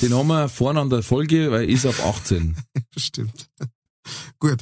Den 0.00 0.14
haben 0.14 0.28
wir 0.28 0.48
vorne 0.48 0.80
an 0.80 0.88
der 0.88 1.02
Folge, 1.02 1.50
weil 1.50 1.68
ist 1.68 1.84
ab 1.84 1.96
18. 2.04 2.56
Stimmt. 2.96 3.50
Gut, 4.38 4.60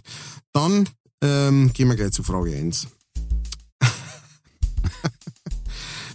dann 0.55 0.89
ähm, 1.21 1.71
gehen 1.75 1.89
wir 1.89 1.97
gleich 1.97 2.13
zu 2.13 2.23
Frage 2.23 2.57
1. 2.57 2.89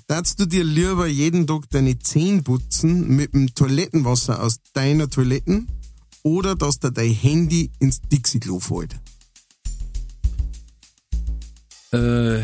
Darfst 0.07 0.39
du 0.39 0.45
dir 0.45 0.63
lieber 0.63 1.07
jeden 1.07 1.47
Tag 1.47 1.69
deine 1.71 1.97
Zähne 1.99 2.43
putzen 2.43 3.15
mit 3.15 3.33
dem 3.33 3.53
Toilettenwasser 3.53 4.43
aus 4.43 4.57
deiner 4.73 5.09
Toiletten 5.09 5.67
oder 6.23 6.55
dass 6.55 6.79
dir 6.79 6.91
dein 6.91 7.11
Handy 7.11 7.71
ins 7.79 8.01
Dixie-Klo 8.01 8.59
fällt? 8.59 8.99
äh, 11.95 12.41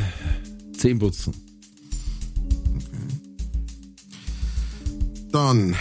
Zehn 0.78 1.00
putzen. 1.00 1.34
Dann, 5.32 5.76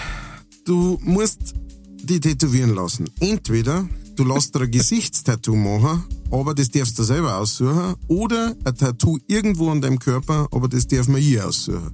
du 0.65 0.99
musst 1.03 1.55
die 2.03 2.21
tätowieren 2.21 2.75
lassen. 2.75 3.09
Entweder 3.21 3.89
du 4.17 4.25
lässt 4.25 4.55
dir 4.55 4.63
ein 4.63 4.71
Gesichtstattoo 4.71 5.57
machen, 5.57 6.05
aber 6.31 6.55
das 6.55 6.71
darfst 6.71 6.99
du 6.99 7.03
selber 7.03 7.37
aussuchen, 7.37 7.95
oder 8.09 8.57
ein 8.65 8.75
Tattoo 8.75 9.19
irgendwo 9.27 9.71
an 9.71 9.81
deinem 9.81 9.99
Körper, 9.99 10.49
aber 10.51 10.69
das 10.69 10.87
darf 10.87 11.09
man 11.09 11.21
hier 11.21 11.47
aussuchen. 11.47 11.93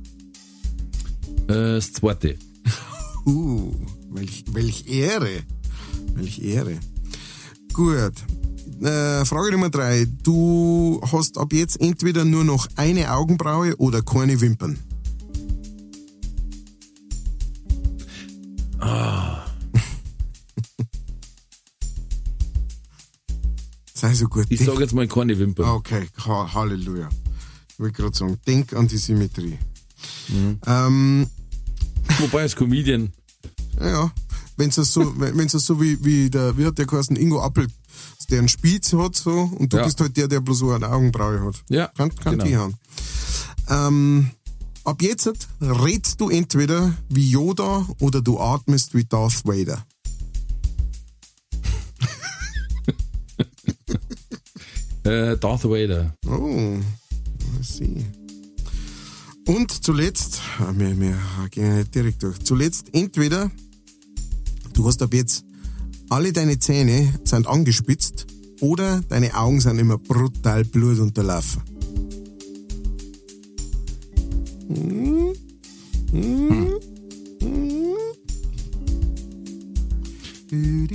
Äh, 1.48 1.76
das 1.76 1.92
zweite. 1.92 2.36
Uh, 3.26 3.72
welch, 4.10 4.44
welch 4.52 4.86
Ehre. 4.88 5.42
Welch 6.14 6.38
Ehre. 6.40 6.78
Gut. 7.72 8.14
Äh, 8.80 9.24
Frage 9.24 9.52
Nummer 9.52 9.70
drei. 9.70 10.06
Du 10.22 11.00
hast 11.10 11.38
ab 11.38 11.52
jetzt 11.52 11.80
entweder 11.80 12.24
nur 12.24 12.44
noch 12.44 12.68
eine 12.76 13.12
Augenbraue 13.12 13.76
oder 13.76 14.02
keine 14.02 14.40
Wimpern. 14.40 14.78
Sei 23.99 24.12
so 24.14 24.26
gut. 24.28 24.47
Ich 24.51 24.61
sage 24.61 24.80
jetzt 24.80 24.92
mal 24.94 25.09
keine 25.09 25.38
Wimpern. 25.38 25.70
Okay, 25.70 26.07
ha 26.26 26.53
Halleluja. 26.53 27.09
Ich 27.70 27.78
wollte 27.80 28.03
gerade 28.03 28.16
sagen, 28.16 28.38
denk 28.47 28.74
an 28.74 28.88
die 28.88 28.99
Symmetrie. 28.99 29.59
Ähm, 30.66 31.26
Wobei 32.18 32.42
als 32.42 32.55
Comedian, 32.55 33.12
Ja. 33.80 34.11
Wenn 34.59 34.68
es 34.70 34.76
so, 34.76 35.12
wenn 35.18 35.38
es 35.47 35.53
so 35.53 35.80
wie, 35.80 36.03
wie 36.05 36.30
der, 36.30 36.57
wie 36.57 36.64
hat 36.66 36.78
der 36.78 36.86
geheißen, 36.86 37.16
Ingo 37.16 37.42
Appel, 37.42 37.66
der 38.30 38.38
einen 38.40 38.49
Spitz 38.49 38.92
hat, 38.94 39.14
so, 39.16 39.32
und 39.59 39.72
du 39.72 39.76
Ja. 39.78 39.84
bist 39.84 40.01
halt 40.01 40.16
der, 40.16 40.28
der 40.28 40.40
bloß 40.40 40.59
so 40.59 40.70
eine 40.72 40.88
Augenbraue 40.90 41.40
hat. 41.42 41.62
Ja, 41.68 41.88
Kann, 41.88 42.14
kann 42.16 42.32
genau. 42.38 42.44
die 42.44 42.57
haben. 42.57 42.74
Ähm, 43.68 44.30
ab 44.84 45.01
jetzt 45.03 45.30
redst 45.61 46.20
du 46.20 46.28
entweder 46.30 46.94
wie 47.09 47.30
Yoda 47.30 47.86
oder 48.01 48.20
du 48.22 48.38
atmest 48.40 48.94
wie 48.94 49.05
Darth 49.05 49.44
Vader. 49.44 49.84
Äh, 55.07 55.36
Darth 55.36 55.64
Vader. 55.64 56.12
Oh, 56.28 56.78
I 56.78 57.62
see. 57.62 58.04
Und 59.46 59.70
zuletzt, 59.84 60.40
ah, 60.59 60.72
wir, 60.74 60.98
wir 60.98 61.16
gehen 61.50 61.66
ja 61.66 61.74
nicht 61.76 61.94
direkt 61.94 62.22
durch. 62.22 62.38
Zuletzt 62.40 62.88
entweder 62.92 63.50
du 64.72 64.86
hast 64.86 65.00
ab 65.02 65.14
jetzt 65.14 65.44
alle 66.09 66.32
deine 66.32 66.59
Zähne 66.59 67.14
sind 67.24 67.46
angespitzt 67.46 68.26
oder 68.61 69.02
deine 69.09 69.34
Augen 69.34 69.61
sind 69.61 69.78
immer 69.78 69.98
brutal 69.98 70.64
blutunterlaufen. 70.64 71.62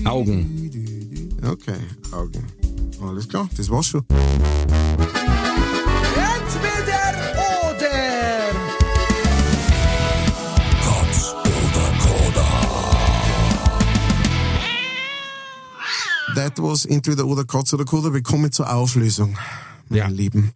Augen. 0.06 0.70
Okay, 1.44 1.78
Augen. 2.12 2.61
Alles 3.02 3.28
klar, 3.28 3.50
das 3.58 3.70
war's 3.70 3.88
schon. 3.88 4.06
Entweder 6.16 7.34
oder. 7.70 8.52
That 16.36 16.58
was 16.60 16.86
entweder 16.86 17.26
oder 17.26 17.44
Katz 17.44 17.74
oder 17.74 17.86
Koda. 17.86 18.14
Wir 18.14 18.24
kommen 18.24 18.52
zur 18.52 18.72
Auflösung, 18.74 19.38
meine 19.90 20.02
Ja. 20.02 20.08
Lieben. 20.08 20.52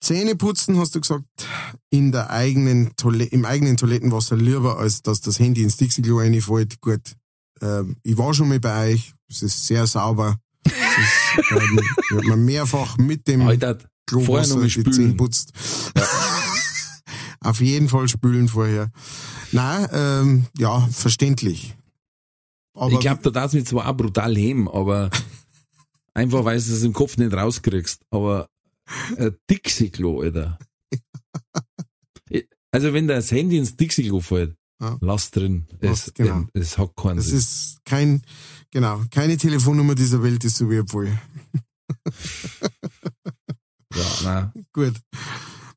Zähne 0.00 0.34
putzen, 0.34 0.78
hast 0.78 0.94
du 0.94 1.00
gesagt, 1.00 1.24
in 1.90 2.10
der 2.10 2.30
eigenen 2.30 2.96
Toilette, 2.96 3.32
im 3.34 3.44
eigenen 3.44 3.76
Toilettenwasser 3.76 4.36
lieber, 4.36 4.78
als 4.78 5.02
dass 5.02 5.20
das 5.20 5.38
Handy 5.38 5.62
ins 5.62 5.76
Dixie-Klo 5.76 6.18
reinfällt. 6.18 6.80
Gut, 6.80 7.14
ähm, 7.60 7.96
ich 8.02 8.18
war 8.18 8.34
schon 8.34 8.48
mal 8.48 8.58
bei 8.58 8.92
euch. 8.94 9.12
Es 9.28 9.42
ist 9.42 9.66
sehr 9.66 9.86
sauber. 9.86 10.38
Es 10.64 10.72
ist, 10.72 11.50
ähm, 11.50 11.80
hab 12.16 12.24
mir 12.24 12.36
mehrfach 12.36 12.96
mit 12.98 13.26
dem 13.28 13.42
Alter, 13.42 13.78
vorher 14.08 14.46
noch 14.48 14.56
mal 14.58 14.70
spülen. 14.70 15.16
putzt. 15.16 15.52
Auf 17.40 17.60
jeden 17.60 17.88
Fall 17.88 18.08
spülen 18.08 18.48
vorher. 18.48 18.90
Nein, 19.50 19.88
ähm, 19.92 20.46
ja, 20.58 20.86
verständlich. 20.92 21.74
Aber 22.74 22.92
ich 22.92 23.00
glaube, 23.00 23.20
da 23.22 23.30
darfst 23.30 23.54
du 23.54 23.58
mich 23.58 23.66
zwar 23.66 23.88
auch 23.88 23.96
brutal 23.96 24.34
heben, 24.36 24.68
aber 24.70 25.10
einfach, 26.14 26.44
weil 26.44 26.58
du 26.60 26.72
es 26.72 26.82
im 26.82 26.92
Kopf 26.92 27.16
nicht 27.16 27.32
rauskriegst. 27.34 28.00
Aber 28.10 28.48
ein 29.18 29.34
Dixie-Klo, 29.50 30.20
Alter. 30.22 30.58
Also 32.74 32.94
wenn 32.94 33.06
das 33.06 33.30
Handy 33.30 33.58
ins 33.58 33.76
Dixie-Klo 33.76 34.20
fällt, 34.22 34.54
Ja. 34.80 34.96
lass 35.02 35.30
drin. 35.30 35.66
Es, 35.80 36.10
genau. 36.14 36.46
es 36.54 36.78
hat 36.78 36.96
keinen 36.96 37.16
Das 37.16 37.26
Sinn. 37.26 37.36
ist 37.38 37.76
kein, 37.84 38.22
genau, 38.72 39.02
keine 39.10 39.36
Telefonnummer 39.36 39.94
dieser 39.94 40.22
Welt 40.22 40.44
ist 40.44 40.56
so 40.56 40.68
wertvoll. 40.68 41.16
Ja, 43.94 44.04
nein. 44.24 44.64
Gut. 44.72 44.94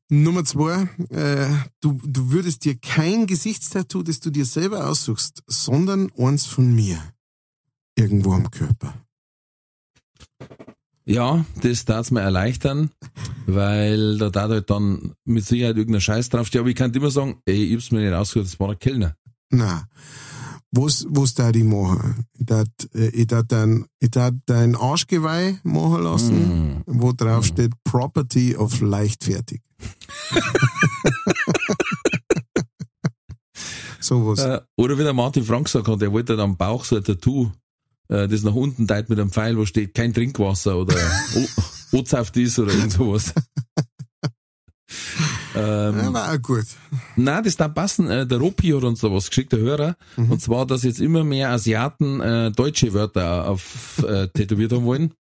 Nummer 0.08 0.44
zwei, 0.44 0.88
äh, 1.10 1.48
du, 1.80 2.00
du 2.04 2.30
würdest 2.30 2.64
dir 2.64 2.78
kein 2.78 3.26
Gesichtstattoo, 3.26 4.02
das 4.02 4.20
du 4.20 4.30
dir 4.30 4.44
selber 4.44 4.88
aussuchst, 4.88 5.42
sondern 5.46 6.10
eins 6.16 6.46
von 6.46 6.74
mir. 6.74 6.98
Irgendwo 7.96 8.32
am 8.32 8.50
Körper. 8.50 8.94
Ja, 11.06 11.44
das 11.62 11.84
darf 11.84 12.10
mir 12.10 12.20
erleichtern, 12.20 12.90
weil 13.46 14.18
da 14.18 14.30
darf 14.30 14.50
halt 14.50 14.70
dann 14.70 15.14
mit 15.24 15.44
Sicherheit 15.44 15.76
irgendein 15.76 16.00
Scheiß 16.00 16.28
draufstehen. 16.28 16.60
Aber 16.60 16.70
ich 16.70 16.76
kann 16.76 16.92
immer 16.94 17.10
sagen, 17.10 17.40
ey, 17.44 17.64
ich 17.64 17.74
hab's 17.74 17.90
mir 17.90 18.00
nicht 18.00 18.12
ausgesucht, 18.12 18.52
das 18.52 18.60
war 18.60 18.68
der 18.68 18.76
Kellner. 18.76 19.16
Na, 19.50 19.88
Was, 20.72 21.06
was 21.08 21.34
da 21.34 21.50
ich 21.50 21.64
machen? 21.64 22.24
Ich 22.38 22.46
tat, 22.46 22.68
äh, 22.94 23.08
ich 23.08 23.26
tat 23.28 23.46
dein, 23.50 23.86
ich 24.00 24.10
tat 24.10 24.34
dein 24.46 24.74
Arschgeweih 24.76 25.58
machen 25.62 26.02
lassen, 26.02 26.82
wo 26.86 27.12
drauf 27.12 27.46
steht 27.46 27.72
Property 27.84 28.56
of 28.56 28.80
leichtfertig. 28.80 29.62
Sowas. 34.00 34.38
Äh, 34.40 34.60
oder 34.76 34.98
wie 34.98 35.02
der 35.04 35.14
Martin 35.14 35.44
Frank 35.44 35.66
gesagt 35.66 35.88
hat, 35.88 36.02
er 36.02 36.12
wollte 36.12 36.34
halt 36.34 36.40
am 36.40 36.56
Bauch 36.56 36.84
so 36.84 36.96
ein 36.96 37.04
Tattoo, 37.04 37.50
äh, 38.08 38.28
das 38.28 38.42
nach 38.42 38.54
unten 38.54 38.86
teilt 38.86 39.08
mit 39.08 39.18
einem 39.18 39.30
Pfeil, 39.30 39.56
wo 39.56 39.64
steht 39.66 39.94
kein 39.94 40.12
Trinkwasser 40.14 40.76
oder 40.76 40.94
O- 41.34 41.98
Ozaft 41.98 42.36
ist 42.36 42.58
oder 42.58 42.72
irgend 42.72 42.92
sowas. 42.92 43.32
ähm, 45.56 45.96
Ja, 45.98 46.12
war 46.12 46.32
auch 46.34 46.42
gut. 46.42 46.66
Nein, 47.16 47.44
das 47.44 47.56
da 47.56 47.68
passen. 47.68 48.08
Äh, 48.10 48.26
der 48.26 48.38
Ropi 48.38 48.68
hat 48.70 48.84
uns 48.84 49.00
da 49.00 49.10
was 49.12 49.28
geschickt, 49.28 49.52
der 49.52 49.60
Hörer. 49.60 49.96
Und 50.16 50.40
zwar, 50.40 50.66
dass 50.66 50.82
jetzt 50.82 51.00
immer 51.00 51.24
mehr 51.24 51.50
Asiaten 51.50 52.20
äh, 52.20 52.50
deutsche 52.50 52.92
Wörter 52.92 53.48
auf 53.48 54.02
äh, 54.06 54.28
tätowiert 54.28 54.72
haben 54.72 54.84
wollen. 54.84 55.14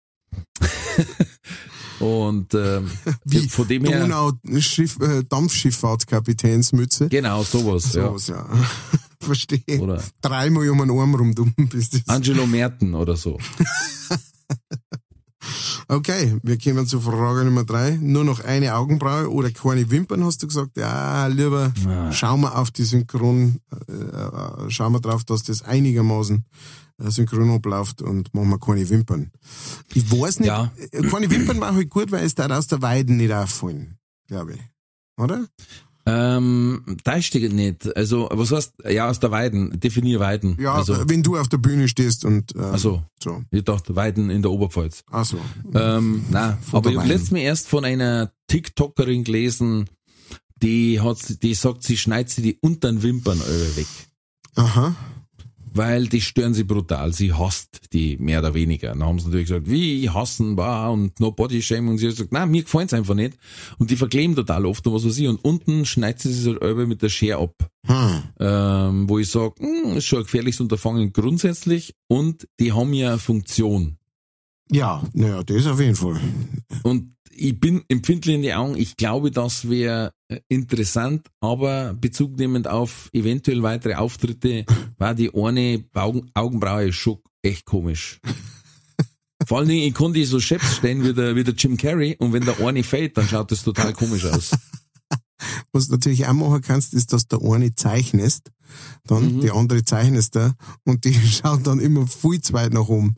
Und 1.99 2.53
ähm, 2.53 2.89
Wie 3.23 3.47
von 3.47 3.68
dem 3.68 3.85
her, 3.85 4.01
Donau 4.01 4.34
Schiff, 4.60 4.99
äh, 4.99 5.23
Dampfschifffahrtskapitänsmütze. 5.23 7.07
genau, 7.07 7.43
sowas. 7.43 7.93
ja. 7.93 8.07
Sowas, 8.07 8.27
ja. 8.27 8.45
Verstehe. 9.22 9.80
Oder 9.80 10.03
Dreimal 10.22 10.69
um 10.69 10.80
den 10.80 10.91
Arm 10.91 11.15
rumdumm 11.15 11.53
bis 11.55 11.91
das. 11.91 12.07
Angelo 12.07 12.45
Merten 12.45 12.93
oder 12.93 13.15
so. 13.15 13.38
Okay, 15.88 16.38
wir 16.44 16.57
kommen 16.57 16.88
zur 16.88 17.02
Frage 17.02 17.44
Nummer 17.45 17.64
drei. 17.64 17.98
Nur 18.02 18.24
noch 18.24 18.40
eine 18.44 18.76
Augenbraue 18.76 19.30
oder 19.32 19.52
keine 19.52 19.90
Wimpern, 19.90 20.24
hast 20.24 20.41
du 20.44 20.48
gesagt? 20.48 20.78
Ja, 20.78 21.28
lieber 21.28 21.74
Ah. 21.88 22.11
schauen 22.11 22.41
wir 22.41 22.57
auf 22.57 22.72
die 22.72 22.84
Synchron, 22.84 23.60
äh, 23.88 23.94
äh, 23.94 24.70
schauen 24.70 24.94
wir 24.94 24.99
drauf, 25.02 25.24
dass 25.24 25.44
das 25.44 25.61
einigermaßen 25.61 26.45
äh, 27.03 27.10
synchron 27.10 27.49
abläuft 27.52 28.02
und 28.02 28.34
machen 28.34 28.49
wir 28.49 28.60
keine 28.60 28.88
Wimpern. 28.90 29.32
Ich 29.94 30.10
weiß 30.11 30.40
nicht, 30.40 30.48
Ja. 30.48 30.72
äh, 30.91 31.02
keine 31.07 31.30
Wimpern 31.30 31.60
war 31.60 31.74
halt 31.74 31.90
gut, 31.90 32.11
weil 32.11 32.24
es 32.26 32.36
da 32.36 32.45
aus 32.56 32.68
der 32.68 32.82
Weiden 32.82 33.18
nicht 33.18 33.32
auffallen, 33.34 33.98
glaube 34.28 34.53
ich. 34.53 34.61
Oder? 35.18 35.45
Ähm, 36.06 36.98
da 37.04 37.22
steht 37.22 37.54
nicht. 37.54 37.96
Also, 37.96 38.28
was 38.32 38.52
heißt, 38.52 38.74
ja, 38.90 39.10
aus 39.10 39.20
der 39.20 39.32
Weiden. 39.32 39.80
Definier 39.80 40.20
Weiden. 40.20 40.58
Ja, 40.60 40.74
also, 40.74 41.08
wenn 41.08 41.24
du 41.24 41.38
auf 41.38 41.48
der 41.48 41.58
Bühne 41.58 41.88
stehst 41.88 42.26
und 42.26 42.56
äh, 42.56 42.60
also, 42.60 43.04
so. 43.22 43.44
ich 43.52 43.64
dachte, 43.64 43.96
Weiden 43.96 44.30
in 44.30 44.42
der 44.42 44.52
Oberpfalz. 44.52 45.04
Ach 45.10 45.26
so. 45.26 45.40
Ähm, 45.74 46.26
nein, 46.30 46.58
Von 46.62 46.78
aber 46.78 46.92
ich 46.92 46.98
habe 46.98 47.08
letztens 47.08 47.40
erst 47.40 47.68
von 47.70 47.86
einer 47.86 48.32
TikTokerin 48.48 49.24
gelesen, 49.24 49.90
die 50.62 51.00
hat, 51.00 51.42
die 51.42 51.54
sagt, 51.54 51.84
sie 51.84 51.98
schneidet 51.98 52.32
sie 52.32 52.42
die 52.42 52.58
unteren 52.60 53.02
Wimpern 53.02 53.40
weg. 53.40 53.88
Aha. 54.56 54.96
Weil 55.76 56.08
die 56.08 56.22
stören 56.22 56.54
sie 56.54 56.64
brutal. 56.64 57.14
Sie 57.14 57.34
hasst 57.34 57.94
die 57.94 58.18
mehr 58.18 58.40
oder 58.40 58.54
weniger. 58.54 58.90
Dann 58.90 59.04
haben 59.04 59.20
sie 59.20 59.26
natürlich 59.26 59.48
gesagt, 59.48 59.70
wie 59.70 60.10
hassen, 60.10 60.56
bah, 60.56 60.90
und 60.90 61.20
no 61.20 61.32
body 61.32 61.62
shame. 61.62 61.90
Und 61.90 61.98
sie 61.98 62.08
hat 62.08 62.16
gesagt, 62.16 62.32
nein, 62.32 62.52
mir 62.52 62.64
gefallen 62.64 62.90
einfach 62.91 63.16
nicht. 63.16 63.38
Und 63.80 63.90
die 63.90 63.95
verkleben 63.95 64.36
total 64.36 64.66
oft 64.66 64.86
und 64.86 64.94
was 64.94 65.06
weiß 65.06 65.18
ich. 65.18 65.28
Und 65.28 65.44
unten 65.44 65.86
schneidet 65.86 66.22
sie 66.22 66.34
sich 66.34 66.56
halt 66.60 66.88
mit 66.88 67.02
der 67.02 67.10
Schere 67.10 67.40
ab. 67.40 67.56
Hm. 67.88 68.24
Ähm, 68.40 69.10
wo 69.10 69.20
ich 69.20 69.30
sage, 69.30 69.56
ist 69.95 70.06
schon 70.06 70.20
ein 70.20 70.26
gefährliches 70.26 70.62
Unterfangen 70.62 71.12
grundsätzlich. 71.12 71.95
Und 72.08 72.48
die 72.60 72.72
haben 72.72 72.94
ja 72.94 73.10
eine 73.10 73.20
Funktion. 73.20 73.98
Ja, 74.72 75.04
naja, 75.14 75.44
das 75.44 75.68
auf 75.68 75.80
jeden 75.80 75.95
Fall. 75.95 76.20
Und 76.84 77.14
ich 77.35 77.60
bin 77.60 77.84
empfindlich 77.88 78.35
in 78.35 78.41
die 78.41 78.53
Augen. 78.53 78.77
Ich 78.77 78.97
glaube, 78.97 79.31
das 79.31 79.69
wäre 79.69 80.11
äh, 80.27 80.39
interessant, 80.47 81.27
aber 81.39 81.93
bezugnehmend 81.93 82.68
auf 82.68 83.10
eventuell 83.14 83.64
weitere 83.64 83.95
Auftritte 83.95 84.65
war 84.97 85.15
die 85.15 85.34
eine 85.34 85.84
Augen 85.93 86.30
Augenbraue 86.34 86.93
schon 86.93 87.19
echt 87.41 87.65
komisch. 87.65 88.19
Vor 89.47 89.60
allen 89.60 89.68
Dingen, 89.68 89.88
ich 89.88 89.93
konnte 89.93 90.19
die 90.19 90.26
so 90.26 90.39
scheps 90.39 90.77
stellen 90.77 91.03
wie 91.03 91.14
der, 91.14 91.35
wie 91.35 91.43
der 91.43 91.53
Jim 91.53 91.76
Carrey 91.76 92.15
und 92.18 92.31
wenn 92.31 92.45
der 92.45 92.60
eine 92.61 92.84
fällt, 92.84 93.18
dann 93.18 93.27
schaut 93.27 93.51
das 93.51 93.64
total 93.64 93.91
komisch 93.93 94.26
aus. 94.26 94.51
Was 95.73 95.88
du 95.88 95.93
natürlich 95.93 96.26
auch 96.26 96.34
machen 96.34 96.61
kannst, 96.61 96.93
ist, 96.93 97.11
dass 97.11 97.27
der 97.27 97.41
eine 97.41 97.76
zeichnest, 97.76 98.51
dann 99.05 99.35
Mhm. 99.35 99.41
die 99.41 99.51
andere 99.51 99.84
zeichnest 99.84 100.38
da 100.38 100.53
und 100.85 101.03
die 101.03 101.14
schaut 101.14 101.68
dann 101.68 101.80
immer 101.81 102.07
viel 102.07 102.39
zu 102.39 102.53
weit 102.53 102.72
nach 102.72 102.88
oben. 102.88 103.15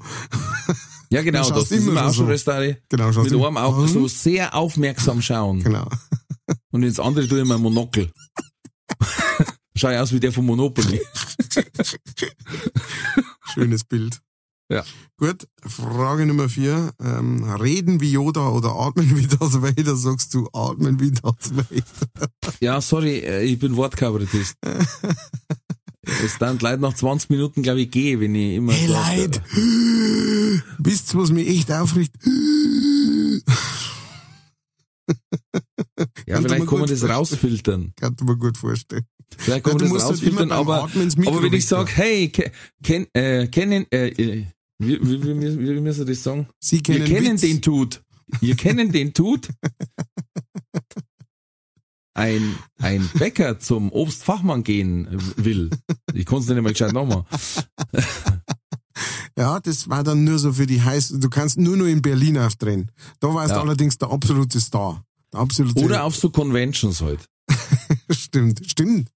Ja, 1.16 1.22
genau, 1.24 1.40
das 1.40 1.50
schaust 1.50 1.72
ist 1.72 1.88
immer 1.88 2.04
auch 2.06 2.10
so. 2.10 2.14
schon 2.14 2.28
Restaurant. 2.28 2.78
Genau, 2.90 3.12
schaust 3.12 3.26
Mit 3.26 3.34
immer- 3.34 3.48
einem 3.48 3.58
Auge 3.58 3.82
Mhm. 3.84 3.88
so 3.88 4.08
sehr 4.08 4.54
aufmerksam 4.54 5.22
schauen. 5.22 5.64
Genau. 5.64 5.88
Und 6.72 6.84
ins 6.84 7.00
andere 7.00 7.28
tue 7.28 7.42
ich 7.42 7.48
mir 7.48 7.58
Monokel. 7.58 8.12
Schau 9.78 9.90
ich 9.90 9.98
aus 9.98 10.14
wie 10.14 10.22
der 10.22 10.32
von 10.32 10.46
Monopoly. 10.46 11.02
Schönes 13.54 13.84
Bild. 13.84 14.20
Ja. 14.70 14.84
Gut, 15.18 15.48
Frage 15.66 16.26
Nummer 16.26 16.50
vier. 16.50 16.92
Ähm, 17.00 17.44
reden 17.44 18.02
wie 18.02 18.12
Yoda 18.12 18.50
oder 18.50 18.76
atmen 18.76 19.16
wie 19.16 19.28
Darth 19.28 19.62
Vader? 19.62 19.96
Sagst 19.96 20.34
du 20.34 20.50
atmen 20.54 21.00
wie 21.00 21.12
Darth 21.12 21.56
Vader? 21.56 22.30
Ja, 22.62 22.82
sorry, 22.82 23.20
äh, 23.20 23.44
ich 23.44 23.60
bin 23.60 23.76
Wortkabarettist. 23.76 24.56
Es 26.24 26.38
dann 26.40 26.60
leider 26.60 26.78
nach 26.82 26.94
20 26.94 27.30
Minuten, 27.30 27.62
glaube 27.64 27.82
ich, 27.82 27.92
gehe, 27.92 28.20
wenn 28.20 28.36
ich 28.36 28.56
immer. 28.56 28.74
Hey 28.74 28.88
sag, 28.88 29.18
Leute, 29.18 29.42
wisst 30.80 31.14
ihr, 31.14 31.20
was 31.20 31.32
mich 31.32 31.48
echt 31.48 31.72
aufregt? 31.72 32.16
Ja, 36.28 36.38
vielleicht 36.42 36.60
man 36.60 36.68
kann 36.68 36.80
man 36.80 36.90
das 36.90 37.08
rausfiltern. 37.08 37.94
Kann 37.96 38.16
ich 38.20 38.26
mir 38.26 38.38
gut 38.38 38.58
vorstellen. 38.58 39.06
Vielleicht 39.38 39.64
kann 39.64 39.74
Ja, 39.80 39.86
man 39.86 39.94
das 39.94 40.04
halt 40.04 40.12
rausfiltern, 40.14 40.52
aber, 40.52 40.84
aber 40.84 41.44
wenn 41.44 41.54
ich 41.54 41.66
sage, 41.66 41.92
hey, 41.94 42.30
ke- 42.30 42.52
ken, 42.84 43.06
äh, 43.14 43.48
kennen, 43.48 43.86
äh, 43.92 44.08
äh, 44.10 44.46
wie, 44.80 45.00
wie, 45.02 45.24
wie, 45.24 45.42
wie, 45.60 45.76
wie 45.76 45.80
müssen 45.82 46.00
wir 46.00 46.06
das 46.14 46.24
sagen? 46.24 46.48
Sie 46.60 46.78
Wir 46.78 46.82
kennen, 46.84 47.06
kennen 47.06 47.34
Witz. 47.34 47.42
den 47.42 47.62
Tut. 47.62 48.02
Wir 48.42 48.56
kennen 48.56 48.92
den 48.92 49.14
Tut. 49.14 49.50
Ein, 52.16 52.56
ein 52.80 53.08
Bäcker 53.20 53.60
zum 53.60 53.92
Obstfachmann 53.92 54.64
gehen 54.64 55.08
will. 55.36 55.70
Ich 56.14 56.26
konnte 56.26 56.44
es 56.46 56.50
nicht 56.50 56.64
mal 56.64 56.72
gescheit 56.72 56.94
nochmal. 56.94 57.26
Ja, 59.38 59.60
das 59.60 59.90
war 59.90 60.02
dann 60.04 60.24
nur 60.24 60.40
so 60.40 60.54
für 60.54 60.66
die 60.66 60.82
heiß. 60.82 61.16
Du 61.20 61.30
kannst 61.30 61.58
nur 61.58 61.76
noch 61.76 61.86
in 61.88 62.02
Berlin 62.02 62.38
aufdrehen. 62.38 62.90
Da 63.20 63.34
warst 63.34 63.50
Ja. 63.50 63.56
du 63.58 63.62
allerdings 63.64 63.98
der 63.98 64.10
absolute 64.10 64.62
Star. 64.62 65.04
Der 65.34 65.42
absolute. 65.42 65.84
Oder 65.84 66.06
auf 66.06 66.16
so 66.16 66.30
Conventions 66.30 67.02
halt. 67.02 67.28
stimmt, 68.10 68.62
stimmt. 68.66 69.10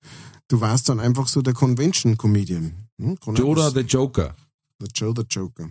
Du 0.49 0.59
warst 0.59 0.89
dann 0.89 0.99
einfach 0.99 1.29
so 1.29 1.41
der 1.41 1.53
Convention 1.53 2.17
Comedian. 2.17 2.73
Hm? 2.99 3.17
Was- 3.25 3.73
der 3.73 3.85
Joker. 3.85 4.35
Der 4.81 4.89
Joe, 4.93 5.13
der 5.13 5.25
Joker. 5.29 5.69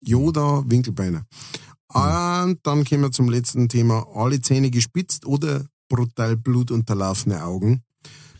Yoda, 0.00 0.64
Winkelbeiner. 0.66 1.24
Und 1.92 2.58
dann 2.64 2.84
kommen 2.84 3.02
wir 3.02 3.12
zum 3.12 3.28
letzten 3.28 3.68
Thema. 3.68 4.06
Alle 4.12 4.40
Zähne 4.40 4.70
gespitzt 4.70 5.24
oder 5.24 5.64
brutal 5.94 6.36
blutunterlaufene 6.36 7.44
Augen. 7.44 7.82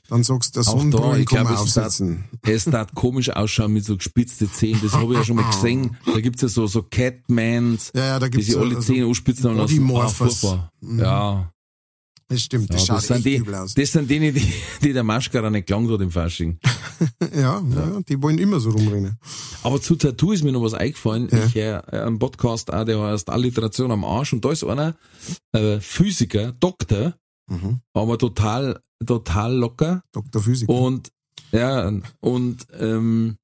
Dann 0.09 0.23
sagst 0.23 0.55
du, 0.57 0.61
der 0.61 0.69
Auch 0.71 0.85
da, 0.91 1.17
ich 1.17 1.25
kann 1.27 1.47
glaub, 1.47 1.55
es 1.55 1.61
aufsetzen. 1.79 2.25
Es 2.43 2.65
darf 2.67 2.95
komisch 2.95 3.31
ausschauen 3.31 3.73
mit 3.73 3.87
so 3.87 3.97
gespitzte 3.97 4.51
Zähnen. 4.53 4.79
Das 4.83 4.93
habe 4.93 5.13
ich 5.15 5.19
ja 5.21 5.25
schon 5.25 5.37
mal 5.37 5.51
gesehen. 5.51 5.97
Da 6.05 6.21
gibt's 6.21 6.43
ja 6.43 6.49
so, 6.49 6.67
so 6.67 6.83
Catmans, 6.83 7.91
Ja, 7.95 8.05
ja, 8.07 8.19
da 8.19 8.27
die 8.27 8.33
gibt's 8.33 8.47
sich 8.47 8.55
so- 8.55 8.61
alle 8.61 8.75
so- 8.75 8.81
Zähne 8.83 9.07
anspitzen 9.07 9.47
und 9.51 9.57
lassen. 9.57 9.89
Furchtbar. 10.15 10.71
Mhm. 10.83 10.99
Ja, 11.01 11.51
Das 12.29 12.41
stimmt, 12.43 12.69
ja 12.71 12.77
das 12.77 12.87
schaut 12.87 12.97
das, 12.99 13.07
sind 13.07 13.17
echt 13.17 13.27
die, 13.27 13.37
übel 13.37 13.55
aus. 13.55 13.73
das 13.75 13.93
sind 13.93 14.11
die, 14.11 14.33
die, 14.33 14.53
die 14.83 14.93
der 14.93 15.05
Maschkara 15.05 15.49
nicht 15.49 15.67
gelangt 15.67 15.91
hat 15.91 16.01
im 16.03 16.11
Fasching. 16.11 16.59
Ja, 17.35 17.61
ja, 17.75 18.01
die 18.09 18.23
wollen 18.23 18.39
immer 18.39 18.61
so 18.61 18.71
rumrennen. 18.71 19.19
Aber 19.65 19.81
zu 19.83 19.97
Tattoo 19.97 20.31
ist 20.33 20.45
mir 20.45 20.53
noch 20.53 20.63
was 20.63 20.75
eingefallen. 20.75 21.29
Ja. 21.33 21.45
Ich 21.47 21.55
höre 21.57 21.93
äh, 21.93 22.01
einen 22.03 22.19
Podcast 22.21 22.73
auch, 22.73 22.85
der 22.85 23.01
heißt 23.01 23.29
Alliteration 23.31 23.91
am 23.91 24.05
Arsch 24.05 24.33
und 24.33 24.45
da 24.45 24.53
ist 24.53 24.63
einer 24.63 24.95
äh, 25.53 25.81
Physiker, 25.81 26.53
Doktor, 26.61 27.15
Mhm. 27.47 27.81
aber 27.93 28.19
total, 28.19 28.81
total 29.05 29.55
locker 29.55 30.03
Dr. 30.13 30.43
Physik. 30.43 30.69
und 30.69 31.11
ja, 31.53 31.93
und 32.21 32.67
ähm, 32.79 33.37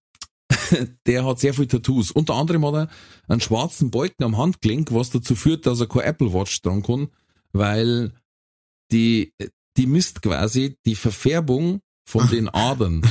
der 1.06 1.24
hat 1.24 1.38
sehr 1.38 1.54
viele 1.54 1.68
Tattoos. 1.68 2.10
Unter 2.10 2.34
anderem 2.34 2.64
hat 2.66 2.74
er 2.74 2.88
einen 3.28 3.40
schwarzen 3.40 3.90
Balken 3.90 4.24
am 4.24 4.36
Handgelenk, 4.36 4.92
was 4.92 5.10
dazu 5.10 5.36
führt, 5.36 5.66
dass 5.66 5.80
er 5.80 5.86
kein 5.86 6.02
Apple 6.02 6.32
Watch 6.32 6.60
dran 6.62 6.82
kann, 6.82 7.08
weil 7.52 8.12
die, 8.90 9.32
die 9.76 9.86
misst 9.86 10.22
quasi 10.22 10.76
die 10.86 10.96
Verfärbung 10.96 11.80
von 12.04 12.28
den 12.28 12.48
Adern. 12.52 13.02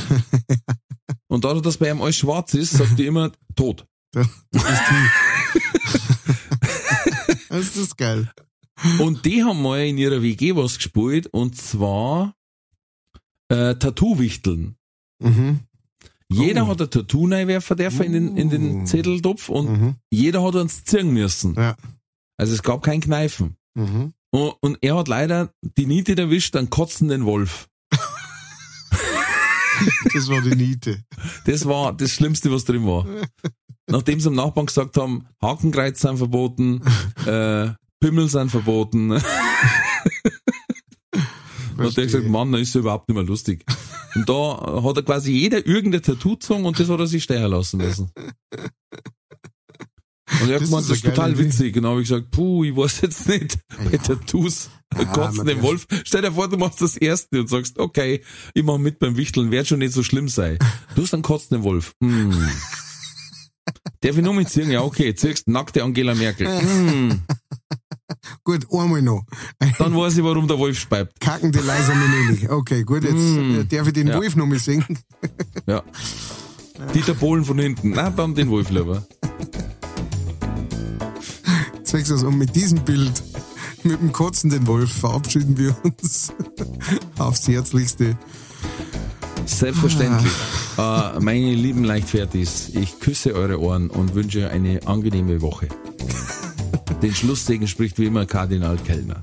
Und 1.27 1.45
dadurch, 1.45 1.63
dass 1.63 1.77
bei 1.77 1.89
ihm 1.89 2.01
alles 2.01 2.17
schwarz 2.17 2.53
ist, 2.53 2.71
sagt 2.71 2.97
die 2.99 3.05
immer 3.05 3.31
tot. 3.55 3.85
Das 7.49 7.61
ist 7.61 7.75
das 7.75 7.83
ist 7.83 7.97
geil. 7.97 8.31
Und 8.99 9.25
die 9.25 9.43
haben 9.43 9.61
mal 9.61 9.85
in 9.85 9.97
ihrer 9.97 10.21
WG 10.21 10.55
was 10.55 10.77
gespielt 10.77 11.27
und 11.27 11.55
zwar 11.57 12.33
äh, 13.49 13.75
Tattoo-Wichteln. 13.75 14.75
Mhm. 15.21 15.59
Jeder 16.31 16.65
Oh. 16.65 16.67
hat 16.67 16.81
ein 16.81 16.89
Tattoo 16.91 17.25
reinwerfen 17.27 17.75
dürfen 17.77 18.03
in 18.05 18.13
den, 18.13 18.37
in 18.37 18.49
den 18.49 18.81
Uh. 18.81 18.85
Zetteltopf 18.85 19.49
und 19.49 19.69
Mhm. 19.69 19.95
jeder 20.11 20.43
hat 20.43 20.55
uns 20.55 20.83
ziehen 20.85 21.11
müssen. 21.11 21.55
Ja. 21.55 21.75
Also 22.37 22.53
es 22.53 22.61
gab 22.63 22.83
kein 22.83 23.01
Kneifen. 23.01 23.57
Mhm. 23.75 24.13
Und, 24.31 24.53
und 24.61 24.77
er 24.81 24.95
hat 24.95 25.07
leider 25.07 25.51
die 25.77 25.87
Niete 25.87 26.15
erwischt, 26.15 26.55
einen 26.55 26.69
kotzenden 26.69 27.25
Wolf. 27.25 27.67
Das 30.13 30.27
war 30.29 30.41
die 30.41 30.55
Niete. 30.55 31.03
Das 31.45 31.65
war 31.65 31.93
das 31.95 32.11
Schlimmste, 32.11 32.51
was 32.51 32.65
drin 32.65 32.85
war. 32.85 33.05
Nachdem 33.89 34.19
sie 34.19 34.27
am 34.27 34.35
Nachbarn 34.35 34.65
gesagt 34.65 34.97
haben, 34.97 35.25
Hakenkreuz 35.41 36.01
sind 36.01 36.17
verboten, 36.17 36.81
äh, 37.25 37.69
Pimmel 37.99 38.29
sind 38.29 38.49
verboten. 38.49 39.13
hat 41.77 41.97
er 41.97 42.03
gesagt, 42.05 42.27
Mann, 42.27 42.51
dann 42.51 42.61
ist 42.61 42.75
ja 42.75 42.81
überhaupt 42.81 43.07
nicht 43.09 43.15
mehr 43.15 43.25
lustig. 43.25 43.65
Und 44.15 44.27
da 44.27 44.83
hat 44.83 44.97
er 44.97 45.03
quasi 45.03 45.31
jeder 45.31 45.65
irgendein 45.65 46.01
Tattoo 46.01 46.33
gezogen 46.33 46.65
und 46.65 46.79
das 46.79 46.89
hat 46.89 46.99
er 46.99 47.07
sich 47.07 47.23
steuern 47.23 47.51
lassen 47.51 47.77
müssen. 47.77 48.11
Und 50.41 50.49
er 50.49 50.55
hat 50.55 50.63
gemeint, 50.65 50.89
das 50.89 50.97
ist 50.97 51.05
total 51.05 51.31
Idee. 51.31 51.45
witzig. 51.45 51.75
Und 51.75 51.83
dann 51.83 51.91
habe 51.91 52.01
ich 52.01 52.09
gesagt, 52.09 52.31
puh, 52.31 52.63
ich 52.63 52.75
weiß 52.75 53.01
jetzt 53.01 53.27
nicht, 53.27 53.57
bei 53.89 53.97
Tattoos, 53.97 54.69
Ja, 54.95 55.05
kotzen 55.05 55.37
man 55.37 55.47
den 55.47 55.61
Wolf. 55.61 55.87
Stell 56.03 56.21
dir 56.21 56.31
vor, 56.31 56.47
du 56.47 56.57
machst 56.57 56.81
das 56.81 56.97
erste 56.97 57.41
und 57.41 57.49
sagst, 57.49 57.79
okay, 57.79 58.23
ich 58.53 58.63
mach 58.63 58.77
mit 58.77 58.99
beim 58.99 59.17
Wichteln, 59.17 59.51
wird 59.51 59.67
schon 59.67 59.79
nicht 59.79 59.93
so 59.93 60.03
schlimm 60.03 60.29
sein. 60.29 60.57
Du 60.95 61.01
hast 61.03 61.13
einen 61.13 61.23
kotzenden 61.23 61.63
Wolf. 61.63 61.93
Hm. 62.01 62.31
Darf 64.01 64.17
ich 64.17 64.23
nur 64.23 64.33
mitziehen? 64.33 64.71
Ja, 64.71 64.81
okay, 64.81 65.13
ziehst 65.13 65.47
nackte 65.47 65.83
Angela 65.83 66.15
Merkel. 66.15 66.47
Hm. 66.47 67.21
Gut, 68.43 68.67
einmal 68.71 69.01
noch. 69.01 69.25
Dann 69.77 69.95
weiß 69.95 70.17
ich, 70.17 70.23
warum 70.23 70.47
der 70.47 70.57
Wolf 70.59 70.77
speibt. 70.79 71.19
Kackende 71.19 71.59
Leisa 71.61 71.93
Minelli. 71.93 72.47
Okay, 72.49 72.83
gut, 72.83 73.03
jetzt 73.03 73.13
Mm. 73.13 73.61
äh, 73.61 73.63
darf 73.65 73.87
ich 73.87 73.93
den 73.93 74.07
Ja. 74.07 74.17
Wolf 74.17 74.35
noch 74.35 74.45
mal 74.45 74.59
singen. 74.59 74.99
Ja. 75.67 75.83
Dieter 76.93 77.13
Bohlen 77.13 77.43
von 77.45 77.59
hinten. 77.59 77.91
Na, 77.91 78.09
dann 78.09 78.35
den 78.35 78.49
Wolf 78.49 78.69
lieber. 78.69 79.05
Zwecks 81.83 82.11
und 82.11 82.37
mit 82.37 82.55
diesem 82.55 82.79
Bild, 82.85 83.23
mit 83.83 83.99
dem 83.99 84.11
kotzenden 84.11 84.67
Wolf, 84.67 84.91
verabschieden 84.91 85.57
wir 85.57 85.75
uns 85.83 86.31
aufs 87.17 87.47
Herzlichste. 87.47 88.17
Selbstverständlich. 89.45 90.31
Äh, 90.77 91.19
meine 91.19 91.53
lieben 91.55 91.83
Leichtfertis, 91.83 92.69
ich 92.73 92.99
küsse 92.99 93.33
eure 93.33 93.59
Ohren 93.59 93.89
und 93.89 94.13
wünsche 94.15 94.49
eine 94.49 94.85
angenehme 94.87 95.41
Woche. 95.41 95.67
Den 97.01 97.15
Schlusssegen 97.15 97.67
spricht 97.67 97.97
wie 97.99 98.05
immer 98.05 98.25
Kardinal 98.25 98.77
Kellner. 98.77 99.19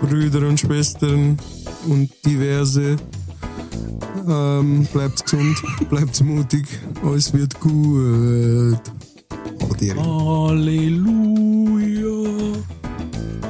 Brüder 0.00 0.48
und 0.48 0.58
Schwestern 0.58 1.36
und 1.86 2.10
diverse. 2.24 2.96
Ähm, 4.28 4.86
bleibt 4.92 5.24
gesund, 5.24 5.56
bleibt 5.90 6.22
mutig, 6.22 6.66
alles 7.04 7.32
wird 7.32 7.58
gut. 7.60 8.80
Halleluja. 9.96 11.20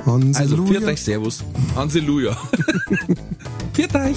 Also, 0.04 0.34
Halleluja. 0.38 0.66
viert 0.66 0.84
euch, 0.84 1.02
Servus. 1.02 1.44
Halleluja. 1.74 2.36
viert 3.72 3.94
euch. 3.96 4.16